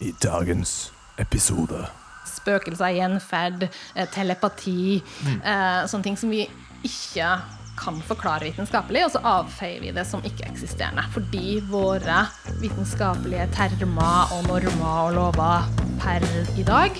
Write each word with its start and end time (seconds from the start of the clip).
i 0.00 0.12
dagens 0.22 0.90
episode. 1.20 1.84
Spøkelser, 2.28 2.94
gjenferd, 2.96 3.68
eh, 3.94 4.08
telepati. 4.08 5.02
Eh, 5.44 5.86
sånne 5.86 6.02
ting 6.02 6.16
som 6.16 6.30
vi 6.30 6.46
ikke 6.84 7.40
kan 7.80 8.00
forklare 8.04 8.44
vitenskapelig, 8.44 9.04
og 9.06 9.12
så 9.14 9.20
avfeier 9.24 9.80
vi 9.80 9.92
det 9.96 10.04
som 10.06 10.22
ikke-eksisterende. 10.26 11.04
Fordi 11.14 11.60
våre 11.70 12.26
vitenskapelige 12.60 13.48
termer 13.56 14.34
og 14.36 14.48
normer 14.48 15.06
og 15.06 15.14
lover 15.16 15.70
per 16.00 16.24
i 16.56 16.64
dag 16.64 16.96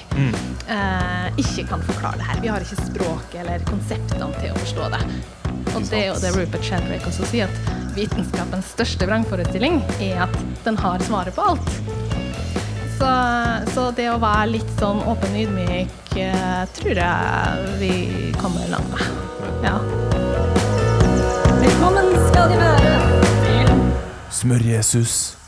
eh, 0.69 1.29
ikke 1.41 1.67
kan 1.69 1.85
forklare 1.85 2.21
det 2.21 2.29
her. 2.31 2.41
Vi 2.41 2.53
har 2.53 2.65
ikke 2.65 2.89
språket 2.89 3.43
eller 3.45 3.65
konseptene 3.69 4.33
til 4.41 4.53
å 4.53 4.61
forstå 4.61 4.91
det. 4.97 5.05
Og 5.75 5.85
det 5.87 6.01
er 6.01 6.09
jo 6.11 6.19
det 6.21 6.33
Rupert 6.35 6.67
Sheldrake 6.67 7.13
også 7.13 7.29
sier, 7.31 7.51
at 7.51 7.95
vitenskapens 7.97 8.73
største 8.75 9.07
vrangforestilling 9.09 9.81
er 10.01 10.25
at 10.27 10.37
den 10.65 10.79
har 10.81 11.03
svaret 11.07 11.37
på 11.37 11.45
alt. 11.53 11.90
Så, 13.01 13.11
så 13.75 13.87
det 13.97 14.11
å 14.13 14.19
være 14.21 14.59
litt 14.59 14.73
sånn 14.77 14.99
åpen 15.09 15.33
og 15.33 15.41
ydmyk 15.41 16.17
eh, 16.21 16.65
tror 16.77 17.01
jeg 17.01 17.71
vi 17.81 17.93
kommer 18.37 18.69
langt 18.69 18.93
med. 18.93 19.07
Ja. 19.65 19.79
Velkommen 21.63 22.13
skal 22.29 22.53
de 22.53 22.61
være 22.61 22.95
til 23.47 23.73
Smør-Jesus 24.43 25.40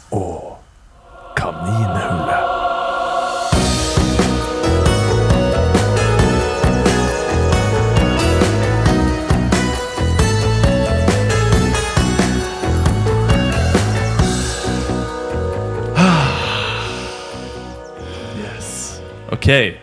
Ok. 19.43 19.75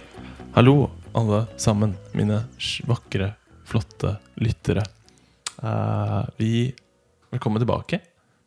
Hallo, 0.53 0.89
alle 1.11 1.45
sammen. 1.57 1.93
Mine 2.13 2.45
vakre, 2.87 3.33
flotte 3.67 4.15
lyttere. 4.35 4.83
Eh, 5.63 6.21
vi 6.37 6.73
Velkommen 7.29 7.59
tilbake 7.59 7.99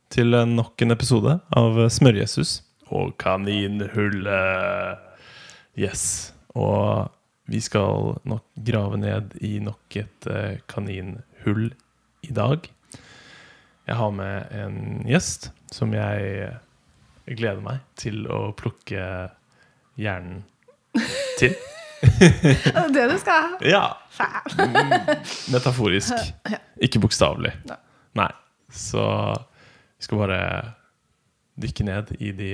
til 0.08 0.32
nok 0.32 0.80
en 0.80 0.94
episode 0.94 1.34
av 1.52 1.76
Smørjesus 1.92 2.62
og 2.88 3.12
Kaninhullet. 3.20 5.02
Yes. 5.76 6.32
Og 6.56 7.12
vi 7.44 7.60
skal 7.60 8.16
nok 8.24 8.46
grave 8.56 8.96
ned 9.02 9.36
i 9.44 9.58
nok 9.60 9.98
et 10.00 10.28
eh, 10.32 10.64
kaninhull 10.64 11.74
i 12.24 12.32
dag. 12.32 12.64
Jeg 13.84 14.00
har 14.00 14.16
med 14.16 14.48
en 14.64 15.04
gjest 15.04 15.50
som 15.76 15.92
jeg 15.92 16.56
gleder 17.28 17.60
meg 17.68 17.84
til 18.00 18.24
å 18.32 18.56
plukke 18.56 19.28
hjernen 20.00 20.40
til. 21.40 21.54
Det 22.02 22.72
er 22.74 22.88
det 22.90 23.04
du 23.12 23.18
skal. 23.20 23.52
Ja. 23.62 23.84
Mm, 24.58 25.20
Metaforisk. 25.54 26.12
Ikke 26.82 26.98
bokstavelig. 27.02 27.52
Nei. 28.18 28.30
Så 28.74 29.04
vi 29.38 30.06
skal 30.08 30.18
bare 30.24 30.40
dykke 31.62 31.86
ned 31.86 32.10
i 32.18 32.32
de 32.34 32.50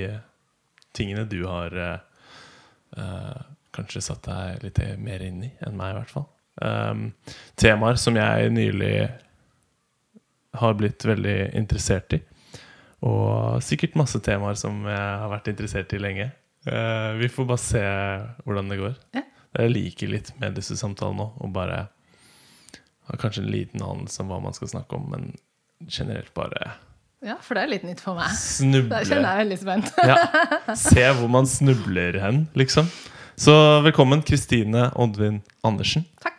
tingene 0.93 1.25
du 1.29 1.39
har 1.47 1.73
eh, 1.81 3.39
kanskje 3.75 4.03
satt 4.05 4.27
deg 4.27 4.67
litt 4.67 4.81
mer 5.01 5.23
inn 5.25 5.41
i 5.47 5.51
enn 5.65 5.77
meg, 5.79 5.93
i 5.95 5.97
hvert 5.99 6.13
fall. 6.13 6.27
Um, 6.59 7.09
temaer 7.59 7.99
som 8.01 8.17
jeg 8.19 8.51
nylig 8.51 8.93
har 10.59 10.75
blitt 10.75 11.05
veldig 11.07 11.37
interessert 11.57 12.17
i. 12.17 12.19
Og 13.05 13.63
sikkert 13.63 13.95
masse 13.99 14.19
temaer 14.25 14.57
som 14.59 14.81
jeg 14.89 14.97
har 15.23 15.29
vært 15.31 15.47
interessert 15.53 15.93
i 15.95 16.01
lenge. 16.01 16.29
Eh, 16.69 17.11
vi 17.19 17.29
får 17.29 17.45
bare 17.49 17.63
se 17.63 17.83
hvordan 18.45 18.69
det 18.69 18.77
går. 18.79 18.97
Ja. 19.17 19.23
Jeg 19.59 19.73
liker 19.73 20.11
litt 20.11 20.29
med 20.41 20.57
disse 20.59 20.77
samtalene 20.77 21.23
nå, 21.23 21.29
og 21.41 21.53
bare 21.55 21.87
har 23.09 23.21
kanskje 23.21 23.41
en 23.41 23.49
liten 23.53 23.81
anelse 23.81 24.21
om 24.21 24.29
hva 24.29 24.37
man 24.43 24.53
skal 24.53 24.69
snakke 24.75 24.99
om, 24.99 25.07
men 25.09 25.31
generelt 25.89 26.29
bare 26.37 26.75
Ja, 27.25 27.39
for 27.41 27.57
det 27.57 27.63
er 27.63 27.71
litt 27.73 27.87
nytt 27.87 28.03
for 28.03 28.19
meg. 28.19 28.29
Der 28.31 29.07
kjenner 29.07 29.33
jeg 29.33 29.41
veldig 29.41 29.59
spent. 29.63 29.89
Ja. 30.05 30.19
Se 30.87 31.07
hvor 31.17 31.31
man 31.31 31.49
snubler 31.49 32.19
hen, 32.21 32.45
liksom. 32.59 32.87
Så 33.39 33.55
velkommen, 33.83 34.21
Kristine 34.27 34.89
Oddvin 34.99 35.41
Andersen. 35.65 36.05
Takk. 36.21 36.37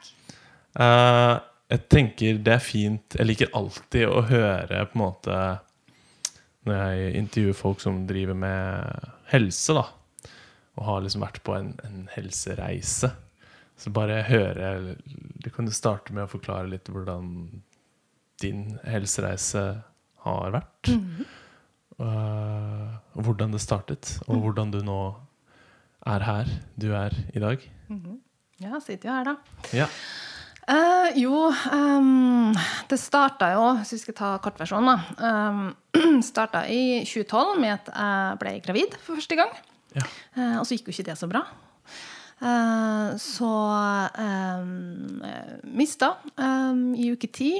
Uh, 0.78 1.41
jeg 1.70 1.86
tenker 1.91 2.38
det 2.47 2.52
er 2.54 2.62
fint 2.62 3.16
Jeg 3.18 3.26
liker 3.26 3.48
alltid 3.58 4.04
å 4.06 4.20
høre 4.28 4.84
på 4.86 4.94
en 4.94 5.00
måte 5.00 5.38
Når 6.68 6.76
jeg 6.78 7.08
intervjuer 7.18 7.58
folk 7.58 7.82
som 7.82 8.04
driver 8.06 8.38
med 8.38 9.08
helse, 9.32 9.74
da, 9.74 9.82
og 10.78 10.86
har 10.86 11.03
liksom 11.04 11.25
vært 11.25 11.42
på 11.47 11.56
en, 11.56 11.75
en 11.86 12.06
helsereise. 12.14 13.10
Så 13.81 13.92
bare 13.97 14.20
høre 14.28 14.97
Du 15.41 15.48
kan 15.48 15.64
jo 15.64 15.72
starte 15.72 16.12
med 16.12 16.26
å 16.26 16.31
forklare 16.31 16.69
litt 16.69 16.91
hvordan 16.92 17.31
din 18.41 18.64
helsereise 18.84 19.64
har 20.25 20.53
vært. 20.54 20.91
Eh, 22.00 22.91
og 23.16 23.26
hvordan 23.26 23.53
det 23.53 23.60
startet, 23.60 24.14
og 24.28 24.44
hvordan 24.44 24.72
du 24.72 24.80
nå 24.84 25.00
er 26.09 26.25
her 26.25 26.50
du 26.80 26.91
er 26.97 27.16
i 27.34 27.42
dag. 27.42 27.64
Ja, 28.60 28.80
sitter 28.80 29.10
jo 29.10 29.16
her, 29.16 29.30
da. 29.30 29.36
Ja. 29.76 29.88
Uh, 30.70 31.09
jo, 31.19 31.48
um, 31.72 32.53
det 32.86 32.98
starta 33.00 33.48
jo, 33.56 33.64
hvis 33.80 33.94
vi 33.97 34.00
skal 34.04 34.16
ta 34.20 34.30
kortversjonen, 34.44 34.92
da. 34.92 34.98
Um, 36.00 36.22
starta 36.25 36.62
i 36.70 37.03
2012 37.04 37.60
med 37.60 37.72
at 37.75 37.88
jeg 37.91 38.38
ble 38.41 38.53
gravid 38.64 38.94
for 39.03 39.19
første 39.19 39.36
gang. 39.41 39.50
Ja. 39.96 40.06
Eh, 40.36 40.56
og 40.60 40.64
så 40.66 40.76
gikk 40.76 40.88
jo 40.90 40.94
ikke 40.96 41.08
det 41.10 41.18
så 41.18 41.28
bra. 41.30 41.44
Eh, 42.40 43.10
så 43.20 43.50
um, 44.16 45.20
mista 45.76 46.14
um, 46.36 46.94
i 46.96 47.10
uke 47.12 47.28
ti. 47.32 47.52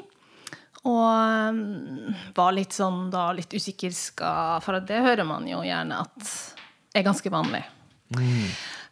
Og 0.89 1.61
var 2.37 2.55
litt 2.57 2.73
sånn 2.73 3.11
da 3.13 3.27
litt 3.37 3.53
usikker 3.53 3.93
skal 3.93 4.63
For 4.65 4.81
det 4.81 5.03
hører 5.05 5.27
man 5.29 5.45
jo 5.45 5.61
gjerne 5.67 5.99
at 6.07 6.31
er 6.97 7.05
ganske 7.05 7.29
vanlig. 7.33 7.61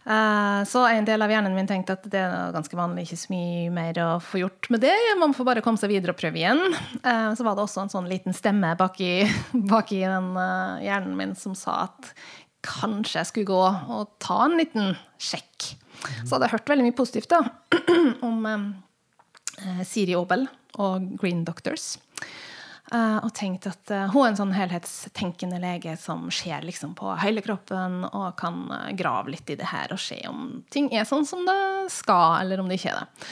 Eh, 0.08 0.64
Så 0.68 0.82
en 0.88 1.04
del 1.08 1.22
av 1.24 1.32
hjernen 1.32 1.54
min 1.56 1.66
tenkte 1.68 1.96
at 1.96 2.04
det 2.12 2.20
er 2.20 2.52
ganske 2.54 2.76
vanlig, 2.76 3.06
ikke 3.06 3.20
så 3.20 3.32
mye 3.32 3.70
mer 3.72 4.00
å 4.04 4.08
få 4.22 4.42
gjort 4.42 4.68
med 4.72 4.84
det. 4.84 4.94
Man 5.20 5.34
får 5.36 5.48
bare 5.48 5.64
komme 5.64 5.80
seg 5.80 5.92
videre 5.92 6.14
og 6.14 6.20
prøve 6.20 6.40
igjen. 6.40 6.60
Eh, 7.02 7.30
Så 7.34 7.44
var 7.44 7.56
det 7.56 7.64
også 7.64 7.86
en 7.86 7.92
sånn 7.92 8.08
liten 8.10 8.36
stemme 8.36 8.74
baki, 8.78 9.24
baki 9.72 10.02
den 10.04 10.30
eh, 10.36 10.84
hjernen 10.88 11.16
min 11.18 11.34
som 11.36 11.56
sa 11.58 11.86
at 11.88 12.12
kanskje 12.66 13.20
jeg 13.20 13.30
skulle 13.30 13.50
gå 13.50 13.62
og 13.98 14.10
ta 14.22 14.40
en 14.46 14.58
liten 14.58 14.92
sjekk. 15.20 15.72
Så 16.24 16.34
hadde 16.34 16.46
jeg 16.46 16.56
hørt 16.56 16.70
veldig 16.70 16.86
mye 16.88 16.98
positivt 16.98 17.32
da, 17.32 17.42
om 18.28 18.46
eh, 18.50 19.82
Siri 19.86 20.14
Aabel 20.18 20.46
og 20.78 21.08
Green 21.18 21.42
Doctors. 21.46 21.96
Eh, 22.88 23.18
og 23.20 23.32
tenkt 23.36 23.66
at 23.68 23.90
eh, 23.92 24.06
hun 24.14 24.22
er 24.22 24.30
en 24.30 24.38
sånn 24.38 24.56
helhetstenkende 24.56 25.58
lege 25.60 25.92
som 26.00 26.28
ser 26.32 26.64
liksom 26.64 26.94
på 26.96 27.12
hele 27.20 27.42
kroppen 27.44 28.00
og 28.08 28.30
kan 28.40 28.62
eh, 28.72 28.92
grave 28.96 29.34
litt 29.34 29.50
i 29.52 29.58
det 29.60 29.68
her 29.74 29.92
og 29.92 30.00
se 30.00 30.22
om 30.30 30.62
ting 30.72 30.88
er 30.96 31.08
sånn 31.08 31.26
som 31.28 31.44
det 31.48 31.58
skal, 31.92 32.40
eller 32.44 32.62
om 32.62 32.70
det 32.70 32.78
ikke 32.78 32.94
er 32.94 33.02
det. 33.02 33.26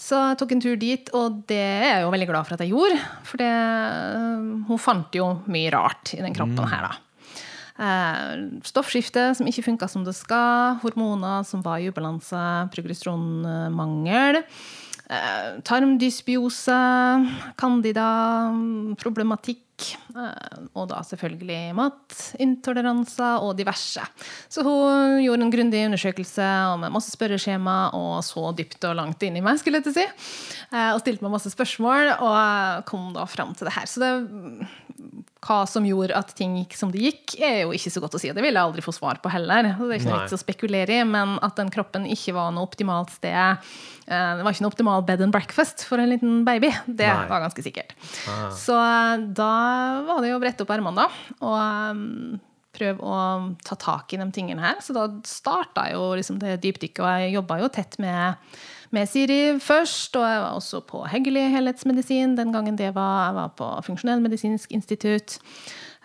Så 0.00 0.16
jeg 0.30 0.38
tok 0.40 0.52
en 0.54 0.62
tur 0.64 0.76
dit, 0.80 1.10
og 1.16 1.42
det 1.50 1.60
er 1.60 1.88
jeg 1.90 2.04
jo 2.06 2.12
veldig 2.14 2.28
glad 2.30 2.48
for 2.48 2.56
at 2.56 2.62
jeg 2.64 2.72
gjorde. 2.72 3.00
For 3.28 3.40
det, 3.40 3.50
eh, 3.52 4.44
hun 4.68 4.80
fant 4.80 5.16
jo 5.16 5.26
mye 5.52 5.72
rart 5.74 6.14
i 6.16 6.22
den 6.24 6.36
kroppen 6.36 6.70
her, 6.72 6.88
da. 6.88 7.09
Eh, 7.80 8.60
stoffskifte 8.68 9.30
som 9.36 9.48
ikke 9.48 9.64
funka 9.64 9.88
som 9.88 10.04
det 10.04 10.12
skal, 10.18 10.76
hormoner 10.82 11.46
som 11.48 11.62
var 11.64 11.80
i 11.80 11.88
ubalanse, 11.88 12.42
progesteronmangel. 12.74 14.42
Eh, 15.10 15.48
tarmdysbiose, 15.66 16.76
candida, 17.58 18.10
problematikk. 19.00 19.64
Eh, 20.12 20.58
og 20.76 20.90
da 20.90 21.00
selvfølgelig 21.08 21.72
matintoleranser 21.78 23.40
og 23.40 23.56
diverse. 23.56 24.04
Så 24.52 24.60
hun 24.66 25.16
gjorde 25.24 25.46
en 25.46 25.54
grundig 25.54 25.80
undersøkelse 25.88 26.50
og 26.74 26.82
med 26.84 26.92
masse 26.92 27.14
spørreskjema 27.16 27.78
og 27.96 28.20
så 28.28 28.52
dypt 28.60 28.84
og 28.90 28.98
langt 29.00 29.24
inn 29.24 29.40
i 29.40 29.44
meg, 29.46 29.56
skulle 29.56 29.80
jeg 29.80 29.88
til 29.88 29.96
å 29.96 29.98
si. 30.02 30.06
Og 30.92 31.00
stilte 31.00 31.24
meg 31.24 31.32
masse 31.32 31.56
spørsmål 31.56 32.12
og 32.20 32.84
kom 32.92 33.14
da 33.16 33.24
fram 33.24 33.56
til 33.56 33.70
det 33.70 33.78
her. 33.78 33.88
Så 33.88 34.04
det 34.04 34.12
hva 35.40 35.62
som 35.68 35.86
gjorde 35.88 36.16
at 36.16 36.34
ting 36.36 36.58
gikk 36.58 36.74
som 36.76 36.90
det 36.92 37.00
gikk, 37.00 37.36
er 37.40 37.62
jo 37.62 37.72
ikke 37.76 37.92
så 37.92 38.02
godt 38.02 38.18
å 38.18 38.20
si. 38.20 38.28
Det 38.36 38.42
vil 38.44 38.52
jeg 38.52 38.60
aldri 38.60 38.84
få 38.84 38.92
svar 38.92 39.22
på 39.22 39.32
heller. 39.32 39.70
Så 39.76 39.86
det 39.88 39.94
er 39.96 40.02
ikke 40.02 40.10
noe 40.10 40.24
vits 40.26 40.36
å 40.36 40.40
spekulere 40.40 40.98
i, 41.00 41.06
Men 41.08 41.38
at 41.44 41.56
den 41.56 41.72
kroppen 41.72 42.04
ikke 42.12 42.34
var 42.36 42.52
noe 42.52 42.68
optimalt 42.68 43.14
sted 43.14 43.38
eh, 43.40 43.56
Det 44.36 44.44
var 44.44 44.52
ikke 44.52 44.66
noe 44.66 44.74
optimal 44.74 45.06
bed 45.08 45.24
and 45.24 45.32
breakfast 45.32 45.86
for 45.88 46.02
en 46.02 46.12
liten 46.12 46.42
baby. 46.44 46.72
Det 46.86 47.08
Nei. 47.08 47.30
var 47.30 47.46
ganske 47.46 47.64
sikkert. 47.64 47.96
Ah. 48.28 48.50
Så 48.52 48.76
eh, 48.76 49.24
da 49.40 49.54
var 50.10 50.20
det 50.20 50.34
jo 50.34 50.40
å 50.40 50.44
brette 50.44 50.66
opp 50.66 50.74
ermene, 50.76 51.06
da. 51.06 51.38
Og 51.40 51.56
eh, 51.56 52.44
prøve 52.76 53.00
å 53.00 53.22
ta 53.66 53.78
tak 53.80 54.12
i 54.12 54.20
de 54.20 54.28
tingene 54.34 54.62
her. 54.62 54.84
Så 54.84 54.94
da 54.96 55.08
starta 55.26 55.88
jo 55.94 56.12
liksom 56.20 56.38
det 56.42 56.58
dypdykket, 56.66 57.00
og 57.00 57.24
jeg 57.24 57.34
jobba 57.38 57.62
jo 57.64 57.72
tett 57.72 57.96
med 58.02 58.60
med 58.94 59.08
Siri 59.08 59.58
først, 59.62 60.16
og 60.18 60.26
jeg 60.26 60.40
var 60.42 60.56
også 60.58 60.80
på 60.88 61.04
Heggeli 61.12 61.44
helhetsmedisin 61.52 62.34
den 62.38 62.50
gangen 62.54 62.78
det 62.78 62.90
var. 62.96 63.28
Jeg 63.28 63.38
var 63.38 63.54
på 63.58 63.70
Funksjonellmedisinsk 63.86 64.72
institutt. 64.74 65.38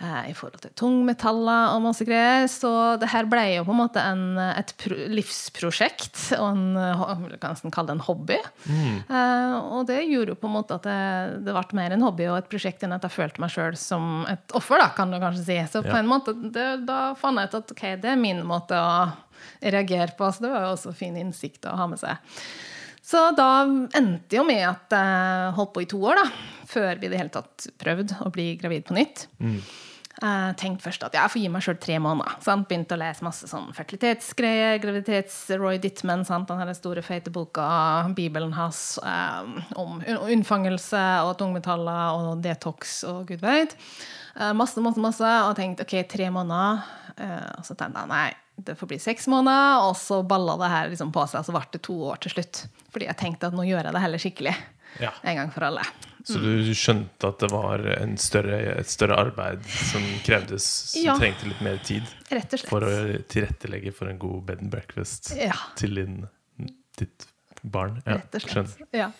eh, 0.02 0.30
i 0.32 0.34
forhold 0.36 0.60
til 0.64 0.74
tungmetaller 0.76 1.74
og 1.76 1.84
masse 1.86 2.06
greier. 2.08 2.48
Så 2.52 2.70
det 3.00 3.10
her 3.14 3.28
ble 3.32 3.44
jo 3.54 3.66
på 3.68 3.74
en 3.76 3.80
måte 3.80 4.02
en, 4.04 4.38
et 4.44 4.74
pro 4.82 4.98
livsprosjekt, 5.16 6.34
og 6.40 6.48
en, 6.50 6.66
jeg 6.76 7.40
kan 7.42 7.56
nesten 7.56 7.74
kalle 7.74 7.92
det 7.94 7.98
en 7.98 8.06
hobby. 8.08 8.40
Eh, 8.68 9.56
og 9.76 9.88
det 9.90 10.02
gjorde 10.10 10.36
jo 10.36 10.40
på 10.42 10.50
en 10.50 10.56
måte 10.58 10.80
at 10.80 10.88
det, 10.88 11.46
det 11.48 11.56
ble 11.56 11.80
mer 11.80 11.96
en 11.96 12.06
hobby 12.06 12.28
og 12.30 12.40
et 12.42 12.52
prosjekt 12.52 12.84
enn 12.86 12.96
at 12.96 13.06
jeg 13.08 13.16
følte 13.16 13.44
meg 13.44 13.54
sjøl 13.54 13.78
som 13.80 14.26
et 14.32 14.58
offer, 14.58 14.82
da, 14.82 14.92
kan 14.98 15.14
du 15.14 15.20
kanskje 15.22 15.46
si. 15.48 15.60
Så 15.72 15.84
på 15.86 15.96
en 15.96 16.10
måte, 16.12 16.36
det, 16.36 16.68
da 16.90 17.14
fant 17.20 17.40
jeg 17.40 17.52
ut 17.52 17.60
at 17.62 17.76
ok, 17.78 17.86
det 18.04 18.12
er 18.14 18.20
min 18.20 18.44
måte 18.48 18.80
å 18.80 18.92
reagere 19.62 20.16
på. 20.18 20.30
Så 20.32 20.46
det 20.46 20.54
var 20.54 20.68
jo 20.68 20.74
også 20.76 20.96
fin 20.96 21.18
innsikt 21.20 21.68
å 21.70 21.76
ha 21.80 21.90
med 21.92 22.02
seg. 22.02 22.38
Så 23.06 23.22
da 23.38 23.50
endte 23.66 24.40
jo 24.40 24.46
med 24.48 24.64
at 24.66 24.94
jeg 24.96 25.50
holdt 25.60 25.76
på 25.76 25.84
i 25.86 25.90
to 25.90 26.00
år, 26.10 26.24
da, 26.24 26.30
før 26.66 26.98
vi 26.98 27.06
i 27.06 27.12
det 27.12 27.20
hele 27.22 27.34
tatt 27.34 27.68
prøvde 27.78 28.18
å 28.26 28.32
bli 28.34 28.56
gravid 28.58 28.88
på 28.88 28.98
nytt. 28.98 29.28
Jeg 30.16 30.56
tenkte 30.62 30.86
først 30.86 31.04
at 31.04 31.16
jeg 31.18 31.32
får 31.32 31.42
gi 31.42 31.50
meg 31.52 31.64
sjøl 31.66 31.76
tre 31.84 31.98
måneder. 32.00 32.38
Sant? 32.44 32.70
Begynte 32.70 32.96
å 32.96 33.00
lese 33.02 33.26
masse 33.26 33.50
sånn 33.52 33.68
fertilitetsgreier, 33.76 34.78
graviditets-Roy 34.84 35.82
Dittman, 35.84 36.24
sant? 36.28 36.48
den 36.48 36.78
store, 36.78 37.04
feite 37.04 37.34
boka, 37.36 37.68
Bibelen 38.16 38.56
hans, 38.56 38.98
eh, 39.04 39.66
om 39.76 40.00
unnfangelse 40.08 41.04
og 41.28 41.36
tungmetaller 41.42 42.16
og 42.16 42.42
detox 42.46 43.02
og 43.12 43.28
gud 43.28 43.44
veit. 43.44 43.76
Eh, 44.40 44.54
masse, 44.56 44.80
masse, 44.80 45.04
masse. 45.04 45.36
Og 45.50 45.56
tenkte 45.60 45.84
OK, 45.84 45.98
tre 46.08 46.32
måneder. 46.32 46.88
Eh, 47.18 47.52
og 47.60 47.68
så 47.68 47.76
tenkte 47.76 48.06
jeg 48.06 48.14
nei, 48.16 48.30
det 48.57 48.75
får 48.80 48.88
bli 48.88 49.00
seks 49.00 49.28
måneder. 49.28 49.84
Og 49.90 49.96
så 50.00 50.22
balla 50.28 50.56
det 50.62 50.69
her 50.72 50.90
liksom 50.90 51.12
på 51.16 51.28
seg, 51.28 51.40
og 51.42 51.46
så 51.46 51.52
ble 51.56 51.66
det 51.75 51.81
to 51.86 51.96
år 52.12 52.19
til 52.24 52.31
slutt. 52.38 52.66
Fordi 52.94 53.06
jeg 53.10 53.18
tenkte 53.18 53.48
at 53.48 53.54
nå 53.57 53.66
gjør 53.68 53.84
jeg 53.90 53.94
det 53.98 54.02
heller 54.06 54.18
skikkelig. 54.24 54.56
Ja. 55.02 55.12
En 55.28 55.36
gang 55.42 55.52
for 55.52 55.66
alle. 55.68 55.84
Så 56.25 56.40
du 56.42 56.72
skjønte 56.74 57.28
at 57.28 57.38
det 57.44 57.52
var 57.52 57.84
en 58.00 58.16
større, 58.18 58.57
et 58.80 58.90
større 58.90 59.18
arbeid 59.28 59.62
som 59.68 60.02
krevdes, 60.25 60.63
som 60.96 61.04
Ja. 61.04 61.16
trengte 61.19 61.46
litt 61.52 61.62
mer 61.62 61.78
tid 61.86 62.02
Rett 62.31 62.54
og 62.54 62.60
slett. 62.60 62.69
for 62.69 62.81
å 62.81 63.24
tilrettelegge 63.30 63.94
for 63.94 64.10
en 64.10 64.18
god 64.18 64.46
bed 64.48 64.62
and 64.63 64.72
breakfast 64.72 65.36
Ja. 65.38 65.54
til 65.75 65.94
din, 66.00 66.28
ditt 66.98 67.28
barn? 67.63 68.01
Ja, 68.08 68.13
Rett 68.18 68.34
og 68.36 68.42
slett. 68.42 68.74
Ja. 68.92 69.12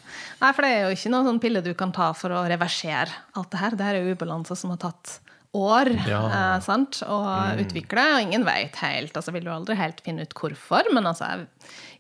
Nei, 0.42 0.52
for 0.54 0.62
det 0.64 0.72
er 0.72 0.82
jo 0.90 0.96
ikke 0.96 1.12
noen 1.12 1.26
sånn 1.30 1.42
pille 1.42 1.62
du 1.62 1.74
kan 1.76 1.92
ta 1.92 2.12
for 2.14 2.30
å 2.30 2.42
reversere 2.50 3.10
alt 3.36 3.52
det 3.52 3.60
her. 3.60 3.70
Det 3.72 3.82
her 3.86 3.96
er 3.96 4.04
jo 4.08 4.16
ubalanser 4.16 4.58
som 4.58 4.72
har 4.72 4.78
tatt 4.78 5.20
år 5.56 5.92
Ja. 6.08 6.22
Mm. 6.28 6.36
eh, 6.38 6.60
sant? 6.68 7.02
å 7.08 7.20
utvikle, 7.64 8.06
og 8.18 8.22
ingen 8.28 8.46
vet 8.48 8.76
helt. 8.84 9.14
altså 9.16 9.32
Vil 9.36 9.44
du 9.48 9.52
aldri 9.56 9.76
helt 9.80 10.02
finne 10.06 10.22
ut 10.28 10.34
hvorfor, 10.38 10.92
men 10.94 11.06
altså 11.10 11.46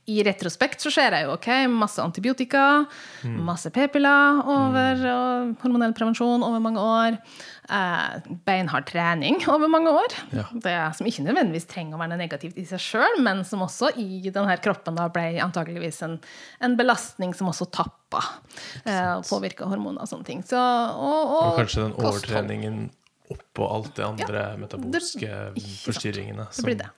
i 0.08 0.20
retrospekt 0.22 0.84
så 0.86 0.92
ser 0.94 1.16
jeg 1.18 1.26
jo 1.26 1.32
ok, 1.34 1.48
masse 1.74 1.98
antibiotika, 1.98 2.86
Mm. 3.26 3.40
masse 3.48 3.72
p-piller 3.74 4.44
over, 4.46 5.00
og 5.10 5.56
hormonell 5.64 5.96
prevensjon 5.98 6.44
over 6.46 6.60
mange 6.62 6.78
år. 6.78 7.18
Eh, 7.74 8.20
beinhard 8.46 8.86
trening 8.86 9.40
over 9.50 9.68
mange 9.68 9.90
år. 9.90 10.14
Ja. 10.32 10.44
Det 10.54 10.76
Som 11.00 11.08
ikke 11.10 11.26
nødvendigvis 11.26 11.66
trenger 11.72 11.98
å 11.98 12.02
være 12.04 12.20
negativt 12.22 12.60
i 12.62 12.66
seg 12.70 12.84
sjøl, 12.86 13.18
men 13.26 13.42
som 13.44 13.64
også 13.66 13.90
i 13.98 14.30
denne 14.30 14.60
kroppen 14.62 14.94
da 14.96 15.08
ble 15.10 15.40
antakeligvis 15.42 16.04
en, 16.06 16.20
en 16.62 16.78
belastning 16.78 17.34
som 17.34 17.50
også 17.50 17.66
tappa 17.74 18.22
eh, 18.86 19.16
og 19.18 19.26
påvirka 19.26 19.66
hormoner 19.66 20.06
og 20.06 20.08
sånne 20.12 20.26
ting. 20.30 20.44
Så, 20.46 20.56
og, 20.62 21.34
og, 21.34 21.42
Og 21.50 21.58
kanskje 21.64 21.82
den 21.88 21.98
kosthold. 21.98 22.92
Oppå 23.34 23.68
alt 23.72 23.96
det 23.96 24.06
andre 24.06 24.42
Ja, 24.44 24.56
det- 24.56 25.02
sant. 25.02 25.60
forstyrringene. 25.86 26.48
Det 26.56 26.64
blir 26.66 26.78
det. 26.78 26.90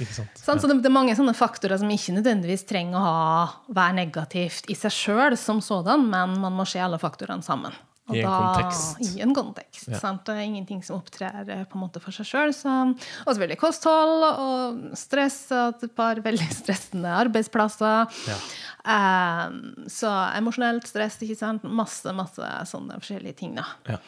Ikke 0.00 0.14
sant? 0.14 0.34
Sånn, 0.38 0.60
så 0.60 0.68
det, 0.68 0.80
det 0.82 0.90
er 0.90 0.94
mange 0.94 1.14
sånne 1.14 1.34
faktorer 1.36 1.78
som 1.78 1.88
ikke 1.90 2.16
nødvendigvis 2.16 2.66
trenger 2.66 2.98
å 2.98 3.02
ha, 3.04 3.48
være 3.68 3.94
negativt 4.00 4.70
i 4.70 4.74
seg 4.78 4.90
sjøl 4.90 5.36
som 5.38 5.60
sådan, 5.60 6.08
men 6.10 6.38
man 6.40 6.52
må 6.56 6.66
se 6.66 6.80
alle 6.82 6.98
faktorene 6.98 7.44
sammen. 7.46 7.74
Og 8.04 8.18
I 8.18 8.20
en 8.20 8.28
kontekst. 8.28 8.98
I 9.00 9.22
en 9.24 9.30
kontekst. 9.32 9.86
Ja. 9.88 9.98
Sant? 10.02 10.26
Det 10.26 10.34
er 10.34 10.42
ingenting 10.44 10.82
som 10.84 10.98
opptrer 10.98 11.48
eh, 11.48 11.62
på 11.64 11.78
en 11.78 11.84
måte 11.86 12.02
for 12.04 12.12
seg 12.12 12.26
sjøl. 12.28 12.50
Og 12.52 13.30
selvfølgelig 13.30 13.56
kosthold 13.62 14.26
og 14.28 14.82
stress 15.00 15.38
og 15.56 15.80
et 15.86 15.94
par 15.96 16.20
veldig 16.20 16.50
stressende 16.60 17.14
arbeidsplasser. 17.22 18.12
Ja. 18.28 18.36
Um, 18.84 19.86
så 19.88 20.10
emosjonelt 20.36 20.84
stress, 20.90 21.16
ikke 21.24 21.38
sant. 21.38 21.64
Masse, 21.64 22.12
masse 22.12 22.50
sånne 22.68 23.00
forskjellige 23.00 23.38
ting, 23.40 23.56
da. 23.56 23.64
Ja. 23.88 24.02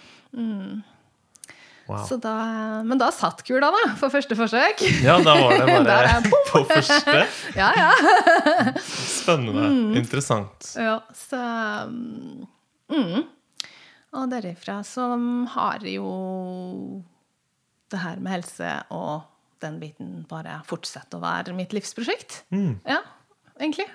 Wow. 1.87 2.03
Så 2.09 2.17
da 2.19 2.33
men 2.87 2.99
da 2.99 3.13
satt 3.15 3.45
kula, 3.47 3.69
da, 3.71 3.83
for 4.01 4.11
første 4.11 4.35
forsøk. 4.39 4.81
Ja, 5.05 5.19
da 5.23 5.37
var 5.39 5.55
det 5.55 5.77
bare 5.87 6.17
jeg. 6.17 6.33
på 6.51 6.63
første. 6.73 7.21
Ja, 7.61 7.69
ja. 7.79 8.73
Spennende. 8.83 9.69
Mm. 9.71 9.97
Interessant. 10.01 10.73
Ja, 10.79 10.99
så 11.15 11.41
mm. 12.91 13.23
Og 14.17 14.31
derifra 14.33 14.81
så 14.87 15.07
har 15.55 15.85
jo 15.87 16.11
det 17.93 18.01
her 18.03 18.19
med 18.19 18.33
helse 18.39 18.73
og 18.95 19.27
den 19.63 19.79
biten 19.81 20.25
bare 20.29 20.59
fortsatt 20.69 21.15
å 21.17 21.21
være 21.23 21.55
mitt 21.57 21.73
livsprosjekt. 21.77 22.43
Ja, 22.51 22.99
egentlig. 23.61 23.87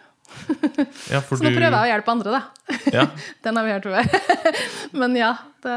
Ja, 1.11 1.19
Så 1.21 1.37
nå 1.41 1.49
prøver 1.51 1.71
jeg 1.71 1.81
å 1.81 1.89
hjelpe 1.91 2.11
andre, 2.13 2.31
da. 2.37 2.77
ja, 2.93 3.05
Den 3.43 3.57
har 3.59 3.65
vi 3.67 3.73
hørt 3.75 3.87
før. 3.89 4.53
Men 5.01 5.15
ja, 5.19 5.31
det, 5.63 5.75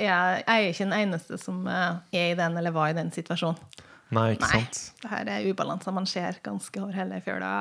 jeg, 0.00 0.44
er 0.46 0.68
ikke 0.70 0.86
den 0.86 0.96
eneste 0.98 1.38
som 1.40 1.62
eh, 1.70 1.98
er 2.16 2.32
i 2.32 2.38
den 2.38 2.56
eller 2.60 2.74
var 2.74 2.92
i 2.92 2.96
den 2.98 3.10
situasjonen. 3.14 3.60
Nei, 4.16 4.30
ikke 4.36 4.48
Nei. 4.48 4.62
sant? 4.64 5.02
Det 5.02 5.10
her 5.12 5.28
er 5.34 5.46
ubalanser 5.50 5.92
man 5.92 6.06
ser 6.08 6.38
ganske 6.44 6.80
over 6.80 6.96
hele 6.96 7.18
fjøla. 7.24 7.52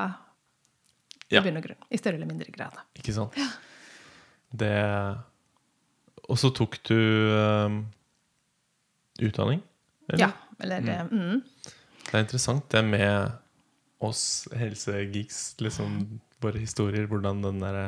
I 1.28 1.36
Ja. 1.36 1.42
bunn 1.44 1.60
og 1.60 1.66
grunn. 1.66 1.82
I 1.92 1.98
større 2.00 2.16
eller 2.16 2.30
mindre 2.30 2.54
grad. 2.56 2.78
Ikke 2.96 3.12
sant? 3.12 3.36
Det 4.56 4.72
Og 6.30 6.38
så 6.40 6.54
tok 6.56 6.78
du 6.88 6.96
um, 7.36 7.82
utdanning? 9.20 9.60
eller? 10.08 10.22
Ja, 10.24 10.30
eller 10.64 10.82
det, 10.88 10.96
mm. 11.12 11.42
Det 12.08 12.14
er 12.16 12.24
interessant 12.24 12.70
det 12.72 12.84
med 12.88 13.32
oss 14.04 14.48
helsegeeks, 14.56 15.56
liksom 15.64 16.20
våre 16.44 16.62
historier, 16.62 17.08
hvordan 17.10 17.42
den 17.46 17.64
derre 17.64 17.88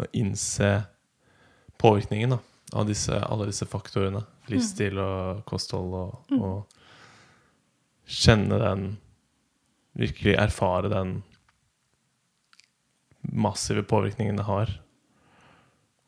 Å 0.00 0.06
innse 0.16 0.86
påvirkningen 1.78 2.32
da, 2.32 2.38
av 2.72 2.86
disse, 2.88 3.12
alle 3.12 3.50
disse 3.50 3.66
faktorene. 3.68 4.22
Livsstil 4.48 4.96
og 4.98 5.42
kosthold 5.46 5.92
og, 5.98 6.32
og 6.38 8.08
kjenne 8.08 8.58
den 8.62 8.86
Virkelig 9.92 10.38
erfare 10.40 10.88
den 10.88 11.18
massive 13.20 13.82
påvirkningen 13.84 14.38
det 14.40 14.46
har. 14.48 14.70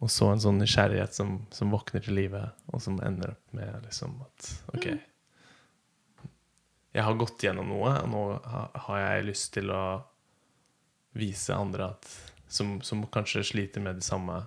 Og 0.00 0.08
så 0.12 0.30
en 0.32 0.40
sånn 0.40 0.56
nysgjerrighet 0.60 1.12
som, 1.16 1.42
som 1.52 1.72
våkner 1.72 2.00
til 2.04 2.16
live, 2.16 2.40
og 2.72 2.80
som 2.80 2.96
ender 3.04 3.34
opp 3.34 3.56
med 3.56 3.84
liksom 3.84 4.16
at 4.24 4.48
OK. 4.72 4.88
Jeg 6.94 7.02
har 7.02 7.16
gått 7.18 7.42
gjennom 7.42 7.72
noe, 7.72 7.90
og 8.04 8.10
nå 8.10 8.24
har 8.86 9.00
jeg 9.00 9.26
lyst 9.26 9.50
til 9.56 9.72
å 9.74 9.84
vise 11.18 11.54
andre 11.54 11.88
at, 11.94 12.10
som, 12.50 12.76
som 12.86 13.02
kanskje 13.10 13.42
sliter 13.46 13.82
med 13.82 13.98
de 13.98 14.06
samme 14.06 14.44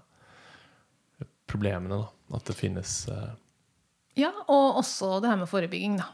problemene, 1.48 2.00
da. 2.04 2.38
At 2.38 2.48
det 2.48 2.58
finnes 2.60 2.94
uh... 3.12 3.36
Ja, 4.20 4.32
og 4.48 4.80
også 4.82 5.18
det 5.24 5.32
her 5.32 5.39
med 5.39 5.51
forebygging, 5.51 6.00
da. 6.00 6.08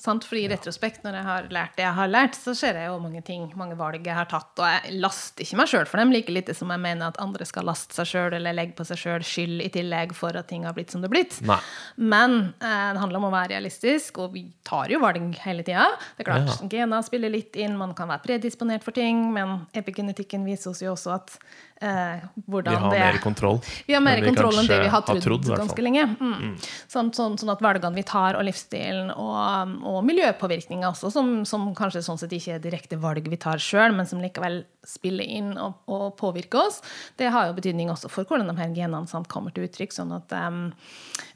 Sant? 0.00 0.24
Fordi 0.24 0.46
i 0.46 0.48
retrospekt, 0.48 1.02
når 1.04 1.18
jeg 1.18 1.26
har 1.26 1.48
lært 1.52 1.74
det 1.76 1.84
jeg 1.84 1.96
har 1.98 2.08
lært, 2.08 2.36
så 2.40 2.54
ser 2.56 2.78
jeg 2.80 2.88
jo 2.88 2.94
mange 3.02 3.20
ting, 3.26 3.42
mange 3.60 3.76
valg 3.76 4.00
jeg 4.00 4.16
har 4.16 4.28
tatt. 4.30 4.48
Og 4.56 4.64
jeg 4.64 4.94
laster 5.02 5.44
ikke 5.44 5.58
meg 5.60 5.68
sjøl 5.68 5.84
for 5.90 6.00
dem, 6.00 6.14
like 6.14 6.32
lite 6.32 6.54
som 6.56 6.72
jeg 6.72 6.80
mener 6.80 7.10
at 7.10 7.20
andre 7.20 7.44
skal 7.48 7.68
laste 7.68 7.98
seg 7.98 8.08
sjøl 8.08 8.36
eller 8.38 8.56
legge 8.56 8.72
på 8.78 8.86
seg 8.88 8.96
sjøl 9.02 9.26
skyld 9.28 9.60
i 9.66 9.68
tillegg 9.74 10.14
for 10.16 10.36
at 10.40 10.48
ting 10.48 10.64
har 10.64 10.72
blitt 10.76 10.94
som 10.94 11.04
det 11.04 11.10
har 11.10 11.16
blitt. 11.18 11.36
Nei. 11.44 11.58
Men 12.00 12.38
eh, 12.64 12.88
det 12.96 13.02
handler 13.02 13.20
om 13.20 13.28
å 13.28 13.34
være 13.34 13.52
realistisk, 13.52 14.22
og 14.24 14.32
vi 14.38 14.46
tar 14.64 14.88
jo 14.94 15.02
valg 15.04 15.36
hele 15.44 15.66
tida. 15.68 15.90
Det 16.16 16.24
er 16.24 16.30
klart, 16.32 16.48
Ja. 16.48 16.70
Gener 16.72 17.04
spiller 17.04 17.32
litt 17.36 17.56
inn, 17.60 17.76
man 17.76 17.92
kan 17.98 18.08
være 18.08 18.24
predisponert 18.24 18.86
for 18.86 18.96
ting, 18.96 19.26
men 19.36 19.66
epigenetikken 19.76 20.48
viser 20.48 20.72
oss 20.72 20.80
jo 20.80 20.94
også 20.94 21.12
at 21.18 21.36
eh, 21.80 22.24
hvordan 22.46 22.74
Vi 22.74 22.80
har 22.82 22.94
det 22.94 23.00
mer 23.00 23.18
kontroll. 23.22 23.60
vi 23.86 23.94
har 23.94 24.02
mer 24.04 24.22
kontroll 24.24 24.58
enn 24.60 24.68
det 24.68 24.78
vi 24.82 24.90
har 24.92 25.04
trodd, 25.06 25.22
trodd, 25.24 25.44
hvert 25.44 25.56
fall. 25.56 25.66
ganske 25.66 25.84
lenge. 25.84 26.04
Mm. 26.20 26.54
Sånn, 26.90 27.12
sånn, 27.16 27.38
sånn 27.40 27.52
at 27.54 27.64
valgene 27.64 27.96
vi 27.96 28.04
tar, 28.06 28.38
og 28.38 28.46
livsstilen, 28.46 29.12
og, 29.14 29.74
og 29.88 30.00
miljøpåvirkninga 30.08 30.90
også, 30.92 31.12
som, 31.14 31.32
som 31.48 31.70
kanskje 31.76 32.04
sånn 32.06 32.20
sett 32.20 32.34
ikke 32.36 32.58
er 32.58 32.64
direkte 32.64 33.00
valg 33.00 33.26
vi 33.30 33.40
tar 33.40 33.62
sjøl, 33.62 33.94
men 33.96 34.08
som 34.08 34.22
likevel 34.22 34.62
spiller 34.86 35.26
inn 35.26 35.52
og, 35.60 35.82
og 35.90 36.06
påvirker 36.20 36.66
oss, 36.66 36.80
det 37.20 37.32
har 37.32 37.50
jo 37.50 37.56
betydning 37.58 37.92
også 37.92 38.12
for 38.12 38.28
hvordan 38.28 38.48
de 38.50 38.56
her 38.60 38.72
genene 38.76 39.10
sant, 39.10 39.28
kommer 39.30 39.54
til 39.54 39.68
uttrykk. 39.68 39.92
sånn 39.96 40.14
at 40.16 40.32
um, 40.36 40.70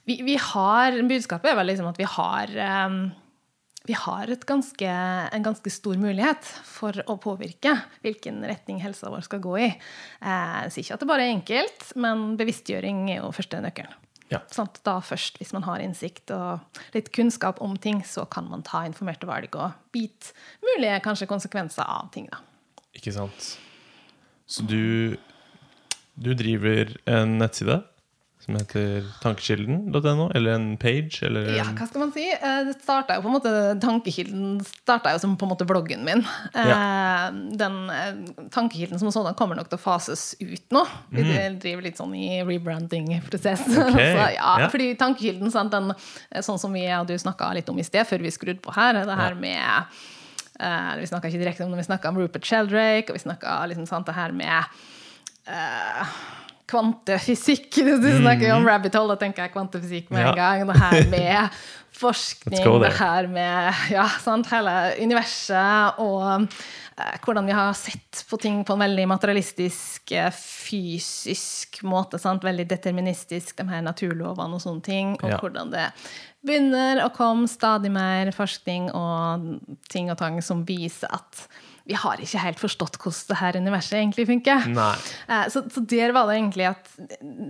vi, 0.09 0.21
vi 0.25 0.39
har, 0.41 1.01
Budskapet 1.09 1.53
er 1.53 1.59
vel 1.59 1.73
liksom 1.73 1.91
at 1.91 2.01
vi 2.01 2.09
har 2.09 2.57
um, 2.89 3.05
vi 3.87 3.93
har 3.93 4.27
ganske, 4.47 4.89
en 5.33 5.43
ganske 5.45 5.71
stor 5.71 5.99
mulighet 6.01 6.47
for 6.65 6.97
å 7.07 7.19
påvirke 7.21 7.75
hvilken 8.05 8.41
retning 8.49 8.81
helsa 8.81 9.11
vår 9.13 9.27
skal 9.27 9.43
gå 9.45 9.59
i. 9.61 9.67
Eh, 10.25 10.55
Jeg 10.65 10.73
sier 10.73 10.85
ikke 10.87 10.95
at 10.97 11.05
det 11.05 11.11
bare 11.11 11.27
er 11.27 11.35
enkelt, 11.35 11.85
men 12.01 12.25
bevisstgjøring 12.41 13.05
er 13.13 13.21
jo 13.21 13.33
første 13.37 13.61
nøkkelen. 13.61 13.93
Ja. 14.33 14.41
Sånn, 14.51 14.71
Da 14.83 14.97
først, 15.05 15.37
hvis 15.39 15.53
man 15.53 15.67
har 15.69 15.85
innsikt 15.85 16.33
og 16.33 16.81
litt 16.95 17.13
kunnskap 17.13 17.61
om 17.61 17.77
ting, 17.77 18.01
så 18.03 18.25
kan 18.29 18.49
man 18.49 18.63
ta 18.63 18.87
informerte 18.89 19.29
valg 19.29 19.55
og 19.55 19.73
bite 19.93 20.33
mulige 20.65 21.03
kanskje 21.05 21.29
konsekvenser 21.29 21.85
av 21.85 22.11
ting. 22.11 22.27
Da. 22.33 22.41
Ikke 22.97 23.13
sant? 23.13 23.59
Så 24.47 24.65
du, 24.67 25.17
du 26.17 26.33
driver 26.35 26.97
en 27.07 27.37
nettside 27.39 27.83
som 28.45 28.57
heter 28.59 29.07
tankekilden.no, 29.23 30.27
eller 30.37 30.55
en 30.59 30.67
page, 30.81 31.23
eller 31.25 31.49
Ja, 31.57 31.65
hva 31.73 31.87
skal 31.89 32.03
man 32.03 32.13
si? 32.13 32.25
Eh, 32.29 32.59
Det 32.69 32.75
starta 32.83 33.17
jo 33.17 33.25
på 33.25 33.31
en 33.31 33.37
måte 33.39 33.53
Tankekilden 33.81 34.59
starta 34.67 35.15
jo 35.15 35.21
som 35.23 35.37
på 35.41 35.47
en 35.47 35.53
måte 35.55 35.67
bloggen 35.69 36.05
min. 36.05 36.21
Ja. 36.53 37.31
Den 37.33 37.79
eh, 37.91 38.49
Tankekilden 38.53 39.01
som 39.01 39.13
sådan 39.15 39.37
kommer 39.39 39.57
nok 39.57 39.71
til 39.73 39.79
å 39.81 39.83
fases 39.85 40.35
ut 40.41 40.77
nå. 40.77 40.85
Vi 41.15 41.25
driver 41.63 41.87
litt 41.87 42.01
sånn 42.01 42.13
i 42.19 42.43
rebranding-prosess. 42.45 43.65
Okay. 43.71 44.11
Så, 44.15 44.27
ja, 44.37 44.53
ja. 44.61 44.69
Fordi 44.73 44.91
Tankekilden, 45.01 45.51
sant, 45.55 45.73
den, 45.73 45.95
eh, 46.31 46.45
sånn 46.45 46.61
som 46.61 46.75
vi 46.77 46.85
og 46.95 47.09
du 47.09 47.17
snakka 47.19 47.53
litt 47.57 47.69
om 47.73 47.81
i 47.81 47.87
sted, 47.87 48.05
før 48.09 48.23
vi 48.27 48.35
skrudde 48.35 48.61
på 48.65 48.75
her, 48.77 49.01
det 49.05 49.19
her 49.19 49.35
med 49.41 49.97
eh, 50.61 50.93
Vi 51.01 51.09
snakka 51.11 51.31
ikke 51.33 51.41
direkte 51.43 51.65
om 51.65 51.73
det, 51.73 51.81
vi 51.81 51.89
snakka 51.89 52.13
om 52.13 52.21
Rupert 52.21 52.45
Sheldrake, 52.47 53.09
og 53.09 53.19
vi 53.19 53.25
snakka 53.25 53.57
liksom, 53.73 53.89
sant, 53.89 54.07
det 54.11 54.19
her 54.21 54.37
med 54.37 54.61
eh, 55.49 56.15
kvantefysikk. 56.71 57.71
Du 58.05 58.11
snakker 58.21 58.49
jo 58.49 58.59
om 58.59 58.67
rabbit 58.69 58.95
hole, 58.99 59.15
da 59.15 59.21
tenker 59.25 59.47
jeg 59.47 59.55
kvantefysikk 59.55 60.13
med 60.15 60.31
en 60.31 60.39
gang. 60.39 60.67
Det 60.69 60.79
her 60.81 61.09
med 61.15 61.59
forskning, 61.95 62.65
det 62.83 62.93
her 62.99 63.29
med 63.31 63.85
ja, 63.95 64.09
sant, 64.19 64.49
hele 64.51 64.73
universet 64.99 66.01
og 66.03 66.43
eh, 66.43 67.17
hvordan 67.23 67.47
vi 67.47 67.55
har 67.55 67.71
sett 67.79 68.25
på 68.27 68.39
ting 68.43 68.65
på 68.67 68.75
en 68.75 68.83
veldig 68.83 69.05
materialistisk, 69.13 70.11
eh, 70.19 70.31
fysisk 70.35 71.83
måte. 71.87 72.19
Sant? 72.19 72.45
Veldig 72.45 72.67
deterministisk, 72.71 73.57
de 73.61 73.69
her 73.71 73.85
naturlovene 73.87 74.59
og 74.59 74.65
sånne 74.65 74.83
ting. 74.87 75.15
Og 75.23 75.31
Ja. 75.31 75.39
hvordan 75.39 75.71
det 75.75 75.87
begynner 76.45 77.05
å 77.05 77.13
komme 77.15 77.47
stadig 77.49 77.91
mer 77.95 78.33
forskning 78.37 78.91
og 78.93 79.61
ting 79.89 80.11
og 80.11 80.19
tang 80.21 80.43
som 80.45 80.65
viser 80.69 81.09
at 81.15 81.47
vi 81.87 81.93
har 82.01 82.17
ikke 82.17 82.41
helt 82.41 82.61
forstått 82.63 82.95
hvordan 82.97 83.29
det 83.29 83.37
her 83.37 83.57
universet 83.61 83.99
egentlig 83.99 84.25
funker. 84.27 84.63
Eh, 85.29 85.49
Så, 85.53 85.63
så 85.71 85.83
der 85.85 86.13
var 86.17 86.27
det 86.31 86.39
egentlig 86.39 86.69
at 86.71 86.89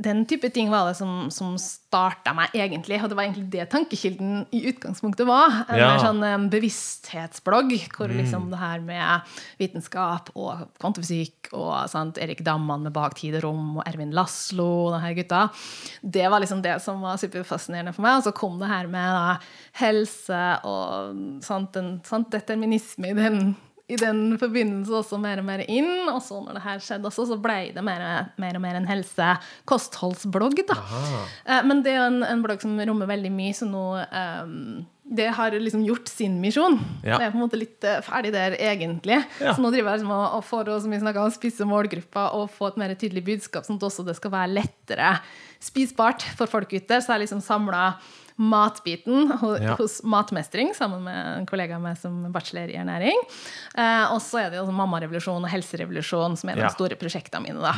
den 0.03 0.25
type 0.27 0.49
ting 0.51 0.71
var 0.73 0.89
det 0.89 0.97
som, 0.99 1.29
som 1.31 1.53
starta 1.61 2.33
meg, 2.35 2.51
egentlig. 2.55 2.99
Og 3.03 3.09
det 3.13 3.17
var 3.19 3.29
egentlig 3.29 3.47
det 3.53 3.69
tankekilden 3.71 4.47
i 4.51 4.65
utgangspunktet 4.73 5.27
var. 5.29 5.65
En 5.69 5.79
Ja. 5.79 5.93
mer 5.95 6.03
sånn 6.03 6.49
bevissthetsblogg, 6.51 7.73
hvor 7.95 8.09
liksom 8.11 8.49
det 8.51 8.59
her 8.59 8.81
med 8.81 9.21
vitenskap 9.61 10.31
og 10.35 10.67
kvantefysikk 10.83 11.53
og 11.53 11.89
sant, 11.93 12.19
Erik 12.19 12.43
Damman 12.45 12.83
med 12.83 12.93
Bak 12.97 13.15
tid 13.21 13.37
og 13.39 13.45
rom 13.47 13.77
og 13.79 13.87
Ervin 13.87 14.11
Laslo 14.15 14.67
og 14.89 14.97
de 14.97 15.01
her 15.05 15.15
gutta, 15.15 15.45
det 16.03 16.27
var 16.31 16.41
liksom 16.43 16.63
det 16.65 16.81
som 16.83 17.01
var 17.05 17.17
superfascinerende 17.23 17.95
for 17.95 18.03
meg. 18.03 18.19
Og 18.19 18.25
så 18.27 18.35
kom 18.35 18.59
det 18.59 18.69
her 18.71 18.87
med 18.91 19.15
da, 19.15 19.39
helse 19.81 20.43
og 20.65 21.43
sant, 21.45 21.77
en, 21.77 22.01
sant, 22.07 22.31
determinisme 22.35 23.11
i 23.11 23.15
den 23.15 23.57
i 23.85 23.99
den 24.01 24.39
forbindelse 24.41 24.95
også 24.97 25.19
mer 25.21 25.43
og 25.43 25.47
mer 25.49 25.65
inn. 25.69 26.09
Og 26.09 26.23
så 26.25 26.39
når 26.41 26.57
det 26.57 26.65
her 26.65 26.81
skjedde 26.81 27.11
også, 27.11 27.27
så 27.29 27.37
ble 27.41 27.59
det 27.75 27.85
mer, 27.85 28.07
mer 28.41 28.57
og 28.57 28.65
mer 28.65 28.79
en 28.79 28.89
helse-kostholdsblogg. 28.89 30.65
da. 30.71 30.79
Aha. 30.81 31.61
Men 31.69 31.85
det 31.85 31.93
er 31.93 32.07
en, 32.07 32.23
en 32.25 32.45
blogg 32.45 32.65
som 32.65 32.81
rommer 32.81 33.11
veldig 33.13 33.33
mye, 33.35 33.53
så 33.57 33.69
nå 33.69 33.85
um, 34.01 34.57
Det 35.05 35.29
har 35.37 35.53
liksom 35.61 35.85
gjort 35.85 36.09
sin 36.09 36.41
misjon. 36.41 36.79
Ja. 37.05 37.19
Det 37.21 37.27
er 37.27 37.35
på 37.35 37.37
en 37.37 37.45
måte 37.45 37.61
litt 37.61 37.85
eh, 37.85 38.01
ferdig 38.07 38.33
der, 38.33 38.57
egentlig. 38.57 39.21
Ja. 39.37 39.53
Så 39.53 39.61
nå 39.61 39.69
driver 39.69 39.93
jeg 39.93 40.01
liksom 40.01 40.17
og, 40.17 40.27
og 40.39 40.49
for 40.49 40.73
å 40.73 40.81
som 40.81 40.95
vi 40.95 41.03
om, 41.05 41.37
spisse 41.37 41.69
målgruppa 41.69 42.31
og 42.41 42.49
få 42.57 42.73
et 42.73 42.81
mer 42.81 42.97
tydelig 42.97 43.27
budskap, 43.29 43.69
sånn 43.69 43.77
at 43.83 43.89
også 43.91 44.07
det 44.09 44.17
skal 44.17 44.33
være 44.33 44.55
lettere 44.63 45.17
spisbart 45.61 46.25
for 46.39 46.49
folk 46.49 46.73
ute. 46.73 47.03
Så 47.05 47.13
jeg 47.13 47.27
liksom 47.27 47.45
samla 47.45 47.91
matbiten 48.37 49.29
Ja. 49.63 49.77
hos 49.79 50.01
Matmestring 50.03 50.73
sammen 50.75 51.05
med 51.05 51.39
en 51.39 51.47
kollega 51.47 51.77
av 51.77 51.83
meg 51.83 51.97
som 52.01 52.33
bachelor 52.33 52.69
i 52.73 52.75
ernæring. 52.81 53.21
Eh, 53.79 54.13
og 54.13 54.19
så 54.21 54.41
er 54.43 54.51
det 54.51 54.59
jo 54.59 54.67
sånn 54.67 54.75
mammarevolusjon 54.81 55.45
og 55.45 55.51
helserevolusjon 55.53 56.37
som 56.37 56.51
er 56.51 56.55
de 56.57 56.61
Ja. 56.67 56.69
store 56.75 56.97
prosjektene 56.99 57.43
mine. 57.47 57.61
da. 57.63 57.75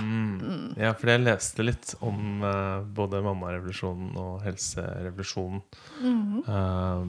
Ja, 0.81 0.93
for 0.95 1.07
jeg 1.13 1.21
leste 1.27 1.63
litt 1.63 1.95
om 2.01 2.43
eh, 2.43 2.81
både 2.89 3.21
mammarevolusjonen 3.23 4.17
og 4.17 4.43
helserevolusjonen. 4.47 5.63
Eh, 6.49 7.05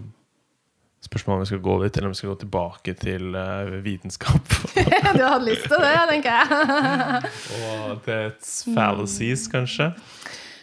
spørsmålet 1.07 1.37
om 1.37 1.39
vi 1.39 1.45
skal 1.45 1.59
gå 1.63 1.75
dit, 1.83 1.97
eller 1.97 2.07
om 2.09 2.11
vi 2.11 2.19
skal 2.19 2.33
gå 2.35 2.39
tilbake 2.43 2.97
til 2.99 3.35
eh, 3.35 3.81
vitenskap. 3.85 4.43
du 5.15 5.23
hadde 5.23 5.45
lyst 5.45 5.69
til 5.69 5.79
det, 5.79 5.95
tenker 6.09 6.35
jeg. 6.35 7.31
og 7.63 8.03
dets 8.05 8.65
fallacies, 8.75 9.47
kanskje. 9.47 9.93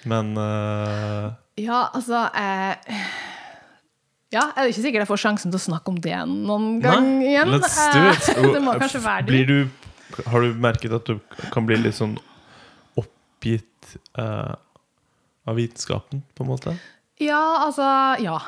Men 0.04 0.36
eh, 0.36 1.30
Ja, 1.60 1.84
altså 1.94 2.24
eh, 2.34 2.94
Ja, 4.34 4.48
jeg 4.56 4.64
er 4.64 4.70
ikke 4.72 4.82
sikkert 4.82 5.04
jeg 5.04 5.10
får 5.12 5.20
sjansen 5.22 5.52
til 5.52 5.60
å 5.60 5.62
snakke 5.62 5.92
om 5.92 5.98
det 6.02 6.16
noen 6.26 6.80
gang 6.82 7.06
Nei, 7.20 7.28
igjen. 7.30 7.52
let's 7.54 7.76
do 7.94 8.02
it. 8.10 8.28
Eh, 8.34 8.48
det 8.56 8.62
må 8.64 8.74
kanskje 8.80 9.02
være 9.04 9.26
Blir 9.28 9.46
det. 9.46 9.58
du, 9.62 10.22
har 10.26 10.42
du 10.42 10.58
merket 10.64 10.96
at 10.96 11.06
du 11.06 11.20
kan 11.54 11.66
bli 11.68 11.78
litt 11.84 11.94
sånn 11.98 12.16
oppgitt 12.98 13.94
eh, 14.18 14.54
av 15.44 15.58
vitenskapen, 15.60 16.24
på 16.34 16.42
en 16.46 16.50
måte? 16.50 16.74
Ja, 17.22 17.40
altså 17.68 17.84
Ja. 18.22 18.38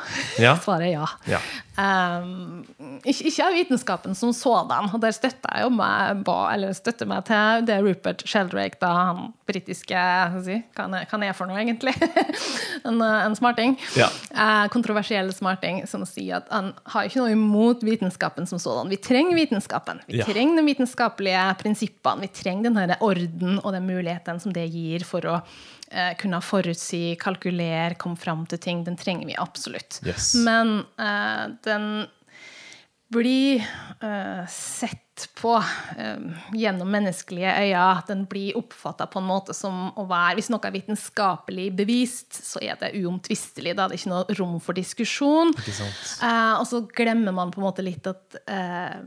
Ja? 0.42 0.56
Svaret 0.64 0.88
er 0.88 0.96
ja. 0.96 1.06
ja. 1.30 1.38
Um, 1.76 2.64
ikke, 3.04 3.26
ikke 3.28 3.44
av 3.44 3.52
vitenskapen 3.54 4.14
som 4.16 4.32
sådan. 4.34 4.88
Der 5.02 5.12
støtter 5.14 5.52
jeg 5.54 5.66
jo 5.66 5.70
meg, 5.76 6.22
eller 6.26 6.72
støtter 6.74 7.06
meg 7.06 7.26
til 7.28 7.66
det 7.68 7.76
Rupert 7.84 8.24
Sheldrake, 8.26 8.78
da, 8.80 8.90
han 9.10 9.20
britiske 9.46 10.00
si, 10.46 10.56
Hva 10.74 10.86
han 10.88 11.22
er- 11.28 11.36
for 11.36 11.46
noe, 11.46 11.60
egentlig? 11.60 11.92
en, 12.88 12.98
eh, 13.04 13.26
en 13.28 13.36
smarting. 13.38 13.76
Ja. 13.94 14.08
Uh, 14.32 14.66
kontroversiell 14.72 15.30
smarting 15.36 15.84
som 15.86 16.02
sier 16.08 16.40
at 16.40 16.48
han 16.50 16.72
har 16.94 17.06
ikke 17.10 17.20
noe 17.22 17.36
imot 17.36 17.84
vitenskapen 17.86 18.48
som 18.50 18.58
sådan. 18.58 18.88
Vi 18.90 18.96
trenger 18.96 19.36
vitenskapen. 19.38 20.00
Vi 20.08 20.18
Ja. 20.18 20.24
trenger 20.26 20.56
de 20.62 20.66
vitenskapelige 20.72 21.44
prinsippene. 21.60 22.24
Vi 22.26 22.32
trenger 22.34 22.70
den 22.70 22.76
her 22.82 22.96
orden 23.04 23.60
og 23.62 23.72
den 23.76 23.86
muligheten 23.86 24.40
som 24.42 24.52
det 24.56 24.66
gir 24.72 25.04
for 25.04 25.20
å 25.28 25.38
eh, 25.90 26.12
kunne 26.20 26.40
forutsi, 26.44 27.16
kalkulere, 27.20 27.94
komme 28.00 28.18
fram 28.20 28.44
til 28.50 28.60
ting. 28.62 28.84
Den 28.86 28.98
trenger 29.00 29.28
vi 29.30 29.38
absolutt. 29.38 30.00
Yes. 30.06 30.34
Men 30.46 30.80
eh, 30.98 31.46
den 31.66 32.06
blir 33.14 33.62
eh, 34.02 34.46
sett 34.50 35.05
på 35.38 35.52
eh, 35.96 36.24
gjennom 36.56 36.90
menneskelige 36.92 37.52
øyne. 37.62 37.84
Den 38.08 38.24
blir 38.28 38.56
oppfatta 38.58 39.06
på 39.10 39.20
en 39.22 39.28
måte 39.28 39.54
som 39.56 39.90
å 39.96 40.04
være 40.08 40.36
Hvis 40.36 40.50
noe 40.52 40.68
er 40.68 40.74
vitenskapelig 40.74 41.66
bevist, 41.78 42.36
så 42.44 42.60
er 42.64 42.76
det 42.80 42.92
uomtvistelig. 43.00 43.74
Da 43.76 43.86
er 43.86 43.92
det 43.92 44.00
ikke 44.00 44.12
noe 44.12 44.36
rom 44.38 44.56
for 44.62 44.76
diskusjon. 44.76 45.54
Eh, 45.56 46.54
og 46.58 46.66
så 46.68 46.82
glemmer 46.96 47.34
man 47.36 47.52
på 47.54 47.62
en 47.62 47.66
måte 47.68 47.84
litt 47.84 48.06
at 48.10 48.38
eh, 48.44 48.98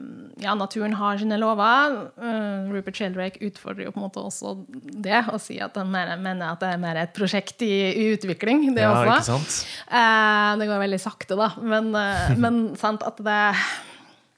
ja, 0.41 0.55
naturen 0.57 0.95
har 0.97 1.19
sine 1.21 1.37
lover. 1.41 1.99
Eh, 2.17 2.71
Rupert 2.73 2.97
Sheldrake 2.97 3.43
utfordrer 3.45 3.87
jo 3.87 3.93
på 3.93 4.01
en 4.01 4.07
måte 4.07 4.23
også 4.23 4.55
det, 4.73 5.21
og 5.29 5.37
sier 5.43 5.67
at 5.67 5.77
han 5.79 5.91
mener, 5.93 6.17
mener 6.21 6.55
at 6.55 6.63
det 6.63 6.73
er 6.73 6.81
mer 6.81 7.03
et 7.03 7.13
prosjekt 7.15 7.61
i, 7.65 7.73
i 7.91 8.07
utvikling. 8.15 8.71
det 8.73 8.87
Ja, 8.87 8.95
også. 9.19 9.37
Eh, 9.85 10.49
det 10.57 10.71
går 10.71 10.83
veldig 10.87 11.01
sakte, 11.03 11.37
da. 11.37 11.51
Men, 11.61 11.93
men 12.39 12.63
sant 12.81 13.05
at 13.05 13.21
det 13.21 13.39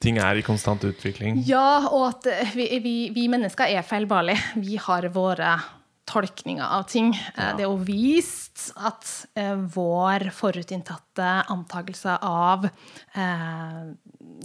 Ting 0.02 0.18
er 0.18 0.40
i 0.40 0.42
konstant 0.46 0.84
utvikling. 0.88 1.44
Ja, 1.46 1.86
og 1.94 2.08
at 2.08 2.56
vi, 2.58 2.66
vi, 2.82 2.96
vi 3.14 3.28
mennesker 3.30 3.70
er 3.70 3.86
feilbarlige. 3.86 4.42
Vi 4.58 4.80
har 4.82 5.06
våre 5.14 5.54
tolkninger 6.10 6.66
av 6.66 6.84
ting. 6.90 7.14
Ja. 7.38 7.52
Det 7.56 7.64
er 7.64 7.70
jo 7.70 7.78
vist 7.88 8.72
at 8.76 9.08
eh, 9.40 9.54
vår 9.76 10.30
forutinntatte 10.36 11.28
antakelse 11.54 12.18
av 12.26 12.66
eh, 12.68 13.84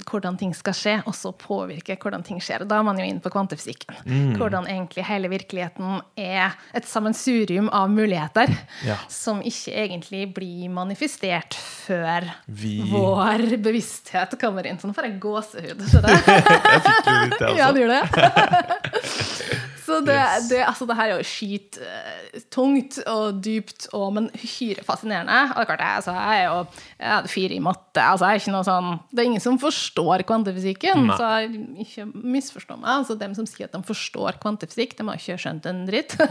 hvordan 0.06 0.36
ting 0.38 0.52
skal 0.54 0.75
skje, 0.76 0.94
også 1.08 1.32
påvirker 1.40 1.96
hvordan 2.02 2.22
ting 2.26 2.38
skjer. 2.44 2.66
Da 2.68 2.78
er 2.78 2.86
man 2.86 2.98
jo 3.00 3.06
inne 3.08 3.22
på 3.25 3.32
kvantefysikken. 3.32 3.96
Hvordan 4.36 4.68
egentlig 4.68 5.06
hele 5.08 5.30
virkeligheten 5.32 6.00
er 6.20 6.54
et 6.76 6.86
sammensurium 6.88 7.70
av 7.75 7.88
muligheter 7.90 8.52
Ja. 8.86 8.98
som 9.10 9.40
ikke 9.40 9.72
egentlig 9.86 10.26
blir 10.36 10.68
manifestert 10.70 11.56
før 11.56 12.28
Vi- 12.46 12.82
vår 12.92 13.56
bevissthet 13.64 14.36
kommer 14.40 14.66
inn. 14.68 14.78
Sånn 14.78 14.94
får 14.94 15.08
jeg 15.10 15.20
gåsehud. 15.25 15.80
Jeg 15.86 16.82
fikk 16.84 17.04
det 17.06 17.16
litt, 17.25 17.40
altså. 17.40 17.56
Ja, 17.56 17.72
du 17.72 17.80
det 17.80 17.86
gjør 17.86 17.94
det. 17.96 19.62
Så 19.87 20.00
det, 20.02 20.16
Yes. 20.16 20.49
det, 20.50 20.61
altså, 20.66 20.87
det 20.90 20.97
her 20.99 21.12
er 21.12 21.21
jo 21.21 21.26
skit 21.31 21.76
eh, 21.78 22.40
tungt 22.50 22.97
og 23.07 23.38
dypt, 23.45 23.87
og, 23.95 24.09
men 24.16 24.25
hyre 24.35 24.83
fascinerende. 24.87 25.37
Og 25.52 25.61
det 25.61 25.62
er 25.62 25.69
klart, 25.71 25.85
jeg, 25.85 26.00
altså, 26.00 26.14
jeg 26.16 26.40
er 26.40 26.47
jo 26.49 26.57
jeg 26.99 27.12
hadde 27.12 27.31
fire 27.31 27.55
i 27.55 27.61
matte. 27.62 28.02
Altså, 28.02 28.26
jeg 28.26 28.35
er 28.40 28.43
ikke 28.43 28.55
noe 28.57 28.66
sånn, 28.66 28.90
det 29.12 29.23
er 29.23 29.31
ingen 29.31 29.45
som 29.45 29.59
forstår 29.62 30.25
kvantefysikken, 30.26 31.05
Nei. 31.07 31.16
så 31.21 31.31
jeg, 31.45 31.62
ikke 31.87 32.09
misforstå 32.37 32.78
meg. 32.81 32.90
Altså, 32.97 33.16
dem 33.21 33.37
som 33.38 33.47
sier 33.47 33.71
at 33.71 33.76
de 33.78 33.83
forstår 33.87 34.40
kvantefysikk, 34.43 34.97
de 34.99 35.07
har 35.07 35.23
ikke 35.23 35.38
skjønt 35.47 35.71
en 35.71 35.85
dritt. 35.88 36.16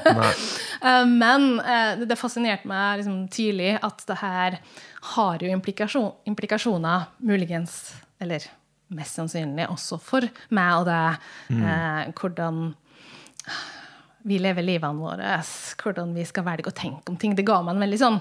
Eh, 0.86 1.06
Men 1.08 1.60
eh, 1.64 2.02
det, 2.06 2.18
fascinerte 2.20 2.68
meg 2.70 3.00
liksom 3.00 3.24
tidlig 3.34 3.72
at 3.84 4.04
det 4.10 4.18
her 4.20 4.58
har 5.16 5.42
jo 5.42 5.50
implikasjon, 5.54 6.12
implikasjoner, 6.30 7.08
muligens, 7.26 7.94
eller 8.22 8.44
mest 8.96 9.18
sannsynlig 9.18 9.66
også 9.72 9.98
for 10.02 10.28
meg 10.54 10.82
og 10.82 10.86
deg, 10.90 11.24
eh, 11.56 12.12
hvordan 12.20 12.60
vi 14.26 14.40
lever 14.42 14.66
livene 14.66 14.98
våre, 14.98 15.38
hvordan 15.82 16.14
vi 16.18 16.26
skal 16.26 16.48
velge 16.48 16.72
å 16.72 16.76
tenke 16.76 17.14
om 17.14 17.18
ting. 17.22 17.36
Det 17.38 17.46
ga 17.46 17.60
meg 17.62 17.76
en 17.76 17.86
veldig 17.86 18.00
sånn 18.02 18.20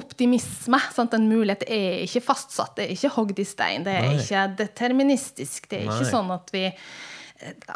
optimisme. 0.00 0.80
Sant? 0.94 1.14
En 1.14 1.28
mulighet 1.30 1.62
er 1.68 2.00
ikke 2.02 2.24
fastsatt, 2.26 2.74
det 2.78 2.88
er 2.88 2.94
ikke 2.96 3.14
hogd 3.14 3.38
i 3.38 3.46
stein, 3.46 3.86
det 3.86 3.94
er 4.00 4.08
Nei. 4.08 4.16
ikke 4.18 4.46
deterministisk. 4.64 5.68
Det 5.70 5.84
er 5.84 5.90
Nei. 5.90 5.98
ikke 5.98 6.14
sånn 6.14 6.32
at 6.34 6.54
vi 6.54 6.68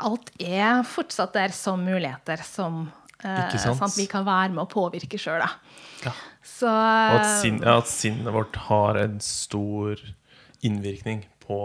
Alt 0.00 0.30
er 0.40 0.78
fortsatt 0.86 1.34
der 1.34 1.52
som 1.52 1.82
muligheter 1.84 2.40
som 2.46 2.86
Eh? 3.24 3.88
Vi 3.96 4.06
kan 4.06 4.26
være 4.26 4.52
med 4.54 4.62
å 4.62 4.70
påvirke 4.70 5.18
sjøl. 5.18 5.42
Ja. 6.04 6.12
Så 6.46 6.70
Og 6.70 7.18
at, 7.18 7.26
sin, 7.42 7.58
ja, 7.64 7.78
at 7.80 7.90
sinnet 7.90 8.30
vårt 8.34 8.56
har 8.68 8.98
en 9.00 9.18
stor 9.22 9.98
innvirkning 10.62 11.26
på 11.42 11.60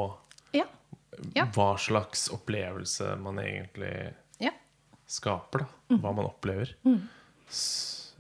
ja. 1.34 1.46
Hva 1.54 1.76
slags 1.80 2.26
opplevelse 2.34 3.14
man 3.22 3.38
egentlig. 3.40 4.12
Skaper. 5.10 5.66
Mm. 5.90 5.96
Da. 5.96 6.02
Hva 6.04 6.16
man 6.18 6.30
opplever. 6.30 6.76
S 7.50 7.66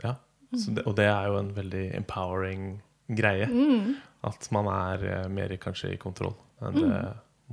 ja. 0.04 0.16
Det, 0.54 0.84
og 0.86 0.94
det 0.98 1.08
er 1.10 1.30
jo 1.32 1.38
en 1.40 1.54
veldig 1.56 1.84
empowering 1.98 2.66
greie. 3.08 3.48
Mm. 3.50 3.96
At 4.28 4.48
man 4.54 4.70
er 4.70 5.06
eh, 5.10 5.30
mer 5.34 5.56
kanskje 5.62 5.94
i 5.96 6.02
kontroll 6.02 6.36
enn 6.64 6.78
det 6.78 7.00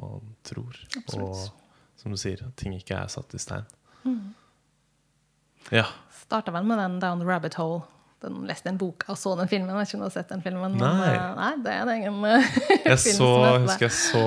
man 0.00 0.34
tror. 0.46 0.76
Mm. 0.76 1.00
Absolutt. 1.00 1.46
Og 1.48 2.00
som 2.00 2.12
du 2.14 2.20
sier, 2.20 2.42
at 2.44 2.56
ting 2.60 2.76
ikke 2.76 2.98
er 2.98 3.08
satt 3.12 3.34
i 3.36 3.40
stein. 3.40 3.66
Mm. 4.04 4.34
Ja. 5.74 5.86
Starta 6.22 6.52
vel 6.54 6.68
med 6.68 6.80
den 6.80 7.00
Down 7.02 7.22
the 7.22 7.28
Rabbit 7.28 7.58
Hole. 7.60 7.82
Den 8.20 8.34
leste 8.44 8.68
den 8.68 8.76
boka 8.76 9.12
og 9.14 9.16
så 9.16 9.30
den 9.38 9.48
filmen. 9.48 9.70
Jeg 9.70 9.76
har 9.78 9.86
ikke 9.88 9.98
noe 10.02 10.10
sett 10.12 10.28
den 10.28 10.42
filmen. 10.44 10.74
Nei. 10.76 10.88
Men, 11.00 11.36
nei 11.38 11.52
det 11.64 11.72
er 11.72 11.80
en 11.86 11.92
egen 11.94 12.24
eh, 12.28 12.50
Jeg 12.90 12.98
film 13.00 13.16
så, 13.16 13.28
husker 13.64 13.86
jeg 13.86 13.94
så 13.96 14.24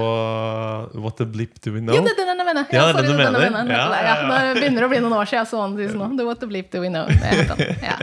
What 1.03 1.17
the 1.19 1.27
Blip 1.29 1.59
Do 1.61 1.73
We 1.75 1.81
Know? 1.83 1.95
Jo, 1.99 2.01
det 2.07 2.15
er 2.17 2.31
den 2.31 2.41
jeg 2.41 2.47
mener. 2.47 2.65
Ja, 2.73 2.87
det 2.89 3.03
er 3.03 3.05
sorry, 3.05 3.05
den 3.05 3.13
du 3.13 3.13
er 3.13 3.31
mener. 3.37 3.51
mener. 3.59 3.73
Ja, 3.75 3.83
Ja, 3.93 4.01
ja, 4.01 4.15
ja. 4.17 4.53
Det 4.53 4.61
begynner 4.63 4.87
å 4.87 4.89
bli 4.93 5.01
noen 5.05 5.13
år 5.19 5.29
siden 5.29 5.43
jeg 5.43 5.51
så 5.51 5.61
den 5.67 5.77
sist 5.83 5.99
nå. 5.99 6.07
The 6.17 6.25
What 6.25 6.41
the 6.41 6.49
Bleep 6.49 6.71
Do 6.73 6.81
We 6.81 6.89
Know. 6.89 7.05
Ja. 7.13 7.97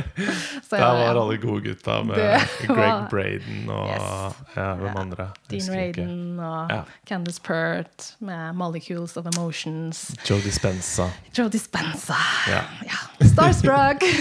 Så, 0.70 0.76
Der 0.76 0.84
var 0.86 1.00
ja. 1.02 1.10
alle 1.24 1.36
gode 1.42 1.60
gutta 1.66 1.96
med 2.06 2.20
Greg 2.60 2.76
var- 2.78 3.08
Braden 3.10 3.70
og 3.74 3.88
Yes. 3.90 4.36
ja, 4.54 4.68
hvem 4.78 4.86
Ja. 4.94 5.00
andre? 5.00 5.26
Dean 5.50 5.68
Raden. 5.74 6.14
Og 6.38 6.70
Ja. 6.70 6.80
Candice 7.10 7.40
Pert 7.42 8.12
med 8.20 8.54
'Molecules 8.54 9.16
of 9.16 9.26
Emotions'. 9.26 10.14
Joe 10.30 10.38
Dispenza. 10.40 11.08
Joe 11.34 11.48
Dispenza. 11.48 12.14
Ja. 12.48 12.62
Ja. 12.86 13.26
Starstruck. 13.26 14.06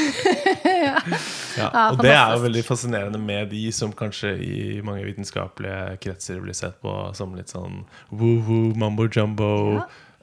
Ja. 1.59 1.59
Ja, 1.60 1.90
og 1.92 2.00
det 2.02 2.12
er 2.16 2.34
jo 2.36 2.42
veldig 2.46 2.64
fascinerende 2.66 3.20
med 3.22 3.50
de 3.54 3.66
som 3.76 3.92
kanskje 3.94 4.32
i 4.42 4.82
mange 4.86 5.04
vitenskapelige 5.08 5.98
kretser 6.06 6.40
blir 6.44 6.58
sett 6.58 6.80
på 6.82 6.94
som 7.18 7.36
litt 7.38 7.52
sånn 7.54 7.84
woo-woo, 8.10 8.74
mambo 8.80 9.08
jumbo, 9.12 9.52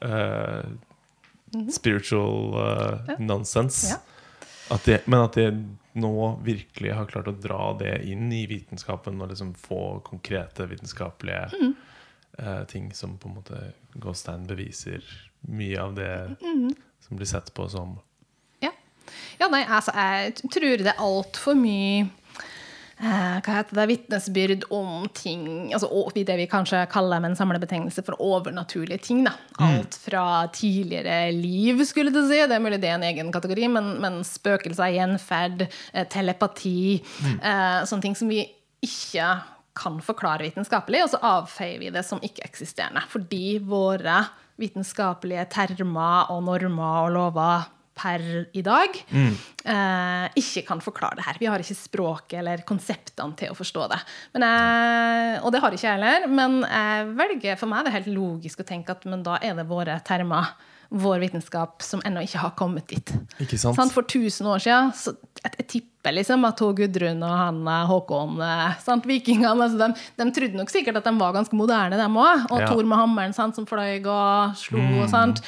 eh, 0.03 0.65
spiritual 1.73 2.55
eh, 3.09 3.17
nonsense. 3.19 3.91
Ja. 3.95 3.97
At 4.75 4.85
de, 4.85 4.99
men 5.07 5.21
at 5.23 5.37
de 5.39 5.51
nå 5.97 6.41
virkelig 6.45 6.93
har 6.93 7.07
klart 7.09 7.29
å 7.31 7.37
dra 7.41 7.71
det 7.79 8.01
inn 8.11 8.27
i 8.35 8.43
vitenskapen 8.51 9.21
og 9.23 9.31
liksom 9.31 9.55
få 9.57 10.01
konkrete 10.05 10.67
vitenskapelige 10.69 11.47
Mm. 11.57 11.75
uh, 12.43 12.65
ting 12.69 12.91
som 12.93 13.15
på 13.19 13.29
en 13.29 13.35
måte 13.39 13.61
Gåstein 13.95 14.47
beviser 14.47 15.01
mye 15.49 15.79
av 15.81 15.95
det 15.95 16.37
Mm. 16.43 16.75
som 17.01 17.17
blir 17.17 17.27
sett 17.27 17.55
på 17.55 17.69
som 17.71 17.99
Ja. 19.41 19.51
nei, 19.53 19.65
altså, 19.65 19.95
jeg 19.97 20.37
tror 20.53 20.83
det 20.83 20.93
er 20.93 21.03
altfor 21.03 21.59
mye 21.59 22.07
eh, 23.01 23.39
hva 23.45 23.57
heter 23.59 23.79
det, 23.79 23.87
vitnesbyrd 23.91 24.67
om 24.75 25.07
ting 25.17 25.73
altså 25.77 25.91
Det 26.15 26.37
vi 26.39 26.49
kanskje 26.51 26.85
kaller 26.93 27.21
med 27.21 27.33
en 27.33 27.39
samlebetegnelse 27.39 28.05
for 28.07 28.21
overnaturlige 28.23 28.99
ting. 28.99 29.25
Da. 29.27 29.35
Alt 29.59 29.99
fra 30.01 30.47
tidligere 30.53 31.33
liv, 31.33 31.85
skulle 31.85 32.11
du 32.15 32.23
si. 32.25 32.41
Det 32.41 32.57
er 32.57 32.63
mulig 32.63 32.81
det 32.81 32.91
er 32.91 33.01
en 33.01 33.09
egen 33.09 33.33
kategori, 33.33 33.69
men, 33.69 33.97
men 34.01 34.23
spøkelser, 34.25 34.95
gjenferd, 34.97 35.67
eh, 35.93 36.07
telepati 36.09 37.03
eh, 37.43 37.85
Sånne 37.87 38.03
ting 38.03 38.17
som 38.17 38.33
vi 38.33 38.45
ikke 38.85 39.29
kan 39.77 40.01
forklare 40.01 40.47
vitenskapelig, 40.47 41.05
og 41.05 41.13
så 41.13 41.21
avfeier 41.21 41.81
vi 41.83 41.93
det 41.93 42.05
som 42.07 42.23
ikke-eksisterende. 42.25 43.03
Fordi 43.13 43.59
våre 43.61 44.23
vitenskapelige 44.61 45.45
termer 45.53 46.31
og 46.33 46.45
normer 46.47 47.03
og 47.05 47.11
lover 47.13 47.67
per 47.97 48.21
i 48.53 48.63
dag 48.63 48.93
eh, 49.65 50.27
ikke 50.37 50.63
kan 50.69 50.83
forklare 50.85 51.17
det 51.17 51.25
her. 51.25 51.39
Vi 51.41 51.49
har 51.49 51.63
ikke 51.63 51.77
språket 51.79 52.39
eller 52.43 52.63
konseptene 52.69 53.37
til 53.41 53.53
å 53.55 53.57
forstå 53.57 53.87
det. 53.95 53.99
Men 54.37 54.45
jeg, 54.47 55.41
og 55.43 55.53
det 55.55 55.63
har 55.65 55.73
ikke 55.77 55.87
jeg 55.89 55.97
heller. 55.99 56.27
Men 56.29 56.59
jeg 56.67 57.11
velger, 57.17 57.57
for 57.61 57.73
meg 57.73 57.81
er 57.83 57.89
det 57.89 57.97
helt 58.01 58.13
logisk 58.15 58.61
å 58.61 58.69
tenke 58.69 58.93
at 58.93 59.07
men 59.09 59.25
da 59.27 59.39
er 59.41 59.57
det 59.59 59.65
våre 59.71 59.97
termer, 60.07 60.53
vår 60.93 61.19
vitenskap, 61.25 61.81
som 61.83 62.03
ennå 62.07 62.21
ikke 62.23 62.39
har 62.45 62.53
kommet 62.59 62.87
dit. 62.93 63.11
Ikke 63.43 63.59
sant? 63.59 63.75
Sånn, 63.81 63.91
For 63.91 64.07
1000 64.07 64.47
år 64.53 64.61
siden 64.63 64.93
så 64.95 65.17
jeg, 65.43 65.51
jeg 65.59 65.67
tipper 65.73 66.15
liksom 66.15 66.45
at 66.47 66.61
Gudrun 66.79 67.25
og 67.27 67.33
han 67.41 67.59
eh, 67.73 67.89
Håkon, 67.91 68.37
eh, 68.45 68.77
sant, 68.85 69.09
vikingene 69.09 69.51
altså 69.57 69.81
de, 69.81 69.89
de 70.21 70.29
trodde 70.37 70.61
nok 70.61 70.71
sikkert 70.71 71.01
at 71.01 71.09
de 71.09 71.17
var 71.19 71.35
ganske 71.35 71.59
moderne, 71.59 71.99
dem 71.99 72.21
òg. 72.21 72.47
Og 72.53 72.61
Ja. 72.63 72.69
Thor 72.71 72.87
med 72.87 73.01
hammeren 73.01 73.35
sant, 73.35 73.57
som 73.59 73.67
fløy 73.67 73.99
og 74.05 74.55
slo 74.61 74.85
og 75.03 75.09
sant. 75.11 75.43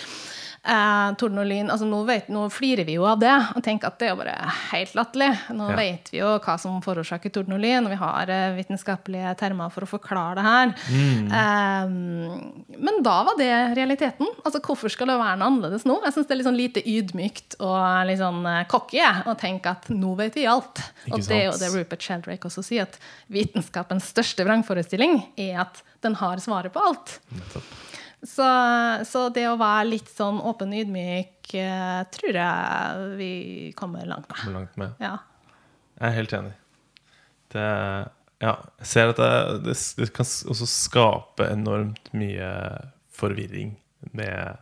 Eh, 0.69 1.15
torden 1.17 1.39
og 1.41 1.47
lyn. 1.49 1.71
Altså, 1.73 1.87
nå, 1.89 2.03
vet, 2.05 2.27
nå 2.29 2.43
flirer 2.53 2.85
vi 2.85 2.99
jo 2.99 3.07
av 3.09 3.17
det 3.23 3.33
og 3.57 3.63
tenker 3.65 3.89
at 3.89 3.95
det 4.03 4.09
er 4.09 4.11
jo 4.13 4.19
bare 4.21 4.35
helt 4.69 4.91
latterlig. 4.99 5.29
Nå 5.57 5.71
Ja. 5.71 5.77
vet 5.79 6.11
vi 6.13 6.19
jo 6.21 6.35
hva 6.45 6.59
som 6.61 6.83
forårsaker 6.85 7.33
torden 7.33 7.55
og 7.57 7.63
lyn, 7.63 7.87
og 7.89 7.95
vi 7.95 7.97
har 7.97 8.29
eh, 8.29 8.53
vitenskapelige 8.59 9.31
termer 9.41 9.73
for 9.73 9.87
å 9.87 9.89
forklare 9.89 10.35
det 10.37 10.45
her. 10.45 10.75
Mm. 10.93 11.33
Eh, 11.39 12.77
men 12.85 13.01
da 13.07 13.17
var 13.31 13.39
det 13.41 13.49
realiteten. 13.79 14.29
Altså, 14.45 14.61
hvorfor 14.61 14.93
skal 14.93 15.09
det 15.09 15.17
være 15.17 15.39
noe 15.41 15.49
annerledes 15.49 15.87
nå? 15.89 15.97
Jeg 16.05 16.13
syns 16.19 16.29
det 16.29 16.37
er 16.37 16.41
litt 16.43 16.51
sånn 16.51 16.61
lite 16.61 16.85
ydmykt 16.85 17.57
og 17.65 18.07
litt 18.11 18.21
sånn 18.21 18.45
eh, 18.53 18.65
cocky 18.69 19.01
å 19.25 19.39
tenke 19.41 19.73
at 19.73 19.89
nå 19.89 20.13
vet 20.21 20.37
vi 20.37 20.45
alt. 20.53 20.85
Og 21.11 21.25
det 21.25 21.33
er 21.41 21.45
jo 21.49 21.57
det 21.57 21.73
Rupert 21.73 22.05
Sheldrake 22.05 22.45
også 22.53 22.67
sier, 22.67 22.85
at 22.85 23.01
vitenskapens 23.33 24.13
største 24.13 24.45
vrangforestilling 24.45 25.23
er 25.41 25.63
at 25.65 25.81
den 26.05 26.21
har 26.21 26.37
svaret 26.45 26.77
på 26.77 26.85
alt. 26.93 27.19
Nettopp. 27.33 27.77
Så, 28.23 28.47
så 29.07 29.29
det 29.31 29.45
å 29.47 29.59
være 29.61 29.91
litt 29.93 30.09
sånn 30.11 30.41
åpen 30.43 30.73
og 30.75 30.81
ydmyk 30.83 31.53
eh, 31.55 32.01
tror 32.15 32.39
jeg 32.41 33.11
vi 33.19 33.33
kommer 33.79 34.09
langt 34.11 34.27
med. 34.27 34.39
Kommer 34.41 34.57
langt 34.59 34.79
med? 34.81 34.97
Ja. 35.03 35.19
Jeg 35.99 36.07
er 36.09 36.17
helt 36.17 36.35
enig. 36.39 36.55
Det, 37.55 37.67
ja, 38.43 38.55
jeg 38.83 38.91
ser 38.91 39.13
at 39.13 39.21
det, 39.23 39.31
det, 39.69 39.77
det 39.99 40.09
kan 40.17 40.27
også 40.27 40.69
skape 40.69 41.47
enormt 41.47 42.11
mye 42.19 42.51
forvirring 43.19 43.77
med 44.15 44.59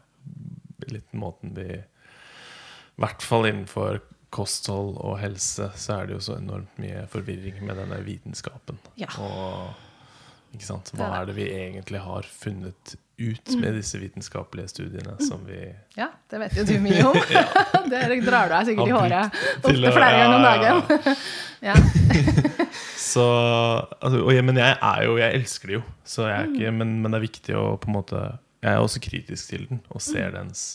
litt 0.93 1.17
måten 1.17 1.55
vi 1.57 1.67
I 1.77 3.01
hvert 3.01 3.25
fall 3.25 3.49
innenfor 3.49 4.03
kosthold 4.37 4.97
og 5.01 5.17
helse 5.21 5.71
så 5.81 5.97
er 5.97 6.09
det 6.09 6.17
jo 6.17 6.23
så 6.29 6.37
enormt 6.39 6.77
mye 6.83 7.07
forvirring 7.11 7.63
med 7.65 7.79
denne 7.81 7.99
vitenskapen. 8.05 8.79
Ja. 9.01 9.09
Og 9.23 10.55
ikke 10.57 10.69
sant? 10.69 10.93
Hva 10.97 11.11
er 11.21 11.29
det 11.29 11.37
vi 11.39 11.49
egentlig 11.53 12.01
har 12.05 12.29
funnet 12.29 12.97
ut 13.19 13.51
med 13.57 13.73
disse 13.79 13.97
vitenskapelige 13.99 14.69
studiene 14.69 15.15
som 15.25 15.41
vi 15.49 15.57
ja, 15.97 16.11
det 16.29 16.41
vet 16.43 16.57
jo 16.59 16.65
du 16.69 16.75
mye 16.85 17.05
om. 17.09 17.17
det 17.93 18.01
drar 18.27 18.51
du 18.51 18.55
deg 18.55 18.67
sikkert 18.69 18.91
i 18.91 18.97
håret 18.97 19.39
ofte 19.63 19.93
flere 19.97 20.19
ganger 20.19 20.35
om 20.37 20.45
dagen. 20.45 21.21
ja. 21.71 21.77
Så 23.01 23.25
altså, 24.01 24.21
og, 24.21 24.33
jeg- 24.35 24.45
Men 24.45 24.57
jeg 24.61 24.77
er 24.83 25.05
jo 25.07 25.17
Jeg 25.17 25.35
elsker 25.41 25.67
det 25.71 25.75
jo, 25.79 25.83
så 26.05 26.27
jeg 26.29 26.37
er 26.43 26.51
ikke, 26.53 26.73
men, 26.77 26.93
men 27.03 27.13
det 27.13 27.19
er 27.21 27.25
viktig 27.29 27.57
å 27.57 27.65
på 27.81 27.89
en 27.89 27.97
måte 27.97 28.21
Jeg 28.63 28.73
er 28.75 28.83
også 28.83 29.01
kritisk 29.01 29.49
til 29.55 29.67
den 29.71 29.81
og 29.89 30.03
ser 30.05 30.31
dens 30.37 30.67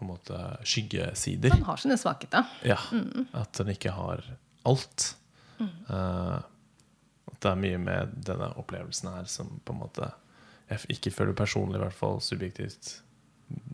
på 0.00 0.06
en 0.06 0.12
måte 0.14 0.38
skyggesider. 0.64 1.50
Den 1.52 1.66
har 1.66 1.76
sine 1.76 1.98
svakheter. 2.00 2.46
Ja, 2.64 2.78
At 3.36 3.52
den 3.58 3.68
ikke 3.74 3.90
har 3.92 4.22
alt. 4.64 5.10
Uh, 5.60 6.38
at 7.28 7.36
det 7.44 7.50
er 7.50 7.58
mye 7.60 7.76
med 7.82 8.14
denne 8.24 8.48
opplevelsen 8.56 9.10
her 9.12 9.28
som 9.28 9.50
på 9.60 9.74
en 9.74 9.82
måte 9.82 10.08
jeg 10.70 10.96
ikke 10.96 11.10
føler 11.14 11.34
personlig, 11.38 11.76
i 11.80 11.82
hvert 11.84 11.96
fall 11.98 12.20
subjektivt, 12.22 13.00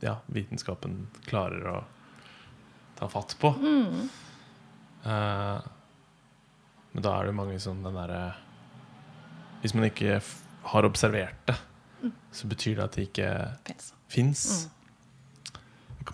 ja, 0.03 0.17
vitenskapen 0.33 1.07
klarer 1.29 1.67
å 1.69 1.77
ta 2.97 3.09
fatt 3.13 3.35
på. 3.41 3.51
Eh, 5.05 5.59
men 6.93 7.05
da 7.05 7.13
er 7.21 7.29
det 7.29 7.35
mange 7.37 7.59
som 7.61 7.83
den 7.85 7.95
derre 7.99 8.23
Hvis 9.63 9.75
man 9.77 9.85
ikke 9.91 10.21
har 10.73 10.87
observert 10.89 11.43
det, 11.49 11.57
så 12.35 12.49
betyr 12.51 12.77
det 12.79 12.85
at 12.87 12.97
det 12.97 13.05
ikke 13.11 13.29
Fins. 13.69 13.93
fins. 14.09 14.43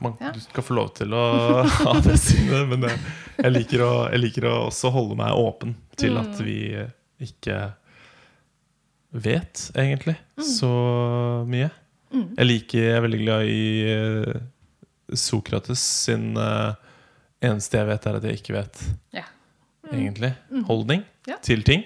Man, 0.01 0.15
Ja. 0.21 0.31
Du 0.33 0.41
skal 0.41 0.65
få 0.65 0.75
lov 0.75 0.89
til 0.97 1.13
å 1.15 1.23
ha 1.85 1.93
det 2.01 2.15
synet, 2.23 2.67
men 2.71 2.81
det, 2.87 2.93
jeg, 3.39 3.53
liker 3.53 3.83
å, 3.85 3.91
jeg 4.13 4.23
liker 4.23 4.47
å 4.49 4.55
også 4.71 4.91
holde 4.95 5.19
meg 5.21 5.37
åpen 5.37 5.75
til 6.01 6.17
at 6.21 6.33
Mm. 6.33 6.45
vi 6.47 6.57
ikke 7.29 7.59
vet, 9.13 9.71
egentlig, 9.77 10.17
Mm. 10.39 10.45
så 10.45 10.71
mye. 11.49 11.71
Jeg 12.13 12.45
liker, 12.47 12.79
jeg 12.83 12.97
er 12.97 13.01
veldig 13.07 13.21
glad 13.25 13.45
i 13.49 13.63
eh, 13.89 14.41
Sokrates 15.17 15.81
sin 15.81 16.37
uh, 16.37 16.75
Eneste 17.43 17.79
jeg 17.81 17.89
vet, 17.89 18.07
er 18.07 18.17
at 18.19 18.25
jeg 18.29 18.39
ikke 18.39 18.55
vet, 18.55 18.83
Ja. 19.17 19.25
egentlig. 19.93 20.35
Holdning 20.69 21.01
Mm. 21.03 21.27
Ja. 21.27 21.35
Mm. 21.37 21.43
til 21.43 21.63
ting. 21.63 21.83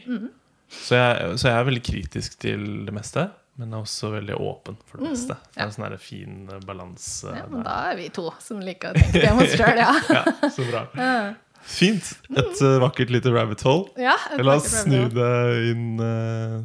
Så, 0.68 0.94
jeg, 0.96 1.38
så 1.38 1.48
jeg 1.48 1.56
er 1.60 1.64
veldig 1.64 1.82
kritisk 1.84 2.38
til 2.40 2.84
det 2.86 2.92
meste, 2.94 3.30
men 3.58 3.72
er 3.72 3.78
også 3.84 4.10
veldig 4.12 4.34
åpen 4.40 4.76
for 4.86 4.98
det 4.98 5.10
meste. 5.12 5.28
Det 5.28 5.36
er 5.36 5.38
Mm. 5.46 5.56
Ja. 5.56 5.64
en 5.64 5.72
sånn 5.72 5.98
fin 5.98 6.48
eh, 6.52 6.60
balanse. 6.66 7.24
Ja, 7.36 7.46
men 7.48 7.62
der. 7.62 7.64
da 7.70 7.90
er 7.92 7.96
vi 7.96 8.08
to 8.10 8.30
som 8.40 8.60
liker 8.60 8.90
å 8.90 8.94
tenke 8.94 9.20
det 9.22 9.30
om 9.32 9.38
oss 9.38 9.54
sjøl, 9.56 9.76
ja. 9.76 9.92
Ja, 10.18 10.24
så 10.50 10.66
bra. 10.70 10.86
Fint. 11.66 12.12
Et 12.36 12.60
eh, 12.62 12.78
vakkert 12.82 13.10
lite 13.10 13.32
rabbit 13.32 13.62
hole. 13.62 13.88
ja 13.98 14.14
La 14.38 14.56
oss 14.56 14.68
snu 14.84 15.08
det 15.08 15.70
inn 15.72 15.98
eh, 16.00 16.62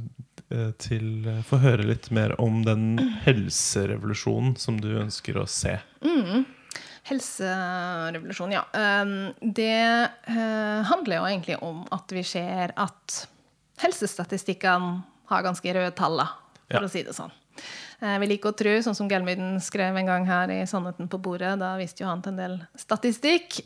til 0.81 1.27
eh, 1.27 1.41
Få 1.47 1.59
høre 1.63 1.85
litt 1.87 2.09
mer 2.11 2.33
om 2.41 2.61
den 2.65 2.97
helserevolusjonen 3.25 4.55
som 4.59 4.79
du 4.81 4.89
ønsker 5.01 5.37
å 5.41 5.45
se. 5.49 5.77
Mm. 6.05 6.45
Helserevolusjon, 7.11 8.51
ja. 8.55 8.63
Um, 8.73 9.33
det 9.41 9.71
eh, 9.71 10.81
handler 10.91 11.17
jo 11.17 11.27
egentlig 11.29 11.57
om 11.65 11.83
at 11.91 12.11
vi 12.13 12.23
ser 12.27 12.73
at 12.79 13.23
helsestatistikkene 13.81 15.01
har 15.31 15.45
ganske 15.45 15.73
røde 15.73 15.93
tall, 15.97 16.21
for 16.69 16.81
Ja. 16.81 16.87
å 16.87 16.91
si 16.91 17.03
det 17.03 17.15
sånn. 17.17 17.31
Eh, 18.01 18.17
vi 18.19 18.27
liker 18.31 18.51
å 18.51 18.57
tro, 18.57 18.71
sånn 18.81 18.95
som 18.97 19.09
Gelmyden 19.09 19.59
skrev 19.61 19.97
en 19.97 20.05
gang 20.09 20.25
her 20.25 20.51
i 20.51 20.61
'Sannheten 20.65 21.09
på 21.09 21.19
bordet', 21.21 21.57
da 21.59 21.75
viste 21.77 22.01
jo 22.03 22.07
han 22.07 22.21
til 22.21 22.33
en 22.33 22.37
del 22.37 22.67
statistikk. 22.77 23.61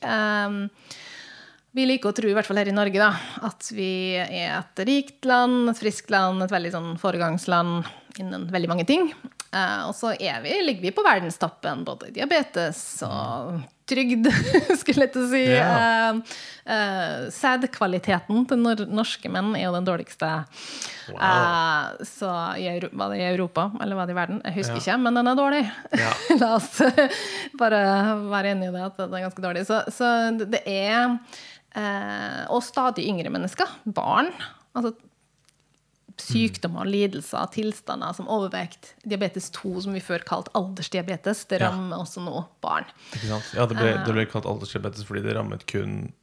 Vi 1.75 1.83
liker 1.89 2.11
å 2.13 2.15
tro, 2.15 2.29
i 2.31 2.35
hvert 2.37 2.47
fall 2.47 2.61
her 2.61 2.69
i 2.71 2.75
Norge, 2.75 2.95
da, 3.01 3.09
at 3.49 3.67
vi 3.75 4.15
er 4.15 4.53
et 4.61 4.83
rikt 4.87 5.27
land, 5.27 5.67
et 5.73 5.79
friskt 5.81 6.11
land, 6.13 6.39
et 6.45 6.53
veldig 6.53 6.71
sånn 6.71 6.91
foregangsland 7.01 7.83
innen 8.21 8.45
veldig 8.47 8.69
mange 8.71 8.85
ting. 8.87 9.09
Eh, 9.51 9.81
og 9.87 9.91
så 9.95 10.13
er 10.15 10.39
vi, 10.43 10.53
ligger 10.63 10.87
vi 10.87 10.93
på 10.95 11.03
verdenstoppen, 11.03 11.83
både 11.87 12.13
diabetes 12.15 12.79
og 13.07 13.57
trygd, 13.91 14.25
skulle 14.81 15.03
jeg 15.05 15.11
til 15.13 15.25
å 15.25 15.27
si. 15.33 15.41
Ja. 15.51 15.67
Eh, 15.75 16.37
eh, 16.75 17.25
sædkvaliteten 17.35 18.45
til 18.49 18.61
nor 18.63 18.85
norske 18.95 19.29
menn 19.31 19.51
er 19.59 19.65
jo 19.67 19.73
den 19.75 19.87
dårligste. 19.87 20.29
Wow. 21.11 21.19
Eh, 21.27 22.05
så 22.07 22.31
i, 22.59 22.69
Euro- 22.71 22.93
var 22.97 23.11
det 23.11 23.19
i 23.19 23.27
Europa, 23.33 23.67
eller 23.83 23.99
var 23.99 24.07
det 24.09 24.15
i 24.15 24.19
verden? 24.21 24.39
Jeg 24.47 24.61
husker 24.61 24.79
Ja. 24.79 24.83
ikke, 24.85 24.97
men 25.03 25.19
den 25.19 25.31
er 25.33 25.41
dårlig. 25.43 25.65
Ja. 25.99 26.13
La 26.39 26.53
oss 26.55 26.71
bare 27.59 27.83
være 28.31 28.55
enige 28.55 28.71
i 28.71 28.77
det, 28.79 28.87
at 28.87 29.03
den 29.03 29.19
er 29.19 29.27
ganske 29.27 29.43
dårlig. 29.43 29.67
Så, 29.67 29.83
så 29.91 30.13
det 30.39 30.63
er 30.71 31.19
Og 31.75 32.61
stadig 32.63 33.07
yngre 33.09 33.29
mennesker. 33.33 33.67
Barn. 33.85 34.29
Altså 34.75 34.93
sykdommer, 36.17 36.85
lidelser, 36.87 37.49
tilstander 37.51 38.13
som 38.15 38.29
overvekt, 38.31 38.93
diabetes 39.03 39.49
2, 39.51 39.81
som 39.83 39.95
vi 39.95 39.99
før 40.03 40.23
kalte 40.23 40.53
aldersdiabetes, 40.55 41.41
det 41.49 41.59
Ja. 41.59 41.69
rammer 41.71 41.97
også 41.99 42.23
nå 42.23 42.45
barn. 42.63 42.85
Ikke 43.11 43.27
sant? 43.27 43.49
Ja, 43.53 43.65
det 43.65 43.75
ble, 43.77 43.89
Eh. 43.95 44.05
det 44.05 44.13
ble 44.13 44.25
kalt 44.25 44.45
aldersdiabetes 44.45 45.03
fordi 45.03 45.23
det 45.23 45.35
rammet 45.35 45.65
kun 45.67 46.13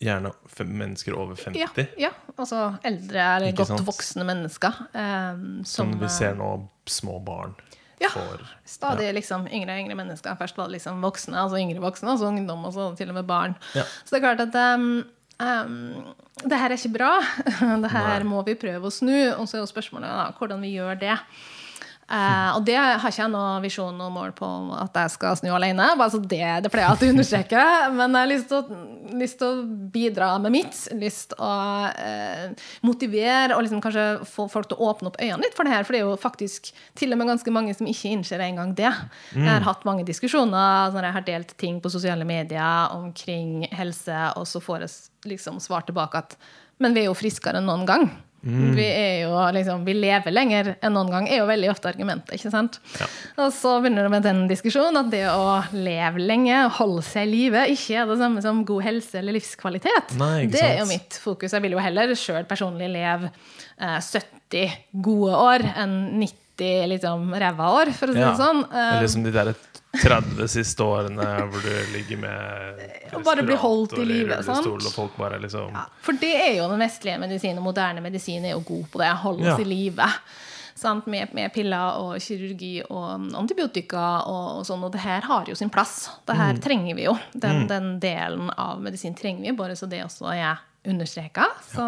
gjerne 0.00 0.32
mennesker 0.56 1.14
over 1.18 1.34
50. 1.34 1.58
Ja, 1.58 1.66
ja, 1.98 2.10
altså 2.38 2.78
eldre 2.84 3.18
eller 3.36 3.52
godt 3.52 3.66
sant? 3.66 3.80
voksne 3.84 4.24
mennesker. 4.24 4.72
eh, 4.94 5.34
som 5.64 5.64
Som 5.64 5.98
vi 5.98 6.04
eh, 6.04 6.08
ser 6.08 6.34
nå 6.36 6.68
små 6.86 7.18
barn 7.24 7.54
Ja. 8.00 8.08
får. 8.14 8.42
Stadig 8.64 9.10
liksom 9.14 9.46
yngre 9.52 9.74
og 9.74 9.84
yngre 9.84 9.96
mennesker. 9.98 10.36
Først 10.40 10.56
var 10.58 10.70
det 10.70 10.78
liksom 10.78 11.02
voksne, 11.04 11.36
altså 11.36 11.60
yngre 11.60 11.82
voksne, 11.84 12.14
og 12.14 12.20
så 12.20 12.30
ungdom, 12.30 12.64
og 12.64 12.72
så 12.76 12.90
til 12.96 13.12
og 13.12 13.18
med 13.20 13.28
barn. 13.28 13.56
Ja. 13.76 13.84
Så 14.04 14.14
det 14.14 14.20
er 14.20 14.26
klart 14.26 14.44
at 14.46 14.56
um, 14.80 15.04
um, 15.36 16.14
det 16.40 16.60
her 16.62 16.72
er 16.72 16.78
ikke 16.78 16.94
bra. 16.96 17.12
det 17.84 17.92
her 17.92 18.24
Nei. 18.24 18.28
må 18.30 18.42
vi 18.46 18.56
prøve 18.60 18.88
å 18.88 18.94
snu. 18.94 19.16
Og 19.36 19.44
så 19.48 19.58
er 19.58 19.64
jo 19.64 19.70
spørsmålet 19.70 20.08
da, 20.08 20.30
hvordan 20.38 20.64
vi 20.64 20.72
gjør 20.78 21.00
det. 21.02 21.18
Eh, 22.10 22.48
og 22.56 22.64
det 22.66 22.74
har 22.74 22.98
ikke 22.98 23.22
jeg 23.22 23.30
noen 23.30 23.62
visjon 23.62 23.98
og 24.02 24.10
mål 24.10 24.32
på 24.34 24.46
at 24.74 24.96
jeg 24.98 25.12
skal 25.14 25.36
snu 25.38 25.52
alene. 25.54 25.92
Bare 25.98 26.10
så 26.10 26.18
det, 26.18 26.42
det 26.64 26.70
pleier 26.72 26.88
jeg 26.88 26.94
alltid 26.94 27.12
å 27.12 27.14
understreke. 27.14 27.66
Men 27.98 28.16
jeg 28.16 28.24
har 28.24 28.32
lyst 29.20 29.38
til 29.38 29.46
å, 29.46 29.66
bidra 29.94 30.30
med 30.42 30.54
mitt. 30.54 30.80
Lyst 30.98 31.32
til 31.32 31.44
å 31.46 31.52
eh, 31.90 32.66
motivere 32.86 33.56
og 33.56 33.62
liksom 33.66 33.82
kanskje 33.84 34.06
få 34.28 34.48
folk 34.50 34.70
til 34.70 34.80
å 34.80 34.90
åpne 34.90 35.12
opp 35.12 35.20
øynene 35.22 35.44
litt 35.44 35.58
for 35.58 35.66
det 35.66 35.74
her. 35.74 35.86
For 35.86 35.94
det 35.94 36.00
er 36.02 36.08
jo 36.08 36.16
faktisk 36.20 36.72
til 36.98 37.14
og 37.14 37.20
med 37.20 37.30
ganske 37.30 37.54
mange 37.54 37.74
som 37.78 37.90
ikke 37.90 38.14
innser 38.14 38.42
engang 38.42 38.74
det. 38.78 38.90
Jeg 39.34 39.46
har 39.46 39.66
hatt 39.66 39.86
mange 39.86 40.06
diskusjoner 40.08 40.90
når 40.94 41.06
jeg 41.06 41.16
har 41.18 41.28
delt 41.28 41.54
ting 41.62 41.78
på 41.82 41.92
sosiale 41.92 42.26
medier 42.26 42.96
omkring 42.96 43.68
helse, 43.74 44.18
og 44.38 44.48
så 44.50 44.62
får 44.62 44.86
jeg 44.86 45.30
liksom 45.30 45.62
svar 45.62 45.86
tilbake 45.86 46.24
at 46.24 46.36
men 46.80 46.96
vi 46.96 47.04
er 47.04 47.10
jo 47.10 47.16
friskere 47.18 47.60
enn 47.60 47.68
noen 47.68 47.84
gang. 47.88 48.06
Vi, 48.42 48.84
er 48.88 49.26
jo, 49.26 49.34
liksom, 49.52 49.82
vi 49.84 49.92
lever 49.98 50.32
lenger 50.32 50.70
enn 50.80 50.94
noen 50.96 51.10
gang, 51.12 51.26
er 51.28 51.42
jo 51.42 51.48
veldig 51.50 51.68
ofte 51.72 51.90
argumentet. 51.90 52.32
ikke 52.38 52.50
sant? 52.54 52.78
Ja. 52.98 53.06
Og 53.44 53.52
så 53.52 53.74
begynner 53.82 54.06
det 54.08 54.12
med 54.14 54.24
den 54.24 54.46
diskusjonen 54.48 54.96
at 55.02 55.10
det 55.12 55.26
å 55.28 55.58
leve 55.76 56.22
lenge, 56.24 56.62
holde 56.78 57.02
seg 57.04 57.28
i 57.28 57.30
live, 57.34 57.66
ikke 57.74 57.98
er 58.00 58.08
det 58.08 58.16
samme 58.22 58.40
som 58.44 58.62
god 58.64 58.82
helse 58.86 59.18
eller 59.20 59.36
livskvalitet. 59.36 60.16
Nei, 60.20 60.46
det 60.48 60.62
er 60.64 60.78
jo 60.80 60.88
mitt 60.88 61.18
fokus. 61.20 61.52
Jeg 61.52 61.66
vil 61.66 61.76
jo 61.76 61.82
heller 61.84 62.14
sjøl 62.16 62.48
personlig 62.48 62.88
leve 62.94 63.28
eh, 63.76 63.98
70 64.00 64.78
gode 65.04 65.36
år 65.36 65.66
enn 65.76 65.98
90 66.22 66.88
liksom, 66.94 67.28
ræva 67.40 67.68
år, 67.82 67.92
for 67.96 68.08
å 68.08 68.16
si 68.16 68.20
Ja. 68.24 68.32
det 68.32 68.40
sånn. 68.40 68.64
Eh, 68.72 68.96
Eller 68.98 69.08
som 69.12 69.22
de 69.24 69.30
der 69.36 69.52
30 69.90 70.46
siste 70.48 70.84
årene 70.86 71.24
hvor 71.50 71.64
du 71.64 71.70
ligger 71.96 72.20
med 72.22 72.84
Og 73.16 73.24
bare 73.26 73.42
blir 73.42 73.58
holdt 73.58 73.96
i 73.98 74.04
live, 74.06 74.36
liksom 74.38 75.72
Ja, 75.74 75.82
for 76.00 76.12
det 76.20 76.30
er 76.36 76.52
jo 76.60 76.68
den 76.70 76.78
vestlige 76.84 77.18
medisinen, 77.18 77.58
og 77.58 77.66
moderne 77.72 78.00
medisin 78.04 78.44
er 78.46 78.54
jo 78.54 78.62
god 78.68 78.86
på 78.92 79.02
det. 79.02 79.10
Holde 79.24 79.42
oss 79.50 79.58
Ja. 79.58 79.64
i 79.64 79.68
live. 79.68 80.06
Med, 81.04 81.28
med 81.36 81.52
piller 81.52 81.98
og 82.00 82.14
kirurgi 82.24 82.80
og 82.88 83.34
antibiotika 83.36 84.22
og, 84.24 84.60
og 84.60 84.64
sånn. 84.64 84.84
Og 84.86 84.92
det 84.94 85.02
her 85.02 85.20
har 85.28 85.44
jo 85.50 85.54
sin 85.58 85.68
plass. 85.68 86.08
Det 86.24 86.36
her 86.38 86.54
Mm. 86.54 86.60
trenger 86.64 86.94
vi 86.96 87.04
jo. 87.04 87.18
Den, 87.34 87.66
den 87.68 87.98
delen 88.00 88.48
av 88.56 88.80
medisin 88.80 89.12
trenger 89.14 89.42
vi, 89.50 89.52
bare 89.58 89.76
så 89.76 89.86
det 89.90 90.00
også 90.06 90.30
er 90.32 90.56
understreka. 90.88 91.44
Så 91.74 91.84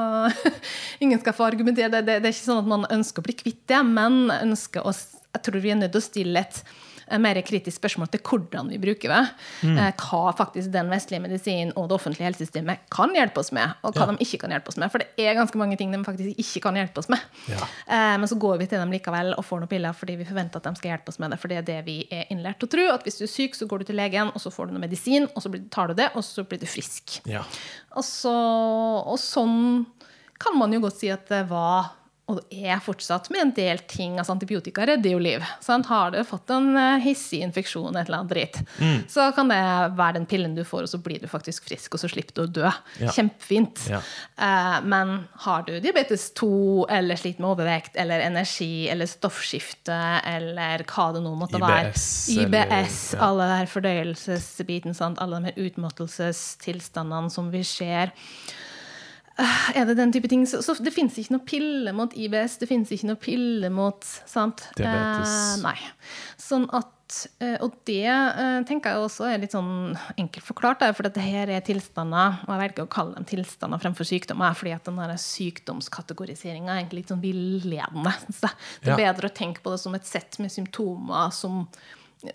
ingen 1.01 1.19
skal 1.23 1.33
få 1.33 1.47
argumentere. 1.47 1.88
Det, 1.88 2.03
det, 2.05 2.19
det 2.21 2.29
er 2.29 2.35
ikke 2.35 2.51
sånn 2.51 2.61
at 2.67 2.69
man 2.69 2.85
ønsker 2.91 3.23
å 3.23 3.29
bli 3.31 3.38
kvitt 3.38 3.62
det, 3.73 3.81
men 3.87 4.27
ønsker 4.29 4.85
å, 4.85 4.93
jeg 4.93 5.43
tror 5.47 5.61
vi 5.65 5.71
er 5.73 5.81
nødt 5.81 5.95
til 5.97 6.03
å 6.03 6.11
stille 6.11 6.43
et 6.45 6.62
mer 7.20 7.35
kritisk 7.42 7.77
spørsmål 7.81 8.09
til 8.12 8.20
hvordan 8.25 8.68
vi 8.72 8.79
bruker 8.79 9.09
det. 9.12 9.22
Mm. 9.62 9.77
Eh, 9.79 9.92
Hva 10.01 10.33
faktisk 10.38 10.70
den 10.72 10.88
vestlige 10.88 11.20
medisinen 11.20 11.72
og 11.77 11.88
det 11.90 11.96
offentlige 11.98 12.25
helsesystemet 12.31 12.79
kan 12.90 13.12
hjelpe 13.14 13.38
oss 13.40 13.53
med, 13.53 13.75
og 13.83 13.92
hva 13.94 14.07
Ja. 14.07 14.12
de 14.12 14.25
ikke 14.25 14.38
kan 14.40 14.51
hjelpe 14.51 14.68
oss 14.68 14.77
med. 14.79 14.90
For 14.90 14.98
det 14.98 15.09
er 15.18 15.35
ganske 15.35 15.59
mange 15.59 15.77
ting 15.77 15.90
de 15.92 15.98
faktisk 16.05 16.38
ikke 16.38 16.62
kan 16.62 16.75
hjelpe 16.75 16.98
oss 16.98 17.09
med. 17.09 17.20
Ja. 17.48 17.57
Eh, 17.88 18.16
Men 18.18 18.29
så 18.29 18.38
går 18.38 18.59
vi 18.59 18.66
til 18.66 18.79
dem 18.79 18.90
likevel 18.90 19.35
og 19.37 19.44
får 19.44 19.61
noen 19.61 19.68
piller 19.68 19.92
fordi 19.92 20.16
vi 20.16 20.25
forventer 20.25 20.57
at 20.57 20.62
de 20.64 20.75
skal 20.77 20.90
hjelpe 20.96 21.09
oss 21.09 21.18
med 21.18 21.31
det. 21.31 21.38
For 21.40 21.48
det 21.48 21.59
er 21.59 21.62
det 21.62 21.85
vi 21.85 22.07
er 22.11 22.25
innlært 22.31 22.59
til 22.61 22.68
å 22.68 22.70
tro. 22.70 22.94
At 22.94 23.03
hvis 23.05 23.18
du 23.18 23.25
er 23.25 23.29
syk, 23.29 23.55
så 23.55 23.66
går 23.68 23.79
du 23.81 23.85
til 23.85 23.96
legen, 23.96 24.29
og 24.35 24.40
så 24.40 24.51
får 24.53 24.66
du 24.68 24.72
noe 24.72 24.81
medisin, 24.81 25.29
og 25.35 25.42
så 25.42 25.51
tar 25.70 25.88
du 25.88 25.94
det, 25.94 26.11
og 26.14 26.22
så 26.22 26.44
blir 26.46 26.59
du 26.61 26.66
frisk. 26.66 27.20
Ja. 27.27 27.42
Og, 27.96 28.05
så, 28.05 28.33
og 28.33 29.18
sånn 29.18 29.87
kan 30.38 30.57
man 30.59 30.72
jo 30.72 30.81
godt 30.81 30.98
si 30.98 31.09
at 31.12 31.29
det 31.29 31.48
var, 31.51 31.92
og 32.33 32.40
er 32.51 32.81
fortsatt 32.81 33.29
med 33.31 33.40
en 33.42 33.51
del 33.57 33.79
ting. 33.90 34.16
altså 34.18 34.33
Antibiotika 34.35 34.87
redder 34.88 35.12
jo 35.14 35.18
liv. 35.23 35.45
Sant? 35.61 35.87
Har 35.87 36.11
du 36.14 36.18
fått 36.25 36.51
en 36.55 36.71
eh, 36.77 36.99
hissig 37.05 37.42
infeksjon, 37.45 37.95
et 37.97 38.09
eller 38.09 38.23
annet 38.23 38.33
dritt, 38.33 38.59
Mm. 38.81 39.03
så 39.09 39.27
kan 39.37 39.49
det 39.53 39.59
være 39.99 40.14
den 40.16 40.27
pillen 40.27 40.55
du 40.57 40.62
får, 40.64 40.83
og 40.87 40.88
så 40.88 40.99
blir 41.03 41.21
du 41.21 41.29
faktisk 41.29 41.68
frisk, 41.68 41.95
og 41.95 42.01
så 42.01 42.09
slipper 42.11 42.35
du 42.35 42.42
å 42.45 42.53
dø. 42.62 42.71
Ja. 43.03 43.12
Kjempefint. 43.12 43.85
Ja. 43.90 44.01
Eh, 44.38 44.81
men 44.88 45.29
har 45.45 45.62
du 45.68 45.75
diabetes 45.81 46.31
2, 46.40 46.87
eller 46.90 47.16
sliter 47.21 47.40
med 47.45 47.51
overvekt, 47.53 47.97
eller 48.01 48.21
energi, 48.25 48.88
eller 48.88 49.07
stoffskifte, 49.07 49.99
eller 50.27 50.85
hva 50.88 51.12
det 51.14 51.23
nå 51.23 51.35
måtte 51.37 51.61
IBS, 51.61 51.68
være 51.68 52.49
eller- 52.49 52.87
IBS, 52.87 53.01
ja. 53.14 53.21
alle 53.29 53.49
de 53.53 53.57
her 53.61 53.66
fordøyelsesbiten, 53.77 54.95
sant? 54.97 55.18
alle 55.21 55.40
de 55.40 55.51
her 55.53 55.68
utmattelsestilstandene 55.68 57.31
som 57.31 57.51
vi 57.53 57.62
ser. 57.64 58.12
Eh, 59.40 59.77
Er 59.81 59.87
det 59.88 59.97
den 59.97 60.12
type 60.12 60.29
ting? 60.29 60.42
Så, 60.47 60.61
så 60.62 60.75
det 60.83 60.92
fins 60.95 61.16
ikke 61.18 61.37
noe 61.37 61.47
pille 61.49 61.92
mot 61.97 62.12
IBS, 62.12 62.59
det 62.61 62.68
fins 62.68 62.90
ikke 62.92 63.09
noe 63.12 63.21
pille 63.21 63.71
mot 63.73 64.03
sant? 64.29 64.66
Diabetes. 64.77 65.37
Eh, 65.57 65.62
nei. 65.64 65.79
Sånn 66.40 66.66
at 66.77 66.90
eh, 67.40 67.57
Og 67.64 67.75
det 67.88 68.03
eh, 68.09 68.59
tenker 68.68 68.92
jeg 68.92 69.07
også 69.07 69.27
er 69.31 69.40
litt 69.42 69.53
sånn 69.57 69.97
enkelt 70.21 70.45
forklart, 70.47 70.81
der, 70.85 70.92
for 70.97 71.09
dette 71.09 71.21
her 71.25 71.49
er 71.53 71.64
tilstander, 71.64 72.38
og 72.45 72.53
jeg 72.55 72.62
velger 72.66 72.85
å 72.87 72.92
kalle 72.92 73.16
dem 73.16 73.27
tilstander 73.29 73.81
fremfor 73.83 74.09
sykdommer, 74.09 74.53
fordi 74.59 74.73
at 74.77 74.88
den 74.88 75.01
sykdomskategoriseringa 75.25 76.73
er 76.75 76.83
egentlig 76.83 77.03
litt 77.03 77.12
sånn 77.12 77.25
villedende. 77.25 78.12
Så. 78.40 78.53
Det 78.83 78.92
er 78.92 78.95
Ja. 78.97 79.01
bedre 79.12 79.29
å 79.33 79.37
tenke 79.37 79.64
på 79.64 79.73
det 79.75 79.81
som 79.81 79.95
et 79.97 80.09
sett 80.09 80.38
med 80.42 80.53
symptomer 80.53 81.33
som 81.33 81.66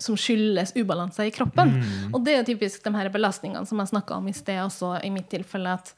som 0.04 0.18
skyldes 0.20 0.74
ubalanser 0.76 1.30
i 1.30 1.32
kroppen. 1.32 1.70
Mm. 1.80 2.10
Og 2.12 2.20
det 2.26 2.34
er 2.34 2.42
jo 2.42 2.48
typisk 2.50 2.82
de 2.84 2.92
her 2.92 3.08
belastningene 3.08 3.64
som 3.70 3.80
jeg 3.80 3.88
snakka 3.94 4.18
om 4.18 4.26
i 4.28 4.34
sted, 4.36 4.58
også 4.60 4.98
i 5.00 5.10
mitt 5.16 5.30
tilfelle, 5.32 5.78
at 5.80 5.94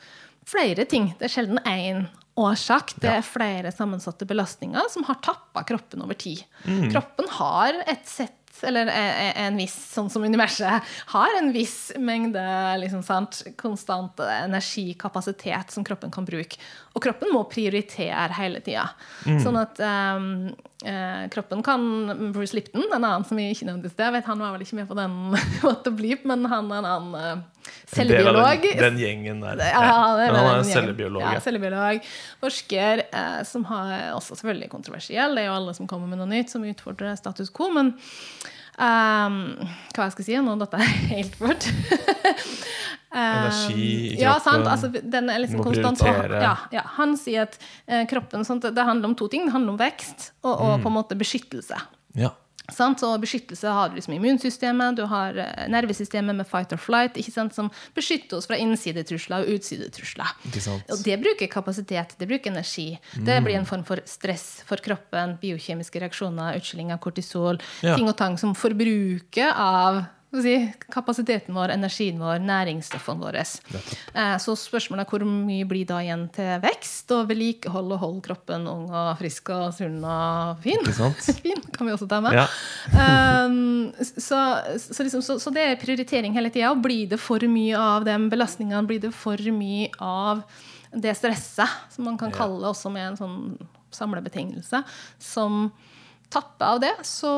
flere 0.49 0.85
ting. 0.89 1.11
Det 1.19 1.29
er 1.29 1.35
sjelden 1.35 1.61
én 1.69 2.07
årsak. 2.39 2.95
Det 3.01 3.11
er 3.11 3.25
flere 3.25 3.71
sammensatte 3.75 4.27
belastninger 4.29 4.89
som 4.91 5.05
har 5.09 5.19
tappa 5.25 5.63
kroppen 5.67 6.03
over 6.05 6.17
tid. 6.19 6.43
Mm. 6.65 6.89
Kroppen 6.93 7.29
har 7.39 7.81
et 7.85 8.05
sett 8.07 8.35
eller 8.63 8.87
e- 8.87 8.91
e- 8.91 9.33
en 9.45 9.55
viss, 9.55 9.75
sånn 9.93 10.09
som 10.11 10.23
universet, 10.23 10.83
har 11.13 11.35
en 11.37 11.51
viss 11.55 11.93
mengde 11.95 12.41
liksom, 12.81 13.03
sant, 13.05 13.41
konstant 13.59 14.19
energikapasitet 14.19 15.71
som 15.71 15.85
kroppen 15.87 16.11
kan 16.11 16.27
bruke. 16.27 16.59
Og 16.91 17.03
kroppen 17.05 17.31
må 17.31 17.45
prioritere 17.51 18.27
hele 18.39 18.59
tida. 18.65 18.89
Sånn 19.23 19.59
at 19.61 19.79
um, 19.79 20.49
eh, 20.85 21.29
kroppen 21.33 21.63
kan 21.63 21.81
Bruce 22.33 22.55
Lipton, 22.55 22.85
en 22.95 23.03
annen 23.03 23.25
som 23.27 23.37
vi 23.39 23.49
ikke 23.51 23.67
nevnte 23.67 23.89
i 23.89 23.93
sted, 23.93 24.11
vet 24.15 24.27
han 24.29 24.39
var 24.39 24.53
vel 24.55 24.63
ikke 24.65 24.77
med 24.79 24.87
på 24.89 24.97
den 24.99 25.15
What 25.65 25.83
the 25.87 25.91
Bleep, 25.95 26.25
men 26.29 26.45
han 26.51 26.69
er 26.71 26.81
en 26.83 26.89
annen 26.89 27.15
uh, 27.15 27.31
En 27.69 27.73
cellebiolog. 27.93 28.63
Den, 28.63 28.79
den 28.85 29.01
gjengen 29.01 29.41
der. 29.43 29.59
Ja, 29.59 30.15
det 30.17 30.29
Men 30.31 30.39
han 30.39 30.51
er 30.53 30.61
en 30.61 30.69
cellebiolog. 30.69 31.21
Ja, 31.25 31.33
Ja. 31.37 31.41
cellebiolog. 31.43 32.07
Forsker 32.41 33.03
eh, 33.09 33.41
som 33.45 33.65
har 33.69 33.91
også 34.15 34.37
selvfølgelig 34.39 34.69
kontroversiell. 34.71 35.35
Det 35.35 35.43
er 35.43 35.51
jo 35.51 35.57
alle 35.59 35.75
som 35.77 35.87
kommer 35.89 36.09
med 36.09 36.21
noe 36.21 36.29
nytt, 36.31 36.49
som 36.53 36.65
utfordrer 36.65 37.17
status 37.19 37.51
quo. 37.53 37.69
Men 37.75 37.93
ehm, 38.79 39.37
hva 39.93 40.07
jeg 40.07 40.15
skal 40.15 40.25
si? 40.29 40.37
Nå 40.45 40.55
Dette 40.61 40.79
er 40.79 40.91
helt 41.13 41.35
fort. 41.39 41.67
Ehm, 43.09 43.45
Energi 43.49 43.85
i 44.13 44.21
Ja, 44.21 44.35
kroppen. 44.37 44.43
sant. 44.63 44.67
Altså, 44.69 44.89
den 45.01 45.29
er 45.33 45.39
liksom 45.41 45.63
konstant. 45.65 46.01
Ja, 46.05 46.55
ja. 46.71 46.83
Han 46.99 47.15
sier 47.17 47.47
at 47.47 47.57
eh, 47.87 48.05
kroppen 48.09 48.45
sånt, 48.45 48.61
Det 48.75 48.85
handler 48.85 49.09
om 49.09 49.15
to 49.17 49.27
ting. 49.27 49.45
Det 49.49 49.53
handler 49.55 49.73
om 49.73 49.79
vekst 49.81 50.31
og, 50.43 50.53
og 50.59 50.77
Mm. 50.77 50.83
på 50.83 50.87
en 50.91 50.97
måte 50.99 51.17
beskyttelse. 51.17 51.79
Ja. 52.15 52.29
Så 52.73 53.09
beskyttelse 53.21 53.67
har 53.73 53.89
du 53.89 53.95
liksom 53.95 54.13
immunsystemet, 54.15 54.95
du 54.97 55.03
har 55.09 55.37
eh, 55.37 55.67
nervesystemet 55.71 56.35
med 56.35 56.47
fight 56.47 56.73
or 56.73 56.77
flight, 56.77 57.17
ikke 57.17 57.31
sant? 57.31 57.55
som 57.55 57.71
beskytter 57.95 58.37
oss 58.37 58.47
fra 58.47 58.57
innsidetrusler 58.57 59.43
og 59.45 59.55
utsidetrusler. 59.59 60.33
Og 60.91 61.03
det 61.05 61.17
bruker 61.21 61.47
kapasitet, 61.51 62.15
det 62.19 62.27
bruker 62.29 62.51
energi. 62.51 62.99
Det 63.15 63.39
blir 63.45 63.57
en 63.59 63.65
form 63.69 63.83
for 63.87 64.01
stress 64.05 64.61
for 64.69 64.77
kroppen, 64.83 65.37
biokjemiske 65.41 65.99
reaksjoner, 66.03 66.55
utskilling 66.59 66.93
av 66.93 66.99
kortisol, 66.99 67.59
Ja. 67.81 67.95
ting 67.95 68.07
og 68.07 68.17
tang 68.17 68.37
som 68.37 68.53
forbruker 68.55 69.53
av 69.55 70.03
si, 70.37 70.53
kapasiteten 70.93 71.55
vår, 71.57 71.71
energien 71.73 72.19
vår, 72.21 72.37
næringsstoffene 72.45 73.23
våre. 73.23 73.41
Eh, 74.13 74.35
Så 74.37 74.53
spørsmålet 74.59 75.07
er 75.07 75.09
hvor 75.09 75.25
mye 75.25 75.65
blir 75.65 75.87
da 75.89 75.97
igjen 76.03 76.27
til 76.35 76.59
vekst 76.61 77.09
og 77.15 77.31
vedlikehold 77.31 77.95
og 77.95 78.01
holde 78.03 78.21
kroppen 78.27 78.67
ung 78.69 78.85
og 78.93 79.17
frisk 79.17 79.49
og 79.55 79.73
sunn 79.73 79.97
og 80.05 80.61
fin? 80.61 80.85
Fin 81.41 81.63
kan 81.73 81.87
vi 81.89 81.95
også 81.95 82.07
ta 82.09 82.21
med. 82.21 82.37
Ja. 82.37 82.45
Um, 83.47 83.89
så, 83.97 84.41
så, 84.77 85.01
liksom, 85.01 85.25
så, 85.25 85.39
så 85.41 85.53
det 85.55 85.65
er 85.65 85.81
prioritering 85.81 86.37
hele 86.37 86.53
tida. 86.53 86.75
Blir 86.77 87.09
det 87.09 87.21
for 87.21 87.41
mye 87.49 87.77
av 87.79 88.05
de 88.05 88.17
belastningene, 88.29 88.85
blir 88.87 89.01
det 89.01 89.13
for 89.17 89.41
mye 89.55 89.89
av 89.97 90.45
det 90.93 91.17
stresset, 91.17 91.69
som 91.93 92.05
man 92.05 92.17
kan 92.17 92.31
kalle 92.33 92.69
også 92.69 92.89
med 92.93 93.11
en 93.11 93.19
sånn 93.19 93.37
samlebetingelse, 93.93 94.83
som 95.21 95.69
tapper 96.29 96.75
av 96.75 96.81
det, 96.81 96.93
så, 97.05 97.33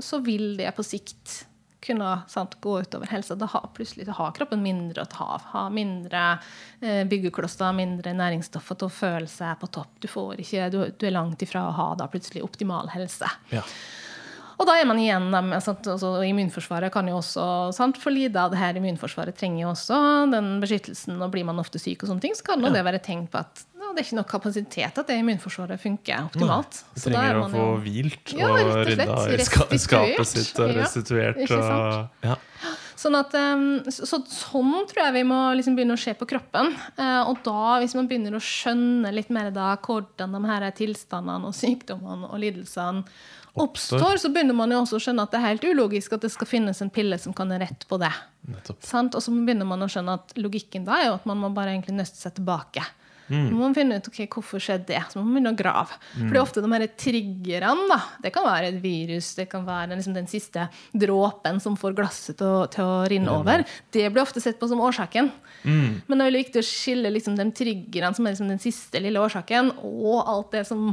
så 0.00 0.20
vil 0.24 0.54
det 0.56 0.70
på 0.76 0.84
sikt 0.84 1.42
kunne 1.82 2.10
sant, 2.28 2.54
gå 2.60 2.76
utover 2.80 3.10
helsa. 3.10 3.34
Da 3.38 3.48
har 3.50 3.70
plutselig 3.74 4.06
da 4.06 4.14
har 4.16 4.34
kroppen 4.36 4.62
mindre 4.62 5.02
å 5.02 5.10
ta 5.10 5.26
av. 5.36 5.48
Har 5.54 5.72
mindre 5.74 6.22
eh, 6.80 7.02
byggeklosser, 7.08 7.74
mindre 7.76 8.14
næringsstoffer 8.18 8.78
til 8.78 8.90
å 8.90 8.94
føle 8.94 9.30
seg 9.30 9.58
på 9.60 9.70
topp. 9.74 9.96
Du, 10.02 10.08
ikke, 10.38 10.68
du, 10.72 10.78
du 10.94 11.08
er 11.08 11.16
langt 11.16 11.42
ifra 11.42 11.66
å 11.68 11.74
ha 11.78 11.88
da 11.98 12.08
plutselig 12.12 12.44
optimal 12.46 12.92
helse. 12.94 13.28
Ja. 13.54 13.64
Og 14.58 14.68
da 14.68 14.76
er 14.78 14.88
man 14.88 15.00
igjen 15.00 15.28
med 15.32 15.56
altså, 15.56 16.12
Immunforsvaret 16.26 16.92
kan 16.94 17.08
jo 17.08 17.18
også 17.20 17.44
sant, 17.76 18.00
lide 18.12 18.38
av 18.40 18.52
det 18.52 18.60
her. 18.60 18.78
Immunforsvaret 18.78 19.36
trenger 19.38 19.64
jo 19.64 19.72
også 19.72 19.98
den 20.32 20.54
beskyttelsen, 20.62 21.18
og 21.20 21.32
blir 21.34 21.46
man 21.48 21.60
ofte 21.62 21.80
syk, 21.82 22.02
og 22.02 22.12
sånne 22.12 22.26
ting, 22.26 22.36
så 22.38 22.52
kan 22.52 22.62
jo 22.64 22.72
det 22.72 22.84
være 22.86 23.02
tegn 23.02 23.26
på 23.30 23.40
at 23.40 23.66
ja, 23.82 23.90
det 23.90 24.02
er 24.02 24.06
ikke 24.06 24.18
nok 24.20 24.30
kapasitet 24.30 24.98
at 25.00 25.08
det 25.08 25.16
immunforsvaret 25.18 25.80
funker 25.82 26.28
optimalt. 26.28 26.84
Nei, 26.86 27.02
er 27.02 27.34
trenger 27.34 27.40
å 27.40 27.48
få 27.50 27.66
hvilt 27.82 28.34
Ja, 28.38 28.52
og 28.52 28.60
og 28.62 28.86
rydda 28.86 29.18
i 29.34 29.80
skapet 29.82 30.30
sitt 30.30 30.62
og 30.62 30.76
restituert. 30.78 31.42
Ja, 31.42 31.58
Og, 31.58 32.30
ja. 32.30 32.38
Sånn 33.02 33.16
at, 33.18 33.34
så, 33.90 34.06
så, 34.06 34.20
sånn 34.30 34.84
tror 34.86 35.00
jeg 35.08 35.16
vi 35.16 35.24
må 35.26 35.38
liksom 35.58 35.74
begynne 35.74 35.96
å 35.96 36.00
se 36.00 36.14
på 36.14 36.28
kroppen. 36.30 36.70
Eh, 36.94 37.22
og 37.26 37.40
da, 37.42 37.80
hvis 37.82 37.96
man 37.98 38.06
begynner 38.06 38.36
å 38.38 38.42
skjønne 38.42 39.10
litt 39.16 39.32
mer 39.34 39.50
da, 39.54 39.72
hvordan 39.82 40.36
de 40.36 40.42
her 40.46 40.68
tilstandene 40.78 41.50
og 41.50 41.56
sykdommene 41.56 42.30
og 42.30 42.42
lidelsene 42.44 43.02
oppstår, 43.54 44.16
så 44.16 44.30
begynner 44.32 44.56
man 44.56 44.72
jo 44.72 44.80
også 44.80 44.98
å 44.98 45.04
skjønne 45.06 45.26
at 45.26 45.34
det 45.34 45.40
er 45.40 45.48
helt 45.50 45.66
ulogisk 45.68 46.16
at 46.16 46.24
det 46.24 46.32
skal 46.32 46.48
finnes 46.48 46.80
en 46.84 46.92
pille 46.92 47.18
som 47.20 47.34
kan 47.36 47.52
rette 47.60 47.88
på 47.88 47.98
det. 48.00 48.12
Sant? 48.80 49.14
Og 49.18 49.24
så 49.24 49.34
begynner 49.34 49.68
man 49.68 49.84
å 49.84 49.90
skjønne 49.92 50.16
at 50.20 50.34
logikken 50.40 50.88
da 50.88 50.98
er 50.98 51.10
jo 51.10 51.20
at 51.20 51.28
man 51.28 51.40
må 51.42 51.52
bare 51.54 51.74
egentlig 51.74 51.98
nøste 52.00 52.20
seg 52.20 52.38
tilbake. 52.40 52.84
Man 53.32 53.52
må 53.54 53.62
man 53.62 53.74
finne 53.76 53.96
ut 53.96 54.08
okay, 54.10 54.26
hvorfor 54.28 54.60
skjedde 54.60 54.90
det. 54.90 55.00
Så 55.08 55.18
må 55.18 55.24
man 55.24 55.36
begynne 55.38 55.52
å 55.54 55.56
grave. 55.56 55.96
For 56.14 56.32
det 56.34 56.36
er 56.36 56.42
ofte 56.42 56.62
de 56.64 56.72
her 56.72 56.84
triggerne. 57.00 57.86
da. 57.88 57.98
Det 58.24 58.32
kan 58.34 58.44
være 58.44 58.72
et 58.72 58.80
virus, 58.82 59.30
det 59.38 59.46
kan 59.52 59.64
være 59.64 59.94
liksom 59.94 60.16
den 60.16 60.28
siste 60.28 60.66
dråpen 60.92 61.60
som 61.62 61.78
får 61.80 61.96
glasset 61.96 62.40
til 62.40 62.50
å, 62.50 62.66
til 62.72 62.84
å 62.84 62.98
rinne 63.08 63.32
over. 63.32 63.64
Det 63.94 64.04
blir 64.12 64.24
ofte 64.24 64.42
sett 64.42 64.60
på 64.60 64.68
som 64.68 64.82
årsaken. 64.84 65.30
Men 65.64 66.12
det 66.12 66.18
er 66.18 66.28
veldig 66.28 66.44
viktig 66.44 66.60
å 66.60 66.66
skille 66.66 67.14
liksom 67.14 67.38
de 67.38 67.48
triggerne 67.56 68.12
som 68.16 68.26
er 68.26 68.36
liksom 68.36 68.52
den 68.52 68.62
siste 68.62 69.00
lille 69.00 69.22
årsaken, 69.22 69.72
og 69.80 70.20
alt 70.20 70.52
det 70.58 70.66
som 70.68 70.90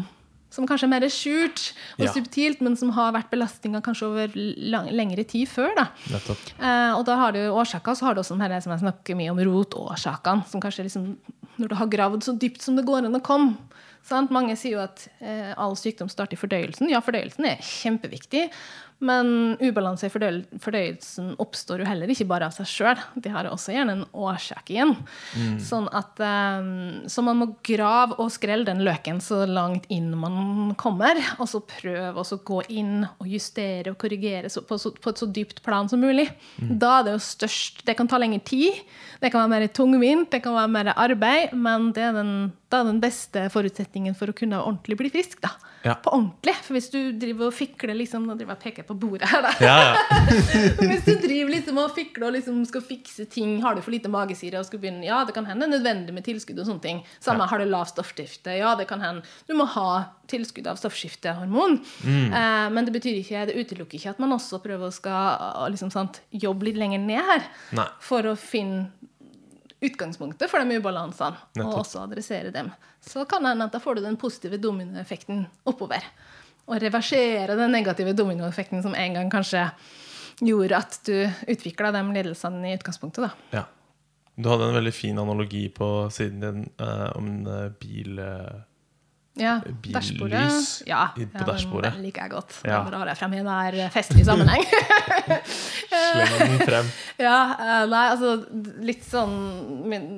som 0.50 0.66
kanskje 0.68 0.88
er 0.88 0.90
mer 0.96 1.06
skjult 1.14 1.74
og 2.00 2.06
Ja. 2.06 2.12
subtilt, 2.14 2.62
men 2.62 2.76
som 2.76 2.90
har 2.92 3.12
vært 3.14 3.30
belastninga 3.30 3.82
kanskje 3.86 4.08
over 4.08 4.32
lang, 4.36 4.90
lengre 4.90 5.24
tid 5.28 5.48
før. 5.48 5.76
da. 5.76 5.88
Eh, 6.60 6.94
og 6.98 7.06
da 7.06 7.16
har 7.18 7.32
du 7.34 7.40
årsaker, 7.50 7.94
så 7.96 8.06
har 8.10 8.16
du 8.16 8.22
også 8.22 8.38
denne, 8.38 8.62
som 8.64 8.72
jeg 8.74 8.82
snakker 8.82 9.16
mye 9.16 9.30
om, 9.32 9.38
rotårsakene. 9.38 10.48
Som 10.48 10.62
kanskje 10.62 10.84
liksom, 10.88 11.18
når 11.60 11.68
du 11.70 11.76
har 11.76 11.88
gravd 11.88 12.24
så 12.24 12.38
dypt 12.38 12.62
som 12.62 12.76
det 12.76 12.86
går 12.86 13.06
an 13.06 13.16
å 13.16 13.22
komme. 13.22 13.58
Sant? 14.02 14.32
Mange 14.32 14.56
sier 14.58 14.72
jo 14.78 14.80
at 14.80 15.08
eh, 15.22 15.54
all 15.58 15.76
sykdom 15.76 16.10
starter 16.10 16.34
i 16.34 16.40
fordøyelsen. 16.40 16.90
Ja, 16.90 17.02
fordøyelsen 17.02 17.46
er 17.46 17.58
kjempeviktig. 17.62 18.50
Men 19.00 19.56
ubalanse 19.64 20.10
i 20.10 20.12
fordøyelsen 20.12 21.34
oppstår 21.40 21.84
jo 21.84 21.88
heller 21.88 22.12
ikke 22.12 22.28
bare 22.28 22.50
av 22.50 22.56
seg 22.56 22.68
sjøl. 22.68 23.04
De 23.16 23.32
har 23.32 23.48
også 23.48 23.72
gjerne 23.72 23.96
en 23.96 24.06
årsak 24.12 24.74
igjen. 24.74 24.92
Sånn 25.64 25.88
at 25.96 26.20
eh, 26.20 26.70
Så 27.12 27.24
man 27.24 27.40
må 27.40 27.50
grave 27.66 28.18
og 28.20 28.32
skrelle 28.36 28.68
den 28.68 28.84
løken 28.84 29.22
så 29.24 29.46
langt 29.48 29.88
inn 29.94 30.12
man 30.20 30.76
kommer. 30.80 31.20
Og 31.40 31.48
så 31.52 31.64
prøve 31.64 32.26
å 32.26 32.42
gå 32.50 32.62
inn 32.76 33.08
og 33.08 33.30
justere 33.30 33.94
og 33.94 34.00
korrigere 34.02 34.52
på, 34.68 34.78
på 34.78 35.14
et 35.14 35.24
så 35.24 35.30
dypt 35.32 35.64
plan 35.64 35.88
som 35.92 36.04
mulig. 36.04 36.28
Da 36.60 37.00
er 37.00 37.08
det 37.08 37.16
jo 37.16 37.24
størst 37.24 37.86
Det 37.88 37.96
kan 37.98 38.10
ta 38.10 38.20
lengre 38.20 38.44
tid. 38.44 38.84
Det 39.20 39.32
kan 39.32 39.46
være 39.46 39.54
mer 39.56 39.72
tungvint, 39.76 40.30
det 40.32 40.44
kan 40.44 40.56
være 40.56 40.72
mer 40.72 40.92
arbeid, 40.96 41.54
men 41.56 41.90
det 41.96 42.04
er 42.08 42.16
den, 42.16 42.34
da 42.70 42.84
den 42.86 43.00
beste 43.02 43.48
forutsetningen 43.54 44.16
for 44.18 44.32
å 44.32 44.36
kunne 44.38 44.62
ordentlig 44.62 44.98
bli 45.00 45.10
frisk. 45.14 45.42
da. 45.42 45.56
Ja. 45.82 45.94
På 45.96 46.12
ordentlig. 46.12 46.56
For 46.66 46.76
hvis 46.76 46.90
du 46.92 46.98
driver 47.16 47.48
og 47.48 47.56
fikler 47.56 47.96
liksom, 47.96 48.26
Nå 48.28 48.36
driver 48.36 48.52
jeg 48.52 48.60
og 48.60 48.64
peker 48.66 48.88
på 48.88 48.98
bordet 49.00 49.30
her, 49.32 49.46
da. 49.46 49.54
Ja, 49.64 49.76
ja. 49.88 50.26
Hvis 50.90 51.06
du 51.06 51.14
driver 51.24 51.54
liksom 51.54 51.80
og 51.80 51.94
fikler 51.96 52.28
og 52.28 52.36
liksom 52.36 52.58
skal 52.68 52.84
fikse 52.84 53.26
ting, 53.32 53.58
har 53.64 53.78
du 53.78 53.82
for 53.86 53.96
lite 53.96 54.12
magesyre 54.12 54.60
og 54.60 54.68
skal 54.68 54.82
begynne 54.84 55.08
Ja, 55.08 55.22
det 55.28 55.36
kan 55.38 55.48
hende 55.48 55.70
nødvendig 55.72 56.16
med 56.16 56.28
tilskudd 56.28 56.60
og 56.60 56.68
sånne 56.68 56.84
ting. 56.84 57.02
Samme 57.24 57.48
har 57.48 57.64
du 57.64 57.70
lavt 57.70 57.94
stoffskifte. 57.94 58.58
Ja, 58.60 58.76
det 58.80 58.90
kan 58.92 59.04
hende 59.04 59.24
du 59.48 59.56
må 59.58 59.66
ha 59.78 59.90
tilskudd 60.30 60.68
av 60.70 60.78
stoffskiftehormon. 60.82 61.80
Eh, 62.06 62.68
men 62.76 62.86
det 62.86 62.94
betyr 62.94 63.22
ikke, 63.22 63.48
det 63.50 63.58
utelukker 63.58 63.98
ikke 63.98 64.14
at 64.14 64.22
man 64.22 64.36
også 64.36 64.60
prøver 64.64 64.92
å 64.92 64.94
skal 64.94 65.72
liksom, 65.74 65.94
sant, 65.96 66.22
jobbe 66.30 66.68
litt 66.70 66.80
lenger 66.82 67.02
ned 67.08 67.24
her. 67.32 67.48
Nei. 67.80 67.88
For 68.04 68.28
å 68.30 68.36
finne 68.40 68.92
utgangspunktet 69.82 70.52
for 70.52 70.64
de 70.64 70.80
ubalansene, 70.80 71.40
og 71.64 71.80
også 71.82 72.04
adressere 72.04 72.52
dem. 72.56 72.72
Så 73.02 73.24
kan 73.30 73.44
det 73.44 73.54
hende 73.54 73.70
at 73.70 73.76
da 73.76 73.82
får 73.84 74.00
du 74.00 74.04
den 74.04 74.20
positive 74.20 74.60
dominoeffekten 74.62 75.46
oppover. 75.70 76.04
Og 76.70 76.82
reversere 76.84 77.56
den 77.58 77.74
negative 77.74 78.14
dominoeffekten 78.14 78.84
som 78.86 78.96
en 78.96 79.18
gang 79.18 79.32
kanskje 79.32 79.70
gjorde 80.44 80.78
at 80.78 81.00
du 81.08 81.16
utvikla 81.52 81.92
de 81.96 82.04
lidelsene 82.14 82.70
i 82.70 82.78
utgangspunktet. 82.78 83.30
da. 83.30 83.60
ja. 83.60 83.66
Du 84.40 84.48
hadde 84.48 84.70
en 84.70 84.78
veldig 84.78 84.94
fin 84.96 85.18
analogi 85.20 85.66
på 85.76 86.08
siden 86.16 86.40
din 86.40 86.62
eh, 86.80 87.10
om 87.18 87.26
en 87.28 87.74
bil... 87.80 88.20
eh, 88.24 88.60
Ja, 89.40 89.60
Billys. 89.84 90.84
Ja, 90.88 91.10
på 91.16 91.24
ja, 91.24 91.46
dashbordet. 91.48 91.94
Den 91.96 92.06
liker 92.08 92.26
jeg 92.26 92.34
godt. 92.34 92.58
Ja. 92.64 92.82
Den 92.84 92.94
drar 92.94 93.12
jeg 93.12 93.20
frem 93.20 93.36
i 93.36 93.40
enhver 93.42 93.78
festlig 93.94 94.26
sammenheng. 94.28 94.66
Sleng 95.90 96.58
den 96.58 96.66
frem. 96.68 96.92
Ja, 97.20 97.38
eh, 97.60 97.86
nei, 97.92 98.04
altså 98.14 98.30
litt 98.86 99.02
sånn 99.04 99.34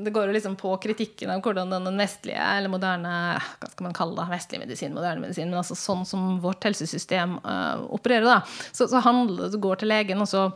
Det 0.05 0.11
går 0.13 0.29
jo 0.29 0.35
liksom 0.35 0.53
på 0.59 0.75
kritikken 0.83 1.31
av 1.33 1.41
hvordan 1.41 1.71
den 1.73 1.97
vestlige, 1.97 2.37
eller 2.37 2.69
moderne 2.69 3.13
Hva 3.39 3.71
skal 3.71 3.87
man 3.87 3.95
kalle 3.97 4.19
det? 4.19 4.27
Vestlig 4.35 4.61
medisin, 4.61 4.93
moderne 4.93 5.23
medisin. 5.23 5.49
Men 5.49 5.63
altså 5.63 5.77
sånn 5.79 6.05
som 6.07 6.37
vårt 6.43 6.67
helsesystem 6.67 7.39
uh, 7.41 7.81
opererer, 7.89 8.27
da. 8.27 8.69
Så, 8.69 8.87
så 8.91 9.01
handler 9.01 9.49
det 9.49 9.61
går 9.61 9.81
til 9.81 9.91
legen, 9.91 10.21
og 10.21 10.29
så 10.29 10.47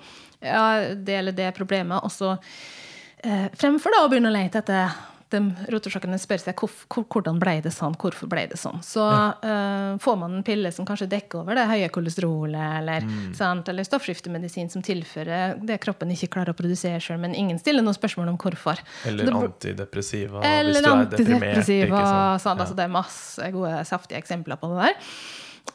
ja, 0.43 0.93
det 0.93 1.19
eller 1.21 1.35
det 1.35 1.49
problemet, 1.57 2.03
og 2.05 2.13
så 2.13 2.35
uh, 2.35 3.47
fremfor 3.57 3.95
da 3.95 4.05
å 4.05 4.11
begynne 4.11 4.29
å 4.29 4.35
lete 4.35 4.61
etter 4.61 4.93
de 5.35 5.69
rotårsakene 5.75 6.17
spør 6.21 6.41
seg 6.45 6.57
hvor, 6.63 6.71
hvor, 6.89 7.05
hvordan 7.13 7.37
ble 7.43 7.57
det 7.65 7.71
sånn, 7.75 7.93
hvorfor 8.01 8.29
ble 8.31 8.45
det 8.51 8.57
sånn. 8.59 8.81
Så 8.85 9.03
eh, 9.05 9.95
får 10.01 10.17
man 10.21 10.39
en 10.39 10.45
pille 10.47 10.71
som 10.75 10.87
kanskje 10.87 11.09
dekker 11.11 11.43
over 11.43 11.59
det 11.59 11.67
høye 11.69 11.91
kolesterolet, 11.93 12.79
eller, 12.81 13.05
sant, 13.37 13.69
eller 13.71 13.85
stoffskiftemedisin 13.87 14.71
som 14.73 14.83
tilfører 14.85 15.59
det 15.65 15.77
kroppen 15.83 16.11
ikke 16.15 16.31
klarer 16.37 16.55
å 16.55 16.57
produsere 16.57 16.99
sjøl, 17.03 17.19
men 17.21 17.35
ingen 17.37 17.59
stiller 17.61 17.85
noe 17.85 17.95
spørsmål 17.97 18.33
om 18.33 18.41
hvorfor. 18.41 18.81
Eller 19.05 19.29
det- 19.29 19.37
antidepressiva 19.45 20.41
hvis 20.41 20.59
eller 20.59 20.81
du 20.81 20.89
er 20.89 21.05
deprimert. 21.05 21.19
antidepressiva. 21.19 21.85
Ikke 21.85 22.05
sant? 22.09 22.41
Sant? 22.45 22.61
Altså, 22.65 22.75
det 22.77 22.83
er 22.87 22.93
masse 22.95 23.51
gode, 23.55 23.73
saftige 23.89 24.19
eksempler 24.21 24.59
på 24.61 24.71
det 24.73 24.83
der. 24.87 25.09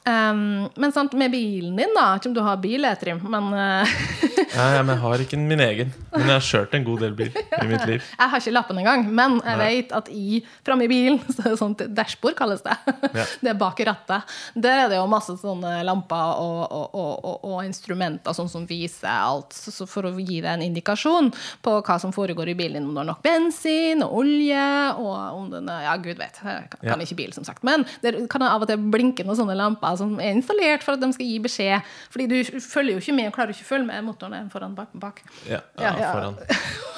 Um, 0.00 0.70
men 0.80 0.92
sant, 0.96 1.12
med 1.12 1.28
bilen 1.28 1.74
din, 1.76 1.90
da 1.92 2.14
Ikke 2.16 2.30
om 2.30 2.32
du 2.32 2.40
har 2.40 2.56
bil, 2.56 2.86
Trim, 2.96 3.18
men 3.28 3.50
uh, 3.52 3.98
Ja, 4.50 4.64
ja, 4.74 4.82
men 4.82 4.94
jeg 4.96 5.02
har 5.02 5.22
ikke 5.22 5.38
min 5.38 5.60
egen. 5.62 5.90
Men 6.10 6.24
jeg 6.24 6.32
har 6.32 6.46
kjørt 6.46 6.72
en 6.74 6.84
god 6.86 7.02
del 7.04 7.12
bil 7.18 7.28
i 7.62 7.66
mitt 7.68 7.84
liv. 7.86 8.00
Jeg 8.02 8.32
har 8.32 8.42
ikke 8.42 8.54
lappen 8.54 8.80
engang, 8.80 9.04
men 9.06 9.36
jeg 9.44 9.58
Nei. 9.60 9.66
vet 9.76 9.92
at 9.94 10.08
i, 10.10 10.40
framme 10.66 10.86
i 10.86 10.90
bilen 10.90 11.20
så 11.34 11.44
er 11.44 11.52
det 11.52 11.60
sånt 11.60 11.84
dashbord, 11.94 12.34
kalles 12.38 12.64
det. 12.64 12.74
Ja. 13.14 13.26
Det 13.44 13.52
er 13.52 13.58
bak 13.60 13.82
rattet. 13.86 14.34
Der 14.56 14.86
er 14.86 14.90
det 14.90 14.98
jo 14.98 15.04
masse 15.10 15.36
sånne 15.38 15.76
lamper 15.86 16.42
og, 16.42 16.64
og, 16.66 16.96
og, 16.98 17.44
og, 17.44 17.58
instrumenter 17.68 18.34
sånn 18.36 18.50
som 18.50 18.66
viser 18.66 19.10
alt, 19.12 19.54
så, 19.54 19.86
for 19.86 20.08
å 20.08 20.14
gi 20.16 20.40
deg 20.40 20.50
en 20.56 20.66
indikasjon 20.66 21.30
på 21.62 21.76
hva 21.86 21.98
som 22.02 22.14
foregår 22.16 22.50
i 22.50 22.56
bilen 22.58 22.80
din, 22.80 22.88
om 22.88 22.96
du 22.96 23.02
har 23.02 23.10
nok 23.12 23.22
bensin 23.24 24.02
og 24.06 24.16
olje, 24.22 24.66
og 24.96 25.14
om 25.36 25.52
den 25.52 25.70
er 25.70 25.86
Ja, 25.90 25.94
gud 26.00 26.18
vet. 26.18 26.40
Jeg 26.42 26.66
kan, 26.72 26.82
Ja. 26.86 26.96
ikke 27.00 27.20
bil, 27.20 27.32
som 27.36 27.46
sagt. 27.46 27.62
Men 27.66 27.86
det 28.02 28.16
kan 28.32 28.42
av 28.46 28.62
og 28.64 28.68
til 28.70 28.80
blinke 28.90 29.24
noen 29.26 29.38
sånne 29.38 29.56
lamper 29.58 29.89
som 29.98 30.12
er 30.20 30.36
installert 30.36 30.84
for 30.86 30.94
at 30.94 31.02
de 31.02 31.10
skal 31.16 31.26
gi 31.26 31.38
beskjed. 31.42 31.88
Fordi 32.12 32.28
du 32.30 32.60
følger 32.60 32.96
jo 32.96 33.02
ikke 33.02 33.16
med 33.16 33.30
og 33.30 33.36
klarer 33.38 33.54
ikke 33.54 33.66
å 33.66 33.70
følge 33.72 33.88
med 33.88 34.06
motoren 34.06 34.36
er 34.38 34.52
foran 34.52 34.76
bak. 34.78 34.92
bak. 34.94 35.24
Ja, 35.48 35.62
Ja, 35.80 35.94
ja, 35.98 36.12
foran, 36.12 36.38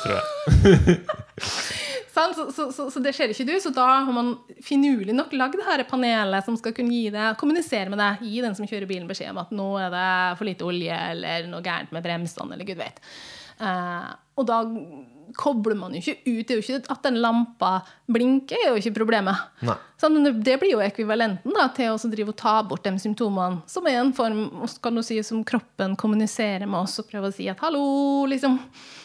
tror 0.03 0.19
jeg. 0.19 1.01
Sant? 2.13 2.37
Så, 2.37 2.51
så, 2.53 2.67
så, 2.77 2.91
så 2.93 3.01
det 3.01 3.15
ser 3.17 3.33
ikke 3.33 3.47
du, 3.49 3.55
så 3.63 3.71
da 3.73 3.87
har 4.05 4.13
man 4.13 4.35
finurlig 4.65 5.15
nok 5.17 5.33
lagd 5.33 5.57
det 5.57 5.65
her 5.65 5.83
panelet 5.89 6.45
som 6.45 6.59
skal 6.61 6.75
kunne 6.77 6.93
gi 6.93 7.07
deg, 7.15 7.39
kommunisere 7.41 7.89
med 7.89 8.03
deg, 8.03 8.27
gi 8.29 8.43
den 8.45 8.57
som 8.59 8.69
kjører 8.69 8.91
bilen 8.91 9.09
beskjed 9.09 9.33
om 9.33 9.41
at 9.41 9.55
nå 9.57 9.69
er 9.81 9.89
det 9.95 10.11
for 10.37 10.49
lite 10.49 10.67
olje, 10.69 10.99
eller 11.15 11.49
noe 11.49 11.65
gærent 11.65 11.95
med 11.95 12.05
bremsene, 12.05 12.53
eller 12.53 12.69
gud 12.69 12.83
vet. 12.83 13.01
Uh, 13.63 14.13
og 14.37 14.49
da 14.49 14.61
kobler 15.39 15.79
man 15.79 15.95
jo 15.95 16.03
ikke 16.03 16.19
ut. 16.27 16.45
Det 16.45 16.53
er 16.53 16.61
jo 16.61 16.65
ikke 16.67 16.93
at 16.93 17.07
den 17.07 17.21
lampa 17.23 17.73
blinker, 18.13 18.61
er 18.61 18.73
jo 18.75 18.83
ikke 18.83 18.99
problemet. 19.01 19.49
Nei. 19.65 19.79
Så 20.03 20.09
det- 20.43 20.59
blir 20.59 20.73
jo 20.73 20.81
ekvivalenten 20.83 21.55
da, 21.55 21.69
til 21.69 21.93
å 21.95 22.11
drive 22.11 22.33
og 22.33 22.37
ta 22.37 22.61
bort 22.67 22.83
de 22.83 22.91
symptomene, 22.99 23.63
som 23.71 23.87
er 23.87 24.01
en 24.01 24.13
form 24.13 24.67
kan 24.83 24.95
du 24.95 25.03
si, 25.03 25.23
som 25.23 25.45
kroppen 25.45 25.95
kommuniserer 25.97 26.67
med 26.67 26.81
oss 26.81 26.99
og 26.99 27.07
prøver 27.07 27.31
å 27.31 27.35
si 27.35 27.49
at 27.49 27.61
'hallo', 27.61 28.27
liksom. 28.29 28.59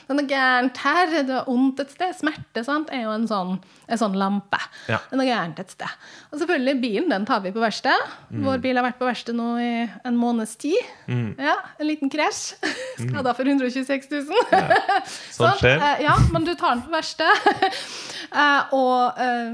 Det 0.07 0.13
er 0.15 0.21
noe 0.21 0.29
gærent 0.31 0.77
her, 0.77 1.09
det 1.11 1.29
er 1.35 1.43
vondt 1.43 1.81
et 1.83 1.89
sted. 1.91 2.15
Smerte 2.15 2.61
sant, 2.63 2.87
er 2.95 3.01
jo 3.03 3.11
en 3.11 3.25
sånn, 3.27 3.57
en 3.91 3.99
sånn 3.99 4.13
lampe. 4.15 4.57
Ja. 4.87 5.01
Det 5.03 5.17
er 5.17 5.19
noe 5.19 5.27
gærent 5.27 5.59
et 5.59 5.73
sted. 5.73 5.89
Og 6.31 6.39
selvfølgelig, 6.39 6.79
bilen 6.79 7.09
den 7.11 7.25
tar 7.27 7.41
vi 7.43 7.51
på 7.51 7.59
verksted. 7.59 8.05
Mm. 8.31 8.45
Vår 8.45 8.61
bil 8.63 8.79
har 8.79 8.85
vært 8.87 9.01
på 9.01 9.09
verksted 9.09 9.35
nå 9.35 9.49
i 9.59 9.89
en 10.07 10.15
måneds 10.15 10.55
tid. 10.63 10.79
Ja, 11.37 11.57
En 11.77 11.87
liten 11.89 12.09
krasj. 12.09 12.55
Skada 13.03 13.33
for 13.35 13.43
126 13.43 14.07
000. 14.09 14.23
Sånn 15.35 15.59
skjer. 15.59 15.75
Eh, 15.75 16.05
ja, 16.07 16.15
men 16.31 16.47
du 16.47 16.55
tar 16.55 16.77
den 16.77 16.85
på 16.87 16.95
verksted. 16.95 17.27
Eh, 18.27 18.73
og, 18.75 19.15
eh, 19.23 19.53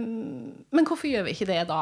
men 0.74 0.86
hvorfor 0.88 1.06
gjør 1.06 1.28
vi 1.28 1.33
ikke 1.34 1.48
det 1.50 1.68
da? 1.68 1.82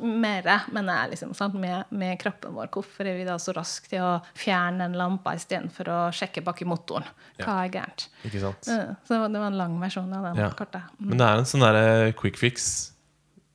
mer, 0.00 0.46
men 0.72 0.86
det 0.88 0.94
er 0.94 1.10
liksom, 1.12 1.34
sant? 1.36 1.54
Med, 1.60 1.84
med 1.90 2.18
kroppen 2.20 2.54
vår. 2.56 2.68
Hvorfor 2.74 3.06
er 3.10 3.16
vi 3.18 3.24
da 3.28 3.36
så 3.42 3.52
raske 3.56 3.88
til 3.90 4.00
å 4.04 4.12
fjerne 4.38 4.78
den 4.86 4.96
lampa 4.98 5.34
istedenfor 5.38 5.90
å 5.92 5.98
sjekke 6.14 6.42
bak 6.46 6.62
i 6.62 6.68
motoren? 6.70 7.04
Hva 7.42 7.64
er 7.66 7.70
gærent? 7.74 8.08
Ikke 8.24 8.40
sant? 8.40 8.68
Eh, 8.70 8.94
så 9.06 9.18
det 9.28 9.38
var, 9.40 9.50
en 9.50 9.58
lang 9.58 9.78
versjon 9.82 10.12
av 10.14 10.24
den 10.30 10.42
Ja. 10.44 10.50
kortet. 10.56 10.82
Mm. 10.98 11.08
Men 11.10 11.18
det 11.18 11.26
er 11.28 11.36
en 11.42 11.44
sånn 11.50 11.60
derre 11.66 12.12
quick 12.14 12.36
fix 12.38 12.92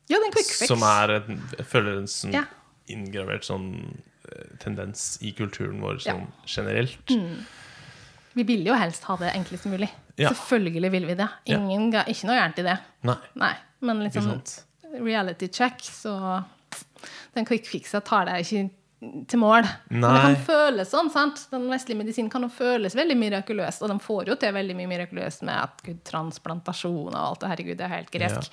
Ja, 0.10 0.18
det 0.18 0.24
er 0.24 0.26
en 0.28 0.32
quick 0.38 0.52
fix. 0.52 0.68
som 0.68 0.82
er 0.84 1.16
en, 1.20 1.42
Jeg 1.58 1.66
føler 1.66 1.98
en 2.00 2.08
sånn 2.08 2.34
Ja. 2.34 2.44
inngravert 2.90 3.44
sånn 3.46 3.98
eh, 4.30 4.58
tendens 4.60 5.18
i 5.22 5.32
kulturen 5.32 5.80
vår 5.82 6.04
Ja. 6.06 6.14
generelt. 6.46 7.00
generelt. 7.08 7.46
Vi 8.36 8.44
vil 8.44 8.64
jo 8.68 8.74
helst 8.78 9.04
ha 9.10 9.16
det 9.18 9.32
enklest 9.36 9.66
mulig. 9.66 9.90
Ja. 10.20 10.30
Selvfølgelig 10.30 10.92
vil 10.92 11.06
vi 11.08 11.16
det. 11.16 11.28
Ingen, 11.46 11.92
ga- 11.92 12.06
Ikke 12.08 12.28
noe 12.28 12.36
gærent 12.38 12.60
i 12.60 12.64
det. 12.64 12.78
Nei, 13.04 13.16
Nei, 13.36 13.54
men 13.82 14.04
liksom? 14.04 14.42
Reality 14.94 15.48
check, 15.48 15.82
så 15.84 16.42
den 17.36 17.46
quick 17.46 17.68
fixa 17.70 18.02
tar 18.06 18.28
deg 18.30 18.46
ikke 18.46 18.70
til 19.00 19.40
mål. 19.40 19.64
Men 19.94 20.02
det 20.04 20.22
kan 20.26 20.34
føles 20.44 20.90
sånn, 20.92 21.08
sant? 21.14 21.46
Den 21.54 21.70
vestlige 21.72 22.02
medisinen 22.02 22.28
kan 22.32 22.44
jo 22.44 22.50
føles 22.52 22.96
veldig 22.98 23.16
mirakuløst, 23.16 23.84
og 23.86 23.94
de 23.94 23.96
får 24.04 24.32
jo 24.34 24.36
til 24.42 24.52
veldig 24.58 24.76
mye 24.76 24.90
mirakuløst 24.92 25.46
med 25.48 25.56
at 25.56 25.80
gud, 25.86 26.02
transplantasjon 26.10 27.14
og 27.14 27.20
alt 27.20 27.40
det, 27.46 27.52
herregud, 27.54 27.78
det 27.80 27.86
er 27.88 27.94
helt 27.94 28.12
gresk. 28.12 28.50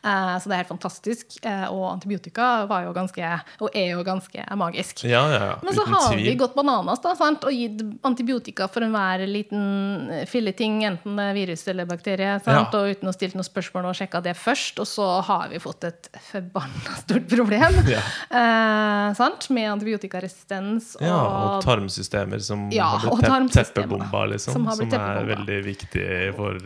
Eh, 0.00 0.30
så 0.40 0.48
det 0.48 0.54
er 0.56 0.62
helt 0.62 0.70
fantastisk. 0.72 1.36
Eh, 1.44 1.66
og 1.68 1.84
antibiotika 1.90 2.46
var 2.70 2.86
jo 2.86 2.94
ganske, 2.96 3.32
og 3.60 3.76
er 3.76 3.90
jo 3.92 4.04
ganske 4.06 4.46
magisk. 4.56 5.04
Ja, 5.04 5.26
ja, 5.28 5.42
ja. 5.50 5.58
Men 5.62 5.76
så 5.76 5.84
Uten 5.84 5.98
har 5.98 6.16
vi 6.22 6.34
gått 6.40 6.56
bananas 6.56 7.04
da, 7.04 7.12
sant? 7.18 7.44
og 7.44 7.52
gitt 7.52 7.84
antibiotika 8.08 8.70
for 8.72 8.86
enhver 8.86 9.26
liten 9.28 10.08
eh, 10.08 10.24
filleting, 10.30 10.80
enten 10.88 11.20
det 11.20 11.28
er 11.34 11.36
virus 11.36 11.66
eller 11.68 11.90
bakterie, 11.90 12.38
sant? 12.46 12.72
Ja. 12.72 12.80
og 12.80 12.96
uten 12.96 13.12
å 13.12 13.14
stille 13.16 13.36
noen 13.36 13.50
spørsmål 13.50 13.90
og 13.92 14.00
sjekka 14.00 14.24
det 14.24 14.38
først. 14.40 14.80
Og 14.80 14.88
så 14.88 15.10
har 15.28 15.52
vi 15.52 15.60
fått 15.62 15.84
et 15.90 16.08
forbanna 16.32 16.96
stort 17.04 17.28
problem 17.36 17.80
Ja. 17.92 18.00
eh, 18.32 19.12
sant? 19.20 19.50
med 19.52 19.81
antibiotikaresistens. 19.82 20.94
Og, 20.96 21.06
Ja, 21.06 21.18
og 21.56 21.62
tarmsystemer 21.64 22.40
som 22.42 22.70
Ja, 22.72 22.86
har 22.98 23.16
blitt 23.18 23.52
tepp 23.52 23.74
teppebomba, 23.74 24.24
liksom. 24.32 24.52
som 24.54 24.70
Som, 24.70 24.92
er 24.92 25.24
veldig 25.24 25.58
viktig 25.64 26.34
for 26.36 26.58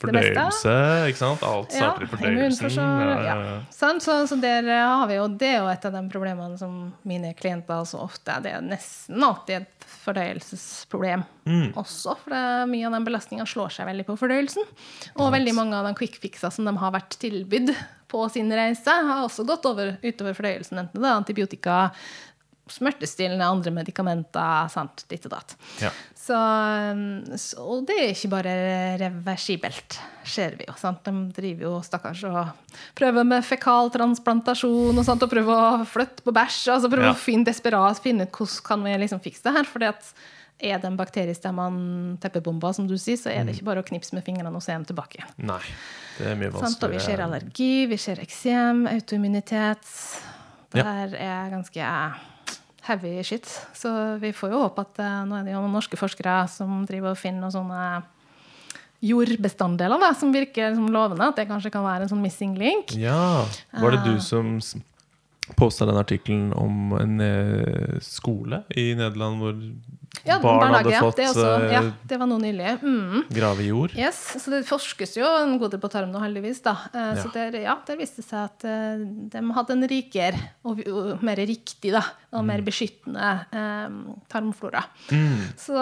fordøyelse. 0.00 0.74
Ikke 1.08 1.18
sant? 1.20 1.42
Alt 1.42 1.72
starter 1.72 2.04
i 2.04 2.10
fordøyelsen. 2.12 2.70
Ja. 3.24 3.60
Så, 3.70 4.26
så 4.28 4.36
der 4.40 4.68
eh, 4.68 4.84
har 4.98 5.06
vi 5.10 5.18
jo, 5.18 5.28
det 5.28 5.48
er 5.54 5.58
jo 5.62 5.70
et 5.72 5.84
av 5.88 5.92
de 5.96 6.02
problemene 6.12 6.58
som 6.60 6.92
mine 7.08 7.34
klienter 7.38 7.84
så 7.88 8.02
ofte 8.04 8.34
er. 8.36 8.44
Det 8.44 8.52
er 8.52 8.66
nesten 8.66 9.22
alltid 9.24 9.62
et 9.62 9.88
fordøyelsesproblem 10.04 11.24
Mm. 11.44 11.74
også. 11.76 12.14
For 12.22 12.32
det, 12.32 12.68
mye 12.70 12.86
av 12.88 12.94
den 12.96 13.04
belastninga 13.04 13.44
slår 13.44 13.68
seg 13.74 13.84
veldig 13.84 14.06
på 14.08 14.14
fordøyelsen. 14.16 14.64
Og 15.20 15.32
veldig 15.34 15.52
mange 15.54 15.76
av 15.76 15.84
de 15.84 15.92
quick 15.98 16.16
fixa 16.22 16.48
som 16.50 16.64
de 16.64 16.72
har 16.80 16.94
vært 16.94 17.18
tilbydd 17.20 17.74
på 18.08 18.22
sin 18.32 18.48
reise, 18.54 18.88
har 18.88 19.24
også 19.26 19.44
gått 19.44 19.66
over, 19.68 19.98
utover 20.00 20.32
fordøyelsen. 20.38 20.78
Enten 20.80 21.02
det 21.02 21.10
er 21.10 21.18
antibiotika, 21.18 21.76
smertestillende, 22.70 23.44
andre 23.44 23.70
medikamenter, 23.70 24.68
sant, 24.72 25.04
ditt 25.10 25.26
og 25.26 25.32
datt. 25.36 25.56
Ja. 25.82 25.90
Så, 26.16 26.34
um, 26.94 27.24
så 27.36 27.58
og 27.60 27.82
det 27.86 27.96
er 28.00 28.12
ikke 28.14 28.30
bare 28.32 28.54
reversibelt, 29.02 29.98
ser 30.24 30.56
vi 30.56 30.64
jo. 30.68 30.72
Sant? 30.80 31.02
De 31.04 31.12
driver 31.36 31.66
jo 31.68 31.72
stakkars 31.84 32.22
og 32.24 32.78
prøver 32.96 33.26
med 33.28 33.44
fekal 33.44 33.90
transplantasjon 33.92 34.96
og, 34.96 35.04
sånt, 35.04 35.22
og 35.26 35.30
prøver 35.34 35.52
å 35.82 35.84
flytte 35.88 36.24
på 36.24 36.32
bæsj. 36.32 36.62
Altså 36.72 36.88
prøver 36.92 37.10
Ja. 37.10 37.12
å 37.12 37.20
finne 37.20 37.44
desperat 37.44 38.00
finne 38.00 38.24
ut 38.24 38.32
hvordan 38.32 38.64
kan 38.64 38.82
vi 38.84 38.96
liksom 39.04 39.20
fikse 39.20 39.42
det 39.44 39.52
her. 39.58 39.64
fordi 39.64 39.88
at 39.92 40.14
er 40.64 40.80
en 40.86 40.96
bakteriestemme 40.96 42.16
teppebomba, 42.22 42.72
som 42.72 42.86
du 42.86 42.94
sier, 42.96 43.16
så 43.18 43.28
er 43.28 43.42
Mm. 43.42 43.46
det 43.46 43.56
ikke 43.56 43.64
bare 43.64 43.82
å 43.82 43.86
knipse 43.86 44.12
med 44.14 44.24
fingrene 44.24 44.54
og 44.54 44.62
se 44.62 44.72
dem 44.72 44.84
tilbake 44.84 45.18
igjen. 45.18 45.32
Nei, 45.38 45.60
det 46.16 46.26
er 46.28 46.36
mye 46.36 46.50
vanskeligere. 46.52 46.84
Og 46.84 46.90
vi 46.92 46.98
ser 47.00 47.18
allergi, 47.20 47.86
vi 47.88 47.96
ser 47.96 48.16
eksem, 48.16 48.86
autoimmunitet. 48.88 49.82
Det 50.70 50.78
Ja. 50.78 50.84
her 50.84 51.08
er 51.16 51.50
ganske 51.50 52.14
heavy 52.88 53.22
shit. 53.24 53.48
Så 53.76 53.90
vi 54.22 54.32
får 54.36 54.52
jo 54.54 54.64
håpe 54.64 54.84
at 54.84 55.00
eh, 55.02 55.20
nå 55.28 55.38
er 55.38 55.46
det 55.46 55.54
jo 55.54 55.62
noen 55.64 55.78
norske 55.78 55.98
forskere 55.98 56.42
som 56.52 56.82
driver 56.88 57.14
og 57.14 57.20
finner 57.20 57.46
noen 57.46 57.54
sånne 57.54 57.84
jordbestanddeler 59.04 60.00
da, 60.00 60.10
som 60.16 60.32
virker 60.32 60.74
som 60.76 60.88
lovende. 60.92 61.28
At 61.28 61.40
det 61.40 61.48
kanskje 61.50 61.72
kan 61.74 61.84
være 61.86 62.06
en 62.06 62.12
sånn 62.14 62.24
missing 62.24 62.56
link. 62.60 62.94
Ja. 62.98 63.44
Var 63.76 63.96
det 63.96 64.04
du 64.06 64.18
som 64.24 64.56
posta 65.58 65.84
den 65.88 66.00
artikkelen 66.00 66.52
om 66.56 66.94
en 66.96 67.20
eh, 67.20 67.98
skole 68.04 68.62
i 68.72 68.92
Nederland 68.96 69.42
hvor 69.42 69.58
Ja, 70.24 70.38
barn 70.40 70.72
hadde 70.72 70.92
fått 71.02 71.16
det, 71.18 71.26
også, 71.32 71.48
ja, 71.72 71.80
eh, 71.82 71.88
det 72.08 72.18
var 72.20 72.28
noe 72.30 72.38
nylig. 72.40 72.74
Mm. 72.82 73.24
grave 73.34 73.64
jord? 73.66 73.92
Yes, 73.98 74.18
så 74.40 74.50
det 74.54 74.62
forskes 74.68 75.16
jo 75.18 75.26
en 75.26 75.58
god 75.60 75.74
del 75.74 75.80
på 75.82 75.90
tarm 75.92 76.12
nå, 76.14 76.20
heldigvis. 76.22 76.62
da. 76.64 76.76
Eh, 76.94 77.14
Så 77.20 77.28
Ja. 77.34 77.50
der, 77.50 77.58
ja, 77.60 77.74
det 77.86 77.98
viste 77.98 78.22
seg 78.22 78.44
at 78.46 78.64
eh, 78.64 79.02
de 79.34 79.42
hadde 79.58 79.70
en 79.74 79.86
rikere 79.90 80.38
og, 80.64 80.80
og 80.88 81.22
mer 81.22 81.36
riktig 81.36 81.92
da, 81.92 82.02
og 82.32 82.44
mer 82.46 82.62
beskyttende 82.64 83.46
eh, 83.52 83.98
tarmflora. 84.32 84.84
Mm. 85.10 85.42
Så, 85.60 85.74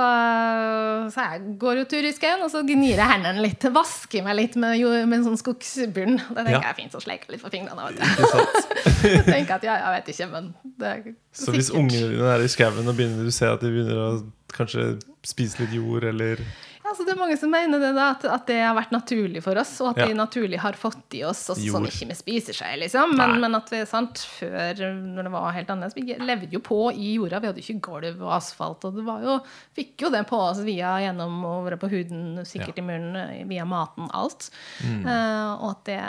så 1.12 1.26
jeg 1.28 1.56
går 1.62 1.82
jo 1.82 1.84
tur 1.92 2.08
i 2.08 2.12
skauen, 2.16 2.42
og 2.42 2.50
så 2.52 2.62
gnir 2.66 2.96
jeg 2.98 3.08
hendene 3.12 3.42
litt. 3.44 3.62
Vasker 3.72 4.24
meg 4.26 4.36
litt 4.40 4.56
med, 4.56 4.80
med 5.06 5.18
en 5.20 5.28
sånn 5.30 5.38
skogsbunn. 5.40 6.18
Det 6.18 6.36
tenker 6.42 6.56
Ja. 6.56 6.60
jeg 6.64 6.72
er 6.74 6.80
fint 6.82 6.94
å 6.98 7.02
sleike 7.04 7.30
litt 7.32 7.42
på 7.44 7.50
fingrene. 7.52 7.92
Vet. 7.92 9.04
Jeg 9.06 9.24
tenker 9.36 9.54
at 9.60 9.64
ja, 9.68 9.76
jeg 9.86 10.00
vet 10.00 10.12
ikke, 10.16 10.30
men 10.32 10.52
det 10.78 10.92
Så 11.32 11.54
hvis 11.54 11.70
ungene 11.72 12.10
dine 12.12 12.28
er 12.34 12.44
i 12.44 12.50
skauen 12.52 12.84
og 12.84 12.96
begynner, 12.98 13.24
du 13.24 13.32
ser 13.32 13.54
at 13.54 13.62
de 13.64 13.72
begynner 13.72 13.96
å 14.04 14.10
kanskje 14.52 14.98
spise 15.24 15.62
litt 15.62 15.72
jord, 15.78 16.04
eller 16.04 16.42
Ja, 16.82 16.90
så 16.98 17.06
det 17.06 17.14
er 17.14 17.20
mange 17.20 17.36
som 17.40 17.48
mener 17.48 17.80
det 17.80 17.92
da, 17.96 18.08
at, 18.12 18.24
at 18.28 18.42
det 18.50 18.58
har 18.58 18.74
vært 18.76 18.90
naturlig 18.92 19.40
for 19.44 19.56
oss, 19.56 19.70
og 19.80 19.92
at 19.92 20.02
Ja. 20.02 20.06
vi 20.10 20.16
naturlig 20.18 20.58
har 20.60 20.76
fått 20.76 21.14
i 21.16 21.22
oss 21.24 21.40
også, 21.54 21.62
sånn 21.62 21.86
som 21.86 21.86
ikke 21.88 22.16
spiser 22.18 22.58
seg, 22.58 22.74
liksom. 22.82 23.14
Men, 23.16 23.38
men 23.40 23.56
at 23.56 23.70
vi, 23.72 23.80
sant, 23.88 24.20
før, 24.34 24.82
når 24.90 25.28
det 25.28 25.32
var 25.32 25.56
helt 25.56 25.72
annerledes, 25.72 25.96
vi 25.96 26.18
levde 26.20 26.50
jo 26.52 26.60
på 26.60 26.80
i 26.92 27.14
jorda. 27.14 27.40
Vi 27.40 27.48
hadde 27.48 27.62
jo 27.62 27.68
ikke 27.68 27.86
gulv 27.86 28.26
og 28.26 28.34
asfalt, 28.36 28.84
og 28.84 28.98
det 28.98 29.06
var 29.08 29.24
jo, 29.24 29.38
fikk 29.78 30.04
jo 30.04 30.12
det 30.12 30.26
på 30.28 30.42
oss 30.50 30.60
via 30.66 30.98
gjennom 31.06 31.40
være 31.64 31.80
på 31.80 31.92
huden, 31.94 32.42
sikkert 32.44 32.82
i 32.82 32.84
munnen, 32.84 33.16
eh, 33.22 33.46
via 33.48 33.64
maten, 33.64 34.10
alt. 34.12 34.50
Mm. 34.82 35.06
Uh, 35.06 35.50
og 35.62 35.68
at 35.70 35.84
det, 35.88 36.00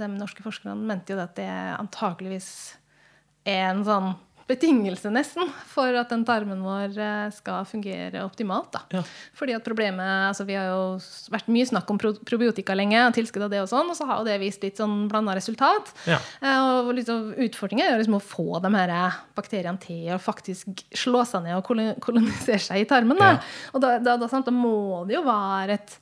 de 0.00 0.10
norske 0.16 0.42
forskerne 0.42 0.74
mente 0.80 1.12
jo 1.12 1.20
det 1.20 1.28
at 1.28 1.38
det 1.38 1.52
antakeligvis 1.76 2.52
er 3.46 3.68
en 3.68 3.86
sånn 3.86 4.14
betingelse 4.48 5.10
nesten 5.12 5.48
for 5.70 5.94
at 5.98 6.10
den 6.12 6.24
tarmen 6.28 6.62
vår 6.64 6.96
eh, 6.98 7.28
skal 7.34 7.64
fungere 7.68 8.22
optimalt. 8.26 8.76
Ja. 8.92 9.02
Fordi 9.38 9.54
at 9.56 9.64
problemet, 9.66 10.02
altså 10.30 10.46
Vi 10.48 10.56
har 10.58 10.66
jo 10.70 10.98
vært 11.32 11.50
mye 11.52 11.66
snakk 11.68 11.90
om 11.92 11.98
pro 12.02 12.12
probiotika 12.26 12.74
lenge, 12.78 12.98
og 13.06 13.14
tilskudd 13.16 13.46
av 13.46 13.52
det 13.54 13.60
og 13.62 13.68
sånn, 13.70 13.90
og 13.92 13.96
så 13.98 14.06
har 14.08 14.20
jo 14.22 14.26
det 14.28 14.38
vist 14.42 14.62
litt 14.64 14.80
sånn 14.80 15.06
blanda 15.10 15.34
resultat. 15.38 15.92
Ja. 16.10 16.18
Eh, 16.42 16.62
og 16.82 16.92
liksom, 16.98 17.32
Utfordringen 17.46 17.86
er 17.86 17.94
jo 17.96 18.00
liksom 18.02 18.18
å 18.18 18.24
få 18.24 18.60
de 18.64 18.72
her 18.76 18.94
eh, 18.96 19.20
bakteriene 19.38 19.80
til 19.82 20.10
å 20.16 20.20
faktisk 20.22 20.84
slå 20.96 21.24
seg 21.28 21.46
ned 21.46 21.58
og 21.60 21.68
kolonisere 22.02 22.60
seg 22.62 22.82
i 22.82 22.88
tarmen. 22.90 23.18
Da, 23.18 23.32
Ja. 23.36 23.38
og 23.72 23.80
da, 23.84 23.96
da, 24.02 24.16
da, 24.20 24.28
sant, 24.28 24.46
da 24.48 24.52
må 24.54 25.06
det 25.08 25.16
jo 25.20 25.22
være 25.26 25.78
et 25.78 25.94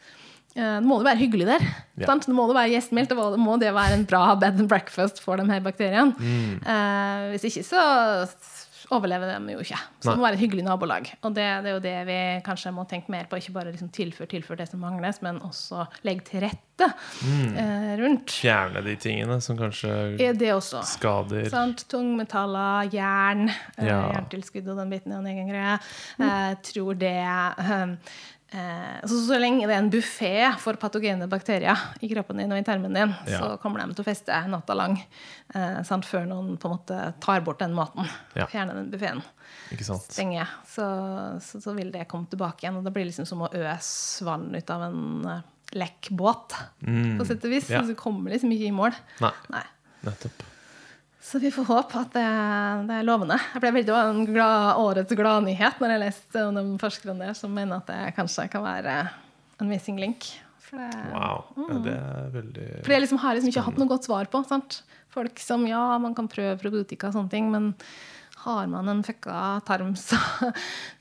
eh, 0.61 0.77
det 0.81 0.87
må 0.87 1.01
det 1.01 1.09
være 1.11 1.23
hyggelig 1.25 1.49
der. 1.49 1.67
Ja. 2.01 2.07
Sant? 2.11 2.29
Det 2.29 2.37
må 2.37 2.47
det 2.51 2.57
være 2.59 2.75
gjestmildt. 2.77 3.13
Det 3.15 3.41
må, 3.41 3.59
det 3.61 3.75
være 3.77 3.99
en 3.99 4.07
bra 4.09 4.35
bed 4.41 4.61
and 4.61 4.69
breakfast 4.71 5.23
for 5.25 5.41
de 5.41 5.49
her 5.51 5.61
bakteriene. 5.65 6.15
Mm. 6.17 6.61
Eh, 6.61 7.29
hvis 7.35 7.49
ikke 7.51 7.65
så 7.73 7.85
overlever 8.91 9.31
de 9.39 9.53
jo 9.55 9.61
ikke. 9.63 9.79
Så 10.03 10.11
det 10.11 10.19
må 10.19 10.27
være 10.27 10.39
et 10.39 10.43
hyggelig 10.43 10.65
nabolag. 10.67 11.13
Og 11.23 11.35
det, 11.37 11.45
det 11.63 11.71
er 11.71 11.77
jo 11.77 11.83
det 11.85 11.99
vi 12.09 12.19
kanskje 12.47 12.73
må 12.75 12.85
tenke 12.91 13.13
mer 13.15 13.29
på. 13.31 13.39
Ikke 13.39 13.55
bare 13.55 13.71
liksom 13.71 13.93
tilføre 13.95 14.31
tilfør 14.33 14.59
det 14.59 14.67
som 14.71 14.83
mangles, 14.83 15.21
men 15.23 15.39
også 15.47 15.87
legge 16.07 16.27
til 16.27 16.43
rette 16.47 16.71
fettet 16.81 17.59
eh, 17.61 17.93
rundt. 18.01 18.31
Fjerne 18.31 18.83
de 18.85 18.95
tingene 19.01 19.39
som 19.45 19.59
kanskje 19.59 19.91
Er 20.21 20.35
det 20.39 20.53
også. 20.55 20.83
skader 20.87 21.49
Sant? 21.53 21.85
Tungmetaller, 21.91 22.91
jern, 22.93 23.49
eh, 23.77 23.87
Ja. 23.87 24.13
jerntilskudd 24.15 24.69
og 24.69 24.77
den 24.79 24.91
biten 24.91 25.13
er 25.13 25.19
en 25.19 25.27
egen 25.27 25.49
greie. 25.49 25.79
Jeg 26.19 26.63
tror 26.63 26.95
det 26.99 27.99
så, 28.51 29.15
så 29.29 29.37
lenge 29.39 29.67
det 29.69 29.75
er 29.77 29.83
en 29.85 29.91
buffé 29.93 30.31
for 30.59 30.75
patogene 30.81 31.29
bakterier 31.31 31.79
i 32.03 32.09
kroppen 32.11 32.41
din 32.43 32.51
og 32.51 32.59
i 32.59 32.65
tarmen 32.67 32.97
din, 32.97 33.13
Ja. 33.31 33.39
så 33.39 33.51
kommer 33.63 33.85
de 33.85 33.95
til 33.95 34.03
å 34.03 34.09
feste 34.09 34.41
natta 34.51 34.75
lang 34.75 34.97
eh, 35.55 35.79
før 35.87 36.27
noen 36.27 36.57
på 36.59 36.67
en 36.67 36.75
måte 36.75 36.99
tar 37.23 37.45
bort 37.47 37.61
den 37.63 37.77
maten. 37.79 38.09
Ja. 38.35 38.49
Fjerner 38.51 38.75
den 38.81 38.91
buffeen. 38.91 39.23
Stenger. 40.11 40.51
Så, 40.67 40.83
så, 41.47 41.61
så 41.63 41.75
vil 41.79 41.93
det 41.95 42.09
komme 42.11 42.27
tilbake 42.31 42.65
igjen. 42.67 42.81
Og 42.81 42.85
det 42.87 42.93
blir 42.97 43.07
liksom 43.07 43.27
som 43.29 43.47
å 43.47 43.53
øse 43.55 44.27
vann 44.27 44.49
ut 44.55 44.71
av 44.75 44.83
en 44.89 45.03
eh, 45.31 45.43
lekk 45.79 46.11
båt, 46.19 46.57
på 46.83 47.27
sett 47.29 47.45
og 47.47 47.53
vis. 47.55 47.69
Mm. 47.71 47.77
Ja. 47.77 47.83
Så 47.87 47.95
du 47.95 47.99
kommer 47.99 48.35
liksom 48.35 48.51
ikke 48.51 48.67
i 48.67 48.75
mål. 48.75 48.97
Nei, 49.23 49.31
Nei. 49.55 49.63
nettopp. 50.09 50.43
Så 51.21 51.39
vi 51.39 51.51
får 51.53 51.67
håpe 51.69 52.01
at 52.01 52.15
det, 52.17 52.29
det 52.89 52.95
er 52.97 53.05
lovende. 53.05 53.37
Jeg 53.53 53.61
ble 53.63 53.73
veldig 53.77 53.93
det 53.93 54.05
en 54.11 54.23
glad, 54.31 54.69
årets 54.81 55.17
gladnyhet 55.19 55.83
når 55.83 55.93
jeg 55.93 56.03
leste 56.07 56.45
om 56.49 56.57
de 56.57 56.63
forskerne 56.81 57.27
der 57.27 57.35
som 57.37 57.53
mener 57.53 57.83
at 57.83 57.91
det 57.91 58.15
kanskje 58.17 58.47
kan 58.53 58.65
være 58.65 58.95
en 59.61 59.69
missing 59.69 60.01
link. 60.01 60.31
For 60.65 60.81
det, 60.81 60.89
Wow. 61.13 61.45
Ja, 61.69 61.81
det 61.85 61.97
er 61.99 62.31
veldig 62.39 62.69
for 62.87 62.95
jeg 62.95 63.05
liksom 63.05 63.21
har 63.21 63.37
liksom 63.37 63.53
ikke 63.53 63.67
hatt 63.69 63.81
noe 63.83 63.91
godt 63.91 64.09
svar 64.09 64.31
på. 64.33 64.41
Sant? 64.49 64.81
Folk 65.13 65.43
som 65.43 65.67
ja, 65.69 65.83
man 66.01 66.17
kan 66.17 66.31
prøve 66.31 66.57
probiotika 66.63 67.11
og 67.11 67.19
sånne 67.19 67.33
ting, 67.33 67.51
men 67.53 67.75
har 68.47 68.71
man 68.73 68.89
en 68.89 69.03
fucka 69.05 69.61
tarm, 69.69 69.93
så, 70.01 70.17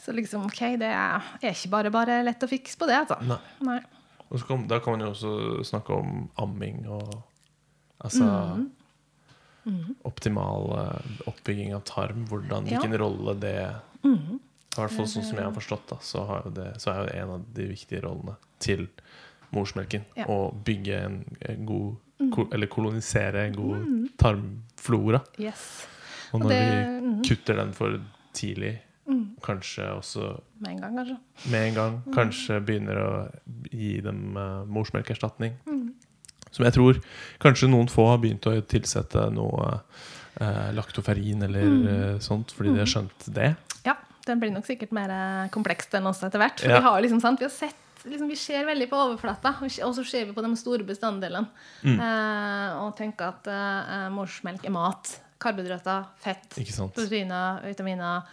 så 0.03 0.15
liksom 0.17 0.49
OK, 0.49 0.59
det 0.81 0.89
er 0.91 1.23
ikke 1.53 1.71
bare 1.71 1.93
bare 1.95 2.19
lett 2.27 2.43
å 2.43 2.51
fikse 2.51 2.75
på 2.81 2.89
det, 2.89 3.05
altså. 3.05 3.21
Nei. 3.23 3.39
Nei. 3.69 3.79
Kom, 4.45 4.67
da 4.69 4.77
kan 4.83 4.93
man 4.97 5.07
jo 5.07 5.13
også 5.15 5.31
snakke 5.65 5.95
om 5.95 6.27
amming 6.37 6.83
og 6.85 7.15
Altså 7.99 8.23
optimal 10.03 10.65
eh, 10.79 11.27
oppbygging 11.27 11.73
av 11.75 11.83
tarm. 11.83 12.25
Hvordan, 12.29 12.67
Ja. 12.67 12.79
hvilken 12.79 12.97
rolle 12.97 13.35
det 13.39 13.55
I 14.03 14.81
hvert 14.81 14.91
fall 14.91 15.05
sånn 15.07 15.23
som 15.25 15.35
jeg 15.35 15.43
har 15.43 15.51
forstått, 15.55 15.87
da, 15.89 15.97
så, 16.01 16.25
har 16.27 16.49
det, 16.55 16.67
så 16.79 16.91
er 16.91 16.99
jo 16.99 17.05
det 17.07 17.15
en 17.19 17.29
av 17.29 17.45
de 17.53 17.63
viktige 17.67 18.01
rollene 18.03 18.35
til 18.59 18.87
morsmelken 19.51 20.05
Ja. 20.15 20.25
å 20.29 20.53
bygge 20.63 20.99
en, 21.05 21.25
en 21.41 21.65
god 21.65 21.95
ko, 22.35 22.47
Eller 22.53 22.67
kolonisere 22.67 23.47
en 23.47 23.53
god 23.55 24.09
tarmflora. 24.17 25.21
Yes. 25.39 25.87
Og 26.33 26.41
når 26.41 26.49
det- 26.49 26.59
vi 26.61 27.07
mhm. 27.07 27.23
kutter 27.23 27.55
den 27.55 27.73
for 27.73 27.99
tidlig, 28.33 28.79
kanskje 29.41 29.85
også 29.97 30.41
Med 30.59 30.69
en 30.71 30.81
gang, 30.81 30.95
kanskje. 30.97 31.17
med 31.51 31.67
en 31.67 31.73
gang 31.73 32.03
Mm. 32.05 32.13
kanskje 32.13 32.65
begynner 32.65 32.95
å 32.97 33.31
gi 33.71 34.01
dem 34.01 34.37
uh, 34.37 34.65
morsmelkerstatning. 34.65 35.53
Mm. 35.65 35.93
Som 36.51 36.65
jeg 36.65 36.73
tror 36.73 36.99
kanskje 37.39 37.69
noen 37.69 37.89
få 37.91 38.07
har 38.09 38.17
begynt 38.23 38.47
å 38.49 38.55
tilsette 38.65 39.27
noe 39.35 39.79
eh, 40.39 40.69
laktoferin 40.73 41.43
eller 41.43 41.61
Mm. 41.67 41.87
eh, 41.87 42.19
sånt, 42.19 42.51
fordi 42.55 42.73
de 42.73 42.79
har 42.79 42.87
skjønt 42.89 43.27
det. 43.35 43.55
Ja, 43.85 43.95
den 44.25 44.39
blir 44.39 44.51
nok 44.51 44.65
sikkert 44.65 44.91
mer 44.95 45.09
eh, 45.11 45.49
komplekst 45.49 45.93
enn 45.93 46.07
oss 46.07 46.23
etter 46.23 46.39
hvert. 46.39 46.63
Ja. 46.63 46.79
vi 46.79 46.83
har 46.85 47.01
liksom, 47.01 47.19
sant, 47.21 47.39
vi 47.39 47.45
har 47.45 47.51
sett 47.53 47.75
liksom, 48.05 48.29
Vi 48.29 48.35
ser 48.39 48.63
veldig 48.65 48.89
på 48.89 48.95
overflata, 48.95 49.57
og 49.61 49.95
så 49.95 50.05
ser 50.07 50.25
vi 50.25 50.31
på 50.31 50.41
de 50.41 50.55
store 50.55 50.85
bestanddelene. 50.87 51.49
Mm. 51.83 51.99
Eh, 51.99 52.77
og 52.85 52.95
tenker 52.95 53.33
at 53.33 53.47
eh, 53.51 54.05
morsmelk 54.15 54.63
er 54.65 54.71
mat. 54.71 55.19
Karbohydrater, 55.39 56.05
fett, 56.19 56.49
proteiner, 56.95 57.61
vitaminer. 57.63 58.23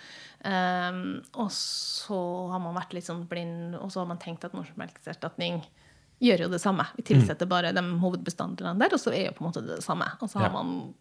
Um, 0.46 1.22
og 1.42 1.50
så 1.50 2.16
har 2.52 2.60
man 2.62 2.74
vært 2.76 2.92
litt 2.94 3.06
sånn 3.06 3.24
blind, 3.26 3.74
og 3.80 3.90
så 3.90 4.00
har 4.02 4.06
man 4.10 4.18
tenkt 4.22 4.44
at 4.46 4.52
morsmelkerstatning 4.54 5.60
gjør 6.22 6.46
jo 6.46 6.48
det 6.52 6.60
samme. 6.62 6.86
Vi 6.96 7.02
tilsetter 7.10 7.46
bare 7.50 7.72
de 7.76 7.82
hovedbestanddelene 8.00 8.78
der, 8.80 8.94
og 8.96 9.00
så 9.02 9.12
er 9.12 9.26
jo 9.28 9.34
på 9.36 9.44
en 9.44 9.50
måte 9.50 9.62
det 9.66 9.76
det 9.80 9.84
samme. 9.84 10.06
Og 10.20 10.30
så 10.30 10.38
har 10.40 10.48
Ja. 10.48 10.52
man 10.62 10.94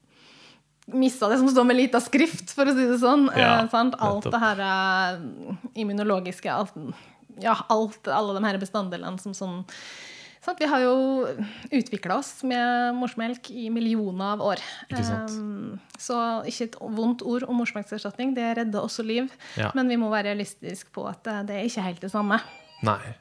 mista 0.93 1.27
det 1.29 1.39
som 1.39 1.47
står 1.49 1.65
med 1.65 1.77
lita 1.77 1.99
skrift, 2.03 2.51
for 2.53 2.65
å 2.65 2.73
si 2.75 2.85
det 2.85 2.99
sånn. 3.01 3.29
Ja, 3.35 3.61
eh, 3.63 3.69
sant? 3.69 3.95
Alt 3.99 4.23
det 4.29 4.39
her 4.39 4.59
eh, 4.59 5.19
immunologiske 5.75 6.51
alt, 6.51 6.73
Ja, 7.41 7.55
alt, 7.69 8.07
alle 8.07 8.33
de 8.39 8.45
her 8.45 8.57
bestanddelene 8.57 9.19
som 9.19 9.33
sånn 9.33 9.65
sant? 10.41 10.59
Vi 10.59 10.65
har 10.69 10.79
jo 10.79 11.25
utvikla 11.71 12.19
oss 12.19 12.43
med 12.43 12.93
morsmelk 12.95 13.49
i 13.51 13.69
millioner 13.69 14.35
av 14.37 14.39
år. 14.41 14.61
Ikke. 14.87 15.01
Um, 15.35 15.79
så 15.97 16.45
ikke 16.47 16.69
et 16.69 16.77
vondt 16.79 17.23
ord 17.25 17.43
om 17.49 17.57
morsmelkerstatning. 17.59 18.35
Det 18.35 18.57
redder 18.57 18.79
også 18.79 19.03
liv. 19.03 19.31
Ja. 19.57 19.71
Men 19.75 19.89
vi 19.89 19.97
må 19.97 20.07
være 20.13 20.29
realistiske 20.35 20.93
på 20.93 21.07
at 21.09 21.25
eh, 21.27 21.41
det 21.43 21.55
er 21.55 21.65
ikke 21.65 21.81
helt 21.89 22.01
det 22.05 22.11
samme. 22.11 22.39
Nei. 22.83 23.15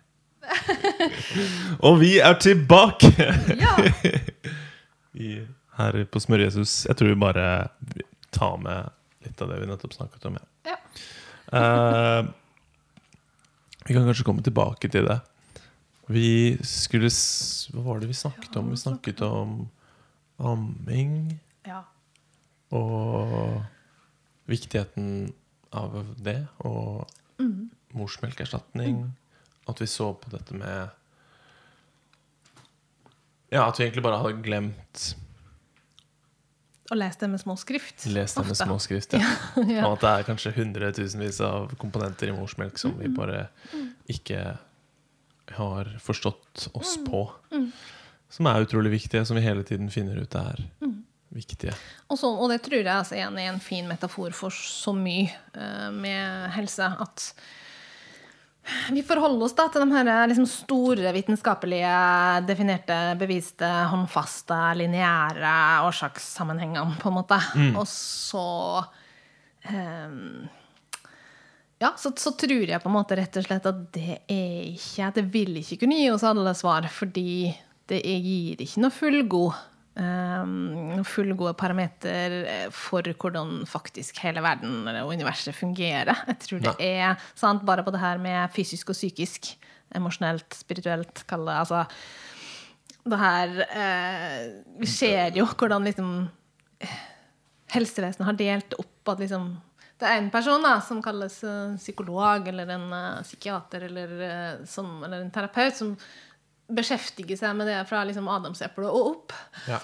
Og 1.87 1.99
vi 2.01 2.17
er 2.23 2.35
tilbake! 2.43 3.11
Ja! 3.61 3.75
I, 5.25 5.29
her 5.79 5.99
på 6.11 6.23
Smør-Jesus. 6.23 6.85
Jeg 6.89 6.97
tror 6.99 7.13
vi 7.13 7.19
bare 7.23 7.47
tar 8.35 8.57
med 8.63 8.91
litt 9.25 9.41
av 9.45 9.53
det 9.53 9.61
vi 9.63 9.69
nettopp 9.71 9.95
snakket 9.97 10.31
om. 10.31 10.41
Ja. 10.69 10.79
Eh, 11.55 12.25
vi 13.87 13.95
kan 13.95 14.07
kanskje 14.09 14.25
komme 14.27 14.43
tilbake 14.43 14.89
til 14.91 15.05
det. 15.07 15.19
Vi 16.11 16.57
skulle 16.67 17.11
Hva 17.13 17.83
var 17.85 18.01
det 18.01 18.09
vi 18.11 18.17
snakket 18.17 18.57
om? 18.59 18.71
Vi 18.73 18.79
snakket 18.81 19.21
om 19.23 19.53
amming 20.41 21.37
ja. 21.69 21.83
og 22.75 23.61
viktigheten 24.51 25.29
av 25.71 26.01
det. 26.25 26.41
Og 26.65 27.05
Mm. 27.39 27.71
morsmelkerstatning. 27.93 29.13
At 29.71 29.81
vi 29.81 29.89
så 29.89 30.13
på 30.15 30.31
dette 30.33 30.57
med 30.57 30.89
Ja, 33.55 33.69
at 33.69 33.79
vi 33.79 33.87
egentlig 33.87 34.05
bare 34.05 34.19
hadde 34.21 34.43
glemt 34.45 35.05
Og 36.91 36.99
les 36.99 37.17
det 37.17 37.31
med 37.33 37.41
små 37.41 37.57
skrift. 37.57 38.07
lest 38.13 38.37
det 38.37 38.47
med 38.47 38.59
småskrift, 38.59 39.11
små 39.15 39.21
skrift. 39.21 39.57
Ja. 39.57 39.73
Ja. 39.77 39.87
Og 39.87 39.97
at 39.97 40.05
det 40.05 40.11
er 40.13 40.27
kanskje 40.29 40.53
hundretusenvis 40.59 41.41
av 41.41 41.73
komponenter 41.81 42.29
i 42.29 42.37
morsmelk 42.37 42.79
som 42.79 42.93
vi 42.99 43.09
bare 43.09 43.47
ikke 44.11 44.59
har 45.55 45.89
forstått 46.01 46.69
oss 46.77 46.99
på. 47.07 47.25
Som 48.29 48.47
er 48.51 48.65
utrolig 48.67 48.91
viktige, 48.91 49.25
som 49.25 49.37
vi 49.39 49.45
hele 49.45 49.65
tiden 49.65 49.91
finner 49.93 50.21
ut 50.21 50.35
er 50.35 50.61
viktige. 51.35 51.75
Og, 52.09 52.19
så, 52.19 52.31
og 52.31 52.51
det 52.53 52.61
tror 52.65 52.81
jeg 52.81 52.91
altså 52.93 53.17
er 53.19 53.49
en 53.49 53.61
fin 53.63 53.87
metafor 53.89 54.35
for 54.37 54.55
så 54.55 54.95
mye 54.97 55.29
uh, 55.57 55.91
med 55.95 56.51
helse. 56.55 56.89
At 57.01 57.33
vi 58.93 59.03
forholder 59.05 59.47
oss 59.47 59.55
da 59.57 59.67
til 59.73 59.85
de 59.85 59.93
her 59.93 60.11
eh, 60.11 60.25
liksom 60.31 60.49
store 60.49 61.13
vitenskapelige, 61.17 61.95
definerte, 62.49 62.99
beviste, 63.21 63.69
håndfaste, 63.93 64.59
lineære 64.81 65.55
årsakssammenhengene, 65.89 66.99
på 67.03 67.13
en 67.13 67.19
måte. 67.19 67.41
Og 67.75 67.87
så 67.91 68.47
um, 69.69 70.47
ja, 71.83 71.93
så, 71.99 72.13
så 72.17 72.33
tror 72.39 72.65
jeg 72.71 72.81
på 72.81 72.89
en 72.89 72.97
måte 72.97 73.19
rett 73.19 73.37
og 73.37 73.45
slett 73.45 73.69
at 73.69 73.85
det 73.93 74.19
er 74.31 74.71
ikke 74.71 75.11
Det 75.19 75.25
vil 75.35 75.59
ikke 75.61 75.83
kunne 75.83 75.99
gi 75.99 76.11
oss 76.13 76.25
alle 76.25 76.55
svar, 76.57 76.87
fordi 76.89 77.53
det 77.91 78.01
gir 78.01 78.63
ikke 78.65 78.81
noe 78.81 78.95
fullgod 78.95 79.63
um, 79.99 80.53
noe 80.91 81.05
fullgode 81.09 81.55
parameter 81.59 82.37
eh, 82.43 82.67
for 82.75 83.07
hvordan 83.07 83.65
faktisk 83.71 84.19
hele 84.25 84.43
verden 84.45 84.89
og 84.91 85.13
universet 85.15 85.57
fungerer. 85.57 86.25
Jeg 86.31 86.41
tror 86.47 86.65
det 86.69 86.77
er 86.83 87.29
sant, 87.35 87.65
bare 87.67 87.87
på 87.87 87.95
det 87.95 88.03
her 88.03 88.23
med 88.23 88.53
fysisk 88.55 88.93
og 88.95 88.99
psykisk, 88.99 89.55
emosjonelt, 89.95 90.57
spirituelt, 90.57 91.25
kall 91.31 91.47
det 91.47 91.59
altså 91.63 91.85
det 93.05 93.21
her 93.21 93.51
eh, 93.69 94.41
Vi 94.81 94.89
ser 94.89 95.37
jo 95.37 95.47
hvordan 95.51 95.85
liksom 95.85 96.11
helsevesenet 97.75 98.29
har 98.29 98.37
delt 98.39 98.77
opp 98.79 99.15
at 99.15 99.23
liksom 99.25 99.55
det 100.01 100.11
er 100.11 100.19
en 100.19 100.31
person 100.33 100.63
da, 100.65 100.79
som 100.83 100.99
kalles 101.03 101.37
eh, 101.47 101.77
psykolog 101.79 102.49
eller 102.51 102.71
en 102.75 102.89
uh, 102.91 103.23
psykiater 103.23 103.87
eller, 103.87 104.15
uh, 104.21 104.65
som, 104.69 104.89
eller 105.07 105.23
en 105.23 105.31
terapeut 105.33 105.77
som 105.79 105.93
beskjeftiger 106.77 107.39
seg 107.41 107.57
med 107.59 107.71
det 107.71 107.81
fra 107.89 108.03
liksom 108.07 108.29
adamseplet 108.31 108.91
og 108.91 109.11
opp. 109.15 109.37
Ja. 109.71 109.81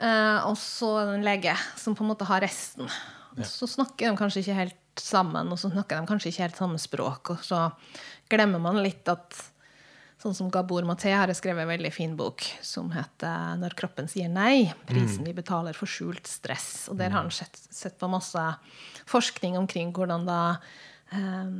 Uh, 0.00 0.48
og 0.48 0.56
så 0.58 0.94
en 1.02 1.26
lege 1.26 1.54
som 1.76 1.96
på 1.96 2.04
en 2.04 2.12
måte 2.12 2.28
har 2.28 2.42
resten. 2.44 2.90
Og 3.36 3.46
så 3.46 3.68
snakker 3.70 4.10
de 4.10 4.18
kanskje 4.18 4.42
ikke 4.44 4.58
helt 4.58 5.00
sammen, 5.00 5.52
og 5.52 5.60
så 5.60 5.70
snakker 5.70 6.00
de 6.00 6.08
kanskje 6.08 6.32
ikke 6.32 6.46
helt 6.48 6.60
samme 6.60 6.80
språk. 6.82 7.32
Og 7.34 7.44
så 7.46 7.68
glemmer 8.32 8.62
man 8.62 8.82
litt 8.82 9.08
at 9.10 9.38
Sånn 10.20 10.34
som 10.36 10.50
Gabor 10.52 10.84
Maté 10.84 11.14
har 11.16 11.30
skrevet 11.32 11.64
en 11.64 11.70
veldig 11.70 11.90
fin 11.96 12.12
bok 12.12 12.44
som 12.60 12.90
heter 12.92 13.56
'Når 13.56 13.72
kroppen 13.72 14.04
sier 14.04 14.28
nei'. 14.28 14.68
Prisen 14.84 15.24
vi 15.24 15.32
betaler 15.32 15.72
for 15.72 15.88
skjult 15.88 16.26
stress. 16.28 16.90
Og 16.90 16.98
der 16.98 17.08
har 17.08 17.22
han 17.22 17.30
sett, 17.30 17.56
sett 17.56 17.96
på 17.98 18.10
masse 18.10 18.36
forskning 19.06 19.56
omkring 19.56 19.94
hvordan 19.94 20.26
da 20.26 20.58
eh, 21.16 21.50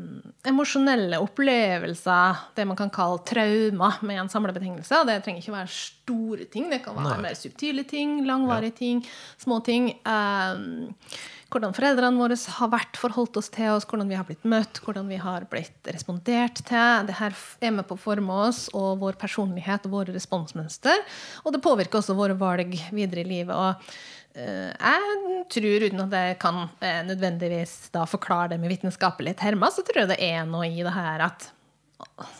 emosjonelle 0.51 1.19
opplevelser, 1.23 2.45
det 2.57 2.67
man 2.69 2.79
kan 2.79 2.93
kalle 2.95 3.21
trauma, 3.29 3.93
med 4.07 4.23
en 4.23 4.33
samlebetegnelse. 4.33 5.03
det 5.07 5.21
trenger 5.25 5.43
ikke 5.43 5.59
være 5.59 5.75
store 5.75 6.47
ting, 6.53 6.71
det 6.71 6.83
kan 6.85 6.97
være 6.99 7.19
Nei. 7.19 7.27
mer 7.29 7.37
subtile 7.39 7.85
ting, 7.85 8.25
langvarige 8.27 8.77
ting, 8.83 9.05
små 9.39 9.61
ting. 9.65 9.91
Eh, 9.91 11.21
hvordan 11.51 11.75
foreldrene 11.75 12.21
våre 12.21 12.37
har 12.39 12.71
vært 12.71 12.99
forholdt 13.01 13.41
oss 13.41 13.51
til 13.51 13.73
oss, 13.75 13.87
hvordan 13.91 14.11
vi 14.11 14.19
har 14.19 14.27
blitt 14.29 14.47
møtt, 14.47 14.79
hvordan 14.85 15.11
vi 15.11 15.19
har 15.19 15.49
blitt 15.51 15.91
respondert 15.91 16.63
til. 16.63 17.09
Det 17.09 17.17
her 17.19 17.35
er 17.61 17.75
med 17.75 17.89
på 17.89 17.97
å 17.99 18.01
forme 18.01 18.37
oss 18.47 18.69
og 18.71 19.03
vår 19.03 19.19
personlighet 19.19 19.89
og 19.89 19.97
våre 19.97 20.15
responsmønster. 20.15 21.03
Og 21.43 21.55
det 21.55 21.63
påvirker 21.65 22.01
også 22.01 22.19
våre 22.19 22.39
valg 22.39 22.77
videre 22.95 23.25
i 23.25 23.31
livet. 23.33 23.57
Og 23.57 24.30
jeg 24.35 25.47
tror, 25.51 25.87
uten 25.87 26.05
at 26.05 26.13
jeg 26.15 26.37
kan 26.43 26.61
eh, 26.81 27.01
nødvendigvis 27.07 27.91
da 27.95 28.05
forklare 28.07 28.53
det 28.53 28.61
med 28.63 28.71
vitenskapelig 28.71 29.35
termer, 29.41 29.73
så 29.75 29.83
tror 29.87 30.05
jeg 30.05 30.13
det 30.13 30.21
er 30.23 30.45
noe 30.49 30.69
i 30.69 30.85
det 30.85 30.95
her 30.95 31.27
at 31.27 31.51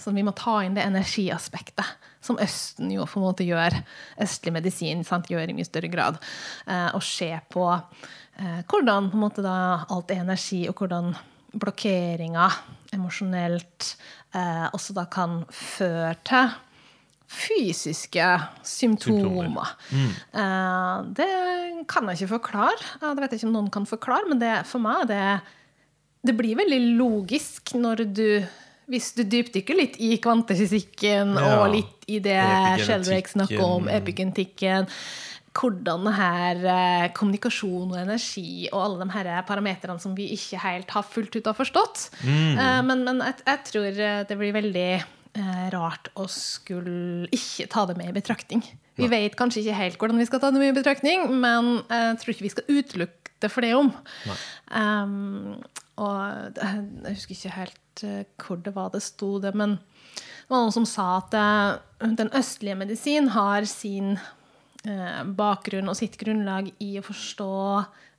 så 0.01 0.13
vi 0.15 0.23
må 0.25 0.33
ta 0.37 0.61
inn 0.65 0.77
det 0.77 0.85
energiaspektet, 0.87 1.85
som 2.25 2.39
Østen 2.41 2.93
jo 2.95 3.05
på 3.09 3.21
en 3.21 3.27
måte 3.27 3.45
gjør. 3.45 3.75
Østlig 4.21 4.55
medisin 4.55 5.05
sant, 5.05 5.29
gjør 5.31 5.53
i 5.53 5.57
mye 5.57 5.69
større 5.69 5.91
grad. 5.93 6.21
Eh, 6.67 6.89
og 6.97 7.05
se 7.05 7.29
på 7.53 7.67
eh, 7.75 8.63
hvordan 8.71 9.11
på 9.13 9.21
måte 9.21 9.45
da, 9.45 9.85
alt 9.93 10.13
er 10.13 10.25
energi, 10.25 10.63
og 10.71 10.81
hvordan 10.81 11.13
blokkeringer 11.61 12.61
emosjonelt 12.95 13.95
eh, 14.37 14.67
også 14.73 14.97
da 14.97 15.07
kan 15.11 15.43
føre 15.51 16.15
til 16.27 16.53
fysiske 17.31 18.27
symptomer. 18.67 19.71
Eh, 19.95 20.97
det 21.17 21.31
kan 21.91 22.09
jeg 22.11 22.21
ikke 22.21 22.35
forklare. 22.37 22.93
Det 23.01 23.15
vet 23.23 23.31
jeg 23.37 23.41
ikke 23.43 23.51
om 23.53 23.57
noen 23.59 23.71
kan 23.75 23.87
forklare, 23.89 24.29
men 24.31 24.43
det, 24.43 24.55
for 24.71 24.83
meg 24.83 25.07
det 25.11 25.25
det 26.21 26.35
blir 26.37 26.59
veldig 26.59 26.81
logisk 26.99 27.71
når 27.81 28.03
du 28.13 28.27
hvis 28.91 29.13
du 29.17 29.23
dypdykker 29.23 29.77
litt 29.79 29.95
i 30.03 30.17
kvantefysikken 30.21 31.31
Ja. 31.39 31.61
og 31.63 31.71
litt 31.73 32.05
i 32.11 32.19
det. 32.19 32.43
Sheldrake 32.83 33.31
snakker 33.31 33.63
om, 33.63 33.87
epigenetikken 33.89 34.89
hvordan 35.55 36.11
her 36.15 36.61
eh, 36.71 37.07
kommunikasjon 37.15 37.91
og 37.95 37.97
energi 38.03 38.69
og 38.73 38.83
alle 38.85 39.07
de 39.07 39.15
her 39.15 39.31
parametrene 39.49 40.03
som 40.03 40.13
vi 40.15 40.29
ikke 40.35 40.61
helt 40.63 40.91
har 40.95 41.07
fullt 41.07 41.39
ut 41.39 41.47
har 41.47 41.57
forstått. 41.59 42.11
Eh, 42.27 42.83
men 42.87 43.03
men 43.07 43.23
jeg, 43.25 43.41
jeg 43.47 43.65
tror 43.71 44.03
det 44.29 44.39
blir 44.39 44.53
veldig 44.59 44.91
rart 45.71 46.09
å 46.19 46.25
skulle 46.31 47.29
ikke 47.31 47.69
ta 47.71 47.85
det 47.87 47.95
med 47.99 48.11
i 48.11 48.17
betraktning. 48.17 48.65
Vi 48.99 49.07
vet 49.09 49.37
kanskje 49.39 49.63
ikke 49.63 49.77
helt 49.79 50.01
hvordan 50.01 50.19
vi 50.21 50.27
skal 50.29 50.43
ta 50.43 50.51
det 50.51 50.61
med 50.61 50.73
i 50.73 50.79
betraktning, 50.81 51.29
men 51.41 51.77
jeg 51.87 52.19
tror 52.21 52.35
ikke 52.35 52.47
vi 52.49 52.53
skal 52.57 52.73
utelukke 52.73 53.37
det 53.41 53.51
for 53.53 53.65
det 53.65 53.71
om. 53.79 53.93
Um, 54.75 55.61
og 56.01 56.57
jeg 56.57 57.15
husker 57.15 57.37
ikke 57.37 57.57
helt 57.59 58.05
eh, 58.07 58.23
hvor 58.41 58.61
det 58.65 58.73
var 58.77 58.93
det 58.95 59.03
sto 59.05 59.35
det, 59.43 59.53
men 59.57 59.77
det 59.77 60.49
var 60.49 60.65
noen 60.65 60.75
som 60.75 60.89
sa 60.89 61.09
at 61.19 61.37
eh, 61.37 62.13
den 62.17 62.33
østlige 62.37 62.79
medisin 62.81 63.29
har 63.35 63.69
sin 63.69 64.15
eh, 64.89 65.21
bakgrunn 65.25 65.93
og 65.93 65.99
sitt 65.99 66.17
grunnlag 66.21 66.73
i 66.81 66.95
å 67.01 67.05
forstå 67.05 67.51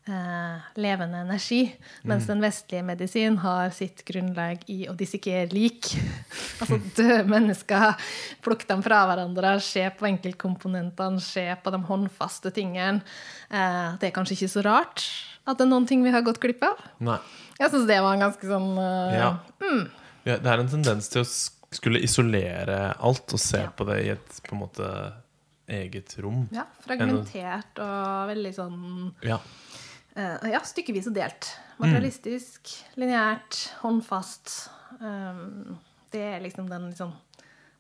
eh, 0.08 0.70
levende 0.82 1.22
energi, 1.26 1.62
mens 2.08 2.28
den 2.30 2.42
vestlige 2.44 2.84
medisin 2.86 3.38
har 3.44 3.70
sitt 3.76 4.04
grunnlag 4.08 4.64
i 4.72 4.86
å 4.90 4.96
dissekere 4.98 5.50
lik. 5.54 5.92
altså 6.62 6.80
døde 6.98 7.26
mennesker, 7.30 7.98
plukke 8.46 8.70
dem 8.70 8.84
fra 8.86 9.04
hverandre, 9.10 9.58
se 9.64 9.86
på 9.98 10.10
enkeltkomponentene, 10.12 11.22
se 11.24 11.48
på 11.64 11.74
de 11.76 11.82
håndfaste 11.90 12.54
tingene. 12.56 13.02
Eh, 13.50 13.96
det 14.02 14.10
er 14.10 14.16
kanskje 14.16 14.40
ikke 14.40 14.54
så 14.56 14.66
rart 14.68 15.06
at 15.46 15.58
det 15.58 15.66
er 15.66 15.72
noen 15.72 15.88
ting 15.90 16.04
vi 16.06 16.14
har 16.14 16.22
gått 16.26 16.42
glipp 16.42 16.62
av. 16.66 16.82
Nei. 17.02 17.18
Jeg 17.60 17.74
syns 17.74 17.88
det 17.90 17.98
var 18.02 18.14
en 18.16 18.24
ganske 18.28 18.48
sånn 18.48 18.70
uh, 18.78 19.14
Ja. 19.14 19.32
Ja, 20.26 20.36
det 20.38 20.46
er 20.50 20.62
en 20.62 20.70
tendens 20.70 21.10
til 21.10 21.24
å 21.24 21.28
skulle 21.72 22.02
isolere 22.04 22.92
alt 23.02 23.34
og 23.34 23.42
se 23.42 23.64
Ja. 23.64 23.72
på 23.74 23.86
det 23.90 23.98
i 24.06 24.10
et 24.14 24.40
på 24.46 24.54
en 24.54 24.62
måte 24.62 24.88
eget 25.72 26.14
rom. 26.20 26.48
ja, 26.52 26.66
fragmentert 26.84 27.80
og 27.80 28.30
veldig 28.30 28.54
sånn 28.54 28.80
Ja. 29.24 29.40
Eh, 30.22 30.52
ja, 30.54 30.62
stykkevis 30.66 31.10
og 31.10 31.16
delt. 31.18 31.50
Materialistisk, 31.82 32.70
lineært, 33.00 33.58
håndfast. 33.82 34.70
Um, 35.02 35.78
det 36.14 36.22
er 36.36 36.42
liksom 36.44 36.68
den 36.70 36.90
liksom 36.92 37.14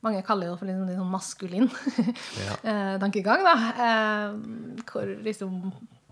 Mange 0.02 0.24
kaller 0.26 0.50
det 0.50 0.58
for 0.58 0.66
liksom, 0.66 0.88
liksom 0.88 1.10
maskulin 1.14 1.68
Ja. 2.42 2.54
eh, 2.72 2.94
tankegang, 3.02 3.44
da. 3.46 3.54
uh, 3.78 4.86
hvor 4.90 5.12
liksom 5.22 5.60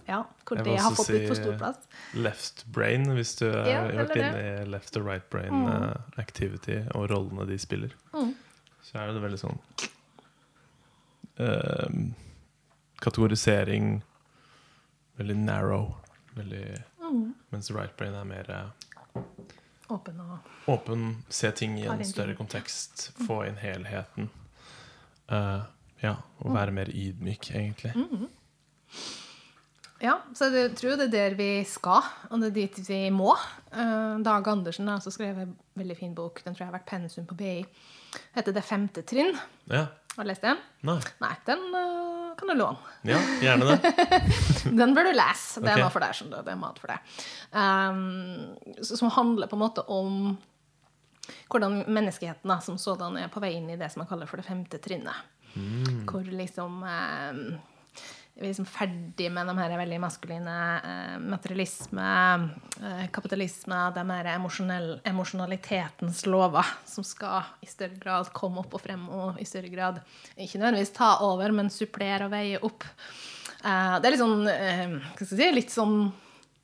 Ja, 0.05 0.19
hvor 0.45 0.59
det 0.61 0.75
har 0.77 0.93
fått 0.93 1.09
litt 1.15 1.25
for 1.29 1.39
stor 1.39 1.55
plass. 1.57 1.79
Left 2.13 2.65
brain, 2.75 3.07
hvis 3.17 3.33
du 3.39 3.47
har 3.47 3.69
Ja, 3.69 3.79
vært 4.03 4.19
inne 4.19 4.43
i 4.43 4.67
left 4.69 4.97
og 4.99 5.07
right 5.07 5.25
brain 5.29 5.65
eh, 5.69 5.95
activity 6.21 6.79
og 6.97 7.09
rollene 7.11 7.45
de 7.49 7.57
spiller. 7.61 7.93
Mm. 8.13 8.35
Så 8.85 8.97
er 8.97 9.13
det 9.13 9.21
veldig 9.21 9.41
sånn 9.41 9.59
eh, 11.45 11.99
Kategorisering 13.01 13.99
veldig 15.19 15.37
narrow. 15.37 15.93
Veldig, 16.39 16.63
Mm. 17.09 17.33
Mens 17.49 17.71
right 17.73 17.95
brain 17.97 18.13
er 18.13 18.25
mer 18.27 18.49
eh, 18.53 19.21
Åpen 19.89 20.19
og 20.21 20.69
åpen, 20.69 21.05
se 21.33 21.49
ting 21.57 21.79
i 21.81 21.87
en 21.89 22.03
større 22.05 22.35
kontekst, 22.37 23.07
kontekst, 23.09 23.25
få 23.25 23.39
inn 23.47 23.57
helheten. 23.57 24.27
Uh, 25.31 25.63
ja, 26.03 26.11
og 26.43 26.53
være 26.53 26.75
mer 26.75 26.91
ydmyk, 26.93 27.49
egentlig. 27.57 27.95
Ja, 29.99 30.19
så 30.37 30.51
jeg 30.53 30.75
tror 30.77 30.93
det 30.99 31.07
er 31.09 31.15
der 31.15 31.37
vi 31.39 31.49
skal, 31.65 32.05
og 32.29 32.37
det 32.43 32.51
er 32.51 32.57
dit 32.59 32.77
vi 32.85 32.99
må. 33.09 33.33
Uh, 33.73 34.21
Dag 34.21 34.47
Andersen 34.53 34.87
har 34.87 35.01
også 35.01 35.15
skrevet 35.17 35.47
en 35.47 35.57
veldig 35.81 35.97
fin 35.97 36.13
bok, 36.15 36.43
den 36.45 36.53
tror 36.53 36.67
jeg 36.67 36.69
har 36.69 36.77
vært 36.77 36.89
pensum 36.93 37.25
på 37.25 37.39
BI. 37.41 37.57
Heter 38.37 38.53
Det 38.53 38.63
femte 38.65 39.01
trinn. 39.09 39.33
Ja. 39.73 39.87
Har 40.15 40.23
du 40.23 40.29
lest 40.29 40.45
den? 40.45 40.61
Nei. 40.85 40.99
Nei, 41.21 41.33
den 41.49 41.61
eh, 41.81 42.18
kan 42.39 42.51
du 42.51 42.55
låne. 42.57 42.93
Ja, 43.07 43.19
gjerne 43.43 43.69
det. 43.69 43.93
Den 44.81 44.93
bør 44.95 45.09
du 45.09 45.13
lese. 45.15 45.63
Det 45.63 45.73
er 45.73 45.81
noe 45.83 45.93
for 45.93 46.03
deg. 46.03 46.15
skjønner. 46.17 46.45
Det 46.45 46.53
er 46.53 46.61
mat 46.61 46.79
for 46.81 46.91
deg. 46.91 47.17
Um, 47.53 48.83
som 48.85 49.11
handler 49.15 49.51
på 49.51 49.59
en 49.59 49.63
måte 49.63 49.85
om 49.91 50.37
hvordan 51.49 51.83
menneskeheten 51.87 52.49
da, 52.49 52.59
som 52.63 52.77
sådan 52.81 53.17
er 53.21 53.29
på 53.33 53.41
vei 53.43 53.53
inn 53.57 53.69
i 53.69 53.77
det 53.79 53.91
som 53.93 54.03
man 54.03 54.09
kaller 54.09 54.29
for 54.29 54.41
det 54.41 54.47
femte 54.47 54.81
trinnet. 54.81 55.27
Hvor 56.09 56.25
liksom 56.25 56.83
um, 56.83 57.43
liksom 58.39 58.65
ferdig 58.65 59.27
med 59.31 59.47
de 59.47 59.55
her 59.57 59.73
veldig 59.77 59.99
maskuline 59.99 60.55
eh, 60.77 61.15
materialisme, 61.19 62.05
eh, 62.81 63.05
kapitalisme, 63.11 63.79
de 63.95 64.03
her 64.09 64.29
emosjonalitetens 65.09 66.25
lover, 66.29 66.67
som 66.87 67.03
skal 67.03 67.49
i 67.61 67.69
større 67.69 67.99
grad 67.99 68.31
komme 68.35 68.63
opp 68.63 68.77
og 68.77 68.83
frem, 68.83 69.03
og 69.11 69.39
i 69.41 69.47
større 69.47 69.71
grad 69.73 69.99
ikke 70.37 70.61
nødvendigvis 70.61 70.95
ta 70.95 71.17
over, 71.27 71.51
men 71.55 71.71
supplere 71.73 72.29
og 72.29 72.33
veie 72.33 72.61
opp. 72.63 72.87
Eh, 73.63 73.95
det 73.99 74.07
er 74.07 74.15
litt 74.15 74.23
sånn 74.23 74.51
eh, 74.53 74.85
Hva 74.95 75.25
skal 75.25 75.35
jeg 75.35 75.39
si? 75.41 75.55
Litt 75.57 75.75
sånn 75.75 75.97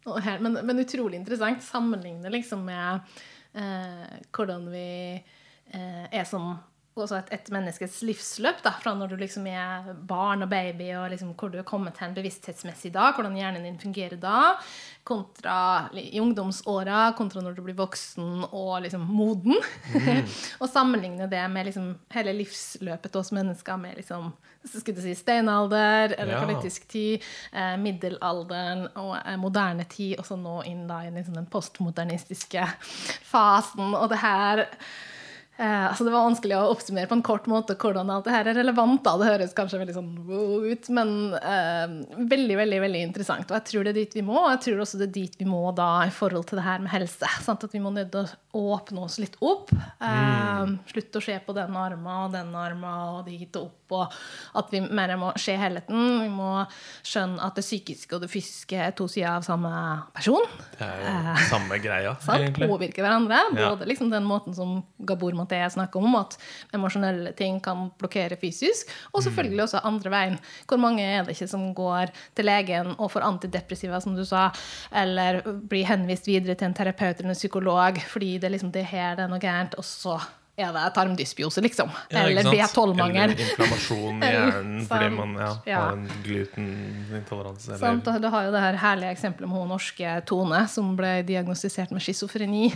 men, 0.06 0.60
men 0.62 0.84
utrolig 0.84 1.18
interessant. 1.18 1.64
Sammenligne 1.66 2.30
liksom 2.30 2.62
med 2.68 3.16
hvordan 4.36 4.68
vi 4.70 4.90
er 5.74 6.26
som 6.30 6.52
et, 7.04 7.32
et 7.36 7.50
menneskes 7.52 7.98
livsløp. 8.08 8.62
Da, 8.64 8.72
fra 8.80 8.94
når 8.96 9.12
du 9.12 9.16
liksom 9.20 9.48
er 9.52 9.90
barn 10.08 10.46
og 10.46 10.50
baby, 10.50 10.94
og 10.96 11.10
liksom 11.12 11.34
hvor 11.36 11.52
du 11.52 11.58
er 11.60 11.68
kommet 11.68 11.98
til 11.98 12.08
en 12.08 12.16
bevissthetsmessig 12.16 12.94
da, 12.96 13.10
hvordan 13.16 13.36
hjernen 13.36 13.66
din 13.68 13.80
fungerer 13.82 14.16
da, 14.22 14.56
kontra 15.06 15.90
i 15.92 16.20
ungdomsåra, 16.24 17.12
kontra 17.18 17.44
når 17.44 17.58
du 17.58 17.62
blir 17.68 17.76
voksen 17.78 18.46
og 18.48 18.82
liksom 18.86 19.04
moden. 19.12 19.60
og 20.62 20.70
sammenligne 20.72 21.28
det 21.30 21.44
med 21.52 21.68
liksom 21.68 21.92
hele 22.16 22.34
livsløpet 22.40 23.20
oss 23.20 23.34
mennesker 23.36 23.78
med 23.78 24.00
liksom, 24.00 24.32
skulle 24.66 24.96
du 24.98 25.04
si 25.04 25.16
steinalder, 25.20 26.16
eller 26.18 26.34
Ja. 26.36 26.46
politisk 26.46 26.88
tid, 26.88 27.22
eh, 27.54 27.76
middelalderen 27.78 28.88
og 28.96 29.18
eh, 29.20 29.36
moderne 29.38 29.84
tid, 29.84 30.16
og 30.20 30.26
så 30.26 30.40
nå 30.40 30.62
inn 30.66 30.88
da 30.88 31.04
i 31.06 31.12
liksom 31.12 31.36
den 31.38 31.46
postmodernistiske 31.52 32.64
fasen. 33.28 33.94
Og 33.94 34.10
det 34.10 34.24
her 34.24 34.66
eh, 35.58 35.86
altså 35.90 36.06
Det 36.08 36.14
var 36.14 36.26
vanskelig 36.28 36.56
å 36.58 36.72
oppsummere 36.74 37.10
på 37.12 37.18
en 37.18 37.26
kort 37.26 37.48
måte 37.52 37.76
hvordan 37.80 38.12
alt 38.14 38.28
det 38.28 38.34
her 38.36 38.50
er 38.52 38.58
relevant. 38.60 39.04
da, 39.06 39.16
Det 39.22 39.30
høres 39.30 39.56
kanskje 39.58 39.82
veldig 39.82 39.96
sånn 39.98 40.12
wow 40.28 40.66
ut, 40.66 40.90
men 40.98 41.14
eh, 41.40 41.96
veldig 42.34 42.58
veldig, 42.62 42.82
veldig 42.86 43.04
interessant. 43.10 43.50
Og 43.50 43.60
jeg 43.60 43.68
tror 43.72 43.88
det 43.88 43.94
er 43.96 44.00
dit 44.02 44.18
vi 44.20 44.26
må, 44.26 44.38
og 44.42 44.52
jeg 44.56 44.64
tror 44.68 44.84
også 44.86 45.02
det 45.02 45.10
er 45.10 45.16
dit 45.20 45.40
vi 45.40 45.50
må 45.50 45.62
da 45.78 45.90
i 46.08 46.14
forhold 46.14 46.50
til 46.50 46.62
det 46.62 46.68
her 46.68 46.84
med 46.84 46.94
helse. 46.96 47.30
Sant? 47.46 47.64
At 47.68 47.76
vi 47.76 47.84
må 47.84 47.94
nødt 47.96 48.12
til 48.16 48.26
å 48.56 48.66
åpne 48.76 49.06
oss 49.08 49.20
litt 49.22 49.38
opp. 49.44 49.74
Eh, 50.02 50.76
Slutte 50.92 51.22
å 51.22 51.26
se 51.26 51.38
på 51.46 51.56
den 51.56 51.76
armen 51.78 52.26
og 52.26 52.36
den 52.36 52.54
armen 52.56 53.20
og 53.20 53.26
dit 53.30 53.50
og 53.60 53.70
opp. 53.70 53.82
Og 53.94 54.14
at 54.58 54.72
vi 54.74 54.82
mer 54.86 55.16
må 55.20 55.32
se 55.40 55.56
helheten. 55.60 56.22
Vi 56.24 56.30
må 56.32 56.52
skjønne 57.06 57.42
at 57.46 57.58
det 57.58 57.66
psykiske 57.66 58.16
og 58.16 58.24
det 58.26 58.32
fysiske 58.32 58.80
er 58.88 58.96
to 58.98 59.08
sider 59.12 59.36
av 59.36 59.46
samme 59.46 59.72
person. 60.16 60.46
Det 60.78 60.88
er 60.88 61.04
jo 61.04 61.48
samme 61.50 61.80
greia, 61.84 62.16
Sant? 62.26 62.42
egentlig. 62.42 62.70
Påvirker 62.72 63.06
hverandre. 63.06 63.42
Ja. 63.56 63.72
Både 63.74 63.90
liksom 63.90 64.12
den 64.14 64.28
måten 64.28 64.56
som 64.58 64.80
Gabor 65.06 65.36
Maté 65.38 65.56
det 65.56 65.82
er 65.82 65.96
om 65.96 66.16
at 66.20 66.36
emosjonelle 66.76 67.32
ting 67.38 67.60
kan 67.64 67.90
blokkere 68.00 68.38
fysisk. 68.40 68.92
Og 69.14 69.24
selvfølgelig 69.24 69.64
også 69.66 69.84
andre 69.88 70.12
veien. 70.14 70.40
Hvor 70.68 70.82
mange 70.82 71.04
er 71.06 71.24
det 71.24 71.36
ikke 71.36 71.50
som 71.52 71.68
går 71.76 72.12
til 72.36 72.50
legen 72.50 72.94
og 72.98 73.12
får 73.14 73.28
antidepressiva, 73.28 74.02
som 74.04 74.16
du 74.18 74.26
sa, 74.28 74.50
eller 74.96 75.42
blir 75.70 75.88
henvist 75.90 76.28
videre 76.28 76.58
til 76.58 76.70
en 76.70 76.78
terapeut 76.78 77.20
eller 77.20 77.34
en 77.34 77.40
psykolog 77.40 78.02
fordi 78.12 78.38
det, 78.42 78.52
liksom, 78.52 78.72
det 78.76 78.86
her 78.90 79.16
det 79.16 79.26
er 79.26 79.32
noe 79.32 79.42
gærent, 79.42 79.78
og 79.80 79.86
så 79.88 80.20
er 80.58 80.72
det 80.72 80.84
tarmdysbiose, 80.96 81.62
liksom. 81.66 81.90
Ja, 82.14 82.22
eller? 82.30 82.48
B12-mangel. 82.48 83.32
Eller 83.34 83.42
inflammasjon 83.44 84.22
i 84.24 84.30
hjernen 84.36 84.86
fordi 84.88 85.10
man 85.16 85.34
ja, 85.42 85.50
Ja. 85.68 85.80
har 85.82 85.98
en 85.98 86.06
glutenintoleranse. 86.24 87.78
Sant, 87.80 88.06
Du 88.22 88.28
har 88.32 88.46
jo 88.48 88.52
det 88.54 88.62
her 88.64 88.78
herlige 88.80 89.12
eksempelet 89.16 89.50
med 89.50 89.58
hun 89.60 89.70
norske 89.74 90.14
Tone, 90.30 90.62
som 90.72 90.94
ble 90.98 91.12
diagnostisert 91.28 91.92
med 91.96 92.04
schizofreni 92.06 92.70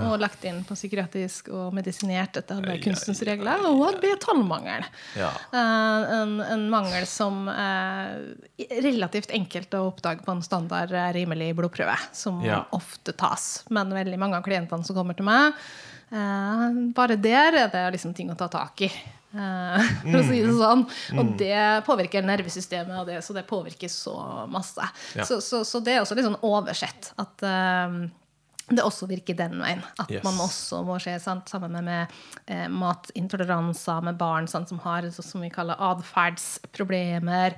og 0.00 0.18
lagt 0.20 0.44
inn 0.48 0.62
på 0.68 0.76
psykiatrisk 0.76 1.48
og 1.52 1.74
medisinert 1.76 2.36
etter 2.40 2.56
alle 2.60 2.78
kunstens 2.84 3.20
regler. 3.26 3.60
Og 3.64 3.76
hun 3.78 3.84
hadde 3.88 4.02
B12-mangel. 4.04 4.86
ja. 5.18 5.30
Eh, 5.52 6.14
en, 6.16 6.38
en 6.40 6.66
mangel 6.72 7.04
som 7.08 7.46
er 7.52 8.22
relativt 8.82 9.30
enkelt 9.36 9.74
å 9.76 9.86
oppdage 9.90 10.24
på 10.24 10.32
en 10.36 10.42
standard 10.44 10.92
eh, 10.92 11.10
rimelig 11.16 11.52
blodprøve, 11.58 11.96
som 12.16 12.40
ofte 12.76 13.12
tas. 13.16 13.64
Men 13.72 13.92
veldig 13.94 14.18
mange 14.20 14.40
av 14.40 14.46
klientene 14.46 14.84
som 14.86 14.96
kommer 14.96 15.16
til 15.18 15.28
meg, 15.28 15.52
eh, 15.52 15.95
bare 16.10 17.16
der 17.18 17.56
er 17.64 17.70
det 17.72 17.84
liksom 17.96 18.14
ting 18.14 18.30
å 18.30 18.36
ta 18.38 18.48
tak 18.52 18.80
i. 18.86 18.90
eh, 19.36 19.88
for 20.10 20.20
å 20.20 20.26
si 20.28 20.42
det 20.44 20.52
sånn. 20.54 20.84
Og 21.18 21.32
det 21.40 21.56
påvirker 21.86 22.22
nervesystemet, 22.26 22.94
og 23.00 23.08
det, 23.10 23.18
så 23.26 23.34
det 23.36 23.46
påvirker 23.48 23.90
så 23.92 24.14
masse. 24.50 24.86
Ja. 25.18 25.24
Så, 25.26 25.40
så, 25.44 25.64
så 25.66 25.80
det 25.84 25.96
er 25.96 26.04
også 26.04 26.14
litt 26.18 26.28
sånn 26.28 26.38
oversett 26.46 27.10
at 27.20 27.42
eh, 27.46 27.98
det 28.66 28.82
også 28.82 29.06
virker 29.06 29.36
den 29.38 29.60
veien. 29.62 29.82
At 30.02 30.10
Yes. 30.10 30.24
man 30.26 30.40
også 30.42 30.80
må 30.86 30.96
se 31.02 31.12
sant, 31.22 31.46
sammen 31.52 31.70
med, 31.76 31.84
med 31.86 32.16
eh, 32.50 32.64
matintoleranser 32.72 34.02
med 34.08 34.16
barn 34.18 34.48
sant, 34.50 34.68
som 34.72 34.80
har 34.82 35.06
så, 35.14 35.22
som 35.22 35.42
vi 35.44 35.50
kaller 35.54 35.78
atferdsproblemer, 35.92 37.54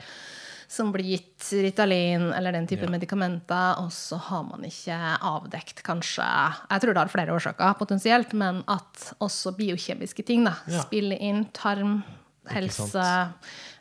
som 0.68 0.90
blir 0.92 1.06
gitt 1.16 1.46
Ritalin 1.64 2.26
eller 2.36 2.52
den 2.52 2.66
type 2.68 2.84
Ja. 2.84 2.90
medikamenter, 2.92 3.78
og 3.80 3.88
så 3.90 4.18
har 4.20 4.42
man 4.44 4.66
ikke 4.68 4.98
avdekt 5.24 5.82
kanskje 5.82 6.26
Jeg 6.70 6.80
tror 6.82 6.92
det 6.94 7.02
har 7.02 7.08
flere 7.08 7.32
årsaker 7.32 7.74
potensielt, 7.78 8.34
men 8.34 8.62
at 8.68 9.12
også 9.20 9.56
biokjemiske 9.56 10.24
ting 10.28 10.44
da, 10.44 10.52
Ja. 10.68 10.82
spiller 10.82 11.16
inn. 11.20 11.46
Tarm, 11.56 12.02
helse, 12.48 13.32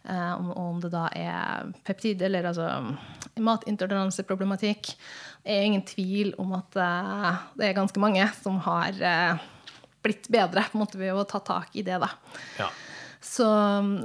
eh, 0.07 0.33
om, 0.39 0.51
om 0.51 0.79
det 0.79 0.91
da 0.91 1.09
er 1.13 1.73
peptid 1.83 2.21
eller 2.21 2.43
altså 2.43 2.97
matintoleranseproblematikk, 3.37 4.93
er 5.45 5.63
ingen 5.63 5.83
tvil 5.87 6.33
om 6.39 6.53
at 6.57 6.75
eh, 6.75 7.37
det 7.57 7.69
er 7.69 7.77
ganske 7.77 7.99
mange 8.01 8.25
som 8.41 8.59
har 8.65 8.95
eh, 9.01 9.37
blitt 10.03 10.27
bedre 10.31 10.63
på 10.71 10.77
en 10.77 10.83
måte 10.85 10.99
ved 10.99 11.13
å 11.15 11.25
ta 11.27 11.39
tak 11.39 11.75
i 11.75 11.83
det. 11.83 11.99
da. 12.03 12.09
ja. 12.59 12.69
Så, 13.21 13.47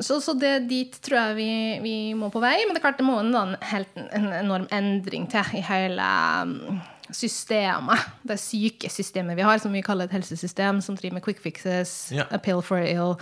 så, 0.03 0.17
så 0.25 0.33
det, 0.41 0.69
dit 0.71 0.95
tror 1.05 1.19
jeg 1.19 1.37
vi, 1.37 1.51
vi 1.85 1.95
må 2.19 2.31
på 2.33 2.41
vei. 2.43 2.55
Men 2.65 2.75
det 2.75 2.81
er 2.81 2.87
klart 2.87 3.01
det 3.01 3.07
må 3.07 3.19
en, 3.21 3.35
en, 3.37 3.57
helt, 3.73 3.93
en 4.17 4.31
enorm 4.39 4.65
endring 4.73 5.27
til 5.31 5.59
i 5.59 5.63
hele 5.67 6.07
mm, 6.49 6.81
systemet. 7.13 8.07
Det 8.27 8.39
syke 8.41 8.91
systemet 8.91 9.37
vi 9.39 9.45
har, 9.47 9.61
som 9.63 9.75
vi 9.75 9.85
kaller 9.85 10.09
et 10.09 10.17
helsesystem, 10.17 10.81
som 10.85 10.97
driver 10.99 11.19
med 11.19 11.27
quick 11.27 11.43
fixes, 11.45 11.95
Ja. 12.15 12.25
a 12.33 12.41
pill 12.43 12.63
for 12.65 12.81
ill. 12.81 13.15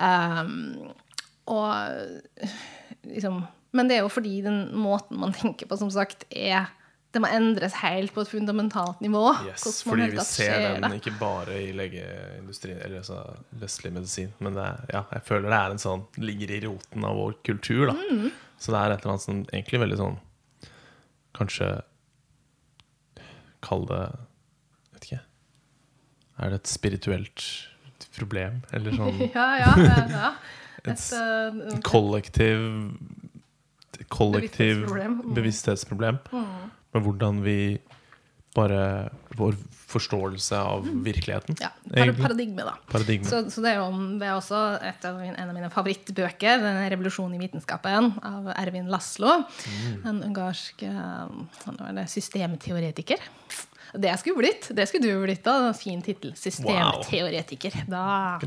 Um, 0.00 0.90
og 1.50 1.74
liksom 3.06 3.44
Men 3.72 3.86
det 3.86 3.96
er 3.96 4.02
jo 4.02 4.10
fordi 4.10 4.40
den 4.42 4.64
måten 4.74 5.20
man 5.22 5.32
tenker 5.32 5.68
på, 5.70 5.76
som 5.78 5.90
sagt, 5.94 6.24
er 6.30 6.66
Det 7.12 7.18
må 7.24 7.26
endres 7.34 7.72
helt 7.80 8.12
på 8.14 8.22
et 8.22 8.28
fundamentalt 8.30 9.00
nivå. 9.02 9.22
Yes, 9.48 9.64
fordi 9.82 10.04
vi 10.12 10.22
ser 10.22 10.76
den 10.76 10.84
det. 10.92 11.00
ikke 11.00 11.14
bare 11.18 11.56
i 11.58 11.72
legeindustrien, 11.74 12.78
eller 12.84 13.00
altså 13.00 13.16
vestlig 13.58 13.90
medisin, 13.96 14.30
men 14.38 14.54
det, 14.54 14.62
er- 14.62 14.84
ja, 14.94 15.02
jeg 15.16 15.22
føler 15.26 15.48
det 15.50 15.58
er 15.58 15.74
en 15.74 15.82
sånn 15.82 16.04
ligger 16.22 16.50
i 16.54 16.60
roten 16.68 17.04
av 17.08 17.16
vår 17.18 17.34
kultur. 17.48 17.86
da. 17.90 17.96
Mm. 17.98 18.30
Så 18.60 18.70
det 18.70 18.78
er 18.84 18.94
et 18.94 19.00
eller 19.02 19.14
annet 19.16 19.24
som 19.26 19.40
egentlig 19.50 19.80
veldig 19.80 19.96
sånn 19.98 20.18
Kanskje 21.34 21.66
Kall 23.62 23.84
det 23.88 24.00
Vet 24.94 25.06
ikke. 25.08 25.20
Er 26.40 26.50
det 26.54 26.58
et 26.62 26.70
spirituelt 26.70 27.44
problem? 28.16 28.62
Eller 28.72 28.94
sånn 28.96 29.18
Ja, 29.34 29.46
ja, 29.60 29.72
ja, 29.76 29.96
ja. 30.14 30.30
et 30.84 30.92
Et, 30.94 31.06
eh, 31.16 31.80
kollektiv 31.86 32.62
Kollektiv 34.10 34.86
Bevissthetsproblem. 35.36 36.18
Mm. 36.32 36.70
Med 36.94 37.06
hvordan 37.06 37.42
vi 37.44 37.58
bare 38.56 39.10
Vår 39.38 39.54
forståelse 39.90 40.58
av 40.58 40.86
virkeligheten. 41.04 41.56
ja, 41.60 41.70
par 41.90 42.12
paradigme, 42.18 42.62
da. 42.66 42.74
Paradigme. 42.90 43.26
Så, 43.26 43.42
så 43.50 43.62
det, 43.62 43.72
er 43.72 43.80
jo, 43.80 43.90
det 44.20 44.26
er 44.26 44.36
også 44.36 44.60
et 44.86 45.06
av 45.06 45.18
mine, 45.18 45.34
en 45.34 45.50
av 45.50 45.56
mine 45.56 45.70
favorittbøker, 45.70 46.62
den 46.62 46.78
'Revolusjon 46.92 47.34
i 47.34 47.40
vitenskapen' 47.42 48.10
av 48.26 48.50
Ervin 48.54 48.90
Laslo. 48.90 49.40
Mm. 49.40 50.06
En 50.12 50.22
ungarsk 50.30 50.82
eh, 50.86 51.26
var 51.66 52.06
det. 53.94 54.12
Skulle 54.20 54.40
blitt. 54.40 54.68
Det 54.76 54.86
skulle 54.88 55.08
du 55.08 55.22
blitt. 55.24 55.42
da. 55.44 55.72
Fin 55.76 56.02
tittel. 56.02 56.34
Systemteoretiker. 56.36 57.76
Da 57.90 58.38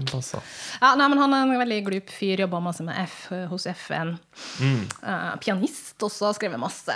ja, 0.82 0.94
nei, 1.00 1.08
men 1.10 1.20
Han 1.20 1.34
er 1.36 1.46
en 1.46 1.60
veldig 1.60 1.80
glup 1.88 2.12
fyr, 2.14 2.44
jobba 2.46 2.62
masse 2.64 2.86
med 2.86 2.98
F 3.04 3.18
hos 3.52 3.68
FN. 3.74 4.16
Mm. 4.62 4.84
Uh, 5.04 5.34
pianist 5.44 6.04
også, 6.04 6.34
skrevet 6.38 6.62
masse 6.62 6.96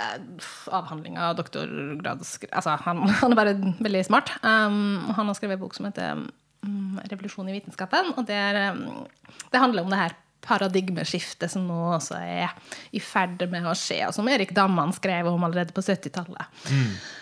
avhandlinger, 0.74 1.36
doktorgrad 1.38 2.24
altså, 2.52 2.76
han, 2.84 3.04
han 3.22 3.34
er 3.34 3.40
bare 3.40 3.56
veldig 3.78 4.04
smart. 4.08 4.34
Um, 4.42 5.08
han 5.16 5.30
har 5.30 5.38
skrevet 5.38 5.58
en 5.58 5.64
bok 5.64 5.76
som 5.76 5.88
heter 5.88 6.24
um, 6.66 7.00
'Revolusjon 7.04 7.50
i 7.50 7.58
vitenskapen'. 7.58 8.14
og 8.16 8.26
det, 8.28 8.38
er, 8.38 8.72
um, 8.72 9.06
det 9.52 9.62
handler 9.62 9.86
om 9.86 9.92
det 9.92 10.02
her 10.02 10.16
paradigmeskiftet 10.44 11.52
som 11.52 11.66
nå 11.68 11.78
også 11.96 12.18
er 12.20 12.54
i 12.94 13.00
ferd 13.02 13.42
med 13.50 13.66
å 13.68 13.74
skje, 13.78 14.00
og 14.08 14.14
som 14.16 14.28
Erik 14.30 14.54
Damman 14.56 14.94
skrev 14.96 15.30
om 15.30 15.44
allerede 15.48 15.74
på 15.76 15.84
70-tallet. 15.84 16.62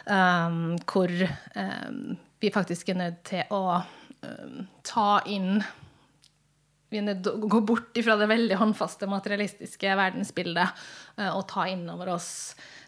Um, 0.07 0.77
hvor 0.89 1.11
um, 1.11 2.15
vi 2.43 2.53
faktisk 2.55 2.93
er 2.93 3.01
nødt 3.01 3.25
til 3.27 3.57
å 3.57 3.81
um, 3.81 4.63
ta 4.87 5.11
inn 5.27 5.61
vi 6.87 7.01
er 7.01 7.07
nødt 7.09 7.25
til 7.27 7.35
å 7.35 7.49
gå 7.51 7.61
bort 7.67 7.99
fra 7.99 8.15
det 8.21 8.29
veldig 8.31 8.57
håndfaste 8.61 9.09
materialistiske 9.11 9.97
verdensbildet 9.99 10.85
uh, 11.19 11.33
og 11.33 11.49
ta 11.51 11.67
inn 11.73 11.83
over 11.91 12.15
oss 12.15 12.31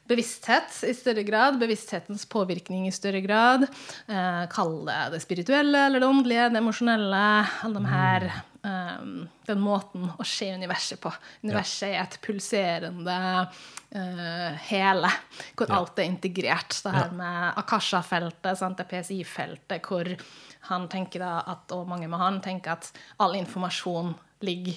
bevissthet 0.08 0.72
i 0.88 0.94
større 0.96 1.24
grad, 1.26 1.58
bevissthetens 1.60 2.24
påvirkning 2.30 2.86
i 2.88 2.94
større 2.94 3.20
grad. 3.24 3.66
Eh, 4.08 4.44
Kall 4.52 4.80
det 4.86 5.00
det 5.14 5.22
spirituelle 5.24 5.84
eller 5.88 6.02
det 6.02 6.08
åndelige, 6.08 6.48
det 6.52 6.62
emosjonelle. 6.62 7.24
Alle 7.66 7.82
de 7.82 7.92
her, 7.92 8.28
eh, 8.68 9.04
den 9.48 9.62
måten 9.64 10.10
å 10.18 10.26
se 10.26 10.50
universet 10.54 11.00
på. 11.02 11.12
Universet 11.42 11.88
er 11.90 12.02
et 12.02 12.18
pulserende 12.24 13.18
uh, 13.48 14.50
hele, 14.68 15.12
hvor 15.56 15.70
Ja. 15.70 15.78
alt 15.78 15.98
er 15.98 16.10
integrert. 16.10 16.76
Det 16.84 16.92
her 16.92 17.14
med 17.16 17.54
Akasha-feltet, 17.56 18.60
det 18.76 18.88
PSI-feltet, 18.90 19.80
hvor 19.88 20.12
han 20.68 20.88
tenker 20.88 21.24
at, 21.24 21.72
og 21.72 21.88
mange 21.88 22.08
med 22.08 22.20
han 22.20 22.40
tenker 22.44 22.76
at 22.76 22.92
all 23.18 23.34
informasjon 23.38 24.14
ligger 24.44 24.76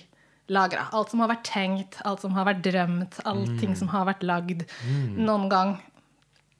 lagra. 0.51 0.87
Alt 0.91 1.13
som 1.13 1.21
har 1.23 1.31
vært 1.31 1.47
tenkt, 1.47 1.99
alt 2.07 2.23
som 2.23 2.33
har 2.35 2.47
vært 2.47 2.63
drømt, 2.65 3.19
allting 3.25 3.75
som 3.77 3.91
har 3.93 4.07
vært 4.09 4.23
lagd 4.23 4.65
noen 5.15 5.49
gang 5.51 5.77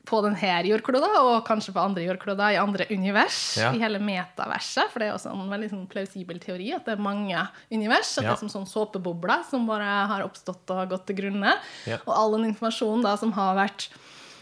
på 0.05 0.19
denne 0.25 0.63
jordkloda, 0.65 1.09
og 1.21 1.45
kanskje 1.45 1.73
på 1.75 1.81
andre 1.83 2.03
jordkloder 2.07 2.55
i 2.55 2.57
andre 2.57 2.85
univers, 2.89 3.57
Ja. 3.57 3.71
i 3.71 3.79
hele 3.79 3.99
metaverset. 3.99 4.89
For 4.89 4.99
det 4.99 5.09
er 5.09 5.13
også 5.13 5.31
en 5.31 5.49
veldig 5.49 5.69
sånn 5.69 5.87
plausibel 5.87 6.39
teori 6.41 6.73
at 6.73 6.85
det 6.85 6.97
er 6.97 7.01
mange 7.01 7.47
univers. 7.71 8.17
At 8.17 8.23
Ja. 8.23 8.29
det 8.33 8.37
er 8.43 8.47
som 8.49 8.49
sånn 8.65 8.67
såpebobler 8.67 9.45
som 9.49 9.67
bare 9.67 10.07
har 10.07 10.23
oppstått 10.23 10.69
og 10.69 10.89
gått 10.89 11.05
til 11.07 11.15
grunne. 11.17 11.53
Ja. 11.85 11.97
Og 12.07 12.13
all 12.15 12.31
den 12.37 12.53
informasjonen 12.53 13.03
da 13.03 13.15
som 13.15 13.31
har 13.33 13.55
vært 13.55 13.89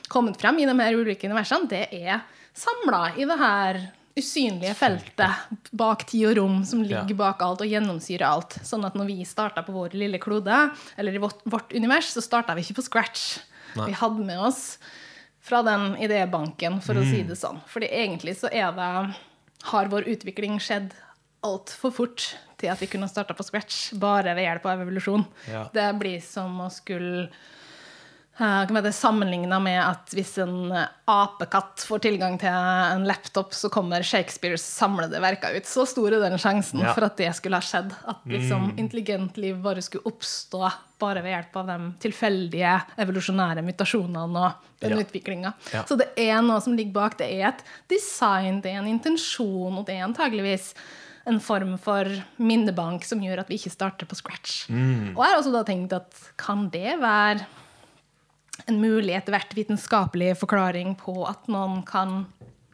kommet 0.09 0.37
frem 0.39 0.57
i 0.59 0.65
de 0.65 0.73
her 0.73 0.93
ulike 0.93 1.25
universene, 1.29 1.67
det 1.69 1.87
er 1.93 2.21
samla 2.55 3.15
i 3.17 3.25
det 3.25 3.37
her 3.37 3.91
usynlige 4.17 4.73
feltet 4.75 5.35
bak 5.71 6.05
tid 6.07 6.25
og 6.31 6.37
rom 6.37 6.63
som 6.65 6.81
ligger 6.83 7.15
bak 7.15 7.41
alt 7.41 7.61
og 7.61 7.67
gjennomsyrer 7.69 8.25
alt. 8.27 8.57
Sånn 8.65 8.83
at 8.85 8.95
når 8.95 9.05
vi 9.07 9.23
starta 9.23 9.63
på 9.63 9.71
vår 9.71 9.93
lille 9.93 10.19
klode, 10.19 10.71
eller 10.97 11.13
i 11.13 11.21
vårt, 11.21 11.41
vårt 11.45 11.71
univers, 11.75 12.09
så 12.11 12.21
starta 12.21 12.55
vi 12.55 12.61
ikke 12.65 12.79
på 12.81 12.83
scratch. 12.83 13.39
Nei. 13.77 13.85
Vi 13.91 13.93
hadde 13.93 14.25
med 14.25 14.39
oss 14.39 14.77
fra 15.49 15.63
den 15.65 15.95
idébanken, 15.97 16.77
for 16.85 16.99
å 16.99 17.05
si 17.07 17.23
det 17.25 17.39
sånn. 17.39 17.57
Fordi 17.69 17.89
egentlig 17.89 18.37
så 18.39 18.51
er 18.53 18.71
det 18.77 18.91
Har 19.69 19.89
vår 19.91 20.05
utvikling 20.07 20.55
skjedd 20.63 20.93
altfor 21.43 21.91
fort 21.91 22.25
til 22.59 22.71
at 22.71 22.79
vi 22.79 22.87
kunne 22.87 23.09
starta 23.11 23.35
på 23.35 23.43
scratch 23.43 23.93
bare 23.99 24.31
ved 24.37 24.45
hjelp 24.45 24.67
av 24.71 24.83
evolusjon. 24.85 25.25
Ja. 25.51 25.65
Det 25.73 25.87
blir 25.99 26.21
som 26.23 26.61
å 26.63 26.69
skulle 26.71 27.27
Sammenligna 28.39 29.59
med 29.59 29.79
at 29.83 30.13
hvis 30.15 30.37
en 30.43 30.71
eh, 30.71 30.85
apekatt 31.09 31.83
får 31.87 32.01
tilgang 32.05 32.37
til 32.39 32.49
en 32.49 33.03
laptop, 33.07 33.51
så 33.53 33.69
kommer 33.71 34.03
Shakespeares 34.05 34.63
samlede 34.63 35.19
verker 35.21 35.57
ut. 35.57 35.67
Så 35.67 35.85
stor 35.89 36.13
er 36.15 36.23
den 36.23 36.37
sjansen 36.39 36.79
Ja. 36.81 36.93
for 36.93 37.03
at 37.05 37.17
det 37.17 37.33
skulle 37.35 37.59
ha 37.59 37.61
skjedd. 37.61 37.91
At 38.07 38.23
liksom 38.25 38.73
intelligent 38.79 39.37
liv 39.37 39.57
bare 39.61 39.81
skulle 39.81 40.05
oppstå 40.07 40.71
bare 40.99 41.21
ved 41.23 41.31
hjelp 41.35 41.55
av 41.61 41.67
de 41.67 41.77
tilfeldige 41.99 42.73
evolusjonære 42.99 43.63
mutasjonene 43.63 44.39
og 44.45 44.53
den 44.81 44.91
Ja. 44.97 45.03
utviklinga. 45.03 45.53
Ja. 45.73 45.83
Så 45.83 45.97
det 45.97 46.09
er 46.17 46.41
noe 46.41 46.59
som 46.61 46.75
ligger 46.75 46.93
bak. 46.93 47.17
Det 47.17 47.27
er 47.41 47.47
et 47.49 47.63
design, 47.89 48.61
det 48.61 48.71
er 48.73 48.79
en 48.79 48.87
intensjon, 48.99 49.77
og 49.79 49.85
det 49.85 49.95
er 49.95 50.07
antageligvis 50.07 50.73
en 51.27 51.39
form 51.39 51.77
for 51.77 52.05
minnebank 52.39 53.03
som 53.05 53.19
gjør 53.21 53.39
at 53.39 53.47
vi 53.49 53.55
ikke 53.59 53.71
starter 53.71 54.05
på 54.07 54.15
scratch. 54.15 54.67
Mm. 54.69 55.15
Og 55.15 55.23
jeg 55.23 55.31
har 55.33 55.37
også 55.41 55.51
da 55.53 55.63
tenkt 55.63 55.93
at 55.93 56.13
kan 56.37 56.69
det 56.69 56.99
være 56.99 57.45
en 58.67 58.81
mulig 58.81 59.15
etter 59.15 59.31
hvert 59.35 59.53
vitenskapelig 59.55 60.33
forklaring 60.39 60.95
på 60.99 61.15
at 61.29 61.47
noen 61.47 61.83
kan 61.87 62.25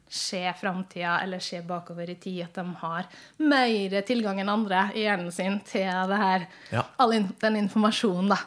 se 0.10 0.54
framtida 0.60 1.18
eller 1.24 1.40
se 1.44 1.60
bakover 1.66 2.10
i 2.10 2.16
tid, 2.16 2.44
at 2.46 2.54
de 2.56 2.66
har 2.80 3.08
mer 3.42 4.02
tilgang 4.08 4.40
enn 4.40 4.50
andre 4.54 4.90
i 4.96 5.04
hjernen 5.04 5.32
sin 5.34 5.60
til 5.68 5.90
det 6.08 6.18
her, 6.22 6.48
Ja. 6.72 6.84
all 6.98 7.12
den 7.42 7.56
informasjonen. 7.56 8.30
da. 8.30 8.38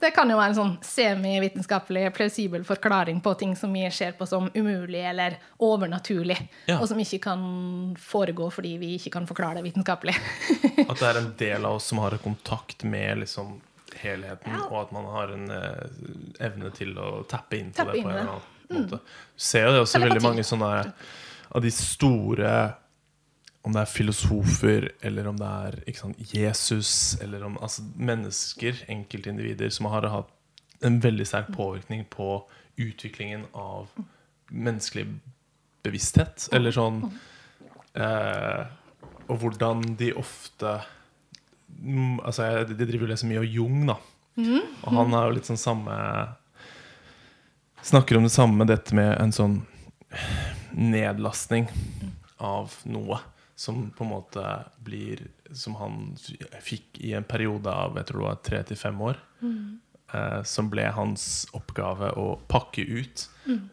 Det 0.00 0.14
kan 0.14 0.30
jo 0.30 0.36
være 0.38 0.48
en 0.48 0.54
sånn 0.54 0.78
semivitenskapelig 0.82 2.14
plausibel 2.16 2.62
forklaring 2.64 3.20
på 3.20 3.34
ting 3.38 3.54
som 3.56 3.72
vi 3.72 3.82
ser 3.92 4.12
på 4.16 4.26
som 4.26 4.48
umulig 4.54 5.02
eller 5.10 5.36
overnaturlig, 5.60 6.38
Ja. 6.66 6.78
og 6.80 6.88
som 6.88 6.96
ikke 6.98 7.20
kan 7.20 7.96
foregå 7.98 8.50
fordi 8.52 8.78
vi 8.78 8.94
ikke 8.96 9.10
kan 9.12 9.26
forklare 9.26 9.56
det 9.60 9.64
vitenskapelig. 9.74 10.14
At 10.88 10.96
det 10.98 11.02
er 11.02 11.18
en 11.18 11.34
del 11.36 11.66
av 11.66 11.74
oss 11.76 11.84
som 11.84 11.98
har 11.98 12.16
kontakt 12.22 12.82
med 12.84 13.18
liksom 13.18 13.60
helheten, 13.98 14.52
Ja. 14.52 14.66
og 14.70 14.80
at 14.86 14.92
man 14.92 15.04
har 15.04 15.32
en 15.34 15.50
eh, 15.50 16.44
evne 16.46 16.70
til 16.76 16.94
å 16.98 17.22
tappe 17.28 17.58
inn 17.58 17.72
Tappe 17.72 17.92
det 17.92 18.02
på 18.04 18.08
en 18.08 18.16
eller. 18.16 18.22
Mm. 18.22 18.28
annen 18.70 18.84
måte. 18.84 19.00
Du 19.00 19.42
ser 19.50 19.66
jo 19.66 19.72
det 19.72 19.80
også 19.80 20.00
veldig 20.04 20.22
mange 20.22 20.44
sånne 20.46 20.92
av 21.50 21.62
de 21.62 21.70
store 21.74 22.74
Om 23.62 23.72
det 23.74 23.80
er 23.82 23.90
filosofer, 23.92 24.86
eller 25.02 25.26
om 25.28 25.36
det 25.36 25.46
er 25.46 25.92
sant, 25.98 26.16
Jesus, 26.32 27.18
eller 27.20 27.42
om 27.44 27.58
altså, 27.60 27.82
mennesker, 27.96 28.78
enkeltindivider, 28.88 29.68
som 29.68 29.84
har 29.92 30.06
hatt 30.08 30.30
en 30.82 30.96
veldig 31.00 31.26
sterk 31.28 31.50
påvirkning 31.52 32.06
på 32.08 32.48
utviklingen 32.80 33.44
av 33.52 33.90
menneskelig 34.50 35.04
bevissthet. 35.84 36.48
Eller 36.56 36.72
sånn 36.72 37.02
eh, 37.94 38.64
Og 39.28 39.36
hvordan 39.42 39.82
de 40.00 40.12
ofte 40.16 40.78
mm, 40.80 40.86
Altså, 42.22 42.44
jeg, 42.44 42.68
De 42.76 42.86
driver 42.86 43.06
og 43.08 43.12
leser 43.14 43.30
mye 43.30 43.42
av 43.42 43.48
Jung, 43.48 43.86
da. 43.88 43.96
Og 44.84 44.94
han 44.94 45.12
har 45.16 45.28
jo 45.28 45.36
litt 45.38 45.48
sånn 45.48 45.60
samme 45.60 45.94
Snakker 47.82 48.18
om 48.18 48.26
det 48.26 48.32
samme, 48.34 48.66
dette 48.68 48.94
med 48.94 49.14
en 49.16 49.32
sånn 49.32 49.54
nedlastning 50.76 51.68
av 52.36 52.74
noe. 52.84 53.18
Som 53.56 53.90
på 53.96 54.04
en 54.04 54.10
måte 54.12 54.42
blir 54.84 55.22
Som 55.52 55.74
han 55.80 56.16
fikk 56.64 57.00
i 57.00 57.14
en 57.16 57.24
periode 57.24 57.72
av 57.72 57.96
jeg 57.96 58.10
tror 58.10 58.20
det 58.20 58.28
var 58.28 58.42
tre 58.50 58.62
til 58.68 58.76
fem 58.80 59.00
år. 59.00 59.16
Eh, 60.12 60.42
som 60.42 60.70
ble 60.70 60.88
hans 60.90 61.46
oppgave 61.54 62.10
å 62.18 62.34
pakke 62.50 62.82
ut. 62.82 63.28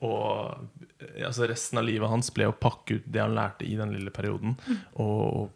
Og 0.05 0.67
eh, 0.99 1.25
altså 1.25 1.47
resten 1.49 1.79
av 1.81 1.87
livet 1.87 2.09
hans 2.11 2.29
ble 2.33 2.47
å 2.51 2.53
pakke 2.55 2.99
ut 2.99 3.07
det 3.09 3.23
han 3.23 3.33
lærte 3.37 3.65
i 3.65 3.75
den 3.79 3.93
lille 3.95 4.13
perioden. 4.13 4.53
Og, 4.93 5.23
og 5.41 5.49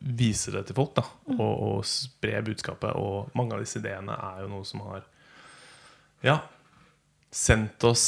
vise 0.00 0.52
det 0.54 0.66
til 0.68 0.76
folk. 0.78 0.94
da 0.96 1.04
og, 1.36 1.50
og 1.50 1.80
spre 1.88 2.40
budskapet. 2.44 2.96
Og 2.96 3.32
mange 3.36 3.56
av 3.56 3.64
disse 3.64 3.80
ideene 3.80 4.16
er 4.16 4.44
jo 4.44 4.52
noe 4.52 4.68
som 4.68 4.84
har 4.88 5.04
Ja, 6.24 6.40
sendt 7.32 7.84
oss 7.88 8.06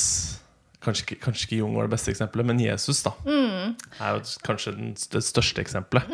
Kanskje 0.83 1.05
ikke, 1.05 1.17
kanskje 1.23 1.45
ikke 1.47 1.57
Jung 1.61 1.77
var 1.79 1.87
det 1.87 1.93
beste 1.93 2.11
eksempelet, 2.11 2.47
men 2.49 2.59
Jesus 2.59 3.05
da 3.07 3.13
er 3.23 4.17
jo 4.17 4.23
kanskje 4.43 4.73
den, 4.75 4.89
det 5.15 5.21
største 5.23 5.63
eksempelet. 5.63 6.09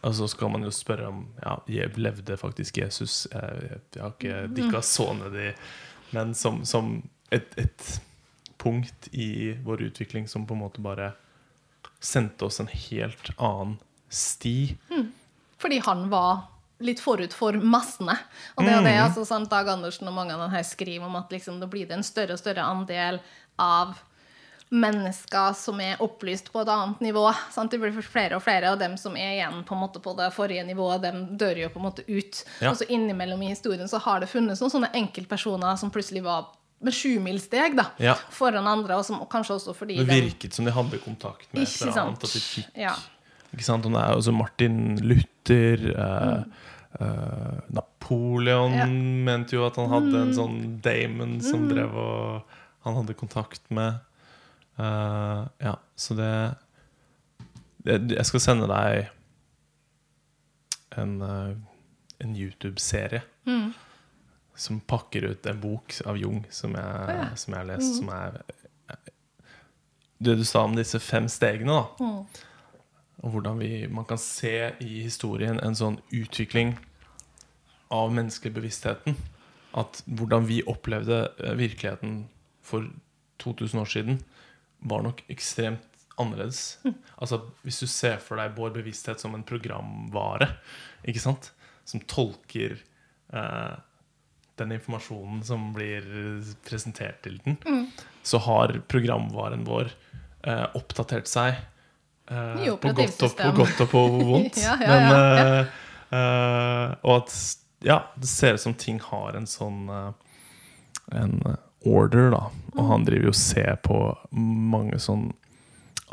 Og 0.00 0.14
så 0.16 0.28
skal 0.32 0.48
man 0.54 0.64
jo 0.64 0.72
spørre 0.72 1.10
om 1.10 1.26
ja, 1.42 1.58
levde 2.00 2.38
faktisk 2.40 2.78
Jesus. 2.80 3.26
Jeg, 3.28 3.80
jeg 3.92 4.00
har 4.00 4.14
ikke 4.14 4.38
dykka 4.56 4.80
så 4.80 5.10
ned 5.12 5.36
i 5.36 5.50
Men 6.16 6.32
som, 6.32 6.62
som 6.64 7.02
et, 7.28 7.52
et 7.60 8.00
punkt 8.56 9.10
i 9.12 9.52
vår 9.64 9.90
utvikling 9.90 10.24
som 10.28 10.46
på 10.48 10.56
en 10.56 10.64
måte 10.64 10.80
bare 10.80 11.12
sendte 12.00 12.48
oss 12.48 12.62
en 12.62 12.72
helt 12.72 13.28
annen 13.36 13.76
sti. 14.10 14.76
Fordi 15.58 15.78
han 15.84 16.08
var 16.10 16.44
litt 16.80 17.00
forut 17.02 17.32
for 17.34 17.52
massene. 17.58 18.16
Og 18.56 18.64
det 18.64 18.72
er 18.72 18.80
Mm. 18.80 18.84
det 18.84 18.98
altså, 19.02 19.26
sant, 19.26 19.50
Dag 19.50 19.66
Andersen 19.68 20.06
og 20.08 20.14
mange 20.14 20.32
av 20.32 20.40
dem 20.40 20.50
her 20.50 20.62
skriver 20.62 21.04
om 21.06 21.16
at 21.16 21.28
liksom, 21.30 21.58
det 21.60 21.68
blir 21.70 21.86
det 21.88 21.96
en 21.96 22.02
større 22.04 22.32
og 22.32 22.38
større 22.38 22.62
andel 22.62 23.18
av 23.58 23.96
mennesker 24.70 25.54
som 25.56 25.80
er 25.80 25.96
opplyst 26.04 26.50
på 26.52 26.60
et 26.60 26.68
annet 26.68 27.00
nivå. 27.00 27.24
Sant? 27.54 27.70
Det 27.72 27.80
blir 27.80 27.94
flere 28.04 28.36
og 28.36 28.42
flere, 28.44 28.70
og 28.74 28.78
dem 28.78 28.96
som 29.00 29.16
er 29.16 29.32
igjen 29.38 29.62
på, 29.64 29.74
en 29.74 29.80
måte, 29.80 30.00
på 30.04 30.14
det 30.18 30.28
forrige 30.36 30.64
nivået, 30.68 31.00
dem 31.02 31.22
dør 31.40 31.62
jo 31.64 31.68
på 31.72 31.80
en 31.80 31.86
måte 31.88 32.04
ut. 32.08 32.42
Ja. 32.60 32.70
Og 32.70 32.76
så 32.76 32.86
innimellom 32.88 33.42
i 33.46 33.48
historien 33.54 33.88
så 33.88 33.98
har 34.04 34.20
det 34.20 34.28
funnes 34.28 34.60
noen 34.60 34.70
sånne 34.74 34.92
enkeltpersoner 34.92 35.78
som 35.80 35.90
plutselig 35.94 36.22
var 36.26 36.50
med 36.80 36.92
sjumilssteg 36.94 37.80
Ja. 37.98 38.14
foran 38.30 38.66
andre, 38.68 38.94
og 39.00 39.04
som 39.04 39.20
og 39.22 39.28
kanskje 39.32 39.56
også 39.56 39.74
fordi 39.74 39.96
Det 39.96 40.06
de- 40.06 40.20
virket 40.30 40.52
som 40.54 40.64
de 40.64 40.70
hadde 40.70 40.98
kontakt 41.02 41.48
med 41.52 41.62
et 41.62 41.82
eller 41.82 41.92
annet. 42.02 42.14
At 42.14 42.20
de 42.20 42.38
fikk 42.38 42.66
Ja. 42.76 42.94
Ikke 43.54 43.64
sant? 43.64 43.86
Og 43.88 43.92
det 43.94 44.00
er 44.02 44.16
også 44.18 44.32
Martin 44.36 44.98
Luther 45.00 45.84
eh, 45.94 46.42
eh, 47.00 47.60
Napoleon 47.72 48.72
Mm. 48.72 48.78
Ja. 48.78 48.86
Mm. 48.86 49.24
mente 49.24 49.56
jo 49.56 49.66
at 49.66 49.76
han 49.76 49.88
hadde 49.92 50.20
en 50.22 50.34
sånn 50.36 50.58
Damon 50.84 51.40
som 51.44 51.66
drev 51.68 51.92
og 51.96 52.54
Han 52.86 52.94
hadde 53.02 53.14
kontakt 53.18 53.60
med. 53.74 53.98
Eh, 54.78 55.40
ja, 55.60 55.74
så 55.96 56.14
det, 56.16 56.30
det 57.84 58.16
Jeg 58.16 58.24
skal 58.30 58.40
sende 58.40 58.68
deg 58.70 59.08
en, 60.96 61.20
eh, 61.22 61.54
en 62.24 62.36
YouTube-serie 62.36 63.22
Mm. 63.46 63.72
som 64.56 64.80
pakker 64.80 65.24
ut 65.30 65.46
en 65.46 65.60
bok 65.60 65.94
av 66.06 66.16
Jung 66.18 66.44
som 66.50 66.72
jeg, 66.74 67.08
ja. 67.08 67.28
som 67.36 67.54
jeg 67.54 67.60
har 67.60 67.68
lest, 67.76 67.96
som 67.98 68.08
er 68.08 68.40
Det 70.20 70.34
du 70.36 70.44
sa 70.44 70.64
om 70.64 70.74
disse 70.74 70.98
fem 70.98 71.28
stegene, 71.30 71.76
da. 71.98 72.24
Mm. 73.18 73.24
Og 73.24 73.30
hvordan 73.34 73.58
vi, 73.58 73.86
man 73.90 74.06
kan 74.06 74.18
se 74.18 74.72
i 74.80 75.02
historien 75.02 75.58
en 75.62 75.76
sånn 75.76 75.98
utvikling 76.14 76.76
av 77.90 78.12
menneskelig 78.14 78.54
bevisstheten. 78.54 79.16
At 79.78 80.02
hvordan 80.06 80.46
vi 80.48 80.62
opplevde 80.66 81.26
eh, 81.42 81.54
virkeligheten 81.58 82.22
for 82.64 82.88
2000 83.42 83.80
år 83.80 83.90
siden, 83.90 84.22
var 84.78 85.02
nok 85.02 85.24
ekstremt 85.32 85.84
annerledes. 86.18 86.78
Altså 87.18 87.40
Hvis 87.62 87.80
du 87.82 87.86
ser 87.90 88.18
for 88.22 88.38
deg 88.38 88.56
vår 88.56 88.72
bevissthet 88.78 89.20
som 89.22 89.34
en 89.34 89.46
programvare, 89.46 90.52
ikke 91.06 91.22
sant? 91.22 91.52
som 91.88 92.02
tolker 92.04 92.74
eh, 93.32 93.76
den 94.60 94.74
informasjonen 94.74 95.40
som 95.46 95.70
blir 95.72 96.04
presentert 96.66 97.22
til 97.24 97.38
den, 97.46 97.56
så 98.22 98.40
har 98.44 98.74
programvaren 98.92 99.64
vår 99.64 99.88
eh, 100.44 100.66
oppdatert 100.76 101.30
seg 101.30 101.56
Nye 102.28 102.74
på, 102.76 102.92
godt 102.92 103.22
og, 103.24 103.36
på 103.38 103.52
godt 103.56 103.80
og 103.84 103.90
på 103.92 104.02
vondt. 104.28 104.58
Ja, 104.60 104.74
ja, 104.82 104.88
Men, 104.92 105.12
uh, 105.14 106.18
eh, 106.18 106.96
og 107.02 107.14
at 107.22 107.34
ja, 107.86 108.02
det 108.18 108.28
ser 108.28 108.58
ut 108.58 108.64
som 108.64 108.74
ting 108.76 108.98
har 109.00 109.38
en 109.38 109.46
sånn 109.46 109.86
En 111.14 111.34
order, 111.86 112.30
da. 112.34 112.42
Og 112.74 112.88
han 112.90 113.04
driver 113.06 113.30
jo 113.30 113.34
og 113.34 113.38
ser 113.38 113.76
på 113.84 114.00
mange 114.32 114.98
sånn 115.02 115.30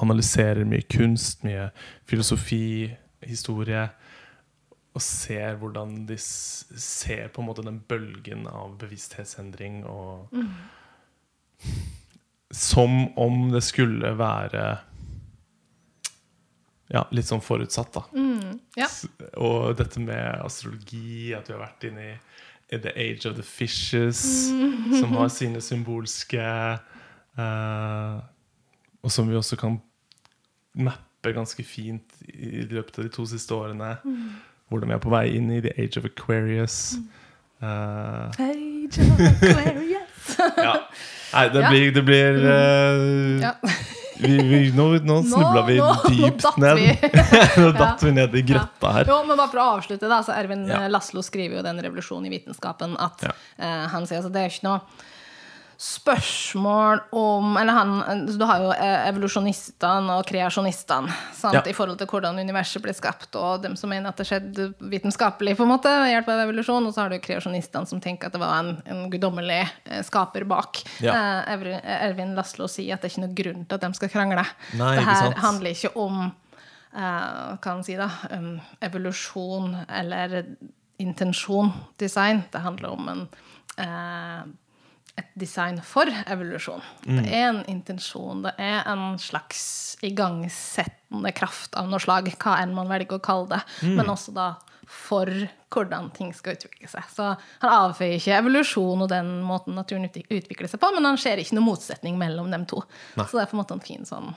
Analyserer 0.03 0.67
mye 0.67 0.83
kunst, 0.91 1.45
mye 1.47 1.69
filosofi, 2.03 2.89
historie. 3.23 3.85
Og 4.95 5.03
ser 5.03 5.55
hvordan 5.61 6.01
de 6.09 6.17
ser 6.19 7.29
på 7.31 7.41
en 7.41 7.47
måte 7.47 7.63
den 7.63 7.79
bølgen 7.87 8.43
av 8.51 8.75
bevissthetsendring 8.81 9.85
og 9.87 10.35
Som 12.51 13.15
om 13.19 13.49
det 13.53 13.63
skulle 13.63 14.11
være 14.19 14.65
Ja, 16.93 17.07
litt 17.15 17.25
sånn 17.25 17.41
forutsatt, 17.41 17.95
da. 17.95 18.03
Ja. 18.77 18.87
Og 19.41 19.73
dette 19.79 20.01
med 20.03 20.41
astrologi, 20.45 21.33
at 21.33 21.49
vi 21.49 21.55
har 21.55 21.63
vært 21.63 21.87
inne 21.89 22.05
i 22.69 22.77
The 22.77 22.93
Age 22.93 23.29
of 23.29 23.35
the 23.39 23.45
Fishes, 23.45 24.21
som 24.99 25.15
har 25.17 25.31
sine 25.39 25.61
symbolske 25.61 26.45
uh, 27.37 28.21
Og 29.01 29.13
som 29.13 29.29
vi 29.29 29.37
også 29.37 29.57
kan 29.61 29.79
mappe 30.75 31.33
ganske 31.33 31.63
fint 31.65 32.17
i 32.29 32.65
løpet 32.69 32.99
av 32.99 33.07
de 33.07 33.13
to 33.13 33.25
siste 33.29 33.53
årene. 33.55 33.95
Hvordan 34.69 34.91
vi 34.91 34.97
er 34.97 35.01
på 35.01 35.13
vei 35.13 35.27
inn 35.37 35.49
i 35.53 35.61
The 35.65 35.73
Age 35.81 36.01
of 36.01 36.05
Aquarius. 36.09 36.97
Uh, 37.61 38.29
age 38.37 39.01
of 39.01 39.21
Aquarius. 39.21 40.37
ja. 40.67 40.75
Nei, 41.35 41.45
det 41.53 41.63
blir, 41.69 41.91
det 41.95 42.03
blir 42.05 42.41
eh, 42.45 43.41
Ja. 43.41 43.53
Vi, 44.19 44.37
vi, 44.49 44.59
Nå, 44.75 44.87
nå 45.05 45.17
snubla 45.23 45.63
vi 45.67 45.77
nå, 45.79 45.89
dypt 46.09 46.43
datt 46.45 46.57
ned. 46.61 47.09
nå 47.61 47.71
datt 47.75 48.03
vi 48.05 48.13
ned 48.15 48.35
i 48.35 48.43
grøtta 48.47 48.93
her. 48.99 49.09
Jo, 49.11 49.21
men 49.27 49.37
bare 49.39 49.51
for 49.51 49.63
å 49.63 49.67
avslutte, 49.77 50.09
da, 50.11 50.21
så 50.25 50.35
Ervin 50.37 50.67
Ja. 50.69 50.85
Laslo 50.91 51.23
skriver 51.25 51.59
jo 51.59 51.65
den 51.65 51.81
revolusjonen 51.83 52.29
i 52.29 52.35
vitenskapen 52.37 52.95
at 53.01 53.27
Ja. 53.27 53.33
uh, 53.59 53.85
han 53.93 54.07
sier 54.07 54.21
altså 54.21 54.31
det 54.33 54.45
er 54.45 54.53
ikke 54.55 54.67
noe 54.69 54.81
spørsmål 55.77 56.99
om 57.11 57.57
Eller 57.57 57.73
han 57.73 58.25
Du 58.37 58.45
har 58.45 58.61
jo 58.63 58.69
eh, 58.71 59.07
evolusjonistene 59.09 60.17
og 60.19 60.25
kreasjonistene 60.29 61.13
Ja. 61.53 61.61
i 61.65 61.73
forhold 61.73 61.97
til 61.99 62.07
hvordan 62.09 62.39
universet 62.41 62.81
ble 62.81 62.93
skapt, 62.93 63.35
og 63.35 63.61
dem 63.61 63.75
som 63.77 63.89
mener 63.89 64.09
at 64.09 64.17
det 64.17 64.25
skjedde 64.25 64.73
vitenskapelig 64.79 65.53
på 65.57 65.63
en 65.63 65.69
måte, 65.69 65.91
ved 66.01 66.09
hjelp 66.09 66.29
av 66.33 66.39
evolusjon, 66.47 66.87
og 66.87 66.93
så 66.95 67.03
har 67.03 67.09
du 67.13 67.19
kreasjonistene 67.21 67.85
som 67.85 68.01
tenker 68.01 68.27
at 68.27 68.33
det 68.33 68.41
var 68.41 68.55
en, 68.63 68.71
en 68.89 69.03
guddommelig 69.13 69.59
eh, 69.85 70.01
skaper 70.07 70.43
bak. 70.49 70.81
Ja. 71.05 71.43
Eh, 71.45 71.67
Ervin 72.07 72.33
Laslo 72.35 72.67
sier 72.71 72.95
at 72.95 73.03
det 73.05 73.11
er 73.11 73.13
ikke 73.13 73.25
noe 73.27 73.37
grunn 73.37 73.65
til 73.69 73.77
at 73.77 73.85
de 73.85 73.93
skal 73.99 74.09
krangle. 74.09 74.45
Nei, 74.73 74.95
det 74.95 75.03
ikke 75.03 75.11
her 75.11 75.21
sant? 75.27 75.43
handler 75.45 75.75
ikke 75.77 75.93
om 76.01 76.19
eh, 76.95 77.57
kan 77.61 77.77
man 77.77 77.85
si 77.85 77.95
da, 77.99 78.09
um, 78.31 78.55
evolusjon 78.81 79.75
eller 79.89 80.41
intensjon 80.97 81.71
design. 81.99 82.43
Det 82.51 82.63
handler 82.63 82.89
om 82.95 83.09
en, 83.09 83.27
eh, 83.77 84.43
et 85.15 85.27
design 85.39 85.79
for 85.85 86.09
evolusjon. 86.27 86.83
Det 87.05 87.23
er 87.31 87.49
en 87.49 87.61
intensjon, 87.71 88.43
det 88.43 88.51
er 88.59 88.81
en 88.91 89.15
slags 89.21 89.95
igangsettende 90.03 91.31
kraft 91.35 91.75
av 91.79 91.87
noe 91.87 92.01
slag, 92.03 92.27
hva 92.35 92.57
enn 92.59 92.75
man 92.75 92.91
velger 92.91 93.15
å 93.19 93.23
kalle 93.23 93.55
det, 93.55 93.61
men 93.95 94.11
også 94.11 94.35
da 94.35 94.49
for 94.85 95.29
hvordan 95.73 96.11
ting 96.13 96.33
skal 96.35 96.55
utvikle 96.55 96.87
seg. 96.89 97.05
Så 97.15 97.29
han 97.63 97.71
avføyer 97.73 98.19
ikke 98.19 98.35
evolusjon 98.37 99.05
og 99.05 99.09
den 99.11 99.31
måten 99.45 99.77
naturen 99.77 100.05
utvikler 100.07 100.69
seg 100.69 100.81
på, 100.81 100.91
men 100.93 101.07
han 101.07 101.19
ser 101.19 101.41
ikke 101.41 101.57
noen 101.57 101.71
motsetning 101.71 102.19
mellom 102.21 102.51
dem 102.53 102.67
to. 102.69 102.83
Så 103.15 103.31
det 103.33 103.45
er 103.45 103.49
på 103.49 103.57
en 103.57 103.63
måte 103.63 103.77
en 103.77 103.83
fin 103.83 104.05
sånn 104.07 104.33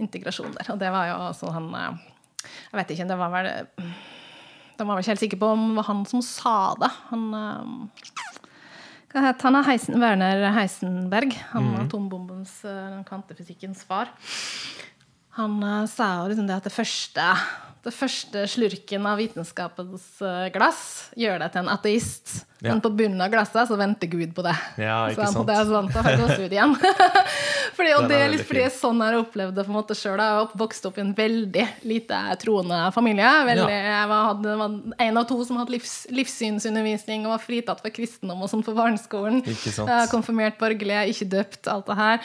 integrasjon 0.00 0.54
der. 0.56 0.70
Og 0.74 0.80
det 0.80 0.92
var 0.92 1.08
jo 1.10 1.16
også 1.30 1.50
han 1.56 1.72
eh, 1.74 2.04
Jeg 2.46 2.78
vet 2.78 2.90
ikke, 2.94 3.08
det 3.08 3.18
var 3.18 3.32
vel 3.32 3.48
De 4.76 4.84
var 4.84 4.92
vel 4.92 5.02
ikke 5.02 5.14
helt 5.14 5.24
sikre 5.24 5.40
på 5.40 5.52
om 5.56 5.62
det 5.70 5.78
var 5.80 5.88
han 5.88 6.02
som 6.08 6.24
sa 6.24 6.56
det. 6.80 6.90
Han 7.10 7.26
eh, 7.40 8.10
han? 9.16 9.58
er 9.60 9.66
Heisen, 9.66 10.00
Werner 10.00 10.42
Heisenberg. 10.56 11.32
Han 11.52 11.72
atombombens, 11.80 12.64
eh, 12.64 12.98
kvantefysikkens 13.08 13.84
far. 13.86 14.12
Han 15.36 15.62
eh, 15.62 15.86
sa 15.90 16.10
jo 16.20 16.30
liksom 16.32 16.48
det 16.48 16.56
at 16.56 16.68
det 16.68 16.74
første, 16.74 17.28
det 17.84 17.94
første 17.94 18.46
slurken 18.48 19.06
av 19.08 19.20
vitenskapens 19.20 20.06
eh, 20.24 20.48
glass 20.54 21.10
gjør 21.16 21.42
deg 21.42 21.52
til 21.52 21.64
en 21.64 21.72
ateist. 21.74 22.36
Ja. 22.58 22.72
Men 22.72 22.80
på 22.80 22.90
bunnen 22.90 23.20
av 23.20 23.28
glasset 23.28 23.68
så 23.68 23.76
venter 23.76 24.08
Gud 24.08 24.30
på 24.34 24.42
det. 24.44 24.54
Ja, 24.80 25.10
ikke 25.10 25.20
så 25.20 25.26
han, 25.26 25.34
sant. 25.34 25.48
Det 25.50 25.56
er 25.56 25.66
sant, 25.68 25.92
da 25.92 26.14
gått 26.22 26.38
ut 26.40 26.54
igjen. 26.54 26.72
fordi, 27.76 27.90
og 27.98 28.06
det 28.08 28.20
er 28.22 28.32
litt 28.32 28.46
fordi 28.48 28.64
sånn 28.72 29.02
jeg 29.04 29.12
har 29.12 29.18
opplevd 29.20 29.58
det 29.58 29.66
på 29.66 29.74
en 29.74 29.76
måte 29.76 29.96
sjøl. 29.98 30.16
Jeg 30.16 30.38
har 30.38 30.54
vokst 30.62 30.88
opp 30.88 30.96
i 30.96 31.04
en 31.04 31.12
veldig 31.18 31.66
lite 31.84 32.22
troende 32.40 32.80
familie. 32.96 33.28
Veldig, 33.50 33.76
Jeg 33.76 34.10
var, 34.12 34.28
hadde, 34.30 34.58
var 34.62 35.04
en 35.08 35.20
av 35.20 35.28
to 35.28 35.40
som 35.44 35.60
hadde 35.60 35.76
livs, 35.76 35.96
livssynsundervisning 36.16 37.28
og 37.28 37.34
var 37.36 37.44
fritatt 37.44 37.84
for 37.84 37.92
kristendom 37.92 38.40
og 38.46 38.52
sånn 38.52 38.64
på 38.64 38.76
barneskolen. 38.78 39.44
Sant. 39.60 39.90
Er 39.90 40.08
konfirmert 40.12 40.56
borgerlig, 40.60 40.96
er 40.96 41.12
ikke 41.12 41.28
døpt, 41.36 41.66
alt 41.68 41.92
det 41.92 42.00
her. 42.00 42.24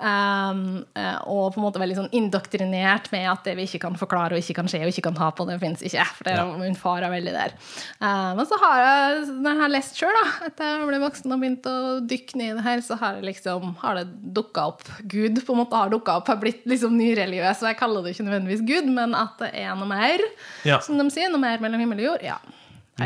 Um, 0.00 0.80
eh, 0.96 1.16
og 1.28 1.50
på 1.52 1.60
en 1.60 1.64
måte 1.66 1.80
veldig 1.80 1.96
sånn 1.98 2.14
indoktrinert 2.16 3.10
med 3.12 3.26
at 3.28 3.44
det 3.44 3.52
vi 3.58 3.66
ikke 3.68 3.82
kan 3.82 3.98
forklare 4.00 4.32
og 4.32 4.40
ikke 4.40 4.56
kan 4.56 4.70
skje 4.70 4.80
og 4.86 4.92
ikke 4.94 5.04
kan 5.10 5.18
ta 5.18 5.28
på, 5.36 5.44
det 5.48 5.58
fins 5.60 5.84
ikke. 5.84 6.06
For 6.16 6.28
det, 6.28 6.36
min 6.62 6.78
far 6.78 7.04
er 7.04 7.12
veldig 7.12 7.34
der. 7.34 7.52
Uh, 8.00 8.32
men 8.38 8.48
så 8.48 8.56
har 8.62 8.80
jeg, 8.80 9.26
denne 9.44 9.68
har 9.70 9.76
lest 9.78 9.98
sjøl, 10.00 10.16
etter 10.46 10.66
jeg 10.66 10.86
ble 10.90 11.00
voksen 11.02 11.34
og 11.34 11.42
begynt 11.42 11.66
å 11.70 11.74
dykke 12.10 12.38
ned 12.40 12.52
i 12.52 12.56
det 12.58 12.64
her, 12.66 12.82
så 12.84 12.98
har, 13.00 13.18
det 13.18 13.28
liksom, 13.30 13.74
har 13.80 14.00
det 14.00 14.06
dukka 14.36 14.66
opp 14.72 14.84
Gud. 15.10 15.40
på 15.46 15.54
en 15.54 15.62
måte 15.62 15.78
har 15.78 15.92
dukket 15.92 16.12
opp, 16.20 16.30
har 16.32 16.40
blitt 16.42 16.66
liksom 16.68 16.96
nyreligiøs. 16.98 17.62
Og 17.62 17.70
jeg 17.70 17.78
kaller 17.80 18.04
det 18.04 18.14
ikke 18.16 18.26
nødvendigvis 18.28 18.64
Gud, 18.68 18.90
men 18.90 19.14
at 19.18 19.36
det 19.42 19.52
er 19.62 19.76
noe 19.78 19.88
mer, 19.90 20.24
Ja. 20.66 20.80
som 20.84 20.98
de 20.98 21.06
sier. 21.14 21.30
Noe 21.30 21.42
mer 21.42 21.62
mellom 21.62 21.80
himmel 21.80 22.02
og 22.02 22.08
jord. 22.12 22.26
Ja. 22.26 22.40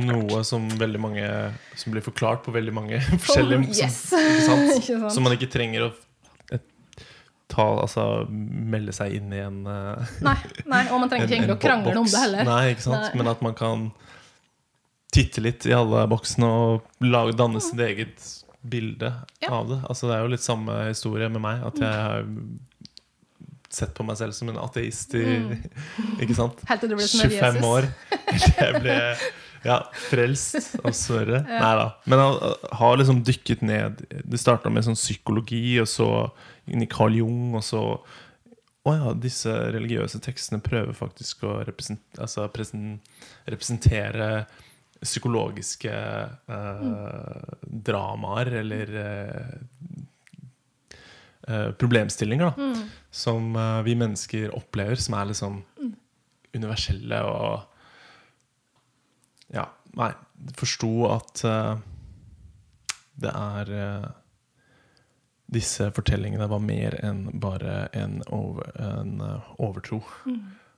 Noe 0.03 0.41
som 0.43 0.65
mange 0.99 1.27
Som 1.79 1.93
blir 1.93 2.03
forklart 2.03 2.43
på 2.43 2.51
veldig 2.51 2.73
mange 2.75 2.99
forskjellige 3.23 3.69
som, 3.69 3.85
yes. 3.85 4.01
ikke 4.19 4.47
sant? 4.49 4.73
Ikke 4.81 4.97
sant? 4.99 5.13
Som 5.15 5.29
man 5.29 5.37
ikke 5.37 5.51
trenger 5.53 5.87
å 5.87 5.93
ta, 7.55 7.67
altså, 7.85 8.25
melde 8.33 8.91
seg 8.97 9.15
inn 9.19 9.33
i 9.35 9.39
en 9.45 9.61
eh, 9.69 10.15
Nei, 10.25 10.35
nei, 10.67 10.81
og 10.91 11.03
man 11.03 11.11
trenger 11.13 11.29
ikke 11.29 11.37
egentlig 11.37 11.55
å 11.55 11.61
krangle 11.63 11.93
om 12.01 12.09
det 12.09 12.23
heller. 12.25 12.49
Nei, 12.49 12.63
ikke 12.73 12.87
sant? 12.89 13.05
Nei. 13.05 13.21
Men 13.21 13.31
at 13.31 13.45
man 13.45 13.55
kan 13.59 13.85
titte 15.15 15.43
litt 15.45 15.67
i 15.71 15.75
alle 15.77 16.05
boksene 16.11 16.49
og 16.51 17.05
lage, 17.07 17.37
danne 17.39 17.63
sitt 17.63 17.81
eget 17.85 18.25
bilde 18.65 19.11
Ja. 19.45 19.51
av 19.61 19.69
det. 19.69 19.81
Altså, 19.89 20.09
det 20.09 20.17
er 20.17 20.23
jo 20.25 20.33
litt 20.35 20.45
samme 20.45 20.77
historie 20.89 21.29
med 21.31 21.43
meg. 21.45 21.63
At 21.69 21.79
jeg 21.83 21.93
har 21.93 22.25
sett 23.75 23.95
på 23.97 24.05
meg 24.07 24.17
selv 24.21 24.35
som 24.37 24.49
en 24.53 24.61
ateist 24.63 25.15
i 25.19 25.25
Ikke 26.23 26.37
sant? 26.39 26.61
Helt 26.69 26.85
til 26.85 26.93
du 26.93 26.97
ble 26.99 27.09
som 27.11 27.25
25 27.25 27.59
Jesus. 27.59 27.67
år. 27.67 27.89
Jeg 28.65 28.81
ble 28.85 28.99
ja, 29.65 29.79
frelst 30.11 30.75
av 30.85 30.93
Sverre. 30.97 31.41
Nei 31.49 31.73
da. 31.81 31.87
Men 32.11 32.21
han 32.21 32.57
har 32.81 32.99
liksom 33.01 33.23
dykket 33.25 33.63
ned 33.65 34.03
Det 34.29 34.41
starta 34.41 34.69
med 34.73 34.85
sånn 34.87 34.99
psykologi, 34.99 35.79
og 35.83 35.89
så 35.91 36.09
inn 36.69 36.85
i 36.85 36.89
Carl 36.91 37.17
Jung, 37.17 37.55
og 37.57 37.65
så 37.65 37.81
Å 38.85 38.93
ja, 38.93 39.13
disse 39.17 39.49
religiøse 39.73 40.21
tekstene 40.25 40.61
prøver 40.65 40.93
faktisk 40.97 41.47
å 41.49 41.55
represent, 41.65 42.03
altså 42.21 42.45
presen, 42.53 42.99
representere 43.49 44.45
psykologiske 45.05 45.93
eh, 45.93 47.53
dramaer 47.89 48.51
eller 48.61 48.93
eh, 49.03 49.53
eh, 51.49 51.71
problemstillinger 51.81 52.51
da, 52.51 52.73
som 53.11 53.57
eh, 53.57 53.83
vi 53.87 53.95
mennesker 54.01 54.55
opplever, 54.57 55.01
som 55.01 55.19
er 55.21 55.31
liksom 55.33 55.63
universelle 56.55 57.23
og 57.29 57.71
Ja, 59.55 59.69
nei, 59.95 60.11
forsto 60.59 60.93
at 61.13 61.45
eh, 61.47 61.75
det 63.23 63.31
er 63.31 63.75
Disse 65.55 65.91
fortellingene 65.95 66.49
var 66.51 66.63
mer 66.65 66.97
enn 67.05 67.29
bare 67.39 67.85
en, 67.95 68.17
over, 68.33 68.73
en 68.81 69.21
overtro. 69.21 70.01
overtro 70.01 70.01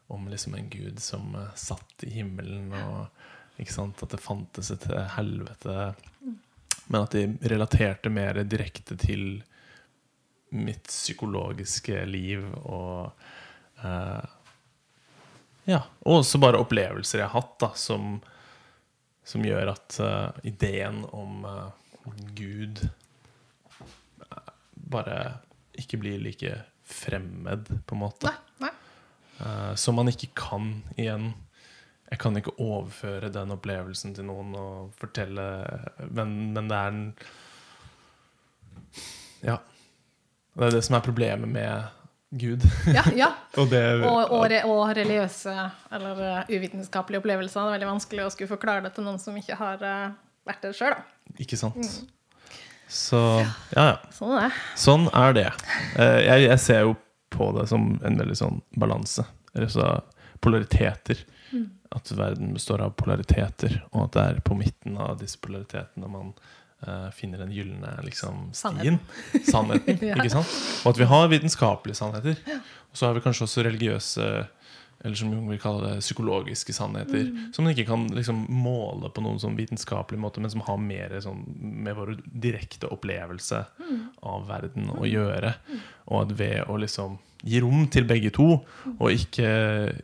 om 0.06 0.28
liksom 0.28 0.54
en 0.54 0.68
gud 0.70 1.00
som 1.02 1.36
satt 1.54 2.04
i 2.06 2.10
himmelen, 2.10 2.72
og 2.72 3.06
at 3.58 4.10
det 4.10 4.20
fantes 4.20 4.70
et 4.70 4.86
helvete. 5.16 5.94
Men 6.86 7.02
at 7.02 7.14
de 7.16 7.26
relaterte 7.50 8.10
mer 8.12 8.38
direkte 8.44 8.96
til 9.00 9.42
mitt 10.54 10.86
psykologiske 10.86 12.04
liv 12.06 12.44
og 12.64 13.10
eh, 13.82 14.24
Ja. 15.66 15.80
Og 16.06 16.20
også 16.20 16.38
bare 16.38 16.60
opplevelser 16.62 17.18
jeg 17.18 17.26
har 17.26 17.40
hatt, 17.40 17.56
da, 17.58 17.72
som, 17.74 18.20
som 19.26 19.42
gjør 19.42 19.72
at 19.72 19.96
uh, 19.98 20.28
ideen 20.46 21.00
om 21.10 21.42
uh, 21.42 21.72
Gud 22.38 22.84
bare 24.86 25.16
ikke 25.74 25.98
blir 25.98 26.22
like 26.22 26.52
fremmed, 26.86 27.66
på 27.82 27.96
en 27.96 28.02
måte. 28.04 28.30
Nei, 28.30 28.68
nei. 28.68 29.74
Som 29.74 29.98
man 29.98 30.06
ikke 30.06 30.30
kan 30.38 30.68
igjen. 30.94 31.32
Jeg 32.06 32.20
kan 32.22 32.38
ikke 32.38 32.54
overføre 32.62 33.32
den 33.34 33.54
opplevelsen 33.56 34.14
til 34.14 34.28
noen 34.28 34.52
og 34.54 34.92
fortelle 35.00 35.46
Men, 36.06 36.36
men 36.54 36.70
det 36.70 36.78
er 36.78 36.94
en 36.94 37.06
Ja. 39.42 39.56
Det 40.56 40.68
er 40.68 40.76
det 40.78 40.84
som 40.86 40.96
er 40.96 41.04
problemet 41.04 41.50
med 41.50 41.88
Gud. 42.30 42.62
Ja, 42.90 43.02
ja. 43.14 43.28
og 43.60 43.70
det 43.70 43.82
Og, 44.04 44.30
og, 44.32 44.54
og 44.66 44.96
religiøse 44.96 45.54
eller 45.94 46.22
uh, 46.22 46.50
uvitenskapelige 46.50 47.22
opplevelser. 47.22 47.60
Det 47.60 47.66
er 47.68 47.76
veldig 47.76 47.90
vanskelig 47.90 48.24
å 48.24 48.32
skulle 48.34 48.50
forklare 48.50 48.86
det 48.86 48.94
til 48.96 49.06
noen 49.06 49.20
som 49.22 49.36
ikke 49.38 49.58
har 49.58 49.82
uh, 49.84 50.16
vært 50.48 50.66
det 50.66 50.72
sjøl. 50.78 50.96
Ikke 51.42 51.58
sant? 51.60 51.92
Så 52.88 53.20
ja, 53.74 53.86
ja. 53.92 53.94
Sånn 54.14 54.34
er 54.38 54.48
det. 54.48 54.64
Sånn 54.78 55.08
er 55.10 55.38
det. 55.38 55.48
Uh, 55.98 56.18
Jeg, 56.22 56.48
jeg 56.48 56.60
ser 56.62 56.84
jo 56.86 56.96
på 57.36 57.50
det 57.56 57.66
som 57.70 57.94
en 58.06 58.20
veldig 58.20 58.36
sånn 58.38 58.60
balanse. 58.78 59.26
Eller 59.54 59.70
så 59.72 59.88
polariteter. 60.44 61.22
At 61.94 62.10
verden 62.12 62.54
består 62.56 62.82
av 62.84 62.96
polariteter, 62.98 63.80
og 63.92 64.08
at 64.08 64.16
det 64.16 64.24
er 64.24 64.44
på 64.46 64.56
midten 64.58 64.98
av 65.02 65.18
disse 65.20 65.38
polaritetene 65.42 66.10
man 66.10 66.32
uh, 66.86 67.10
finner 67.14 67.44
den 67.44 67.54
gylne 67.54 67.92
liksom, 68.06 68.48
stien. 68.56 68.98
Sannheten. 69.46 70.00
Ja. 70.10 70.18
ikke 70.18 70.34
sant? 70.38 70.58
Og 70.84 70.94
at 70.94 71.00
vi 71.02 71.10
har 71.12 71.30
vitenskapelige 71.32 72.00
sannheter. 72.00 72.42
Og 72.90 72.98
så 72.98 73.08
har 73.08 73.16
vi 73.16 73.24
kanskje 73.24 73.48
også 73.48 73.66
religiøse 73.66 74.28
eller 75.04 75.14
som 75.14 75.32
Jung 75.32 75.48
vil 75.50 75.60
kalle 75.60 75.84
det, 75.84 76.00
psykologiske 76.00 76.72
sannheter. 76.72 77.28
Som 77.54 77.66
man 77.66 77.74
ikke 77.74 77.84
kan 77.90 78.06
liksom, 78.16 78.46
måle 78.48 79.10
på 79.12 79.22
noen 79.24 79.38
sånn 79.42 79.58
vitenskapelig 79.58 80.18
måte, 80.18 80.40
men 80.40 80.50
som 80.50 80.64
har 80.66 80.80
mer 80.80 81.12
sånn, 81.22 81.44
med 81.84 81.98
vår 81.98 82.14
direkte 82.24 82.88
opplevelse 82.90 83.60
av 84.26 84.48
verden 84.48 84.88
å 84.96 85.04
gjøre. 85.06 85.52
Og 86.08 86.24
at 86.24 86.34
ved 86.40 86.64
å 86.64 86.78
liksom 86.80 87.18
gi 87.46 87.60
rom 87.62 87.84
til 87.92 88.04
begge 88.08 88.30
to, 88.34 88.46
og 88.98 89.06
ikke 89.12 89.46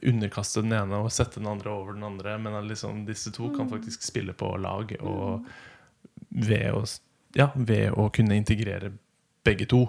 underkaste 0.09 0.63
den 0.63 0.73
ene 0.79 1.01
og 1.03 1.11
sette 1.15 1.41
den 1.41 1.49
andre 1.51 1.71
over 1.75 1.97
den 1.97 2.05
andre, 2.07 2.37
men 2.39 2.55
at 2.61 2.69
liksom, 2.71 3.05
disse 3.09 3.33
to 3.35 3.51
kan 3.57 3.71
faktisk 3.71 4.03
spille 4.07 4.33
på 4.39 4.53
lag, 4.63 4.95
og 5.03 5.45
ved 6.31 6.71
å, 6.73 6.85
ja, 7.37 7.51
ved 7.55 7.91
å 7.99 8.07
kunne 8.15 8.39
integrere 8.39 8.93
begge 9.45 9.67
to, 9.69 9.83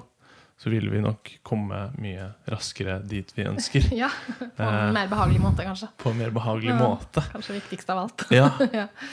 så 0.63 0.69
vil 0.69 0.85
vi 0.93 0.99
nok 1.01 1.29
komme 1.43 1.79
mye 1.99 2.27
raskere 2.47 2.99
dit 3.09 3.29
vi 3.35 3.45
ønsker. 3.49 3.87
Ja, 4.03 4.09
På 4.37 4.63
Eh. 4.63 4.83
en 4.87 4.93
mer 4.95 5.09
behagelig 5.11 5.41
måte, 5.41 5.65
kanskje. 5.65 5.89
På 5.99 6.11
en 6.13 6.17
mer 6.21 6.31
behagelig 6.31 6.69
Ja. 6.71 6.77
måte. 6.79 7.23
Kanskje 7.33 7.55
viktigst 7.57 7.89
av 7.89 8.03
alt. 8.05 8.25
Ja, 8.31 8.49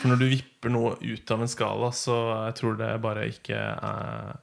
for 0.00 0.12
når 0.12 0.20
du 0.20 0.26
vipper 0.30 0.70
noe 0.70 0.92
ut 1.00 1.30
av 1.34 1.42
en 1.42 1.48
skala, 1.50 1.90
så 1.96 2.18
jeg 2.46 2.54
tror 2.60 2.76
det 2.78 2.90
bare 3.02 3.24
ikke 3.32 3.56
er, 3.56 4.36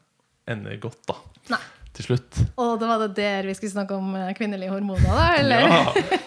ender 0.50 0.78
godt, 0.84 1.00
da. 1.08 1.16
Nei. 1.54 1.62
Til 1.98 2.06
slutt. 2.06 2.40
Og 2.62 2.76
det 2.78 2.88
var 2.92 3.00
det 3.02 3.14
der 3.18 3.48
vi 3.50 3.56
skulle 3.58 3.74
snakke 3.74 3.96
om 3.98 4.12
eh, 4.14 4.34
kvinnelige 4.38 4.70
hormoner, 4.70 5.08
da? 5.10 5.30
Eller? 5.40 5.64
Ja! 5.66 5.80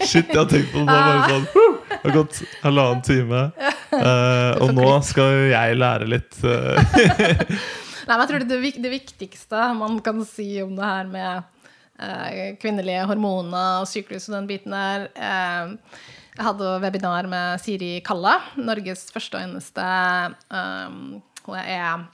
Shit, 0.02 0.32
jeg 0.32 0.38
har 0.40 0.48
tenkt 0.50 0.72
på 0.72 0.82
det. 0.82 0.86
Bare 0.90 1.28
sånn, 1.30 1.44
det 1.92 2.00
har 2.02 2.16
gått 2.16 2.40
halvannen 2.64 3.04
time. 3.06 3.42
uh, 3.94 4.58
og 4.64 4.74
nå 4.74 4.88
skal 5.06 5.30
jo 5.36 5.44
jeg 5.52 5.78
lære 5.78 6.10
litt. 6.10 6.40
eh, 6.42 6.82
Nei, 8.08 8.16
men 8.16 8.24
jeg 8.24 8.30
tror 8.32 8.46
det, 8.50 8.60
det, 8.82 8.92
viktigste 8.96 9.70
man 9.78 10.00
kan 10.02 10.24
si 10.26 10.48
om 10.64 10.74
det 10.74 10.90
her 10.90 11.10
med 11.10 11.56
kvinnelige 12.58 13.04
hormoner 13.06 13.82
og 13.82 13.88
syklus 13.90 14.26
og 14.30 14.38
den 14.38 14.48
biten 14.48 14.72
der. 14.72 15.04
Jeg 15.14 16.46
hadde 16.46 16.76
webinar 16.82 17.28
med 17.30 17.60
Siri 17.62 17.90
Kalla, 18.02 18.38
Norges 18.56 19.04
første 19.12 19.36
og 19.36 19.44
eneste 19.44 19.84
um, 20.48 21.20
Hun 21.46 21.56
er 21.58 22.04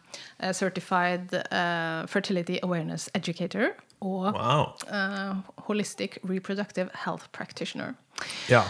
eh, 0.40 0.52
certified 0.54 1.34
uh, 1.34 2.06
fertility 2.06 2.58
awareness 2.62 3.08
educator 3.14 3.72
og 4.00 4.34
Wow. 4.36 4.66
uh, 4.92 5.36
holistic 5.68 6.18
reproductive 6.28 6.88
health 7.04 7.24
practitioner. 7.32 7.94
Ja, 8.50 8.62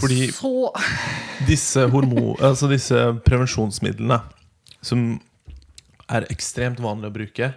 fordi 0.00 0.30
Så 0.32 0.72
disse, 1.50 1.86
hormon, 1.88 2.36
altså 2.40 2.68
disse 2.68 2.96
prevensjonsmidlene 3.26 4.20
som 4.82 5.20
er 6.08 6.26
ekstremt 6.32 6.80
vanlig 6.82 7.10
å 7.10 7.14
bruke 7.14 7.52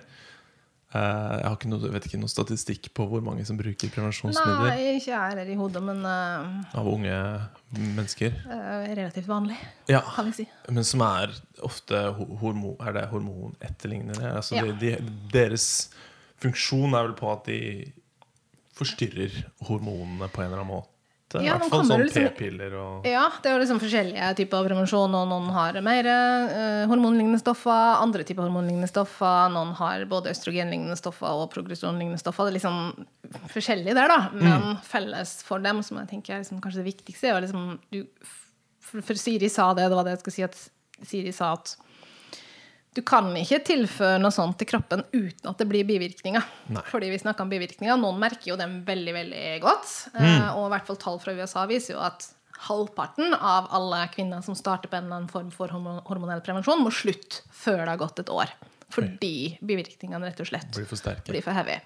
Jeg 0.93 1.45
har 1.47 1.55
ikke 1.57 1.69
noe, 1.71 1.89
vet 1.95 2.05
ikke 2.05 2.19
noe 2.21 2.29
statistikk 2.29 2.91
på 2.93 3.07
hvor 3.09 3.23
mange 3.25 3.41
som 3.47 3.57
bruker 3.57 3.89
prevensjonsmidler 3.89 4.67
Nei, 4.67 4.91
ikke 4.99 5.09
jeg 5.09 5.31
heller 5.31 5.49
i 5.49 5.55
hodet, 5.57 5.81
men 5.87 6.03
uh, 6.05 6.77
av 6.77 6.89
unge 6.91 7.15
mennesker. 7.73 8.35
Uh, 8.45 8.85
relativt 8.91 9.29
vanlig, 9.31 9.57
Ja, 9.89 10.03
kan 10.13 10.29
vi 10.29 10.35
si. 10.43 10.45
Men 10.69 10.85
som 10.85 11.01
er 11.07 11.33
ofte 11.65 12.03
hormon, 12.43 12.77
Er 12.77 12.93
det 12.99 13.07
hormonetterlignende? 13.09 14.35
Altså 14.35 14.59
Ja. 14.59 14.67
de, 14.69 14.77
de, 15.01 15.17
deres 15.33 15.67
funksjon 16.43 16.93
er 16.93 17.09
vel 17.09 17.17
på 17.17 17.31
at 17.33 17.49
de 17.49 17.59
forstyrrer 18.77 19.43
hormonene 19.65 20.29
på 20.29 20.43
en 20.43 20.51
eller 20.51 20.61
annen 20.61 20.75
måte. 20.75 20.92
I 21.41 21.45
Ja, 21.47 21.57
hvert 21.57 21.69
fall 21.71 21.85
sånn 21.87 22.03
liksom- 22.03 22.27
p-piller 22.35 22.73
og 22.77 23.05
Ja, 23.07 23.29
det 23.41 23.49
er 23.51 23.59
liksom 23.59 23.79
forskjellige 23.81 24.35
typer 24.37 24.57
av 24.59 24.67
prevensjon, 24.67 25.15
og 25.17 25.27
noen 25.31 25.49
har 25.55 25.79
mer 25.81 26.05
eh, 26.05 26.85
hormonlignende 26.91 27.39
stoffer, 27.41 28.01
andre 28.03 28.23
typer 28.23 28.43
hormonlignende 28.45 28.89
stoffer, 28.91 29.49
noen 29.53 29.73
har 29.79 30.05
både 30.05 30.29
østrogenlignende 30.33 30.97
stoffer 30.99 31.27
og 31.27 31.49
progesteronlignende 31.55 32.19
stoffer. 32.19 32.45
Det 32.45 32.53
er 32.53 32.59
liksom 32.59 33.07
forskjellig 33.53 33.95
der, 33.95 34.07
da, 34.07 34.29
men 34.33 34.77
felles 34.83 35.41
for 35.43 35.59
dem, 35.59 35.81
som 35.81 35.97
jeg 36.03 36.09
tenker 36.13 36.35
er 36.35 36.43
liksom 36.43 36.61
kanskje 36.61 36.83
det 36.83 36.89
viktigste, 36.93 37.27
er 37.31 37.39
jo 37.39 37.45
liksom 37.47 37.79
du, 37.91 38.03
for, 38.79 39.01
for 39.01 39.13
Siri 39.15 39.49
sa 39.49 39.73
det, 39.73 39.89
det 39.89 39.95
var 39.97 40.03
det 40.05 40.17
jeg 40.17 40.23
skulle 40.25 40.37
si, 40.37 40.43
at 40.43 41.07
Siri 41.07 41.31
sa 41.33 41.53
at 41.53 41.75
du 42.93 43.01
kan 43.05 43.31
ikke 43.39 43.61
tilføre 43.65 44.19
noe 44.21 44.33
sånt 44.33 44.59
til 44.61 44.69
kroppen 44.69 45.01
uten 45.13 45.49
at 45.49 45.59
det 45.59 45.67
blir 45.69 45.87
bivirkninger. 45.87 46.45
Nei. 46.75 46.83
Fordi 46.91 47.09
vi 47.13 47.19
snakker 47.21 47.45
om 47.45 47.51
bivirkninger. 47.51 47.97
Noen 47.99 48.19
merker 48.21 48.51
jo 48.51 48.57
dem 48.59 48.81
veldig 48.87 49.15
veldig 49.17 49.43
godt. 49.63 49.91
Mm. 50.13 50.53
og 50.57 50.67
i 50.67 50.71
hvert 50.75 50.89
fall 50.89 50.99
tall 51.01 51.19
fra 51.23 51.35
USA 51.37 51.65
viser 51.69 51.95
jo 51.95 52.03
at 52.05 52.27
halvparten 52.67 53.33
av 53.33 53.67
alle 53.75 54.03
kvinner 54.13 54.43
som 54.45 54.55
starter 54.55 54.91
på 54.91 54.97
en 54.97 55.07
eller 55.07 55.23
annen 55.23 55.31
form 55.31 55.49
for 55.51 55.73
hormonell 55.73 56.43
prevensjon, 56.45 56.83
må 56.83 56.93
slutte 56.93 57.43
før 57.51 57.83
det 57.83 57.89
har 57.95 58.03
gått 58.03 58.21
et 58.23 58.31
år. 58.31 58.53
Fordi 58.93 59.57
bivirkningene 59.65 60.29
rett 60.29 60.43
og 60.43 60.51
slett 60.51 60.69
blir 60.75 60.87
for 60.87 61.01
sterke. 61.01 61.33
blir 61.33 61.43
for 61.43 61.57
heavy. 61.57 61.79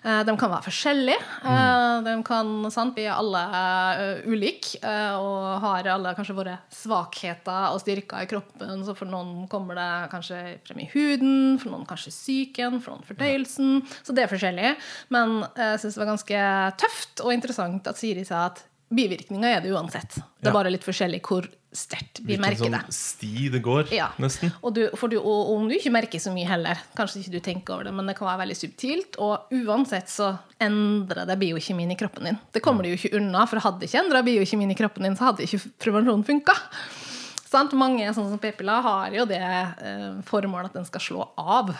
Eh, 0.00 0.22
De 0.24 0.34
kan 0.38 0.50
være 0.52 0.64
forskjellige. 0.64 1.20
Eh, 1.44 1.96
De 2.06 2.14
kan, 2.24 2.52
sant, 2.72 2.96
vi 2.96 3.04
er 3.04 3.16
alle 3.16 3.42
uh, 3.52 4.30
ulike 4.30 4.80
og 5.20 5.60
har 5.64 5.88
alle 5.92 6.14
kanskje 6.16 6.36
våre 6.36 6.56
svakheter 6.72 7.74
og 7.74 7.82
styrker 7.82 8.24
i 8.24 8.30
kroppen. 8.30 8.84
Så 8.86 8.94
for 8.96 9.10
noen 9.10 9.44
kommer 9.52 9.76
det 9.76 9.90
kanskje 10.14 10.40
frem 10.66 10.82
i 10.84 10.88
huden, 10.94 11.58
for 11.60 11.74
noen 11.74 11.86
kanskje 11.88 12.14
psyken, 12.14 12.80
for 12.80 12.94
noen 12.96 13.06
fordøyelsen. 13.08 13.84
Så 14.00 14.16
det 14.16 14.24
er 14.24 14.32
forskjellig. 14.32 14.74
Men 15.12 15.40
eh, 15.52 15.74
jeg 15.74 15.84
syns 15.84 15.98
det 15.98 16.04
var 16.04 16.12
ganske 16.14 16.42
tøft 16.80 17.24
og 17.24 17.36
interessant 17.36 17.92
at 17.92 18.00
Siri 18.00 18.24
sa 18.28 18.46
at 18.48 18.64
bivirkninger 18.90 19.56
er 19.56 19.60
det 19.64 19.70
uansett. 19.72 20.16
Det 20.40 20.48
er 20.48 20.50
Ja. 20.50 20.52
bare 20.52 20.70
litt 20.70 20.82
forskjellig 20.84 21.20
hvor 21.22 21.46
sterkt 21.72 22.18
vi 22.24 22.34
Hvilken 22.36 22.40
merker 22.42 22.64
sånn 22.64 22.72
det. 22.86 22.92
sti 22.94 23.48
det 23.52 23.62
går, 23.62 23.92
Ja. 23.94 24.08
nesten. 24.18 24.52
Og, 24.64 24.74
du, 24.74 24.88
du, 24.90 25.16
og 25.20 25.50
om 25.54 25.68
du 25.68 25.74
ikke 25.76 25.92
merker 25.94 26.18
så 26.18 26.32
mye 26.34 26.46
heller, 26.48 26.76
kanskje 26.96 27.20
ikke 27.22 27.30
du 27.30 27.40
tenker 27.40 27.74
over 27.74 27.84
det, 27.84 27.92
men 27.94 28.06
det 28.06 28.16
kan 28.16 28.26
være 28.26 28.40
veldig 28.48 28.56
subtilt, 28.58 29.14
og 29.20 29.46
uansett 29.52 30.08
så 30.10 30.32
endrer 30.60 31.24
det 31.26 31.38
biokjemien 31.38 31.92
i 31.92 31.94
kroppen 31.96 32.24
din. 32.24 32.38
Det 32.52 32.60
kommer 32.62 32.82
du 32.82 32.88
jo 32.90 32.96
ikke 32.98 33.14
unna, 33.20 33.46
for 33.46 33.60
hadde 33.60 33.86
ikke 33.86 34.02
endra 34.02 34.24
biokjemien 34.26 34.70
i 34.72 34.74
kroppen 34.74 35.02
din, 35.06 35.14
så 35.16 35.30
hadde 35.30 35.46
ikke 35.46 35.62
prevensjonen 35.78 36.24
funka. 36.26 36.56
Sant? 37.50 37.72
Mange 37.72 38.02
sånn 38.14 38.28
som 38.30 38.38
p-piller 38.38 38.82
har 38.82 39.10
jo 39.14 39.24
det 39.26 39.40
eh, 39.40 40.20
formålet 40.26 40.66
at 40.70 40.72
den 40.74 40.84
skal 40.86 41.00
slå 41.00 41.28
av 41.38 41.70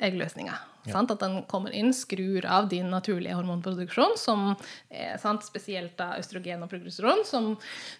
eggløsninga. 0.00 0.58
Sant? 0.88 1.10
At 1.12 1.20
den 1.20 1.42
kommer 1.44 1.74
inn, 1.76 1.90
skrur 1.92 2.46
av 2.48 2.70
din 2.70 2.86
naturlige 2.88 3.34
hormonproduksjon, 3.36 4.14
som 4.16 4.54
er 4.88 5.18
sant? 5.20 5.44
spesielt 5.44 5.92
da 5.98 6.14
østrogen 6.16 6.62
og 6.64 6.70
progesteron, 6.72 7.20
som 7.28 7.50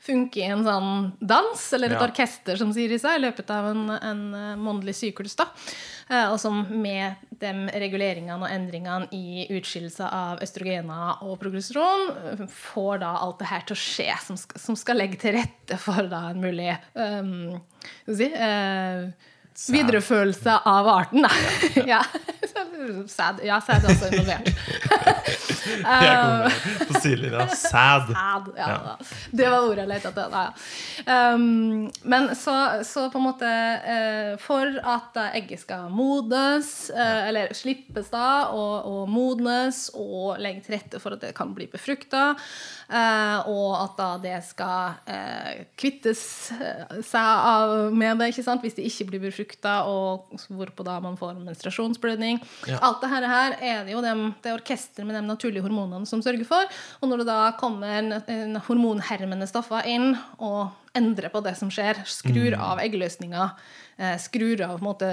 funker 0.01 0.41
i 0.41 0.47
en 0.55 0.65
sånn 0.65 1.13
dans, 1.21 1.67
eller 1.77 1.93
et 1.93 1.99
Ja. 2.01 2.07
orkester, 2.09 2.57
som 2.57 2.73
sier 2.73 2.91
i 2.93 2.99
seg, 2.99 3.19
i 3.19 3.25
løpet 3.27 3.51
av 3.53 3.69
en, 3.75 3.83
en 3.91 4.23
eh, 4.35 4.57
månedlig 4.57 4.95
syklus. 4.97 5.37
da. 5.37 5.45
Eh, 6.09 6.31
Og 6.33 6.41
som 6.41 6.63
med 6.71 7.17
de 7.39 7.53
reguleringene 7.85 8.41
og 8.41 8.49
endringene 8.51 9.09
i 9.13 9.47
utskillelse 9.51 10.09
av 10.11 10.41
østrogener 10.41 11.21
og 11.23 11.37
progesteron 11.39 12.09
eh, 12.41 12.47
får 12.49 13.01
da 13.05 13.13
alt 13.21 13.39
det 13.45 13.51
her 13.53 13.61
til 13.69 13.77
å 13.77 13.83
skje, 13.85 14.09
som 14.25 14.37
som 14.41 14.75
skal 14.77 14.97
legge 14.97 15.19
til 15.21 15.37
rette 15.37 15.77
for 15.79 16.09
da 16.09 16.31
en 16.31 16.41
mulig 16.41 16.73
um, 16.95 17.61
skal 18.05 18.15
vi 18.15 18.25
si, 18.25 18.33
eh, 19.69 19.73
viderefølelse 19.75 20.59
av 20.65 20.89
arten. 20.89 21.23
Da. 21.23 21.31
ja. 21.93 22.03
Sæd. 23.17 23.45
Ja, 23.45 23.61
også 23.85 24.09
involvert. 24.13 24.51
Jeg 26.05 26.17
kommer 26.21 26.87
på 26.89 27.01
sidelinja. 27.01 27.47
Sad. 27.55 28.13
Sad 28.13 28.51
ja, 28.57 28.69
Ja. 28.71 28.97
Det 29.31 29.49
var 29.51 29.67
ordet 29.69 29.85
jeg 29.85 29.91
lette 29.91 30.11
etter. 30.11 30.37
ja. 30.37 31.35
Um, 31.35 31.91
men 32.03 32.31
så, 32.37 32.55
så 32.87 33.07
på 33.11 33.19
en 33.19 33.25
måte 33.25 33.51
uh, 33.51 34.35
For 34.43 34.81
at 34.95 35.17
egget 35.31 35.63
skal 35.65 35.91
modnes, 35.93 36.91
eh, 36.91 37.29
eller 37.29 37.55
slippes 37.57 38.11
da, 38.13 38.51
og, 38.55 38.87
og 38.89 39.11
modnes, 39.11 39.89
og 39.95 40.41
legge 40.43 40.65
til 40.65 40.77
rette 40.77 41.01
for 41.03 41.17
at 41.17 41.25
det 41.25 41.33
kan 41.37 41.53
bli 41.57 41.67
befrukta, 41.71 42.33
uh, 42.35 43.51
og 43.51 43.77
at 43.81 43.97
da 43.99 44.09
det 44.23 44.37
skal 44.47 44.99
eh, 45.11 45.65
kvittes 45.79 46.23
eh, 46.55 47.01
seg 47.07 47.45
av 47.51 47.95
med 47.95 48.21
det, 48.21 48.31
ikke 48.33 48.45
sant? 48.47 48.65
hvis 48.65 48.77
det 48.79 48.87
ikke 48.89 49.09
blir 49.13 49.25
befrukta, 49.29 49.81
og 49.91 50.31
hvorpå 50.49 50.87
da 50.87 50.99
man 51.03 51.19
får 51.21 51.39
menstruasjonsblødning. 51.41 52.41
Alt 52.81 53.05
det 53.05 53.13
her 53.13 53.29
er 53.31 53.85
det 53.87 53.95
jo 53.95 54.03
dem, 54.05 54.31
det 54.43 54.55
orkesteret 54.57 55.09
med 55.09 55.19
de 55.19 55.25
naturlige 55.27 55.60
hormonene 55.65 56.07
som 56.07 56.23
sørger 56.25 56.47
for. 56.49 56.65
Og 57.03 57.09
når 57.11 57.23
det 57.23 57.27
da 57.31 57.53
kommer 57.61 57.87
en, 57.99 58.13
en 58.27 58.57
hormonhermende 58.67 59.47
stoffer 59.51 59.87
inn 59.87 60.15
og 60.39 60.71
endrer 60.97 61.31
på 61.31 61.43
det 61.45 61.57
som 61.57 61.71
skjer, 61.71 62.03
skrur 62.07 62.57
Mm. 62.57 62.61
av 62.61 62.79
eggløsninga, 62.83 63.51
eh, 63.99 64.17
skrur 64.19 64.61
av 64.67 64.79
på 64.79 64.83
en 64.83 64.89
måte 64.91 65.11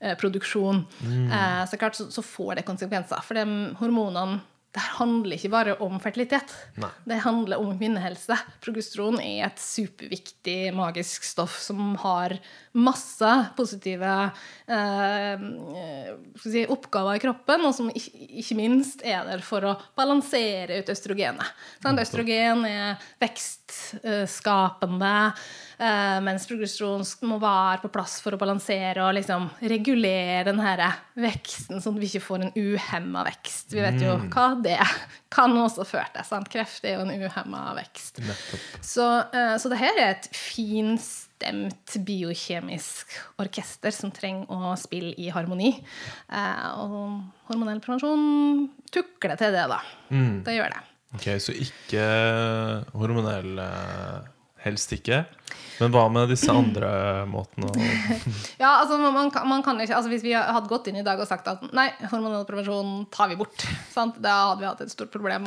progresjonproduksjon, 0.00 0.84
Mm. 1.02 1.30
eh, 1.32 1.64
så 1.66 1.76
klart 1.78 1.94
så, 1.96 2.10
så 2.10 2.22
får 2.22 2.56
det 2.56 2.64
konsekvenser. 2.66 3.22
For 3.22 3.34
de 3.34 3.74
hormonene 3.78 4.40
det 4.76 4.82
handler 4.98 5.38
ikke 5.38 5.48
bare 5.50 5.74
om 5.80 5.94
fertilitet. 5.98 6.50
Nei. 6.76 6.90
Det 7.08 7.22
handler 7.24 7.56
om 7.58 7.78
kvinnehelse. 7.78 8.36
Progesteron 8.60 9.16
er 9.24 9.46
et 9.46 9.56
superviktig 9.56 10.74
magisk 10.76 11.24
stoff 11.24 11.54
som 11.58 11.94
har 12.02 12.34
masse 12.76 13.32
positive 13.56 14.30
eh, 14.66 15.32
eh, 15.32 16.14
si, 16.42 16.64
oppgaver 16.68 17.16
i 17.16 17.22
kroppen, 17.22 17.64
og 17.68 17.74
som 17.74 17.90
ikke, 17.90 18.56
minst 18.58 19.04
er 19.06 19.24
der 19.28 19.44
for 19.44 19.64
å 19.64 19.74
balansere 19.96 20.80
ut 20.80 20.92
østrogenet. 20.92 21.54
Sånn, 21.80 22.00
Østrogen 22.02 22.64
er 22.68 23.02
vekstskapende, 23.22 25.14
eh, 25.78 26.18
mens 26.26 26.46
progesteron 26.50 27.04
må 27.28 27.40
være 27.42 27.82
på 27.84 27.92
plass 27.94 28.18
for 28.24 28.36
å 28.36 28.40
balansere 28.40 29.04
og 29.06 29.16
liksom 29.16 29.48
regulere 29.64 30.44
den 30.50 30.60
her 30.62 30.84
veksten, 31.16 31.80
sånn 31.80 31.96
at 31.96 32.04
vi 32.04 32.10
ikke 32.12 32.26
får 32.26 32.46
en 32.46 32.56
uhemma 32.56 33.24
vekst. 33.30 33.72
Vi 33.72 33.84
vet 33.84 34.02
jo 34.04 34.18
hva 34.28 34.50
det 34.60 34.80
kan 35.36 35.56
også 35.56 35.86
føre 35.88 36.10
til. 36.12 36.28
Sant? 36.28 36.52
Kreft 36.52 36.84
er 36.84 36.98
jo 36.98 37.06
en 37.06 37.24
uhemma 37.24 37.70
vekst. 37.80 38.20
Så, 38.84 39.06
eh, 39.32 39.56
så 39.60 39.72
det 39.72 39.80
her 39.80 39.96
er 39.96 40.12
et 40.18 40.30
finstemt 41.36 41.96
biokjemisk 42.06 43.06
orkester 43.38 43.90
som 43.92 44.10
trenger 44.10 44.46
å 44.48 44.74
spille 44.78 45.14
i 45.18 45.28
harmoni. 45.30 45.74
Eh, 46.28 46.68
og 46.80 47.22
hormonell 47.48 47.80
prevensjon 47.80 48.68
tukler 48.90 49.36
til 49.36 49.52
det, 49.52 49.66
da. 49.68 49.80
Det 50.44 50.54
gjør 50.56 50.72
det. 50.72 50.82
Ok, 51.14 51.26
Så 51.40 51.52
ikke 51.52 52.06
hormonell 52.94 53.58
eh, 53.58 54.26
Helst 54.66 54.92
ikke. 54.96 55.24
Men 55.76 55.92
hva 55.92 56.06
med 56.10 56.30
disse 56.32 56.48
andre 56.50 56.88
måtene? 57.28 57.68
Ja, 58.62 58.80
altså 58.80 58.96
man, 58.98 59.28
man 59.46 59.60
kan 59.62 59.76
ikke, 59.84 59.92
altså 59.94 60.08
Hvis 60.08 60.22
vi 60.24 60.32
hadde 60.32 60.66
gått 60.70 60.86
inn 60.88 60.96
i 60.98 61.04
dag 61.04 61.20
og 61.20 61.28
sagt 61.28 61.46
at 61.52 61.60
nei, 61.76 61.84
hormonell 62.08 62.46
prevensjon 62.48 63.04
tar 63.12 63.28
vi 63.30 63.36
bort, 63.38 63.62
sant? 63.92 64.16
da 64.24 64.32
hadde 64.48 64.62
vi 64.64 64.68
hatt 64.70 64.80
et 64.86 64.90
stort 64.94 65.12
problem. 65.12 65.46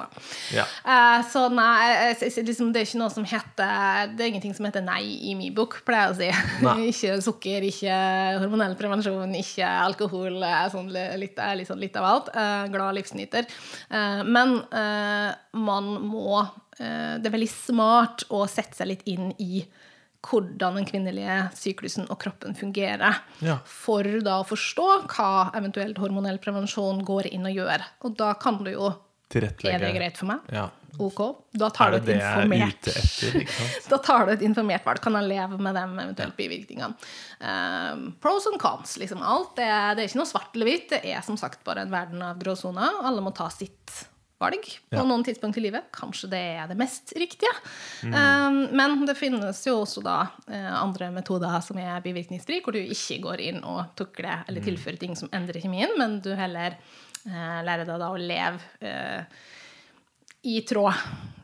Ja. 0.54 0.68
Uh, 0.86 1.26
så 1.34 1.48
nei, 1.50 2.14
jeg- 2.14 2.46
liksom, 2.46 2.70
det 2.76 2.84
er 2.84 2.88
ikke 2.88 3.02
noe 3.02 3.10
som 3.14 3.26
heter 3.28 4.14
Det 4.14 4.22
er 4.24 4.30
ingenting 4.30 4.54
som 4.56 4.70
heter 4.70 4.86
nei 4.86 5.02
i 5.32 5.34
min 5.40 5.56
bok, 5.58 5.80
pleier 5.88 6.14
jeg 6.14 6.14
å 6.14 6.20
si. 6.22 6.30
Ikke 6.94 7.18
sukker, 7.26 7.66
ikke 7.74 7.98
hormonell 8.44 8.78
prevensjon, 8.80 9.34
ikke 9.42 9.66
alkohol. 9.90 10.38
eh, 10.46 10.64
Sånn, 10.72 10.94
litt, 10.94 11.42
eh, 11.42 11.56
litt, 11.58 11.68
sånn, 11.74 11.82
litt 11.82 11.98
av 12.00 12.06
alt. 12.14 12.32
Uh, 12.38 12.70
glad 12.72 12.96
livsnyter. 13.02 13.50
Uh, 13.90 14.22
men 14.30 14.60
eh, 14.70 15.34
man 15.58 15.90
må 16.06 16.38
eh, 16.46 16.50
Det 16.80 17.28
er 17.28 17.34
veldig 17.34 17.52
smart 17.52 18.24
å 18.32 18.46
sette 18.48 18.78
seg 18.80 18.88
litt 18.94 19.08
inn 19.12 19.34
i 19.44 19.66
hvordan 20.26 20.80
den 20.80 20.88
kvinnelige 20.88 21.36
syklusen 21.56 22.08
og 22.12 22.20
kroppen 22.24 22.56
fungerer. 22.58 23.22
Ja. 23.44 23.60
For 23.68 24.08
da 24.24 24.40
å 24.42 24.48
forstå 24.48 24.88
hva 25.12 25.30
eventuelt 25.58 26.00
hormonell 26.02 26.42
prevensjon 26.44 27.04
går 27.08 27.32
inn 27.32 27.48
og 27.48 27.56
gjør. 27.56 27.86
Og 28.08 28.18
da 28.20 28.34
kan 28.40 28.60
du 28.64 28.74
jo 28.74 28.92
Tilrettelegge. 29.30 29.78
Er 29.78 29.84
det 29.84 29.94
greit 29.94 30.16
for 30.18 30.26
meg? 30.32 30.46
Ja. 30.50 30.64
Ok. 31.00 31.20
Da 31.54 31.68
tar 31.70 31.94
Er 31.94 32.02
du 32.02 32.10
et 32.10 32.16
er 32.16 32.40
informert? 32.42 32.88
Da 33.92 34.00
tar 34.02 34.26
du 34.26 34.32
et 34.34 34.42
informert 34.44 34.88
valg. 34.88 35.02
Kan 35.04 35.16
jeg 35.20 35.30
leve 35.30 35.60
med 35.62 35.78
de 35.78 35.84
eventuelt 35.86 36.36
bivirkningene? 36.40 36.98
Um, 37.38 38.08
pros 38.20 38.50
and 38.50 38.58
cons. 38.60 38.98
Liksom. 38.98 39.22
Alt 39.22 39.54
det, 39.62 39.70
det 39.70 40.04
er 40.04 40.10
ikke 40.10 40.22
noe 40.24 40.32
svart 40.32 40.58
eller 40.58 40.72
hvitt. 40.72 40.90
Det 40.96 41.14
er 41.14 41.22
som 41.26 41.38
sagt 41.40 41.62
bare 41.68 41.86
en 41.86 41.94
verden 41.94 42.26
av 42.26 42.42
gråsoner. 42.42 43.04
Alle 43.06 43.22
må 43.22 43.32
ta 43.38 43.52
sitt 43.54 44.02
valg 44.40 44.64
på 44.90 44.96
Ja. 44.96 45.04
noen 45.04 45.24
tidspunkt 45.28 45.58
i 45.58 45.64
livet. 45.66 45.90
Kanskje 45.92 46.30
det 46.32 46.40
er 46.62 46.68
det 46.72 46.78
mest 46.80 47.12
riktige. 47.20 47.52
Mm. 48.04 48.14
Um, 48.14 48.60
men 48.76 49.06
det 49.06 49.18
finnes 49.20 49.60
jo 49.68 49.82
også 49.84 50.02
da 50.06 50.30
eh, 50.48 50.72
andre 50.82 51.12
metoder 51.12 51.60
som 51.66 51.78
er 51.78 52.00
bivirkningsfri, 52.06 52.62
hvor 52.64 52.72
du 52.74 52.80
ikke 52.80 53.20
går 53.22 53.40
inn 53.50 53.64
og 53.64 53.96
tukler 54.00 54.40
Mm. 54.40 54.44
eller 54.48 54.62
tilfører 54.62 55.00
ting 55.00 55.16
som 55.16 55.30
endrer 55.34 55.62
kjemien, 55.62 55.92
men 55.98 56.20
du 56.22 56.32
heller 56.36 56.76
uh, 57.28 57.62
lærer 57.66 57.86
deg 57.86 58.00
da 58.00 58.10
å 58.10 58.18
leve 58.18 58.60
uh, 58.82 59.24
i 60.44 60.62
tråd 60.62 60.94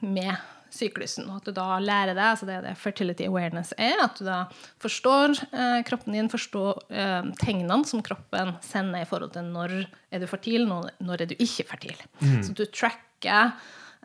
med 0.01 0.35
syklusen. 0.75 1.29
Og 1.29 1.39
at 1.39 1.47
du 1.47 1.55
da 1.55 1.79
lærer 1.81 2.13
deg, 2.13 2.25
altså 2.25 2.49
det 2.49 2.57
er 2.57 2.67
det 2.67 2.75
fertility 2.79 3.29
awareness 3.29 3.73
er, 3.77 3.97
at 4.03 4.19
du 4.19 4.27
da 4.27 4.41
forstår 4.83 5.37
eh, 5.49 5.79
kroppen 5.87 6.17
din, 6.17 6.31
forstår 6.31 6.83
eh, 6.91 7.31
tegnene 7.41 7.81
som 7.87 8.03
kroppen 8.05 8.55
sender 8.65 9.05
i 9.05 9.09
forhold 9.09 9.35
til 9.35 9.49
når 9.55 9.77
er 10.11 10.21
du 10.23 10.29
fertil, 10.29 10.67
når, 10.69 10.93
når 11.03 11.25
er 11.25 11.31
du 11.31 11.35
ikke 11.37 11.67
fertil. 11.71 12.05
Så 12.45 12.55
du 12.55 12.63
tracker 12.69 13.55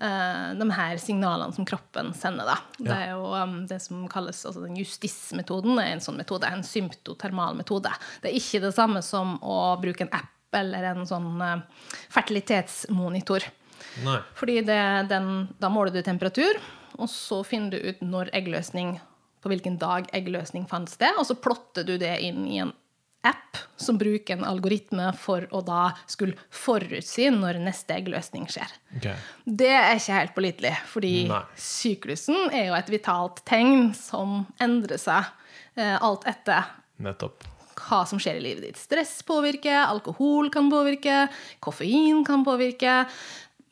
eh, 0.01 0.49
de 0.59 0.69
her 0.75 0.99
signalene 1.03 1.55
som 1.57 1.69
kroppen 1.69 2.13
sender 2.17 2.49
deg. 2.49 2.67
Det 2.89 2.97
er 2.97 3.15
jo 3.15 3.31
um, 3.35 3.61
det 3.71 3.81
som 3.85 4.09
kalles 4.11 4.43
altså 4.49 4.65
den 4.65 4.79
justismetoden, 4.81 5.79
er 5.79 5.95
en 5.95 6.05
sånn 6.05 6.19
metode, 6.21 6.49
en 6.49 6.67
symptotermal 6.67 7.59
metode. 7.59 7.93
Det 8.23 8.33
er 8.33 8.41
ikke 8.41 8.65
det 8.67 8.75
samme 8.77 9.05
som 9.07 9.39
å 9.43 9.77
bruke 9.83 10.07
en 10.07 10.15
app 10.17 10.37
eller 10.59 10.93
en 10.93 11.07
sånn 11.07 11.33
eh, 11.45 11.89
fertilitetsmonitor. 12.11 13.47
Nei. 14.05 14.19
Fordi 14.39 14.61
det, 14.67 14.83
den, 15.11 15.49
da 15.61 15.71
måler 15.73 15.95
du 15.95 16.03
temperatur, 16.07 16.61
og 16.99 17.09
så 17.11 17.43
finner 17.47 17.77
du 17.77 17.91
ut 17.91 18.05
når 18.05 18.33
eggløsning, 18.37 18.99
på 19.41 19.49
hvilken 19.49 19.79
dag 19.81 20.09
eggløsning 20.13 20.67
fant 20.69 20.91
sted, 20.93 21.17
og 21.17 21.25
så 21.29 21.39
plotter 21.41 21.87
du 21.89 21.95
det 22.01 22.19
inn 22.27 22.45
i 22.45 22.61
en 22.61 22.75
app 23.27 23.57
som 23.77 23.99
bruker 24.01 24.37
en 24.37 24.47
algoritme 24.49 25.11
for 25.21 25.45
å 25.53 25.61
da 25.65 25.91
skulle 26.09 26.37
forutsi 26.55 27.29
når 27.33 27.59
neste 27.61 27.97
eggløsning 27.97 28.47
skjer. 28.49 28.73
Okay. 28.97 29.17
Det 29.45 29.73
er 29.77 29.95
ikke 29.97 30.17
helt 30.17 30.35
pålitelig, 30.37 30.75
fordi 30.89 31.15
Nei. 31.29 31.43
syklusen 31.61 32.49
er 32.49 32.71
jo 32.71 32.77
et 32.79 32.93
vitalt 32.93 33.43
tegn 33.49 33.91
som 33.97 34.43
endrer 34.61 35.01
seg 35.01 35.29
eh, 35.77 35.97
alt 35.97 36.25
etter 36.29 36.69
Nettopp. 37.01 37.45
hva 37.81 38.03
som 38.09 38.21
skjer 38.21 38.41
i 38.41 38.45
livet 38.45 38.69
ditt. 38.69 38.81
Stress 38.81 39.19
påvirker, 39.29 39.83
alkohol 39.83 40.49
kan 40.53 40.73
påvirke, 40.73 41.27
koffein 41.65 42.25
kan 42.29 42.45
påvirke. 42.47 43.03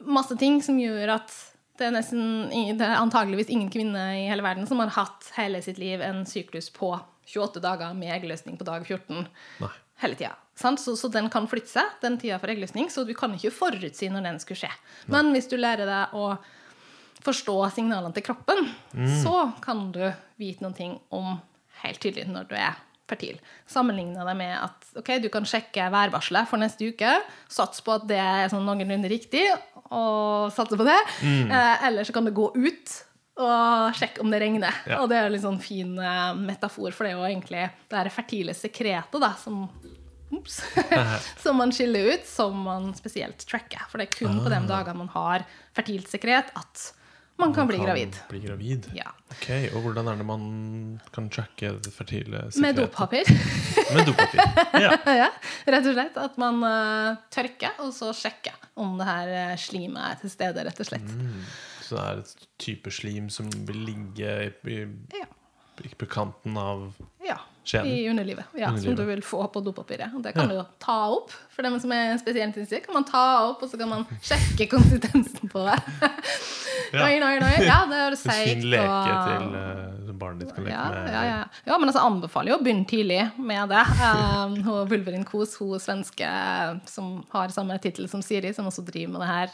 Masse 0.07 0.37
ting 0.39 0.61
som 0.63 0.79
gjør 0.79 1.17
at 1.17 1.33
det 1.79 1.87
er, 1.87 1.95
nesten, 1.95 2.49
det 2.51 2.83
er 2.83 2.99
antageligvis 2.99 3.51
ingen 3.55 3.71
kvinne 3.71 4.03
i 4.19 4.27
hele 4.27 4.43
verden 4.43 4.67
som 4.67 4.81
har 4.83 4.91
hatt 4.97 5.31
hele 5.37 5.61
sitt 5.63 5.79
liv 5.79 6.03
en 6.03 6.25
syklus 6.27 6.73
på 6.75 6.91
28 7.29 7.63
dager 7.63 7.95
med 7.95 8.11
eggløsning 8.17 8.57
på 8.59 8.67
dag 8.67 8.83
14 8.87 9.29
Nei. 9.63 9.71
hele 10.03 10.19
tida. 10.19 10.33
Så, 10.59 10.97
så 10.99 11.11
den 11.15 11.29
kan 11.31 11.47
flytte 11.51 11.71
seg, 11.71 11.93
den 12.03 12.19
tida 12.19 12.41
for 12.43 12.51
eggløsning, 12.51 12.91
så 12.91 13.05
du 13.07 13.15
kan 13.15 13.37
ikke 13.37 13.55
forutsi 13.55 14.09
når 14.11 14.27
den 14.27 14.41
skulle 14.43 14.59
skje. 14.65 14.73
Men 15.07 15.31
hvis 15.35 15.47
du 15.51 15.55
lærer 15.59 15.87
deg 15.87 16.17
å 16.19 16.33
forstå 17.23 17.55
signalene 17.77 18.15
til 18.17 18.27
kroppen, 18.27 18.67
så 19.23 19.53
kan 19.63 19.89
du 19.95 20.03
vite 20.41 20.65
noen 20.65 20.75
ting 20.75 20.99
om 21.15 21.37
helt 21.85 22.03
tydelig 22.03 22.27
når 22.31 22.51
du 22.51 22.57
er 22.59 22.79
fertil. 23.09 23.39
Sammenligna 23.71 24.27
det 24.27 24.35
med 24.39 24.53
at 24.59 24.91
ok, 24.99 25.15
du 25.23 25.31
kan 25.33 25.47
sjekke 25.49 25.89
værvarselet 25.95 26.49
for 26.51 26.61
neste 26.61 26.91
uke, 26.91 27.15
sats 27.51 27.81
på 27.85 27.95
at 27.97 28.07
det 28.11 28.19
er 28.21 28.51
sånn 28.53 28.67
noenlunde 28.69 29.11
riktig, 29.11 29.47
og 29.95 30.51
satse 30.55 30.79
på 30.79 30.87
det. 30.87 30.99
Eh, 31.25 31.87
eller 31.89 32.05
så 32.05 32.15
kan 32.17 32.27
du 32.29 32.33
gå 32.35 32.51
ut 32.57 32.97
og 33.39 33.95
sjekke 33.95 34.23
om 34.25 34.33
det 34.33 34.41
regner. 34.43 34.83
Ja. 34.89 35.01
Og 35.03 35.11
det 35.11 35.19
er 35.19 35.31
en 35.31 35.43
sånn 35.43 35.61
fin 35.63 35.95
eh, 36.03 36.33
metafor, 36.39 36.91
for 36.95 37.07
det 37.07 37.15
er 37.15 37.21
jo 37.21 37.29
egentlig 37.29 37.65
det 37.89 38.01
her 38.01 38.11
fertile 38.13 38.55
sekretet 38.57 39.23
da, 39.23 39.33
som 39.39 39.67
ups, 40.35 40.61
som 41.45 41.57
man 41.61 41.73
skiller 41.73 42.13
ut, 42.15 42.27
som 42.29 42.57
man 42.67 42.91
spesielt 42.99 43.47
tracker. 43.49 43.87
For 43.89 44.01
det 44.01 44.09
er 44.09 44.19
kun 44.19 44.43
på 44.43 44.53
de 44.53 44.63
dagene 44.69 45.05
man 45.05 45.13
har 45.15 45.47
fertilt 45.77 46.11
sekret, 46.11 46.51
at 46.59 46.89
man 47.39 47.55
kan 47.55 47.69
bli 47.71 47.79
Kan 47.79 47.87
gravid. 47.87 48.17
Bli 48.31 48.41
gravid. 48.43 48.89
Ja. 48.97 49.13
Ok, 49.31 49.49
Og 49.75 49.83
hvordan 49.85 50.09
er 50.11 50.17
det 50.19 50.27
man 50.27 50.45
kan 51.15 51.29
tracke 51.31 51.73
det 51.85 51.93
fertile 51.95 52.45
sekretet? 52.51 52.61
Med 52.65 52.79
dopapir. 52.81 53.31
Med 53.95 54.09
dopapir. 54.09 54.43
Ja. 54.83 54.93
ja, 55.23 55.29
rett 55.69 55.87
og 55.87 55.95
slett. 55.95 56.19
At 56.19 56.39
man 56.41 56.63
uh, 56.65 57.19
tørker, 57.35 57.79
og 57.85 57.93
så 57.97 58.11
sjekker 58.17 58.57
om 58.79 58.97
det 58.99 59.07
her 59.09 59.33
eh, 59.35 59.57
slimet 59.59 60.03
er 60.05 60.19
til 60.23 60.31
stede, 60.33 60.65
rett 60.67 60.81
og 60.83 60.87
slett. 60.91 61.15
Så 61.83 61.97
det 61.97 62.05
er 62.05 62.21
et 62.23 62.49
type 62.63 62.93
slim 62.95 63.31
som 63.33 63.49
vil 63.69 63.81
ligge 63.89 64.35
i, 64.45 64.51
i, 64.75 64.81
Ja. 65.19 65.27
på 65.99 66.07
kanten 66.11 66.59
av 66.59 66.91
Ja. 67.25 67.39
Skjeden. 67.69 67.91
I 67.93 68.07
underlivet. 68.09 68.47
Ja, 68.57 68.71
Underlivet. 68.71 68.85
Som 68.85 68.97
du 68.97 69.05
vil 69.11 69.23
få 69.23 69.43
på 69.53 69.61
dopapiret. 69.67 70.15
Det 70.25 70.33
kan 70.33 70.47
Ja. 70.47 70.49
du 70.49 70.55
jo 70.63 70.65
ta 70.81 70.99
opp. 71.19 71.31
For 71.53 71.63
dem 71.67 71.77
som 71.83 71.93
er 71.93 72.17
spesielt 72.17 72.49
interessert, 72.57 72.87
kan 72.87 72.95
man 72.97 73.05
ta 73.05 73.25
opp, 73.51 73.63
og 73.63 73.69
så 73.69 73.77
kan 73.81 73.89
man 73.91 74.07
sjekke 74.25 74.69
konsistensen 74.73 75.49
på 75.53 75.67
det. 75.69 75.79
Ja. 76.93 77.03
Noi, 77.03 77.19
noi, 77.21 77.35
noi. 77.43 77.67
Ja, 77.67 77.83
det 77.91 77.97
er 77.99 78.15
En 78.15 78.17
fin 78.17 78.33
seigt 78.33 78.63
leke 78.65 78.85
og 78.89 79.27
til 79.27 79.49
uh, 79.59 80.13
barnet 80.17 80.41
ditt 80.45 80.53
kan 80.55 80.65
leke 80.65 80.73
ja, 80.73 80.85
med. 80.95 81.09
ja, 81.13 81.23
ja. 81.27 81.41
ja, 81.67 81.77
men 81.83 81.91
altså 81.91 82.05
anbefaler 82.07 82.53
jo 82.53 82.57
å 82.57 82.63
begynne 82.65 82.87
tidlig 82.89 83.19
med 83.37 83.69
det. 83.75 83.83
Um, 83.99 84.55
hun 84.67 84.89
Vulverin 84.89 85.27
Kos, 85.29 85.57
hun 85.61 85.75
svenske 85.83 86.29
som 86.89 87.11
har 87.35 87.53
samme 87.53 87.77
tittel 87.83 88.09
som 88.09 88.23
Siri, 88.25 88.55
som 88.57 88.71
også 88.71 88.87
driver 88.87 89.13
med 89.19 89.25
det 89.27 89.29
her, 89.29 89.53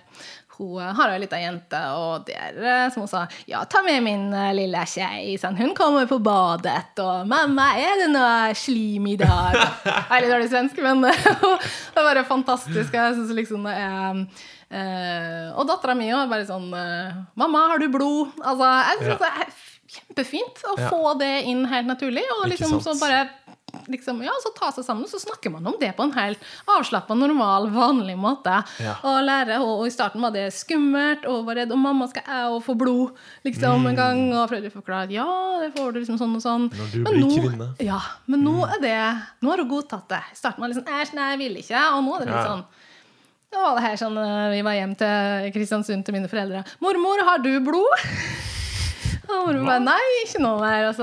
hun 0.58 0.78
eh, 0.82 0.92
har 0.96 1.12
ei 1.12 1.20
lita 1.22 1.38
jente, 1.40 1.80
og 1.98 2.26
der 2.28 2.58
eh, 2.62 2.86
som 2.94 3.04
hun 3.04 3.10
sa 3.10 3.24
Ja, 3.50 3.64
ta 3.70 3.82
med 3.86 4.02
min 4.06 4.26
eh, 4.32 4.52
lille 4.56 4.84
kjei. 4.88 5.34
Sånn. 5.40 5.58
Hun 5.58 5.74
kommer 5.76 6.08
på 6.10 6.20
badet, 6.22 6.94
og 7.02 7.26
'Mamma, 7.28 7.72
er 7.80 8.04
det 8.04 8.08
noe 8.14 8.54
slim 8.58 9.06
i 9.10 9.16
dag?' 9.20 9.60
Jeg 9.84 10.08
er 10.10 10.24
litt 10.24 10.34
dårlig 10.34 10.50
svensk, 10.52 10.80
men 10.84 11.04
det 11.06 11.14
er 11.14 12.00
bare 12.00 12.24
fantastisk. 12.28 12.94
Jeg 12.94 13.18
synes 13.18 13.34
liksom 13.36 13.68
det 13.68 13.76
er 13.76 14.24
eh, 14.70 15.52
Og 15.54 15.66
dattera 15.68 15.94
mi 15.98 16.10
er 16.10 16.30
bare 16.30 16.48
sånn 16.48 16.70
eh, 16.72 17.22
'Mamma, 17.36 17.68
har 17.74 17.82
du 17.82 17.88
blod?' 17.92 18.34
Altså, 18.42 18.74
jeg 18.90 19.00
synes 19.02 19.22
det 19.22 19.32
er 19.32 19.54
kjempefint 19.94 20.62
å 20.70 20.74
få 20.88 21.14
det 21.20 21.32
inn 21.50 21.64
helt 21.70 21.86
naturlig. 21.86 22.24
Og 22.38 22.48
liksom 22.50 22.80
så 22.82 22.96
bare 23.00 23.26
liksom, 23.90 24.22
ja, 24.24 24.32
så 24.42 24.52
ta 24.56 24.70
seg 24.74 24.86
sammen, 24.86 25.08
så 25.10 25.20
snakker 25.22 25.52
man 25.54 25.66
om 25.66 25.76
det 25.80 25.90
på 25.96 26.06
en 26.06 26.14
helt 26.16 26.42
avslappa, 26.70 27.16
normal, 27.18 27.68
vanlig 27.74 28.16
måte. 28.20 28.56
Ja. 28.82 28.96
Og 29.02 29.20
lære, 29.26 29.58
og, 29.62 29.82
og 29.82 29.88
i 29.88 29.94
starten 29.94 30.24
var 30.24 30.34
det 30.34 30.46
skummelt, 30.56 31.26
og 31.30 31.44
var 31.48 31.60
redd 31.60 31.74
om 31.74 31.82
mamma 31.84 32.08
skal 32.10 32.24
jeg 32.26 32.52
òg 32.52 32.62
få 32.66 32.76
blod 32.78 33.18
liksom 33.46 33.86
en 33.90 33.98
gang. 33.98 34.22
Og 34.34 34.48
prøvde 34.52 34.70
å 34.72 34.76
forklare 34.78 35.08
at 35.08 35.14
ja, 35.14 35.26
det 35.64 35.72
får 35.76 35.92
du 35.92 36.00
liksom 36.02 36.20
sånn 36.20 36.38
og 36.38 36.44
sånn. 36.44 36.70
Mm. 36.70 36.78
Når 36.80 36.94
du 36.94 36.98
Men 37.02 37.12
blir 37.12 37.26
nå- 37.26 37.42
kvinne. 37.42 37.68
Mm. 37.74 37.84
Ja, 37.90 38.00
men 38.26 38.44
nå 38.46 38.56
er 38.68 38.80
det 38.82 38.96
Nå 39.44 39.50
har 39.50 39.60
hun 39.60 39.68
godtatt 39.68 40.08
det. 40.08 40.22
I 40.32 40.38
starten 40.38 40.62
var 40.62 40.70
det 40.70 40.76
liksom 40.76 40.90
æsj, 41.00 41.14
nei, 41.18 41.28
jeg 41.34 41.40
vil 41.44 41.60
ikke. 41.62 41.84
Og 41.96 42.02
nå 42.06 42.16
er 42.16 42.24
det 42.24 42.32
litt 42.32 42.50
sånn 42.50 42.66
da 43.54 43.60
var 43.62 43.76
det 43.78 43.84
her 43.84 43.98
sånn, 44.00 44.16
eh, 44.18 44.50
Vi 44.50 44.62
var 44.66 44.74
hjem 44.74 44.96
til 44.98 45.52
Kristiansund 45.54 46.04
til 46.04 46.16
mine 46.16 46.26
foreldre. 46.26 46.64
'Mormor, 46.82 47.22
har 47.22 47.38
du 47.38 47.52
blod?' 47.62 48.02
Og 49.30 49.46
mormor 49.46 49.68
bare 49.68 49.84
'Nei, 49.84 50.08
ikke 50.24 50.42
noe 50.42 50.58
mer'. 50.58 50.88
Og 50.90 50.96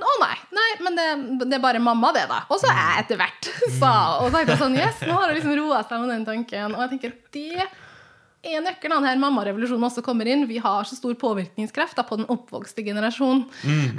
'Å 0.00 0.14
nei, 0.22 0.36
nei, 0.56 0.70
men 0.86 0.96
det, 0.98 1.06
det 1.44 1.58
er 1.58 1.62
bare 1.62 1.82
mamma, 1.82 2.12
det, 2.16 2.24
da'. 2.30 2.42
Og 2.48 2.60
så 2.62 2.70
er 2.72 2.80
jeg 2.80 3.04
etter 3.04 3.20
hvert, 3.20 3.50
sa 3.80 3.92
Og 4.24 4.32
tenkte 4.34 4.56
sånn 4.60 4.76
Yes, 4.78 5.04
nå 5.06 5.14
har 5.18 5.28
hun 5.28 5.38
liksom 5.38 5.56
roa 5.60 5.82
seg 5.84 6.02
med 6.02 6.12
den 6.14 6.26
tanken. 6.28 6.74
Og 6.76 6.84
jeg 6.86 6.92
tenker 6.96 7.16
det 7.36 7.68
er 8.40 8.62
nøkkelen 8.64 9.04
denne 9.04 9.20
mammarevolusjonen 9.20 9.84
også 9.84 10.02
kommer 10.04 10.28
inn. 10.30 10.46
Vi 10.48 10.56
har 10.62 10.86
så 10.88 10.96
stor 10.96 11.12
påvirkningskraft 11.20 11.98
da, 11.98 12.04
på 12.08 12.16
den 12.16 12.28
oppvokste 12.32 12.84
generasjon. 12.86 13.42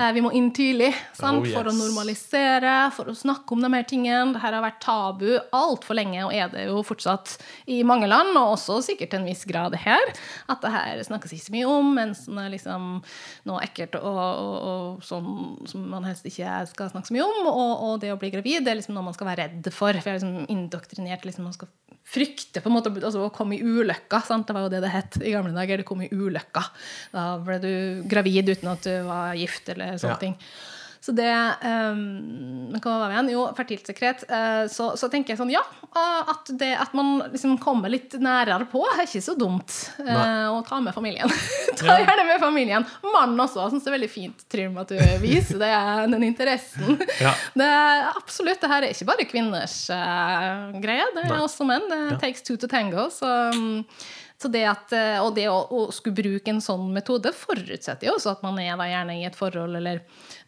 Eh, 0.01 0.11
vi 0.15 0.23
må 0.25 0.31
inn 0.37 0.49
tidlig 0.55 0.89
sant? 1.17 1.43
Oh, 1.43 1.45
yes. 1.45 1.53
for 1.53 1.69
å 1.69 1.73
normalisere, 1.75 2.75
for 2.95 3.11
å 3.11 3.15
snakke 3.17 3.53
om 3.53 3.61
de 3.61 3.69
her 3.75 3.85
tingene. 3.87 4.33
Dette 4.33 4.41
har 4.41 4.63
vært 4.63 4.81
tabu 4.81 5.27
altfor 5.53 5.97
lenge, 5.99 6.23
og 6.25 6.33
er 6.33 6.49
det 6.53 6.65
jo 6.71 6.81
fortsatt 6.85 7.35
i 7.69 7.81
mange 7.87 8.09
land, 8.09 8.33
og 8.33 8.55
også 8.55 8.79
sikkert 8.85 9.13
til 9.13 9.21
en 9.21 9.29
viss 9.29 9.45
grad 9.49 9.77
her. 9.83 10.13
At 10.49 10.65
det 10.65 10.73
her 10.73 11.03
snakkes 11.05 11.35
ikke 11.37 11.47
så 11.47 11.55
mye 11.57 11.69
om, 11.69 11.93
mens 11.99 12.25
det 12.25 12.45
er 12.47 12.55
liksom 12.55 12.89
noe 13.49 13.61
ekkelt 13.67 13.99
og, 14.01 14.21
og, 14.21 14.55
og 14.71 15.05
sånn 15.05 15.29
som 15.69 15.85
man 15.91 16.07
helst 16.09 16.25
ikke 16.29 16.63
skal 16.71 16.89
snakke 16.93 17.11
så 17.11 17.17
mye 17.17 17.27
om. 17.27 17.51
Og, 17.51 17.71
og 17.85 18.01
det 18.01 18.13
å 18.13 18.19
bli 18.21 18.33
gravid 18.33 18.65
det 18.65 18.73
er 18.73 18.81
liksom 18.81 18.97
noe 18.97 19.05
man 19.05 19.17
skal 19.17 19.29
være 19.29 19.45
redd 19.45 19.69
for. 19.69 19.93
For 20.01 20.09
jeg 20.09 20.17
er 20.17 20.21
liksom 20.23 20.49
indoktrinert 20.49 21.29
liksom 21.29 21.45
man 21.45 21.57
skal 21.57 21.69
frykte 22.07 22.61
på 22.61 22.69
en 22.69 22.75
måte 22.75 22.91
altså, 22.91 23.27
å 23.27 23.33
komme 23.33 23.55
i 23.55 23.63
ulykka. 23.63 24.21
Sant? 24.31 24.47
Det 24.47 24.55
var 24.57 24.65
jo 24.65 24.71
det 24.73 24.81
det 24.85 24.93
het 24.95 25.19
i 25.21 25.33
gamle 25.35 25.51
dager. 25.55 25.81
Det 25.83 25.87
kom 25.91 26.01
i 26.05 26.09
ulykka. 26.11 26.63
Da 27.13 27.25
ble 27.43 27.59
du 27.63 27.71
gravid 28.11 28.49
uten 28.55 28.71
at 28.71 28.87
du 28.87 28.93
var 29.07 29.35
gift 29.39 29.69
eller 29.75 29.97
sånne 30.01 30.15
Ja. 30.17 30.21
ting. 30.23 30.37
Så 31.01 31.11
det 31.17 31.31
um, 31.65 32.69
Hva 32.77 32.91
var 33.01 33.07
det 33.09 33.15
igjen? 33.15 33.29
Jo, 33.33 33.43
fertilt 33.57 33.87
sekret. 33.89 34.19
Uh, 34.29 34.67
så, 34.69 34.91
så 34.99 35.07
tenker 35.09 35.33
jeg 35.33 35.39
sånn, 35.39 35.49
ja. 35.49 35.63
eh, 35.89 36.29
at 36.29 36.51
det 36.59 36.69
at 36.77 36.93
man 36.93 37.23
liksom 37.31 37.55
kommer 37.61 37.89
litt 37.89 38.13
nærere 38.21 38.67
på, 38.69 38.83
er 38.93 39.01
ikke 39.07 39.21
så 39.25 39.33
dumt. 39.33 39.73
Uh, 39.97 40.05
Nei. 40.05 40.45
å 40.53 40.59
ta 40.67 40.77
med 40.83 40.93
familien. 40.93 41.29
ta 41.79 41.87
Ja. 41.89 41.97
gjerne 42.03 42.27
med 42.29 42.39
familien. 42.43 42.85
Mannen 43.01 43.41
også. 43.41 43.63
Jeg 43.65 43.73
syns 43.73 43.87
det 43.87 43.91
er 43.93 43.97
veldig 43.97 44.11
fint, 44.13 44.45
Trym, 44.53 44.77
at 44.77 44.93
du 44.93 44.97
viser 45.23 45.57
det, 45.61 45.71
den 46.13 46.27
interessen. 46.29 47.01
Ja. 47.21 47.33
Det 47.57 47.71
absolutt, 48.15 48.61
det 48.61 48.69
her 48.69 48.85
er 48.85 48.93
ikke 48.93 49.09
bare 49.09 49.25
kvinners 49.33 49.79
uh, 49.89 50.69
greie, 50.85 51.09
det 51.17 51.25
er 51.25 51.33
Nei. 51.33 51.41
også 51.47 51.65
menn. 51.65 51.89
Det 51.89 52.01
Ja. 52.13 52.17
takes 52.21 52.45
two 52.45 52.57
to 52.61 52.67
tango. 52.69 53.09
Så, 53.09 53.25
så 53.57 54.30
det 54.49 54.63
at, 54.65 54.93
eh, 54.95 55.19
og 55.21 55.35
det 55.35 55.45
å, 55.51 55.59
å 55.69 55.83
skulle 55.93 56.17
bruke 56.17 56.49
en 56.53 56.61
sånn 56.63 56.87
metode 56.95 57.33
forutsetter 57.35 58.07
jo 58.07 58.15
også 58.15 58.33
at 58.33 58.41
man 58.45 58.57
er 58.61 58.71
gjerne 58.71 59.17
i 59.19 59.25
et 59.27 59.37
forhold, 59.37 59.75
eller 59.77 60.01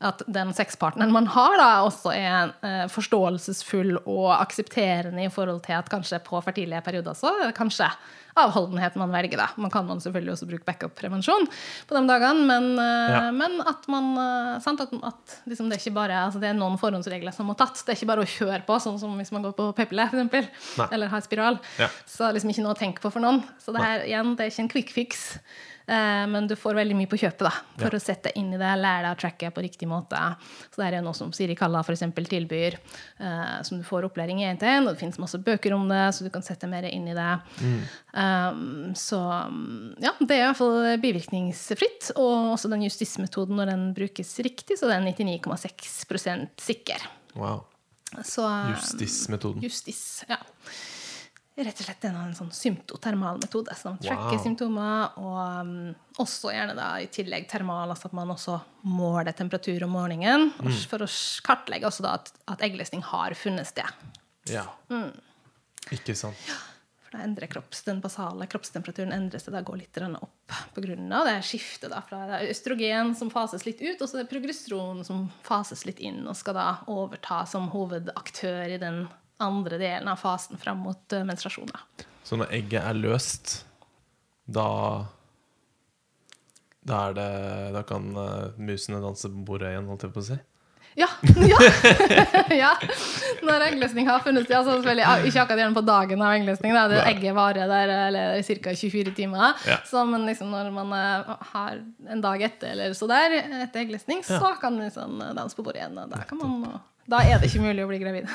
at 0.03 0.23
den 0.25 0.53
sexpartneren 0.57 1.13
man 1.13 1.29
har, 1.35 1.57
da 1.59 1.69
også 1.85 2.15
er 2.15 2.55
eh, 2.65 2.85
forståelsesfull 2.91 3.99
og 4.03 4.29
aksepterende 4.39 5.27
i 5.27 5.31
forhold 5.33 5.63
til 5.67 5.77
at 5.77 5.91
kanskje 5.91 6.23
på 6.25 6.41
fertile 6.45 6.81
perioder 6.85 7.17
så 7.17 7.33
kanskje 7.55 7.91
avholdenhet 8.39 8.95
man 8.99 9.11
velger, 9.13 9.37
da. 9.37 9.47
Man 9.61 9.71
kan 9.73 9.85
man 9.87 9.99
selvfølgelig 10.03 10.33
også 10.33 10.47
bruke 10.49 10.65
backup-prevensjon 10.65 11.47
på 11.89 11.95
de 11.97 12.01
dagene, 12.09 12.45
men, 12.49 12.67
eh, 12.79 13.13
Ja. 13.13 13.31
men 13.31 13.59
at 13.61 13.87
man 13.87 14.11
eh, 14.17 14.59
sant, 14.63 14.81
At, 14.81 14.93
at 15.03 15.35
liksom 15.47 15.69
det 15.69 15.77
er 15.77 15.83
ikke 15.83 15.95
bare 15.95 16.21
altså 16.25 16.39
det 16.41 16.49
er 16.49 16.57
noen 16.57 16.77
forhåndsregler 16.81 17.33
som 17.33 17.45
må 17.47 17.55
tatt. 17.57 17.75
Det 17.85 17.93
er 17.93 17.99
ikke 17.99 18.09
bare 18.13 18.25
å 18.25 18.29
kjøre 18.29 18.65
på, 18.65 18.79
sånn 18.81 18.99
som 18.99 19.13
hvis 19.17 19.31
man 19.31 19.43
går 19.43 19.53
på 19.57 19.69
p-pille, 19.77 20.09
f.eks., 20.09 20.89
eller 20.91 21.07
har 21.13 21.21
spiral. 21.21 21.59
Ja. 21.79 21.87
Så 22.09 22.31
liksom 22.33 22.49
ikke 22.49 22.63
noe 22.65 22.73
å 22.73 22.79
tenke 22.79 23.01
på 23.03 23.11
for 23.13 23.21
noen. 23.21 23.43
Så 23.61 23.71
det 23.75 23.81
her, 23.83 24.03
igjen, 24.07 24.35
det 24.35 24.45
er 24.47 24.51
ikke 24.51 24.65
en 24.65 24.73
quick 24.73 24.91
fix. 24.91 25.39
Eh, 25.87 26.25
men 26.31 26.47
du 26.47 26.55
får 26.55 26.77
veldig 26.77 26.95
mye 26.95 27.09
på 27.11 27.19
kjøpet 27.19 27.43
da, 27.47 27.51
for 27.77 27.91
Ja. 27.91 27.99
å 27.99 28.01
sette 28.01 28.29
deg 28.29 28.37
inn 28.39 28.53
i 28.53 28.57
det, 28.57 28.71
lære 28.79 29.03
deg 29.03 29.17
å 29.17 29.19
tracke 29.19 29.51
på 29.51 29.63
riktig 29.63 29.87
måte. 29.87 30.19
Så 30.71 30.79
det 30.79 30.93
er 30.93 31.01
noe 31.01 31.13
som 31.13 31.31
Siri 31.35 31.55
Kalla 31.55 31.83
eksempel 31.83 32.25
tilbyr, 32.25 32.77
eh, 33.19 33.61
som 33.63 33.77
du 33.77 33.83
får 33.83 34.07
opplæring 34.07 34.39
i 34.41 34.47
én 34.47 34.59
til 34.59 34.69
én. 34.69 34.87
Og 34.87 34.95
det 34.95 35.01
finnes 35.01 35.19
masse 35.19 35.37
bøker 35.37 35.73
om 35.73 35.87
det, 35.89 36.13
så 36.15 36.23
du 36.23 36.29
kan 36.29 36.41
sette 36.41 36.67
mer 36.69 36.83
inn 36.83 37.07
i 37.07 37.13
det. 37.13 37.41
Um, 38.13 38.93
så 38.95 39.19
um, 39.47 39.93
ja, 39.99 40.11
det 40.19 40.31
er 40.31 40.43
i 40.43 40.47
hvert 40.47 40.57
fall 40.57 40.97
bivirkningsfritt. 41.01 42.11
Og 42.15 42.53
også 42.55 42.69
den 42.69 42.85
justismetoden, 42.87 43.55
når 43.55 43.65
den 43.73 43.93
brukes 43.93 44.39
riktig, 44.39 44.77
så 44.79 44.87
det 44.87 44.97
er 44.97 45.07
99,6% 45.13 46.49
sikker. 46.63 47.07
Wow. 47.35 47.65
Så, 48.21 48.45
Justismetoden. 48.75 49.63
Justis, 49.63 50.23
ja. 50.29 50.37
Rett 51.55 51.77
og 51.77 51.85
slett 51.85 52.05
en, 52.09 52.15
en 52.17 52.33
sånn 52.33 52.49
symptotermal 52.49 53.37
metode 53.37 53.75
som 53.77 53.99
tracker 54.01 54.39
Wow. 54.39 54.41
symptomer, 54.41 55.17
og 55.21 55.61
um, 55.61 55.73
også 56.23 56.49
gjerne 56.49 56.73
da 56.73 56.87
i 57.03 57.05
tillegg 57.13 57.45
termal, 57.51 57.91
altså 57.93 58.09
at 58.09 58.15
man 58.17 58.31
også 58.33 58.55
måler 58.89 59.35
temperatur 59.37 59.85
om 59.85 59.93
morgenen, 59.93 60.49
Mm. 60.57 60.73
for 60.89 61.05
å 61.05 61.09
kartlegge 61.45 61.85
også 61.85 62.01
da 62.07 62.15
at, 62.17 62.33
at 62.49 62.65
eggløsning 62.65 63.03
har 63.05 63.35
funnet 63.37 63.69
sted. 63.69 63.85
Ja. 64.49 64.65
Mm. 64.89 65.11
Ikke 65.93 66.15
sant. 66.17 66.41
For 67.05 67.19
da 67.19 67.23
endrer 67.27 67.45
kropps, 67.51 67.83
den 67.85 68.01
basale 68.01 68.47
kroppstemperaturen 68.49 69.13
endrer 69.13 69.37
seg, 69.37 69.53
da 69.53 69.61
går 69.61 69.77
litt 69.83 69.97
opp 70.01 70.57
av 70.73 71.27
det 71.29 71.37
skiftet 71.45 71.91
da, 71.93 72.01
fra 72.01 72.25
det 72.31 72.39
er 72.39 72.49
østrogen 72.49 73.13
som 73.15 73.29
fases 73.29 73.67
litt 73.67 73.77
ut, 73.83 74.01
og 74.01 74.09
så 74.09 74.17
det 74.17 74.25
er 74.25 74.31
progesteron 74.33 75.05
som 75.05 75.27
fases 75.45 75.85
litt 75.85 75.99
inn, 76.01 76.23
og 76.25 76.33
skal 76.35 76.57
da 76.57 76.67
overta 76.89 77.45
som 77.45 77.69
hovedaktør 77.69 78.73
i 78.73 78.79
den 78.81 79.05
andre 79.43 79.79
delen 79.81 80.09
av 80.11 80.21
fasen 80.21 80.59
fram 80.61 80.81
mot 80.85 81.15
uh, 81.15 81.25
menstruasjon. 81.27 81.69
da. 81.73 82.07
Så 82.23 82.39
når 82.39 82.55
egget 82.55 82.81
er 82.83 82.97
løst, 82.97 83.59
da 84.45 84.69
Da 86.83 87.13
det 87.15 87.27
Da 87.75 87.83
kan 87.87 88.09
eh, 88.11 88.57
musene 88.59 88.99
danse 88.99 89.29
på 89.31 89.45
bordet 89.47 89.71
igjen, 89.71 89.87
holdt 89.87 90.03
jeg 90.03 90.15
på 90.15 90.23
å 90.23 90.27
si? 90.33 90.39
Ja! 90.99 91.07
ja. 91.51 91.59
ja. 92.63 92.71
Når 93.41 93.65
eggløsning 93.69 94.05
har 94.07 94.21
funnet 94.21 94.45
sted. 94.45 94.59
Altså 94.59 94.93
ikke 95.25 95.41
akkurat 95.41 95.61
gjerne 95.63 95.77
på 95.77 95.85
dagen 95.87 96.21
av 96.21 96.35
eggløsning. 96.35 96.75
Da. 96.75 96.83
Det 96.91 96.99
egget 97.07 97.37
varer 97.37 97.71
der 97.71 97.93
eller 97.95 98.43
ca. 98.45 98.75
24 98.77 99.15
timer. 99.17 99.63
Ja. 99.65 99.79
Så, 99.89 100.03
men 100.05 100.27
liksom 100.29 100.51
når 100.53 100.69
man 100.75 100.93
eh, 100.97 101.33
har 101.53 101.81
en 102.13 102.23
dag 102.23 102.45
etter 102.45 102.75
eller 102.75 102.93
så 102.97 103.09
der, 103.09 103.39
etter 103.63 103.85
eggløsning, 103.85 104.21
så 104.27 104.53
kan 104.61 104.75
man 104.75 104.89
liksom 104.89 105.23
danse 105.33 105.57
på 105.57 105.65
bordet 105.65 105.81
igjen. 105.81 105.97
Og 106.03 106.13
da, 106.13 106.21
kan 106.29 106.43
man, 106.43 106.77
da 107.09 107.17
er 107.27 107.39
det 107.39 107.45
ikke 107.49 107.65
mulig 107.65 107.83
å 107.83 107.87
bli 107.89 107.99
gravid. 107.99 108.25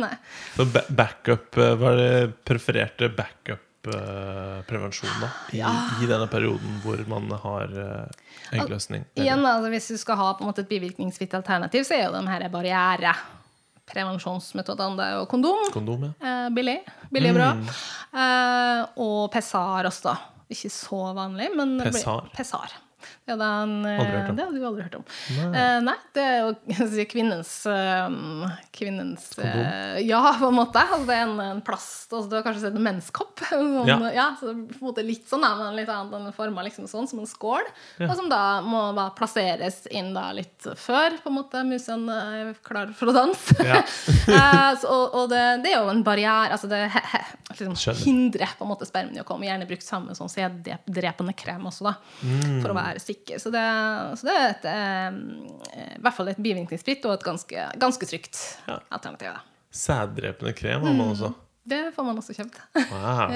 Nei. 0.00 0.14
Så 0.56 0.64
ba 0.72 0.80
backup 0.88 1.56
eh, 1.60 1.74
Hva 1.76 1.88
er 1.92 1.98
det 2.00 2.32
prefererte 2.48 3.08
backup-prevensjon, 3.12 5.16
da? 5.20 5.28
I, 5.52 5.60
I 5.60 6.06
denne 6.08 6.28
perioden 6.32 6.80
hvor 6.84 6.96
man 7.10 7.28
har 7.44 7.68
eggløsning? 8.54 9.02
Al 9.04 9.22
Igjen, 9.24 9.42
da, 9.44 9.48
altså, 9.58 9.68
Hvis 9.74 9.88
du 9.92 9.96
skal 10.00 10.16
ha 10.20 10.28
måte 10.40 10.60
et 10.64 10.70
bivirkningsfritt 10.70 11.34
alternativ, 11.38 11.82
så 11.88 11.92
er 11.98 12.02
jo 12.06 12.12
de 12.16 12.22
her 12.32 12.42
barriereprevensjonsmetodene. 12.54 14.96
Det 14.98 15.04
er 15.04 15.12
jo 15.18 15.22
kondom. 15.30 15.60
Kondom, 15.74 16.00
ja. 16.08 16.12
Eh, 16.20 16.48
billig. 16.56 16.78
Billig 17.12 17.30
og 17.34 17.38
bra. 17.42 17.50
Mm. 17.58 17.64
Eh, 18.24 18.80
og 19.04 19.20
pessar 19.34 19.82
også. 19.92 20.12
Ikke 20.48 20.70
så 20.72 21.00
vanlig, 21.16 21.48
men 21.56 21.68
Pessar? 21.84 22.70
Pessar. 23.28 23.38
Det, 23.38 23.48
er 23.48 23.62
en, 23.68 23.76
eh, 23.86 24.00
Aldri 24.00 24.18
om. 24.30 24.36
det 24.38 24.46
hadde 24.48 24.58
du 24.62 24.66
aldri 24.70 24.86
hørt 24.86 24.96
om. 24.98 25.04
Nei. 25.36 25.48
uh, 25.52 25.78
nei, 25.84 25.94
det 26.16 26.24
er 26.24 26.38
jo 26.40 27.04
kvinnens 27.12 27.52
uh, 27.68 28.48
Kvinnens 28.74 29.26
uh, 29.38 29.98
Ja, 30.04 30.22
på 30.40 30.48
en 30.48 30.56
måte. 30.58 30.80
Altså, 30.82 31.04
det 31.08 31.16
er 31.18 31.24
en, 31.26 31.40
en 31.42 31.62
plast 31.66 32.12
altså, 32.12 32.28
Du 32.30 32.36
har 32.38 32.44
kanskje 32.46 32.64
sett 32.66 32.76
en 32.78 32.84
menskopp? 32.86 33.42
Sånn, 33.48 33.88
Ja. 33.88 33.98
ja. 34.14 34.26
så 34.40 34.52
på 34.52 34.78
en 34.80 34.86
måte 34.90 35.04
litt 35.06 35.28
sånn, 35.30 35.44
men 35.44 35.76
litt 35.78 35.88
annet. 35.92 36.12
Den 36.14 36.28
er 36.30 36.36
forma 36.36 36.64
liksom 36.66 36.88
sånn, 36.90 37.08
som 37.10 37.20
en 37.22 37.28
skål. 37.28 37.66
Og 38.06 38.14
som 38.18 38.28
da 38.30 38.42
må 38.64 38.82
da 38.96 39.08
plasseres 39.16 39.84
inn 39.94 40.12
da 40.16 40.28
litt 40.36 40.66
før 40.78 41.16
på 41.22 41.30
en 41.30 41.36
måte 41.38 41.62
musen 41.66 42.06
er 42.12 42.52
klar 42.66 42.90
for 42.96 43.12
å 43.12 43.16
danse. 43.16 43.56
Ja. 43.64 43.82
Eh, 44.28 44.74
så, 44.78 44.88
og 44.92 45.14
og 45.18 45.30
det, 45.32 45.40
det 45.64 45.70
er 45.72 45.78
jo 45.80 45.88
en 45.90 46.02
barriere. 46.04 46.52
Altså 46.52 46.68
det 46.70 46.78
he, 46.92 47.00
he, 47.12 47.18
liksom 47.58 47.94
hindrer 48.04 48.50
på 48.58 48.64
en 48.66 48.70
måte 48.70 48.86
spermen 48.86 49.16
i 49.16 49.22
å 49.22 49.26
komme. 49.26 49.46
Gjerne 49.48 49.66
brukt 49.68 49.84
sammen 49.86 50.10
med 50.12 50.18
sånn 50.18 50.30
sæddrepende 50.30 51.34
krem 51.38 51.64
også, 51.70 51.88
da, 51.88 51.94
Mm. 52.22 52.60
for 52.62 52.72
å 52.72 52.76
være 52.76 53.00
sikker. 53.02 53.17
Så 53.38 53.50
det, 53.54 53.64
så 54.20 54.26
det 54.28 54.34
er 54.36 54.48
et, 54.54 54.64
eh, 54.70 55.10
i 55.96 56.00
hvert 56.04 56.14
fall 56.16 56.28
et 56.32 56.40
bivirkningsfritt 56.42 57.02
og 57.08 57.12
et 57.18 57.24
ganske, 57.26 57.58
ganske 57.78 58.06
trygt 58.06 58.36
Ja. 58.68 58.76
alternativ. 58.90 59.28
Da. 59.34 59.40
Sæddrepende 59.72 60.52
krem 60.56 60.82
har 60.86 60.92
man 60.96 61.08
også. 61.14 61.32
Det 61.68 61.82
får 61.94 62.02
man 62.04 62.18
også 62.18 62.32
kjøpt. 62.38 62.56
Wow. 62.92 63.28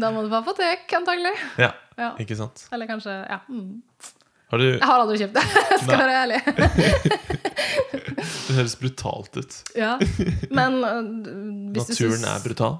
Da 0.00 0.10
må 0.10 0.22
du 0.24 0.28
på 0.32 0.36
apotek, 0.40 0.92
antagelig. 0.96 1.32
Ja, 1.58 1.70
Ja. 1.98 2.10
ikke 2.18 2.36
sant. 2.36 2.68
Eller 2.72 2.86
kanskje 2.86 3.10
Ja. 3.30 3.38
Mm. 3.48 3.82
Har 4.50 4.58
du, 4.58 4.64
Jeg 4.64 4.82
har 4.86 5.00
aldri 5.00 5.18
kjøpt 5.18 5.34
det, 5.34 5.42
skal 5.82 5.98
være 5.98 6.22
ærlig. 6.22 6.40
det 8.48 8.56
høres 8.56 8.76
brutalt 8.80 9.36
ut. 9.40 9.56
Ja. 9.76 9.96
Men 10.50 10.80
øh, 10.84 11.04
hvis 11.74 11.86
du 11.98 12.08
Naturen 12.08 12.24
er 12.30 12.42
brutal. 12.44 12.76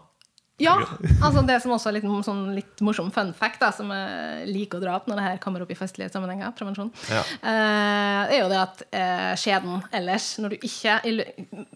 Ja. 0.63 0.77
altså 1.21 1.43
Det 1.47 1.57
som 1.65 1.73
også 1.75 1.89
er 1.91 1.97
litt, 1.97 2.05
sånn, 2.25 2.43
litt 2.55 2.83
morsom 2.87 3.09
fun 3.11 3.33
fact, 3.35 3.59
da, 3.59 3.73
som 3.75 3.89
jeg 3.91 4.47
liker 4.53 4.79
å 4.79 4.85
dra 4.85 4.93
opp 5.01 5.09
når 5.11 5.19
det 5.19 5.25
her 5.27 5.41
kommer 5.43 5.65
opp 5.65 5.73
i 5.75 5.77
festlige 5.79 6.13
sammenhenger, 6.15 6.53
prevensjon, 6.55 6.93
Ja. 7.11 7.23
eh, 7.43 8.37
er 8.37 8.39
jo 8.39 8.49
det 8.53 8.61
at 8.61 8.83
eh, 8.95 9.33
skjeden 9.41 9.83
ellers, 9.93 10.29
når 10.39 10.55
du 10.55 10.57
ikke 10.63 11.01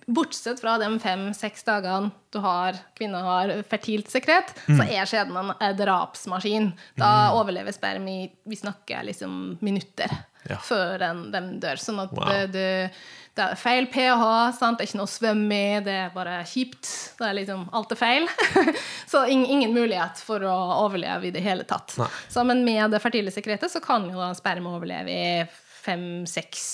Bortsett 0.09 0.61
fra 0.63 0.77
de 0.81 0.89
fem-seks 1.03 1.67
dagene 1.67 2.13
du 2.33 2.39
har, 2.45 2.77
kvinner 2.97 3.25
har 3.27 3.51
fertilt 3.69 4.09
sekret, 4.13 4.55
så 4.69 4.85
er 4.87 5.09
skjeden 5.09 5.37
en 5.43 5.53
eh, 5.59 5.75
drapsmaskin. 5.79 6.71
Da 7.01 7.33
overlever 7.35 7.75
sperm 7.75 8.07
i 8.09 8.19
Vi 8.47 8.57
snakker 8.63 9.03
liksom 9.11 9.59
minutter 9.61 10.13
Ja. 10.49 10.57
før 10.63 10.99
den, 11.03 11.31
den 11.33 11.49
dør. 11.61 11.77
Sånn 11.83 11.99
at 12.05 12.13
Wow. 12.15 12.47
det, 12.53 12.93
det, 13.39 13.45
er 13.45 13.59
feil 13.59 13.87
pH, 13.91 14.23
sant? 14.59 14.79
det 14.79 14.85
er 14.85 14.91
ikke 14.91 14.99
noe 14.99 15.09
å 15.09 15.13
svømme 15.13 15.59
i, 15.59 15.81
det 15.87 15.95
er 15.95 16.15
bare 16.15 16.41
kjipt. 16.49 16.89
Det 17.19 17.29
er 17.29 17.37
liksom, 17.39 17.67
alt 17.77 17.95
er 17.95 18.01
feil. 18.01 18.29
så 19.13 19.25
ing, 19.31 19.45
ingen 19.47 19.75
mulighet 19.77 20.23
for 20.27 20.43
å 20.43 20.57
overleve 20.83 21.31
i 21.31 21.35
det 21.35 21.45
hele 21.45 21.67
tatt. 21.69 21.95
Så, 21.95 22.45
men 22.49 22.65
med 22.67 22.91
det 22.95 23.03
fertile 23.05 23.33
sekretet 23.35 23.71
så 23.73 23.83
kan 23.85 24.09
jo 24.11 24.19
da 24.19 24.33
sperm 24.37 24.67
overleve 24.71 25.15
i 25.15 25.29
fem-seks 25.85 26.65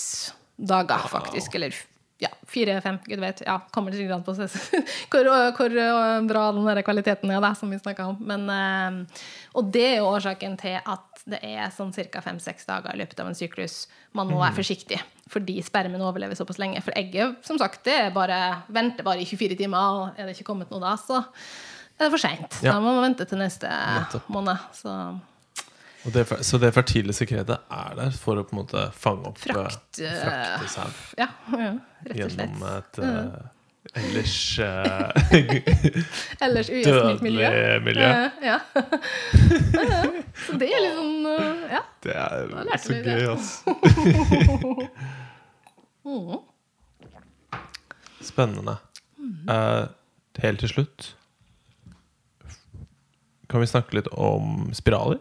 dager, 0.56 1.04
faktisk. 1.12 1.58
Eller 1.58 1.76
ja, 2.22 2.30
fire-fem, 2.48 2.98
gud 3.04 3.20
vet. 3.20 3.42
Ja, 3.44 3.58
kommer 3.74 3.92
det 3.92 4.00
sikkert 4.00 4.16
an 4.16 4.24
på 4.24 4.34
hvor, 5.12 5.30
hvor 5.58 5.80
øh, 5.84 6.20
bra 6.28 6.44
den 6.54 6.68
der 6.70 6.84
kvaliteten 6.86 7.32
er, 7.34 7.42
da, 7.44 7.52
som 7.58 7.72
vi 7.72 7.80
snakka 7.82 8.08
om. 8.14 8.22
Men, 8.24 8.46
øh, 8.48 9.26
og 9.58 9.68
det 9.74 9.84
er 9.90 9.98
jo 9.98 10.12
årsaken 10.14 10.56
til 10.62 10.78
at 10.80 11.26
det 11.28 11.40
er 11.44 11.68
sånn 11.72 11.92
ca. 11.92 12.24
fem-seks 12.24 12.68
dager 12.68 12.94
i 12.94 13.00
løpet 13.00 13.20
av 13.20 13.30
en 13.30 13.36
syklus 13.36 13.84
man 14.16 14.28
må 14.30 14.40
være 14.40 14.58
forsiktig. 14.60 15.00
Fordi 15.32 15.56
spermen 15.64 16.02
overlever 16.04 16.36
såpass 16.36 16.58
lenge. 16.60 16.82
For 16.84 16.92
egget 16.98 17.38
som 17.46 17.56
sagt, 17.58 17.84
det 17.86 17.94
er 18.06 18.10
bare, 18.14 18.40
venter 18.68 19.06
bare 19.06 19.22
i 19.22 19.24
24 19.28 19.56
timer, 19.56 19.78
og 19.78 20.18
er 20.20 20.28
det 20.28 20.34
ikke 20.36 20.44
kommet 20.50 20.70
noe 20.74 20.82
da, 20.84 20.94
så 21.00 21.22
er 21.24 22.04
det 22.04 22.10
for 22.12 22.20
seint. 22.20 22.58
Ja. 22.62 22.74
Da 22.74 22.80
må 22.84 22.92
man 22.96 23.06
vente 23.10 23.24
til 23.30 23.38
neste 23.40 23.70
Nettopp. 23.70 24.28
måned. 24.34 24.58
Så 24.76 24.92
Og 26.04 26.12
det, 26.12 26.26
så 26.44 26.58
det 26.60 26.74
fertile 26.76 27.12
sekretet 27.16 27.56
er 27.72 27.94
der 27.96 28.10
for 28.20 28.36
å 28.36 28.44
på 28.44 28.52
en 28.52 28.60
måte 28.60 28.84
fange 28.92 29.24
opp 29.30 29.38
eh, 29.40 29.54
Frakt, 29.54 30.00
uh, 30.04 30.10
frakte 30.20 30.68
sæd 30.74 30.92
ja, 31.22 31.28
ja 31.56 31.70
rett 32.04 32.24
og 32.26 32.34
slett. 32.34 32.50
gjennom 32.50 32.66
et 32.68 32.98
uh, 33.00 33.48
ellers 34.02 34.34
uh, 34.60 35.08
Ellers 36.44 36.68
ugjestmildt 36.68 36.84
dødelig 36.84 37.24
miljø. 37.24 37.80
miljø. 37.86 38.10
Ja, 38.50 38.58
Så 40.44 40.58
det 40.60 40.68
er 40.68 40.80
litt 40.84 40.96
sånn 40.98 41.24
Ja. 41.72 41.80
Det 42.04 42.14
er 42.20 42.78
så 42.84 42.98
gøy, 43.00 43.24
altså. 43.32 43.74
Mm. 46.14 47.58
Spennende. 48.24 48.76
Mm. 49.18 49.48
Uh, 49.48 49.88
helt 50.42 50.60
til 50.60 50.68
slutt 50.68 51.10
Kan 53.48 53.60
vi 53.62 53.68
snakke 53.70 53.94
litt 53.98 54.08
om 54.12 54.70
spiraler? 54.74 55.20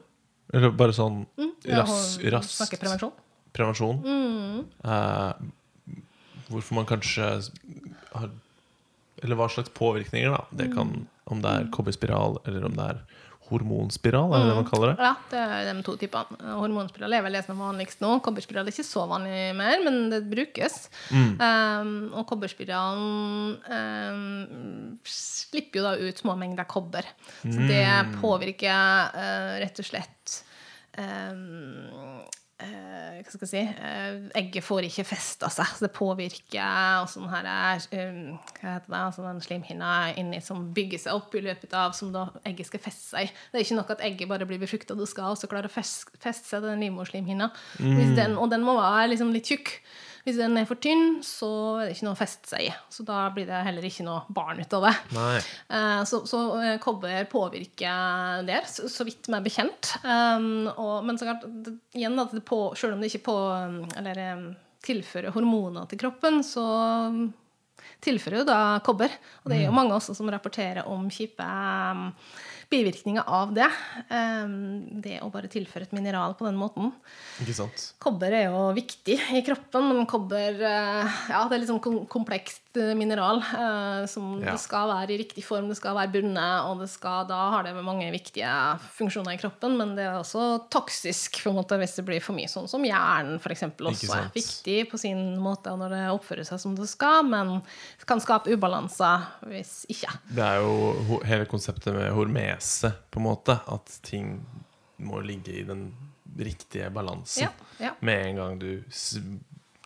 Eller 0.54 0.74
bare 0.78 0.96
sånn 0.96 1.24
Ja, 1.66 1.84
ras, 1.84 2.18
og 2.20 2.44
Snakke 2.50 2.80
prevensjon. 2.82 3.12
prevensjon? 3.56 4.00
Mm. 4.04 4.64
Eh, 4.84 5.34
hvorfor 6.50 6.76
man 6.80 6.88
kanskje 6.90 7.28
har 8.14 8.30
Eller 9.24 9.36
hva 9.40 9.48
slags 9.50 9.70
påvirkninger, 9.74 10.30
da. 10.34 10.46
Det 10.52 10.68
Mm. 10.70 10.74
kan, 10.76 11.08
om 11.28 11.42
det 11.42 11.52
er 11.52 11.70
kobberspiral, 11.72 12.40
eller 12.46 12.66
om 12.66 12.74
det 12.76 12.84
er 12.90 13.00
hormonspiral, 13.50 14.32
er 14.34 14.44
det 14.44 14.50
det 14.50 14.56
man 14.60 14.68
kaller 14.70 14.92
det? 14.94 15.04
Ja, 15.04 15.14
det 15.32 15.40
er 15.44 15.70
de 15.74 15.84
to 15.86 15.96
typene. 16.00 16.38
Hormonspiral 16.62 17.14
er 17.18 17.24
vel 17.26 17.36
det 17.38 17.42
som 17.46 17.56
er 17.58 17.66
vanligst 17.68 18.02
nå. 18.04 18.12
Kobberspiral 18.26 18.68
er 18.70 18.74
ikke 18.76 18.86
så 18.88 19.04
vanlig 19.10 19.42
mer, 19.60 19.84
men 19.86 19.98
det 20.14 20.22
brukes. 20.32 20.78
Mm. 21.12 21.34
Um, 21.42 21.92
og 22.20 22.26
kobberspiralen 22.30 23.58
um, 23.68 25.00
slipper 25.08 25.82
jo 25.82 25.86
da 25.90 25.96
ut 26.00 26.24
små 26.24 26.38
mengder 26.40 26.68
kobber. 26.70 27.06
Så 27.44 27.68
det 27.68 27.84
Mm. 27.84 28.16
påvirker 28.22 29.12
uh, 29.14 29.54
rett 29.62 29.80
og 29.84 29.86
slett 29.86 30.40
um, 30.98 32.22
eh, 32.64 33.20
hva 33.24 33.32
skal 33.32 33.44
jeg 33.46 33.52
si 33.52 33.62
eh, 33.62 34.16
Egget 34.40 34.64
får 34.66 34.88
ikke 34.88 35.06
festa 35.08 35.50
seg, 35.54 35.70
så 35.78 35.86
det 35.86 35.92
påvirker 35.96 37.02
og 37.04 37.10
sånn 37.12 37.30
her 37.32 37.48
er, 37.50 37.86
um, 38.00 38.38
Hva 38.60 38.76
heter 38.78 38.90
det? 38.90 39.00
Altså 39.00 39.26
den 39.28 39.42
slimhinna 39.46 39.92
inni 40.20 40.42
som 40.44 40.66
bygger 40.76 41.04
seg 41.06 41.18
opp 41.20 41.36
i 41.40 41.44
løpet 41.46 41.74
av 41.78 41.94
som 41.98 42.12
da 42.16 42.26
egget 42.50 42.68
skal 42.72 42.84
feste 42.84 43.14
seg 43.14 43.28
i. 43.28 43.34
Det 43.52 43.60
er 43.62 43.66
ikke 43.68 43.80
nok 43.82 43.94
at 43.96 44.06
egget 44.10 44.32
bare 44.32 44.48
blir 44.50 44.62
befrukta, 44.62 44.96
det 45.00 45.10
skal 45.12 45.34
også 45.36 45.50
klare 45.52 45.70
å 45.72 45.74
fes- 45.74 46.08
feste 46.24 46.48
seg 46.50 46.62
til 46.64 46.70
den 46.74 46.84
livmorslimhinna. 46.88 47.52
Mm. 47.80 48.16
den- 48.16 48.38
Og 48.38 48.50
den 48.50 48.64
må 48.66 48.76
være 48.80 49.10
liksom 49.14 49.32
litt 49.34 49.46
tjukk. 49.52 49.78
Hvis 50.24 50.38
den 50.40 50.56
er 50.56 50.68
for 50.70 50.80
tynn, 50.80 51.18
så 51.26 51.48
er 51.82 51.90
det 51.90 51.98
ikke 51.98 52.06
noe 52.08 52.16
å 52.16 52.20
feste 52.22 52.48
seg 52.54 52.70
i. 52.70 52.72
Så 52.94 53.04
da 53.04 53.26
blir 53.36 53.50
det 53.50 53.60
heller 53.66 53.84
ikke 53.84 54.06
noe 54.08 54.24
barn 54.32 54.62
ut 54.64 54.76
av 54.78 54.86
det. 54.88 54.94
Eh, 55.68 56.04
Så, 56.08 56.22
så 56.30 56.40
eh, 56.62 56.78
kobber 56.80 57.28
påvirker 57.32 58.46
der, 58.48 58.64
så, 58.72 58.88
så 58.88 59.04
vidt 59.04 59.28
meg 59.34 59.44
bekjent. 59.44 59.92
Um, 60.06 60.70
og, 60.72 61.04
men 61.04 61.20
så 61.20 61.28
klart, 61.28 61.44
det, 61.66 61.76
igjen, 61.98 62.16
at 62.24 62.32
det 62.32 62.44
på, 62.48 62.62
selv 62.80 62.96
om 62.96 63.04
det 63.04 63.12
ikke 63.12 63.26
på, 63.28 63.38
um, 63.52 63.82
eller, 64.00 64.24
um, 64.38 64.48
tilfører 64.84 65.36
hormoner 65.36 65.92
til 65.92 66.00
kroppen, 66.02 66.40
så 66.44 66.64
tilfører 68.04 68.42
jo 68.42 68.48
da 68.48 68.62
kobber. 68.84 69.12
Og 69.44 69.52
det 69.52 69.60
er 69.60 69.68
jo 69.68 69.76
mange 69.76 69.96
også 69.96 70.16
som 70.16 70.32
rapporterer 70.32 70.88
om 70.88 71.06
kjipe 71.12 71.44
um, 71.44 72.10
bivirkninger 72.72 73.28
av 73.28 73.54
det. 73.56 73.70
Um, 74.10 75.02
det 75.04 75.20
å 75.24 75.30
bare 75.34 75.52
tilføre 75.52 75.88
et 75.88 75.96
mineral 75.96 76.36
på 76.40 76.48
den 76.48 76.60
måten. 76.60 76.92
Ikke 77.44 77.56
sant? 77.58 77.90
Kobber 78.04 78.34
er 78.36 78.48
jo 78.50 78.66
viktig 78.78 79.18
i 79.38 79.44
kroppen, 79.46 79.90
men 79.92 80.10
kobber 80.10 80.60
eh, 80.60 81.18
ja, 81.32 81.44
det 81.48 81.58
er 81.58 81.64
litt 81.64 81.72
sånn 81.72 82.08
komplekst 82.12 82.63
eh, 82.78 82.94
mineral. 82.98 83.40
eh, 83.40 84.06
som 84.10 84.42
Ja. 84.44 84.52
Det 84.52 84.60
skal 84.60 84.90
være 84.90 85.14
i 85.14 85.18
riktig 85.18 85.44
form, 85.46 85.70
det 85.70 85.78
skal 85.78 85.96
være 85.96 86.12
bundet, 86.12 86.66
og 86.68 86.80
det 86.80 86.90
skal, 86.90 87.28
da 87.28 87.38
har 87.54 87.64
det 87.64 87.74
mange 87.84 88.10
viktige 88.12 88.50
funksjoner 88.98 89.34
i 89.34 89.38
kroppen. 89.38 89.78
Men 89.78 89.96
det 89.96 90.04
er 90.04 90.20
også 90.20 90.70
toksisk 90.70 91.44
på 91.44 91.52
en 91.52 91.58
måte, 91.62 91.78
hvis 91.80 91.96
det 91.96 92.06
blir 92.06 92.22
for 92.24 92.36
mye, 92.36 92.50
sånn 92.52 92.68
som 92.68 92.84
hjernen 92.84 93.40
eksempel, 93.54 93.88
også 93.92 94.14
er 94.18 94.32
viktig 94.34 94.90
på 94.92 95.00
sin 95.00 95.38
måte 95.42 95.74
når 95.78 95.96
det 95.96 96.02
oppfører 96.14 96.48
seg 96.48 96.62
som 96.62 96.76
det 96.78 96.90
skal, 96.92 97.24
men 97.28 97.62
kan 98.10 98.22
skape 98.24 98.52
ubalanser 98.54 99.28
hvis 99.50 99.86
ikke. 99.94 100.12
Det 100.34 100.44
er 100.44 100.62
jo 100.64 101.20
hele 101.28 101.48
konseptet 101.50 101.94
med 101.96 102.12
hormese, 102.16 102.94
på 103.14 103.22
en 103.22 103.28
måte. 103.30 103.58
At 103.72 104.00
ting 104.06 104.36
må 105.04 105.22
ligge 105.24 105.54
i 105.60 105.64
den 105.68 105.88
riktige 106.40 106.90
balansen. 106.94 107.48
Ja, 107.48 107.52
ja. 107.90 107.94
Med 108.00 108.28
en 108.28 108.36
gang 108.42 108.60
du 108.62 108.84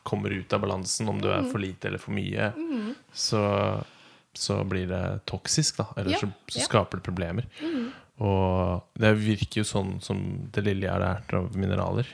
kommer 0.08 0.32
ut 0.36 0.54
av 0.56 0.64
balansen, 0.64 1.10
om 1.12 1.20
du 1.22 1.28
er 1.34 1.44
for 1.52 1.60
lite 1.64 1.90
eller 1.92 2.00
for 2.02 2.16
mye, 2.16 2.52
så, 3.12 3.42
så 4.38 4.62
blir 4.64 4.88
det 4.88 5.04
toksisk, 5.30 5.82
da. 5.82 5.88
Eller 5.98 6.16
Ja, 6.16 6.22
så, 6.24 6.30
så 6.48 6.62
ja. 6.62 6.68
skaper 6.70 7.02
det 7.02 7.08
problemer. 7.08 7.50
Og 8.24 8.88
det 8.98 9.12
virker 9.22 9.62
jo 9.62 9.68
sånn 9.68 9.98
som 10.02 10.24
det 10.54 10.64
lille 10.66 10.88
jeg 10.88 10.94
har 10.96 11.04
lært 11.04 11.34
av 11.38 11.52
mineraler, 11.58 12.08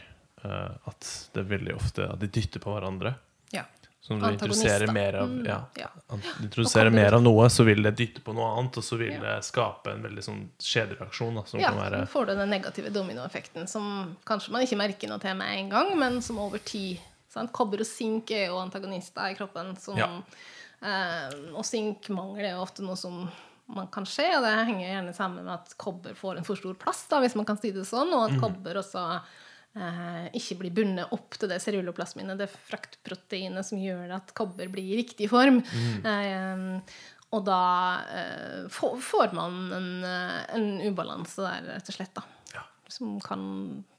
uh, 0.43 0.73
at 0.89 1.11
det 1.35 1.45
er 1.45 1.51
veldig 1.53 1.77
ofte 1.77 2.09
at 2.11 2.19
de 2.19 2.27
dytter 2.27 2.59
på 2.63 2.73
hverandre. 2.75 3.13
ja. 3.55 3.63
Så 4.03 4.17
når 4.19 4.33
du 4.33 4.33
introduserer 4.35 4.91
mer 4.91 5.15
av, 5.15 5.29
Mm, 5.31 5.45
ja, 5.47 5.61
ja. 5.79 5.85
introduserer 6.43 6.89
mer 6.91 7.13
av 7.15 7.21
noe, 7.23 7.45
så 7.47 7.63
vil 7.63 7.85
det 7.85 7.93
dytte 7.95 8.19
på 8.25 8.33
noe 8.35 8.49
annet, 8.57 8.75
og 8.75 8.83
så 8.83 8.97
vil 8.99 9.13
det 9.21 9.37
skape 9.47 9.93
en 9.93 10.01
veldig 10.03 10.23
sånn 10.25 10.41
kjedereaksjon. 10.59 11.37
Da, 11.39 11.43
som 11.47 11.61
Ja, 11.61 11.69
kan 11.71 11.79
være 11.79 12.01
så 12.01 12.11
får 12.11 12.25
du 12.27 12.33
den 12.41 12.51
negative 12.51 12.91
dominoeffekten 12.91 13.69
som 13.71 13.87
kanskje 14.27 14.51
man 14.51 14.65
ikke 14.67 14.75
merker 14.81 15.07
noe 15.07 15.23
til 15.23 15.37
med 15.39 15.55
en 15.55 15.69
gang, 15.71 15.93
men 16.01 16.19
som 16.21 16.35
over 16.43 16.59
tid 16.59 16.99
sant? 17.33 17.51
Kobber 17.55 17.81
og 17.83 17.89
sink 17.89 18.31
er 18.35 18.47
jo 18.51 18.59
antagonister 18.61 19.31
i 19.33 19.37
kroppen. 19.37 19.73
Som, 19.81 19.97
Ja. 19.99 20.09
eh, 20.81 21.33
og 21.53 21.65
sinkmangel 21.67 22.45
er 22.45 22.53
jo 22.55 22.63
ofte 22.65 22.85
noe 22.85 22.95
som 22.99 23.25
man 23.73 23.87
kan 23.87 24.03
skje, 24.05 24.25
og 24.37 24.43
det 24.43 24.51
henger 24.67 24.89
gjerne 24.89 25.13
sammen 25.15 25.45
med 25.47 25.53
at 25.53 25.71
kobber 25.79 26.13
får 26.19 26.37
en 26.37 26.43
for 26.45 26.59
stor 26.59 26.75
plass, 26.75 27.05
da, 27.09 27.21
hvis 27.23 27.35
man 27.39 27.45
kan 27.47 27.57
si 27.57 27.71
det 27.71 27.85
sånn, 27.87 28.11
og 28.13 28.25
at 28.27 28.35
kobber 28.41 28.75
også 28.81 29.03
eh, 29.79 30.25
ikke 30.35 30.57
blir 30.59 30.73
bundet 30.75 31.13
opp 31.15 31.37
til 31.39 31.49
det 31.49 31.61
ceruloplasminet, 31.63 32.37
det 32.37 32.49
fraktproteinet 32.67 33.65
som 33.65 33.79
gjør 33.81 34.11
at 34.19 34.33
kobber 34.37 34.67
blir 34.69 34.91
i 34.93 34.99
riktig 35.01 35.29
form. 35.31 35.61
Eh, 36.05 36.91
og 37.33 37.45
da 37.47 37.61
eh, 38.13 38.67
får, 38.69 38.99
man 39.33 39.55
en, 39.73 39.87
eh, 40.05 40.41
en 40.53 40.67
ubalanse 40.85 41.41
der, 41.41 41.71
rett 41.79 41.89
og 41.89 41.95
slett. 41.95 42.13
da. 42.19 42.21
Ja. 42.53 42.61
Som 42.91 43.15
kan 43.23 43.47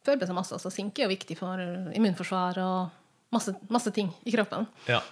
med 0.05 0.29
seg 0.29 0.37
masse. 0.37 0.55
Altså, 0.55 0.71
sink 0.71 0.99
er 1.01 1.09
jo 1.09 1.15
viktig 1.17 1.37
for 1.41 1.59
immunforsvar 1.97 2.61
og 2.63 2.93
masse, 3.35 3.55
masse 3.73 3.93
ting 3.95 4.09
i 4.25 4.33
kroppen. 4.35 4.67
Ja. 4.89 5.03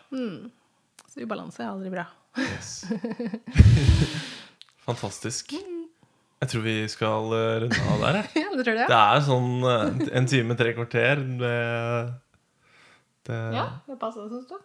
Så 1.12 1.22
ubalanse 1.26 1.64
er 1.64 1.72
aldri 1.72 1.92
bra. 1.92 2.06
Yes. 2.40 2.84
Fantastisk. 4.86 5.52
Jeg 6.42 6.50
tror 6.50 6.62
vi 6.64 6.76
skal 6.90 7.34
eh, 7.36 7.56
runde 7.62 7.82
av 7.92 8.00
der. 8.02 8.16
ja, 8.42 8.48
det 8.50 8.64
tror 8.66 8.78
jeg. 8.80 8.88
Det 8.90 8.98
er 8.98 9.20
sånn 9.28 9.50
eh, 9.68 10.06
en 10.18 10.28
time, 10.30 10.56
tre 10.58 10.72
kvarter. 10.74 11.22
Det, 11.42 11.56
det, 13.28 13.40
Ja, 13.54 13.66
det 13.86 13.98
passer, 14.00 14.26
syns 14.32 14.48
du? 14.50 14.56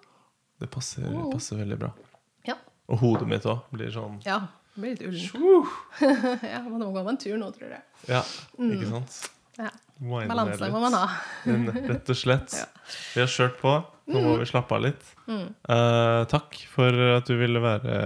det 0.58 0.70
passer, 0.74 1.06
passer 1.30 1.60
veldig 1.62 1.78
bra. 1.84 1.92
Ja. 2.50 2.56
Og 2.90 3.04
hodet 3.04 3.28
mitt 3.30 3.46
òg 3.46 3.68
blir 3.76 3.92
sånn 3.94 4.18
ja. 4.26 4.40
Det 4.74 4.82
blir 4.82 4.96
litt 4.96 5.04
ullen. 5.06 5.68
uh, 6.02 6.44
ja, 6.54 6.64
man 6.66 6.82
må 6.82 6.90
gå 6.94 7.02
med 7.04 7.12
en 7.16 7.20
tur 7.22 7.38
nå, 7.42 7.52
tror 7.54 7.72
jeg. 7.74 7.86
Ja, 8.10 8.24
ikke 8.58 8.90
sant? 8.90 9.20
Ja. 9.58 9.70
Balanse 9.99 10.69
må 10.72 10.82
man 10.84 10.94
ha. 10.98 11.06
Men 11.45 11.69
rett 11.90 12.10
og 12.14 12.18
slett. 12.19 12.53
Ja. 12.61 12.65
Mm. 12.88 12.98
Vi 13.14 13.19
har 13.19 13.28
kjørt 13.34 13.56
på. 13.60 13.72
Nå 14.07 14.19
må 14.24 14.36
vi 14.40 14.45
slappe 14.48 14.76
av 14.78 14.84
litt. 14.86 15.07
Eh, 15.28 16.19
takk 16.32 16.56
for 16.72 16.95
at 17.18 17.28
du 17.28 17.34
ville 17.36 17.60
være 17.60 17.98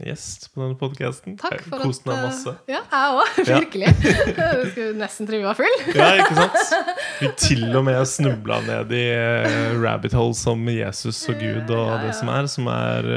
gjest 0.00 0.46
på 0.54 0.62
denne 0.62 0.76
podkasten. 0.80 1.34
Takk 1.40 1.64
for 1.66 1.82
at 1.82 2.06
meg 2.06 2.14
eh, 2.14 2.22
masse. 2.28 2.52
Ja, 2.70 2.80
jeg 2.86 3.16
òg. 3.18 3.40
Ja. 3.50 3.58
Virkelig. 3.58 3.90
Du 4.60 4.62
skulle 4.70 4.94
nesten 5.00 5.26
tro 5.28 5.40
vi 5.40 5.48
var 5.48 5.58
full. 5.58 5.74
Ja, 5.96 6.06
ikke 6.22 6.38
sant? 6.38 6.94
Vi 7.20 7.32
til 7.42 7.66
og 7.80 7.84
med 7.88 7.98
snubla 8.08 8.60
ned 8.68 8.94
i 8.96 9.02
eh, 9.10 9.74
rabbit 9.82 10.14
hole 10.16 10.36
som 10.38 10.62
Jesus 10.70 11.18
og 11.32 11.40
Gud 11.42 11.66
og 11.74 11.82
Ja, 11.82 11.96
ja. 11.96 12.02
det 12.06 12.14
som 12.20 12.30
er, 12.36 12.48
som 12.54 12.70
er 12.76 13.10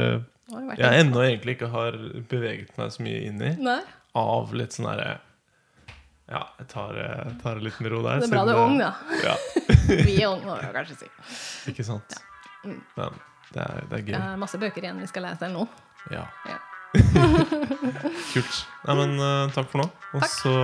jeg 0.74 0.88
en- 0.90 0.98
ennå 1.06 1.22
egentlig 1.28 1.56
ikke 1.60 1.70
har 1.72 1.96
beveget 2.30 2.74
meg 2.82 2.90
så 2.94 3.06
mye 3.06 3.22
inn 3.30 3.40
i. 3.46 3.54
Nei, 3.70 3.78
Av 4.18 4.52
litt 4.54 4.74
sånn 4.76 4.90
herre 4.90 5.20
Ja, 6.30 6.40
jeg 6.58 6.68
tar, 6.72 6.96
eh, 6.96 7.32
tar 7.42 7.58
det 7.58 7.66
litt 7.66 7.80
med 7.84 7.92
ro 7.92 7.98
der. 8.04 8.22
det 8.22 8.30
er 8.30 8.32
bra 8.32 8.44
du 8.48 8.52
er 8.54 8.60
ung, 8.62 8.78
da. 8.80 8.92
Ja, 9.24 9.34
Vi 10.08 10.14
er 10.22 10.30
unge, 10.30 10.46
må 10.48 10.54
jeg 10.56 10.72
kanskje 10.72 10.96
si. 11.02 11.10
ikke 11.72 11.84
sant? 11.84 12.16
Mm. 12.64 12.78
Men 12.96 13.18
det 13.52 13.60
er, 13.66 13.82
det 13.90 13.98
er 13.98 14.04
gøy. 14.06 14.14
Det 14.14 14.22
er 14.22 14.38
masse 14.40 14.60
bøker 14.62 14.86
igjen 14.86 15.02
vi 15.04 15.10
skal 15.10 15.26
lese 15.28 15.50
nå. 15.52 15.66
Ja. 16.14 16.24
Ja. 16.48 16.56
Kult. 18.32 18.56
Nei, 18.86 18.96
men 19.02 19.14
uh, 19.20 19.52
takk 19.52 19.68
for 19.72 19.82
nå. 19.84 19.88
Og 20.16 20.26
så 20.30 20.56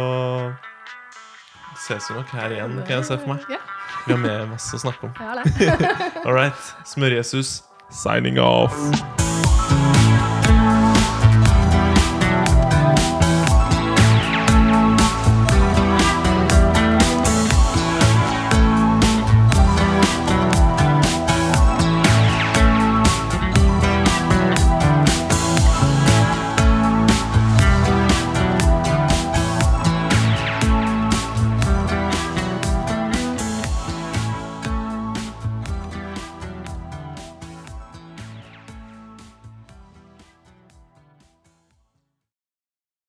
ses 1.84 2.08
vi 2.10 2.16
nok 2.18 2.32
her 2.36 2.56
igjen, 2.56 2.76
kan 2.86 2.96
jeg 3.00 3.08
se 3.12 3.20
for 3.20 3.34
meg. 3.34 3.46
Ja, 3.52 3.60
Vi 4.06 4.14
har 4.16 4.20
med 4.24 4.52
masse 4.54 4.76
å 4.76 4.84
snakke 4.86 5.10
om. 5.10 5.16
har. 5.20 5.44
All 6.24 6.36
right. 6.36 6.74
Smør-Jesus 6.88 7.60
signing 7.92 8.40
off. 8.40 9.19